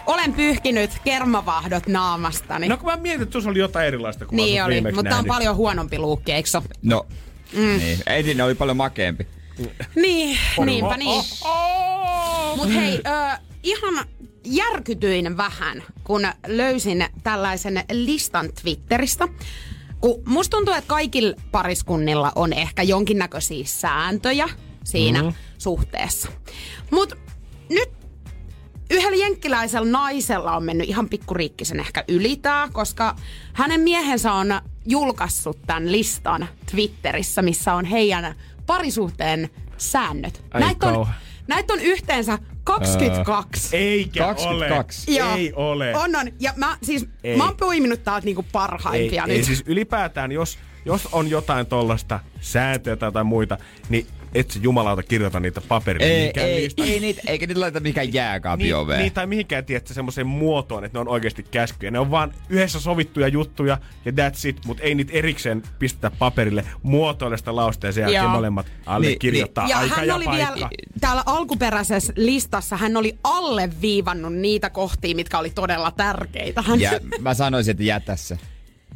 Olen 0.06 0.32
pyyhkinyt 0.32 0.90
kermavahdot 1.04 1.86
naamastani. 1.86 2.68
No 2.68 2.76
kun 2.76 2.90
mä 2.90 2.96
mietin, 2.96 3.22
että 3.22 3.32
tuossa 3.32 3.50
oli 3.50 3.58
jotain 3.58 3.86
erilaista 3.86 4.26
kuin 4.26 4.36
niin 4.36 4.64
oli, 4.64 4.80
mutta 4.80 4.98
on 4.98 5.04
nähnyt. 5.04 5.26
paljon 5.26 5.56
huonompi 5.56 5.98
luukki, 5.98 6.32
eikö 6.32 6.48
no. 6.82 7.06
Mm. 7.52 7.78
Niin. 7.78 7.98
Ei, 8.06 8.34
ne 8.34 8.42
oli 8.42 8.54
paljon 8.54 8.76
makeampi. 8.76 9.26
Niin, 9.94 10.38
niinpä 10.64 10.96
niin. 10.96 11.24
Oh, 11.44 12.56
Mut 12.56 12.74
hei, 12.74 12.94
ö, 12.94 13.38
ihan 13.62 14.06
järkytyin 14.44 15.36
vähän, 15.36 15.82
kun 16.04 16.28
löysin 16.46 17.06
tällaisen 17.22 17.84
listan 17.92 18.48
Twitteristä. 18.62 19.28
Kun 20.00 20.22
musta 20.26 20.56
tuntuu, 20.56 20.74
että 20.74 20.88
kaikilla 20.88 21.34
pariskunnilla 21.50 22.32
on 22.34 22.52
ehkä 22.52 22.82
jonkinnäköisiä 22.82 23.64
sääntöjä 23.64 24.48
siinä 24.84 25.22
mm. 25.22 25.32
suhteessa. 25.58 26.28
Mut 26.90 27.14
nyt 27.68 27.88
yhdellä 28.90 29.16
jenkkiläisellä 29.16 29.90
naisella 29.90 30.56
on 30.56 30.64
mennyt 30.64 30.88
ihan 30.88 31.08
pikkuriikkisen 31.08 31.80
ehkä 31.80 32.04
ylitää, 32.08 32.68
koska 32.72 33.16
hänen 33.52 33.80
miehensä 33.80 34.32
on 34.32 34.60
julkaissut 34.86 35.58
tämän 35.66 35.92
listan 35.92 36.48
Twitterissä, 36.70 37.42
missä 37.42 37.74
on 37.74 37.84
heidän 37.84 38.34
parisuhteen 38.68 39.48
säännöt. 39.76 40.44
Ai 40.50 40.60
näitä, 40.60 40.86
on, 40.86 41.06
näitä 41.46 41.72
on 41.72 41.80
yhteensä 41.80 42.38
22. 42.64 43.76
Eikä 43.76 44.20
22. 44.24 45.10
ole. 45.10 45.18
Joo. 45.18 45.36
Ei 45.36 45.52
ole. 45.52 45.96
On, 45.96 46.16
on. 46.16 46.26
Ja 46.40 46.52
mä, 46.56 46.76
siis, 46.82 47.08
Ei. 47.24 47.36
mä 47.36 47.44
oon 47.44 47.56
poiminut 47.56 48.04
täältä 48.04 48.24
niinku 48.24 48.42
ei, 48.42 48.48
parhaimpia 48.52 49.24
ei 49.28 49.36
nyt. 49.36 49.46
siis 49.46 49.62
ylipäätään, 49.66 50.32
jos, 50.32 50.58
jos 50.84 51.08
on 51.12 51.30
jotain 51.30 51.66
tollasta 51.66 52.20
sääntöä 52.40 52.96
tai 52.96 53.24
muita, 53.24 53.58
niin 53.88 54.06
et 54.34 54.50
se 54.50 54.58
jumalauta 54.62 55.02
kirjoita 55.02 55.40
niitä 55.40 55.60
paperille. 55.60 56.06
Ei, 56.06 56.18
mihinkään 56.18 56.48
ei, 56.48 56.64
listaan. 56.64 56.88
ei 56.88 57.00
niitä, 57.00 57.22
eikä 57.26 57.46
niitä 57.46 57.60
laita 57.60 57.80
mikään 57.80 58.12
jääkaapi 58.12 58.62
niin, 58.62 58.76
oveen. 58.76 59.00
niin, 59.00 59.12
tai 59.12 59.26
mihinkään 59.26 59.64
tiedätkö 59.64 59.94
semmoiseen 59.94 60.26
muotoon, 60.26 60.84
että 60.84 60.98
ne 60.98 61.00
on 61.00 61.08
oikeasti 61.08 61.42
käskyjä. 61.42 61.90
Ne 61.90 61.98
on 61.98 62.10
vaan 62.10 62.34
yhdessä 62.48 62.80
sovittuja 62.80 63.28
juttuja 63.28 63.78
ja 64.04 64.12
that's 64.12 64.48
it, 64.48 64.60
mutta 64.66 64.82
ei 64.82 64.94
niitä 64.94 65.12
erikseen 65.14 65.62
pistetä 65.78 66.10
paperille 66.18 66.64
muotoille 66.82 67.36
sitä 67.36 67.56
lausta 67.56 67.86
ja 67.86 67.92
sen 67.92 68.02
jälkeen 68.02 68.22
Joo. 68.22 68.32
molemmat 68.32 68.66
allekirjoittaa 68.86 69.68
ja 69.68 69.78
aika 69.78 69.94
hän 69.96 70.06
ja 70.06 70.14
oli 70.14 70.24
paikka. 70.24 70.54
vielä 70.54 70.68
täällä 71.00 71.22
alkuperäisessä 71.26 72.12
listassa, 72.16 72.76
hän 72.76 72.96
oli 72.96 73.18
alleviivannut 73.24 74.34
niitä 74.34 74.70
kohtia, 74.70 75.14
mitkä 75.16 75.38
oli 75.38 75.50
todella 75.50 75.90
tärkeitä. 75.90 76.62
Hän, 76.62 76.80
Ja 76.80 76.90
mä 77.20 77.34
sanoisin, 77.34 77.70
että 77.70 77.82
jätä 77.82 78.16
se. 78.16 78.38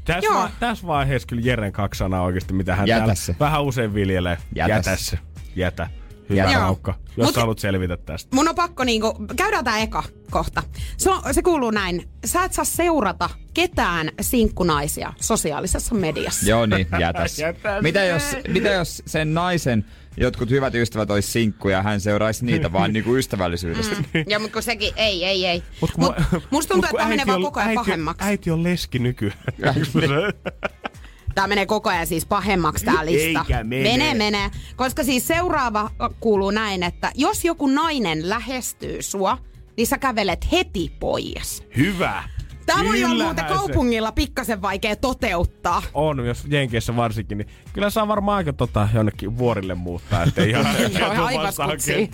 Tässä, 0.05 0.26
Joo. 0.30 0.34
va- 0.42 0.50
tässä 0.61 0.86
vaiheessa 0.86 1.28
kyllä 1.28 1.42
Jeren 1.44 1.72
kaksi 1.72 1.98
sanaa 1.98 2.22
oikeasti, 2.22 2.53
mitä 2.53 2.76
hän 2.76 2.86
Jätä 2.88 2.98
täällä 2.98 3.14
se. 3.14 3.36
vähän 3.40 3.64
usein 3.64 3.94
viljelee. 3.94 4.38
Jätä 4.55 4.72
Jätä 4.72 4.96
se. 4.96 5.18
Jätä. 5.57 5.90
Hyvä 6.30 6.40
Jätä. 6.40 6.59
raukka, 6.59 6.94
jos 7.16 7.26
Mut- 7.28 7.34
sä 7.34 7.40
haluat 7.40 7.59
selvitä 7.59 7.96
tästä. 7.96 8.36
Mun 8.36 8.48
on 8.48 8.55
pakko 8.55 8.84
niinku, 8.84 9.26
käydään 9.36 9.64
tää 9.64 9.78
eka 9.78 10.03
kohta. 10.30 10.62
Se, 10.96 11.11
on, 11.11 11.34
se 11.34 11.42
kuuluu 11.42 11.70
näin. 11.70 12.09
Sä 12.24 12.44
et 12.44 12.53
saa 12.53 12.64
seurata 12.64 13.30
ketään 13.55 14.11
sinkkunaisia 14.20 15.12
sosiaalisessa 15.20 15.94
mediassa. 15.94 16.50
Joo 16.50 16.66
niin, 16.66 16.86
jätä 17.00 17.28
se. 17.28 17.42
Jätä 17.46 17.76
se. 17.76 17.82
mitä, 17.82 18.05
jos, 18.05 18.22
mitä 18.48 18.68
jos 18.68 19.03
sen 19.07 19.34
naisen 19.34 19.84
jotkut 20.16 20.50
hyvät 20.50 20.74
ystävät 20.74 21.10
olisi 21.10 21.30
sinkkuja 21.30 21.76
ja 21.76 21.82
hän 21.82 22.00
seuraisi 22.00 22.44
niitä 22.44 22.72
vaan 22.72 22.92
niinku 22.92 23.16
ystävällisyydestä? 23.16 23.96
Mm. 23.96 24.24
Ja 24.28 24.38
mutta 24.38 24.52
kun 24.52 24.62
sekin, 24.62 24.92
ei, 24.96 25.24
ei, 25.24 25.46
ei. 25.46 25.62
Mut 25.80 25.90
kun 25.90 26.04
Mut, 26.04 26.18
mä- 26.18 26.40
musta 26.50 26.74
tuntuu, 26.74 26.90
mut 26.90 27.00
että 27.00 27.08
menee 27.08 27.26
vaan 27.26 27.36
on- 27.36 27.42
koko 27.42 27.60
ajan 27.60 27.68
äiti 27.68 27.78
on- 27.78 27.84
pahemmaksi. 27.84 28.24
Äiti 28.24 28.50
on 28.50 28.62
leski 28.62 28.98
nykyään. 28.98 29.38
Tää 31.34 31.46
menee 31.46 31.66
koko 31.66 31.90
ajan 31.90 32.06
siis 32.06 32.26
pahemmaksi 32.26 32.84
tää 32.84 33.06
lista. 33.06 33.40
Eikä 33.40 33.64
mene. 33.64 33.82
Menee, 33.82 34.14
menee. 34.14 34.50
Koska 34.76 35.04
siis 35.04 35.26
seuraava 35.26 35.90
kuuluu 36.20 36.50
näin, 36.50 36.82
että 36.82 37.12
jos 37.14 37.44
joku 37.44 37.66
nainen 37.66 38.28
lähestyy 38.28 39.02
sua, 39.02 39.38
niin 39.76 39.86
sä 39.86 39.98
kävelet 39.98 40.52
heti 40.52 40.92
pois. 41.00 41.62
Hyvä. 41.76 42.22
Olla 42.70 42.92
Kyllähän 42.92 43.16
muuten 43.16 43.44
se 43.48 43.54
kaupungilla 43.54 44.12
pikkasen 44.12 44.62
vaikea 44.62 44.96
toteuttaa. 44.96 45.82
On, 45.94 46.26
jos 46.26 46.44
Jenkeissä 46.48 46.96
varsinkin, 46.96 47.38
niin 47.38 47.48
kyllä 47.72 47.90
saa 47.90 48.08
varmaan 48.08 48.36
aika 48.36 48.52
tota, 48.52 48.88
jonnekin 48.94 49.38
vuorille 49.38 49.74
muuttaa, 49.74 50.22
ettei 50.22 50.50
ihan 50.50 50.66
Joo, 51.00 51.24
aivaskutsi. 51.24 52.10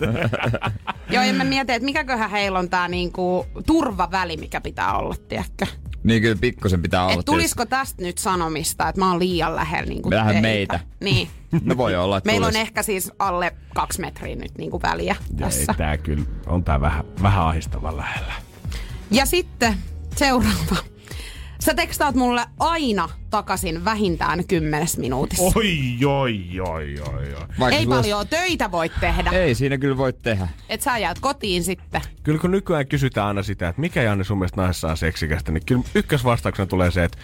Joo, 1.11 1.23
ja 1.23 1.33
mä 1.33 1.43
mietin, 1.43 1.75
että 1.75 1.85
mikäköhän 1.85 2.29
heillä 2.29 2.59
on 2.59 2.69
tää 2.69 2.87
niinku 2.87 3.45
turvaväli, 3.65 4.37
mikä 4.37 4.61
pitää 4.61 4.97
olla, 4.97 5.15
tiedätkö? 5.27 5.65
niin 6.03 6.21
kyllä 6.21 6.37
pikkusen 6.41 6.81
pitää 6.81 7.05
olla. 7.05 7.19
Et 7.19 7.25
tulisiko 7.25 7.65
tästä 7.65 8.03
nyt 8.03 8.17
sanomista, 8.17 8.89
että 8.89 9.01
mä 9.01 9.09
oon 9.11 9.19
liian 9.19 9.55
lähellä 9.55 9.89
niinku 9.89 10.09
Vähän 10.09 10.27
teitä? 10.27 10.41
meitä. 10.41 10.79
Niin. 10.99 11.15
tietysti. 11.15 11.39
No 11.69 11.77
voi 11.77 11.95
olla, 11.95 12.17
että 12.17 12.29
Meillä 12.29 12.47
on 12.47 12.53
tulis. 12.53 12.67
ehkä 12.67 12.83
siis 12.83 13.11
alle 13.19 13.55
kaksi 13.75 14.01
metriä 14.01 14.35
nyt 14.35 14.57
niinku 14.57 14.81
väliä 14.81 15.15
Ei, 15.31 15.37
tässä. 15.39 15.73
tää 15.77 15.97
kyllä, 15.97 16.23
on 16.47 16.63
tää 16.63 16.81
vähän, 16.81 17.03
vähän 17.21 17.45
ahdistavan 17.45 17.97
lähellä. 17.97 18.33
Ja 19.11 19.25
sitten 19.25 19.75
seuraava. 20.19 20.75
Sä 21.59 21.73
tekstaat 21.73 22.15
mulle 22.15 22.45
aina 22.59 23.09
takaisin 23.29 23.85
vähintään 23.85 24.47
kymmenes 24.47 24.97
minuutissa. 24.97 25.43
Oi, 25.55 26.05
oi, 26.05 26.59
oi, 26.59 26.95
oi, 27.13 27.33
oi. 27.33 27.45
Vaikka 27.59 27.77
Ei 27.77 27.83
sulla- 27.83 27.95
paljon 27.95 28.27
töitä 28.27 28.71
voi 28.71 28.89
tehdä. 28.99 29.29
Ei 29.31 29.55
siinä 29.55 29.77
kyllä 29.77 29.97
voi 29.97 30.13
tehdä. 30.13 30.47
Et 30.69 30.81
sä 30.81 30.97
jäät 30.97 31.19
kotiin 31.19 31.63
sitten. 31.63 32.01
Kyllä 32.23 32.39
kun 32.39 32.51
nykyään 32.51 32.87
kysytään 32.87 33.27
aina 33.27 33.43
sitä, 33.43 33.69
että 33.69 33.81
mikä 33.81 34.01
Janne 34.03 34.23
sun 34.23 34.37
mielestä 34.37 34.61
naisessa 34.61 34.87
on 34.87 34.97
seksikästä, 34.97 35.51
niin 35.51 35.65
kyllä 35.65 35.81
ykkösvastauksena 35.95 36.65
tulee 36.65 36.91
se, 36.91 37.03
että 37.03 37.17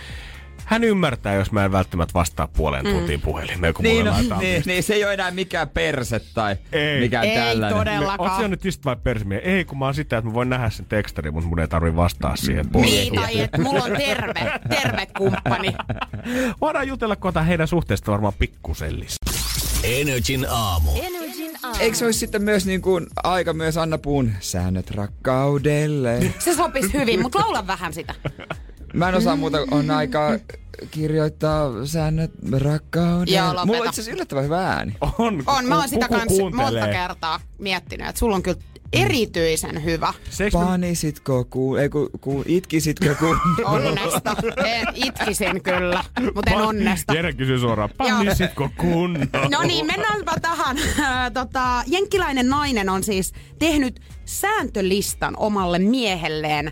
hän 0.65 0.83
ymmärtää, 0.83 1.33
jos 1.33 1.51
mä 1.51 1.65
en 1.65 1.71
välttämättä 1.71 2.13
vastaa 2.13 2.47
puoleen 2.47 2.85
tuntiin 2.85 3.21
puhelimeen, 3.21 3.73
kun 3.73 3.83
Niin, 3.83 4.05
mulle 4.07 4.23
no, 4.29 4.39
niin, 4.39 4.63
niin, 4.65 4.83
se 4.83 4.93
ei 4.93 5.03
ole 5.03 5.13
enää 5.13 5.31
mikään 5.31 5.69
perse 5.69 6.21
tai 6.33 6.55
Ei. 6.71 6.99
mikään 6.99 7.25
Ei 7.25 7.35
tällainen. 7.35 7.77
todellakaan. 7.79 8.41
sä 8.41 8.47
nyt 8.47 8.65
just 8.65 8.85
vai 8.85 8.95
persimiä? 9.03 9.39
Ei, 9.39 9.65
kun 9.65 9.77
mä 9.77 9.85
oon 9.85 9.93
sitä, 9.95 10.17
että 10.17 10.29
mä 10.29 10.33
voin 10.33 10.49
nähdä 10.49 10.69
sen 10.69 10.85
tekstarin, 10.85 11.33
mutta 11.33 11.49
mun 11.49 11.59
ei 11.59 11.67
tarvi 11.67 11.95
vastaa 11.95 12.35
siihen 12.35 12.69
puoleen 12.69 12.91
Niin, 12.93 13.15
tai 13.15 13.39
että 13.39 13.61
mulla 13.61 13.83
on 13.83 13.91
terve, 13.97 14.51
terve 14.69 15.05
kumppani. 15.17 15.75
Voidaan 16.61 16.87
jutella 16.87 17.15
kohta 17.15 17.41
heidän 17.41 17.67
suhteesta 17.67 18.11
varmaan 18.11 18.33
pikkusellis. 18.39 19.15
Energin 19.83 20.45
aamu. 20.49 20.89
Energin 21.03 21.51
aamu. 21.63 21.75
Eikö 21.79 21.97
se 21.97 22.05
olisi 22.05 22.19
sitten 22.19 22.41
myös 22.43 22.65
niin 22.65 22.81
kuin 22.81 23.07
aika 23.23 23.53
myös 23.53 23.77
Anna 23.77 23.97
Puun 23.97 24.31
säännöt 24.39 24.91
rakkaudelle? 24.91 26.33
Se 26.39 26.55
sopisi 26.55 26.93
hyvin, 26.93 27.21
mutta 27.21 27.39
laula 27.39 27.67
vähän 27.67 27.93
sitä. 27.93 28.15
Mä 28.95 29.09
en 29.09 29.15
osaa 29.15 29.35
muuta, 29.35 29.57
on 29.71 29.91
aika 29.91 30.39
kirjoittaa 30.91 31.85
säännöt 31.85 32.31
rakkaudelle. 32.51 33.37
Joo, 33.37 33.47
lopeta. 33.47 33.65
Mulla 33.65 33.79
on 33.79 33.85
itse 33.85 34.01
asiassa 34.01 34.15
yllättävän 34.15 34.43
hyvä 34.43 34.67
ääni. 34.67 34.95
On, 35.17 35.43
On, 35.47 35.65
mä 35.65 35.79
oon 35.79 35.89
sitä 35.89 36.07
kans 36.07 36.33
monta 36.53 36.87
kertaa 36.87 37.39
miettinyt, 37.59 38.07
että 38.07 38.19
sulla 38.19 38.35
on 38.35 38.43
kyllä 38.43 38.59
erityisen 38.93 39.83
hyvä. 39.83 40.13
Seks 40.29 40.53
Panisitko 40.53 41.45
ku, 41.45 41.75
ei 41.75 41.89
ku, 41.89 42.09
ku 42.21 42.43
itkisitkö 42.45 43.15
ku... 43.15 43.25
Onnesta. 43.65 44.35
En, 44.65 44.87
itkisin 44.93 45.63
kyllä, 45.63 46.03
mutta 46.35 46.51
en 46.51 46.57
onnesta. 46.57 47.13
Jere 47.13 47.33
kysyy 47.33 47.59
suoraan, 47.59 47.89
panisitko 47.97 48.69
kunnolla? 48.77 49.49
No 49.49 49.63
niin, 49.63 49.85
mennäänpä 49.85 50.33
tähän. 50.41 50.77
Tota, 51.33 51.83
jenkkiläinen 51.87 52.49
nainen 52.49 52.89
on 52.89 53.03
siis 53.03 53.33
tehnyt 53.59 53.99
sääntölistan 54.25 55.33
omalle 55.37 55.79
miehelleen. 55.79 56.71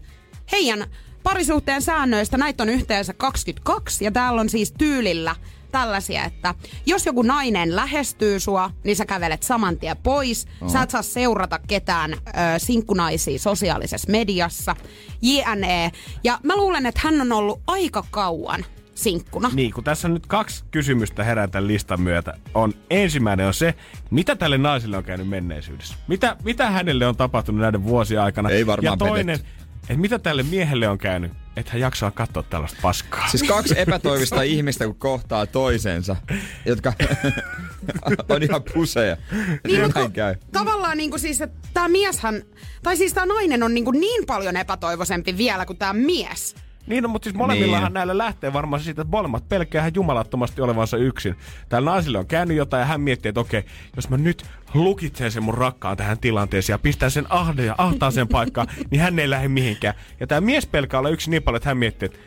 Heidän 0.51 0.87
parisuhteen 1.23 1.81
säännöistä 1.81 2.37
näitä 2.37 2.63
on 2.63 2.69
yhteensä 2.69 3.13
22 3.13 4.05
ja 4.05 4.11
täällä 4.11 4.41
on 4.41 4.49
siis 4.49 4.71
tyylillä 4.71 5.35
tällaisia, 5.71 6.23
että 6.23 6.55
jos 6.85 7.05
joku 7.05 7.21
nainen 7.21 7.75
lähestyy 7.75 8.39
sua, 8.39 8.71
niin 8.83 8.95
sä 8.95 9.05
kävelet 9.05 9.43
saman 9.43 9.77
tien 9.77 9.97
pois. 9.97 10.47
Oh. 10.61 10.71
Sä 10.71 10.81
et 10.81 10.89
saa 10.89 11.01
seurata 11.01 11.59
ketään 11.67 12.13
ö, 12.13 12.19
sinkkunaisia 12.57 13.39
sosiaalisessa 13.39 14.11
mediassa. 14.11 14.75
JNE. 15.21 15.91
Ja 16.23 16.39
mä 16.43 16.55
luulen, 16.55 16.85
että 16.85 17.01
hän 17.03 17.21
on 17.21 17.31
ollut 17.31 17.61
aika 17.67 18.03
kauan 18.11 18.65
sinkkuna. 18.95 19.51
Niin, 19.53 19.73
kun 19.73 19.83
tässä 19.83 20.07
on 20.07 20.13
nyt 20.13 20.27
kaksi 20.27 20.63
kysymystä 20.71 21.23
herää 21.23 21.47
tämän 21.47 21.67
listan 21.67 22.01
myötä. 22.01 22.33
On, 22.53 22.73
ensimmäinen 22.89 23.47
on 23.47 23.53
se, 23.53 23.75
mitä 24.11 24.35
tälle 24.35 24.57
naiselle 24.57 24.97
on 24.97 25.03
käynyt 25.03 25.29
menneisyydessä? 25.29 25.95
Mitä, 26.07 26.37
mitä 26.43 26.69
hänelle 26.69 27.07
on 27.07 27.15
tapahtunut 27.15 27.61
näiden 27.61 27.83
vuosien 27.83 28.21
aikana? 28.21 28.49
Ei 28.49 28.67
varmaan 28.67 28.93
Ja 28.93 28.97
toinen. 28.97 29.39
Että 29.83 29.97
mitä 29.97 30.19
tälle 30.19 30.43
miehelle 30.43 30.87
on 30.87 30.97
käynyt, 30.97 31.31
että 31.55 31.71
hän 31.71 31.81
jaksaa 31.81 32.11
katsoa 32.11 32.43
tällaista 32.43 32.79
paskaa. 32.81 33.27
Siis 33.27 33.43
kaksi 33.43 33.79
epätoivista 33.79 34.41
ihmistä, 34.53 34.85
kun 34.85 34.95
kohtaa 34.95 35.45
toisensa, 35.45 36.15
jotka 36.65 36.93
on 38.29 38.43
ihan 38.43 38.63
puseja. 38.73 39.17
Niin, 39.31 39.79
Näin 39.79 39.81
mut 39.81 39.93
kun 39.93 40.11
käy. 40.11 40.35
Tavallaan 40.51 40.97
niinku 40.97 41.17
siis, 41.17 41.41
että 41.41 41.67
tämä 41.73 41.87
mieshän, 41.87 42.43
tai 42.83 42.97
siis 42.97 43.13
tämä 43.13 43.25
nainen 43.25 43.63
on 43.63 43.73
niinku 43.73 43.91
niin 43.91 44.25
paljon 44.25 44.57
epätoivoisempi 44.57 45.37
vielä 45.37 45.65
kuin 45.65 45.77
tämä 45.77 45.93
mies. 45.93 46.55
Niin, 46.87 47.03
no, 47.03 47.09
mutta 47.09 47.23
siis 47.25 47.35
molemmillahan 47.35 47.83
Niin. 47.85 47.93
näillä 47.93 48.17
lähtee 48.17 48.53
varmaan 48.53 48.81
siitä, 48.81 49.01
että 49.01 49.11
molemmat 49.11 49.49
pelkää 49.49 49.91
jumalattomasti 49.95 50.61
olevansa 50.61 50.97
yksin. 50.97 51.35
Täällä 51.69 51.91
naisille 51.91 52.17
on 52.17 52.27
käynyt 52.27 52.57
jotain 52.57 52.81
ja 52.81 52.85
hän 52.85 53.01
miettii, 53.01 53.29
että 53.29 53.41
okei, 53.41 53.63
jos 53.95 54.09
mä 54.09 54.17
nyt 54.17 54.45
lukitsen 54.73 55.31
sen 55.31 55.43
mun 55.43 55.53
rakkaan 55.53 55.97
tähän 55.97 56.19
tilanteeseen 56.19 56.73
ja 56.73 56.79
pistän 56.79 57.11
sen 57.11 57.25
ahde 57.29 57.65
ja 57.65 57.75
ahtaaseen 57.77 58.27
paikkaan, 58.27 58.67
niin 58.91 59.01
hän 59.01 59.19
ei 59.19 59.29
lähde 59.29 59.47
mihinkään. 59.47 59.93
Ja 60.19 60.27
tämä 60.27 60.41
mies 60.41 60.65
pelkää 60.65 60.99
olla 60.99 61.09
yksin 61.09 61.31
niin 61.31 61.43
paljon, 61.43 61.57
että 61.57 61.69
hän 61.69 61.77
miettii, 61.77 62.05
että 62.05 62.19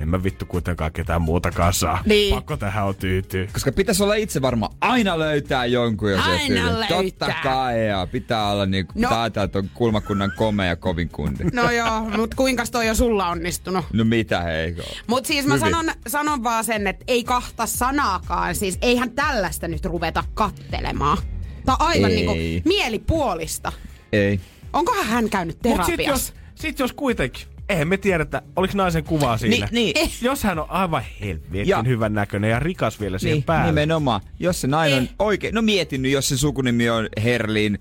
en 0.00 0.08
mä 0.08 0.22
vittu 0.22 0.46
kuitenkaan 0.46 0.92
ketään 0.92 1.22
muutakaan 1.22 1.72
saa. 1.74 2.02
Niin. 2.06 2.34
Pakko 2.34 2.56
tähän 2.56 2.84
on 2.86 2.94
tyytyä. 2.96 3.46
Koska 3.52 3.72
pitäisi 3.72 4.02
olla 4.02 4.14
itse 4.14 4.42
varma. 4.42 4.70
Aina 4.80 5.18
löytää 5.18 5.66
jonkun, 5.66 6.10
jos 6.10 6.26
ei 6.26 6.32
Aina 6.32 6.46
tyydy. 6.70 6.80
Totta 6.80 6.94
löytää. 7.26 7.40
kai, 7.42 7.86
ja 7.86 8.06
pitää 8.12 8.50
olla 8.50 8.66
niin, 8.66 8.86
No. 8.94 9.08
no. 9.10 9.20
ajatella, 9.20 9.44
että 9.44 9.58
on 9.58 9.70
kulmakunnan 9.74 10.32
komea 10.36 10.66
ja 10.66 10.76
kovin 10.76 11.08
kundi. 11.08 11.44
No 11.52 11.70
joo, 11.70 12.00
mutta 12.00 12.36
kuinka 12.36 12.64
toi 12.72 12.88
on 12.88 12.96
sulla 12.96 13.28
onnistunut? 13.28 13.84
No 13.92 14.04
mitä 14.04 14.40
heikko? 14.42 14.82
Mutta 15.06 15.28
siis 15.28 15.46
mä 15.46 15.54
Hyvin. 15.54 15.70
sanon, 15.70 15.94
sanon 16.08 16.44
vaan 16.44 16.64
sen, 16.64 16.86
että 16.86 17.04
ei 17.08 17.24
kahta 17.24 17.66
sanaakaan. 17.66 18.54
Siis 18.54 18.78
eihän 18.82 19.10
tällaista 19.10 19.68
nyt 19.68 19.84
ruveta 19.84 20.24
kattelemaan. 20.34 21.18
Tää 21.66 21.76
on 21.80 21.86
aivan 21.86 22.10
Ei. 22.10 22.16
niinku 22.16 22.32
mielipuolista. 22.64 23.72
Ei. 24.12 24.40
Onkohan 24.72 25.06
hän 25.06 25.30
käynyt 25.30 25.58
Mutta 25.64 25.84
sit 25.84 25.96
terapiassa? 25.96 26.32
jos, 26.32 26.40
sit 26.54 26.78
jos 26.78 26.92
kuitenkin, 26.92 27.46
eihän 27.68 27.88
me 27.88 27.96
tiedetä, 27.96 28.42
oliko 28.56 28.72
naisen 28.76 29.04
kuvaa 29.04 29.38
siinä. 29.38 29.68
Niin, 29.72 29.94
niin. 29.96 30.10
Jos 30.22 30.44
hän 30.44 30.58
on 30.58 30.66
aivan 30.68 31.02
helvetin 31.20 31.68
Ja- 31.68 31.82
hyvän 31.82 32.14
näköinen 32.14 32.50
ja 32.50 32.58
rikas 32.58 33.00
vielä 33.00 33.18
siihen 33.18 33.34
Niin, 33.36 33.42
päälle. 33.44 33.66
nimenomaan. 33.66 34.20
Jos 34.40 34.60
se 34.60 34.66
nainen 34.66 34.98
on 34.98 35.04
Eh. 35.04 35.10
oikein, 35.18 35.54
no 35.54 35.62
mietin 35.62 36.02
nyt, 36.02 36.12
jos 36.12 36.28
se 36.28 36.36
sukunimi 36.36 36.90
on 36.90 37.08
Herlin, 37.24 37.78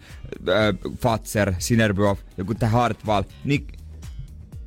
äh, 0.50 0.96
Fatser, 1.02 1.54
Sinerbov, 1.60 2.18
joku 2.38 2.54
tää 2.56 2.70
Hartwall, 2.70 3.24
niin 3.44 3.68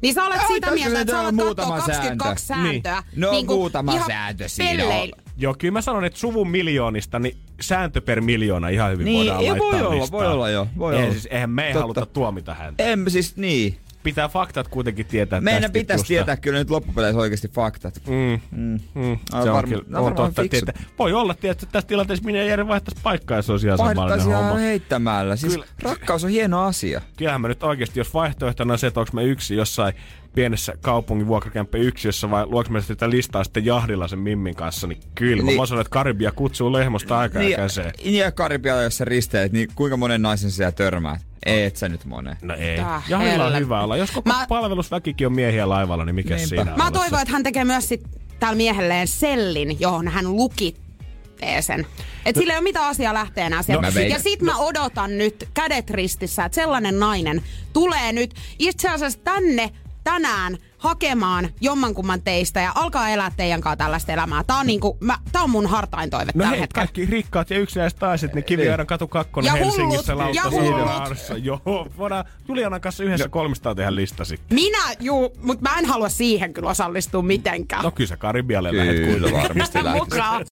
Niin 0.02 0.14
sä 0.14 0.24
olet 0.24 0.40
siitä 0.46 0.70
mieltä, 0.70 1.00
että 1.00 1.10
sä 1.12 1.16
on 1.18 1.22
alat 1.24 1.34
muutama 1.34 1.76
katsoa 1.76 1.94
22 1.94 2.46
sääntö. 2.46 2.64
sääntöä. 2.70 3.02
Niin. 3.12 3.20
No, 3.20 3.30
Niinku 3.30 3.54
muutama 3.54 4.06
sääntö 4.06 4.48
siinä 4.48 4.84
on. 4.86 5.08
Joo, 5.36 5.54
kyllä 5.58 5.72
mä 5.72 5.80
sanon, 5.80 6.04
että 6.04 6.18
suvun 6.18 6.50
miljoonista, 6.50 7.18
niin 7.18 7.36
sääntö 7.60 8.00
per 8.00 8.20
miljoona 8.20 8.68
ihan 8.68 8.90
hyvin 8.92 9.04
Niin, 9.04 9.16
voidaan 9.18 9.44
ja 9.44 9.50
laittaa 9.52 9.70
voi 9.72 9.80
olla, 9.86 10.00
listaan. 10.00 10.24
voi 10.24 10.32
olla 10.32 10.50
jo, 10.50 10.66
voi 10.78 10.94
Ei, 10.96 11.02
olla. 11.02 11.12
Siis, 11.12 11.28
eihän 11.30 11.50
me 11.50 11.66
ei 11.66 11.72
Totta. 11.72 11.80
haluta 11.82 12.06
tuomita 12.06 12.54
häntä. 12.54 12.84
en 12.84 13.04
siis 13.08 13.36
niin. 13.36 13.76
Pitää 14.02 14.28
faktat 14.28 14.68
kuitenkin 14.68 15.06
tietää 15.06 15.40
Meidän 15.40 15.62
tästä 15.62 15.72
pitäisi 15.72 16.00
jutusta. 16.00 16.08
tietää 16.08 16.36
kyllä 16.36 16.58
nyt 16.58 16.70
loppupeleissä 16.70 17.20
oikeasti 17.20 17.48
faktat. 17.48 17.94
Mm, 18.06 18.40
Mm. 18.50 18.80
mm, 18.94 19.18
Aivan 19.32 19.42
se 19.44 19.50
on, 19.50 19.64
kyllä, 19.68 19.84
no 19.88 20.04
on 20.04 20.14
totta. 20.14 20.42
Tietä. 20.50 20.72
Voi 20.98 21.12
olla, 21.12 21.34
tietysti, 21.34 21.64
että 21.66 21.72
tässä 21.72 21.88
tilanteessa 21.88 22.24
minä 22.24 22.42
Jere 22.42 22.68
vaihtaisi 22.68 23.00
paikkaa, 23.02 23.36
jos 23.38 23.50
olisi 23.50 23.66
ihan 23.66 23.78
samanlainen 23.78 24.26
homma. 24.26 24.54
heittämällä. 24.54 25.36
Siis 25.36 25.52
Kyllä. 25.52 25.66
rakkaus 25.82 26.24
on 26.24 26.30
hieno 26.30 26.64
asia. 26.64 27.00
Kyllähän 27.16 27.40
mä 27.40 27.48
nyt 27.48 27.62
oikeasti, 27.62 28.00
jos 28.00 28.14
vaihtoehtona 28.14 28.72
on 28.72 28.78
se, 28.78 28.86
että 28.86 29.00
onko 29.00 29.10
me 29.14 29.24
yksi 29.24 29.54
jossain 29.56 29.94
pienessä 30.34 30.72
kaupungin 30.80 31.26
vuokrakämppä 31.26 31.78
yksiössä 31.78 32.30
vai 32.30 32.46
luoks 32.46 32.70
me 32.70 32.80
sitä 32.82 33.10
listaa 33.10 33.44
sitten 33.44 33.64
jahdilla 33.64 34.08
sen 34.08 34.18
Mimmin 34.18 34.54
kanssa, 34.54 34.86
niin 34.86 35.00
kyllä. 35.14 35.42
Niin. 35.42 35.60
Mä 35.60 35.66
sanon, 35.66 35.80
että 35.80 35.90
Karibia 35.90 36.32
kutsuu 36.32 36.72
lehmosta 36.72 37.18
aikaa 37.18 37.42
Niin, 37.42 37.50
ja 37.50 37.56
käsee. 37.56 37.92
niin 38.04 38.14
ja 38.18 38.32
Karibialla, 38.32 38.82
jos 38.82 38.96
sä 38.98 39.04
risteet, 39.04 39.52
niin 39.52 39.68
kuinka 39.74 39.96
monen 39.96 40.22
naisen 40.22 40.50
sä 40.50 40.56
siellä 40.56 40.72
törmäät? 40.72 41.20
Ei, 41.46 41.64
et 41.64 41.76
sä 41.76 41.88
nyt 41.88 42.04
monen. 42.04 42.36
No 42.42 42.54
ei. 42.54 42.76
Tää 42.76 43.02
Jahdilla 43.08 43.46
on 43.46 43.58
hyvä 43.58 43.80
olla. 43.82 43.96
Jos 43.96 44.10
koko 44.10 44.30
Mä- 44.30 44.46
palvelusväkikin 44.48 45.26
on 45.26 45.32
miehiä 45.32 45.68
laivalla, 45.68 46.04
niin 46.04 46.14
mikä 46.14 46.34
Niinpä. 46.36 46.48
siinä 46.48 46.76
Mä 46.76 46.90
toivon, 46.90 47.20
että 47.20 47.32
hän 47.32 47.42
tekee 47.42 47.64
myös 47.64 47.88
sit 47.88 48.02
täällä 48.40 48.56
miehelleen 48.56 49.08
sellin, 49.08 49.80
johon 49.80 50.08
hän 50.08 50.36
lukittee 50.36 51.62
sen. 51.62 51.86
Et 52.26 52.36
sillä 52.36 52.52
ei 52.52 52.58
ole 52.58 52.62
mitään 52.64 52.88
asiaa 52.88 53.14
lähteä 53.14 53.46
enää 53.46 53.62
sieltä. 53.62 53.90
No, 53.94 54.00
ja 54.00 54.18
sit 54.18 54.42
mä 54.42 54.56
odotan 54.58 55.18
nyt 55.18 55.48
kädet 55.54 55.90
ristissä, 55.90 56.44
että 56.44 56.54
sellainen 56.56 56.98
nainen 57.00 57.42
tulee 57.72 58.12
nyt 58.12 58.34
itse 58.58 58.88
asiassa 58.88 59.18
tänne 59.24 59.70
tänään 60.04 60.56
hakemaan 60.78 61.48
jommankumman 61.60 62.22
teistä 62.22 62.60
ja 62.60 62.72
alkaa 62.74 63.08
elää 63.08 63.32
teidän 63.36 63.60
kanssa 63.60 63.76
tällaista 63.76 64.12
elämää. 64.12 64.44
Tää 64.44 64.56
on, 64.56 64.66
niinku, 64.66 64.96
mä, 65.00 65.18
tää 65.32 65.42
on 65.42 65.50
mun 65.50 65.66
hartain 65.66 66.10
toive 66.10 66.24
No 66.34 66.38
tällä 66.38 66.50
hei, 66.50 66.60
hetkellä. 66.60 66.86
kaikki 66.86 67.06
rikkaat 67.06 67.50
ja 67.50 67.58
yksinäiset 67.58 68.00
naiset, 68.00 68.34
niin 68.34 68.44
Kiviaidan 68.44 68.86
katu 68.86 69.08
2 69.08 69.32
Ja 69.44 69.52
hullut, 69.52 69.64
Helsingissä 69.66 70.12
ja 70.12 70.18
Lauttasaaressa. 70.18 71.36
Joo, 71.36 71.88
voidaan 71.98 72.24
Julianan 72.48 72.80
kanssa 72.80 73.04
yhdessä 73.04 73.28
kolmistaan 73.28 73.76
tehdä 73.76 73.94
lista 73.94 74.24
sitten. 74.24 74.54
Minä, 74.54 74.78
juu, 75.00 75.36
mutta 75.42 75.70
mä 75.70 75.78
en 75.78 75.86
halua 75.86 76.08
siihen 76.08 76.52
kyllä 76.52 76.70
osallistua 76.70 77.22
mitenkään. 77.22 77.82
No 77.84 77.90
kyllä 77.90 78.08
sä 78.08 78.16
Karibialle 78.16 78.76
lähet 78.76 79.04
kuitenkin. 79.06 79.32
varmasti. 79.42 79.78
Mukaan. 79.92 80.44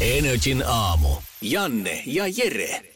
Energin 0.00 0.64
aamu. 0.66 1.08
Janne 1.42 2.02
ja 2.06 2.24
Jere. 2.36 2.95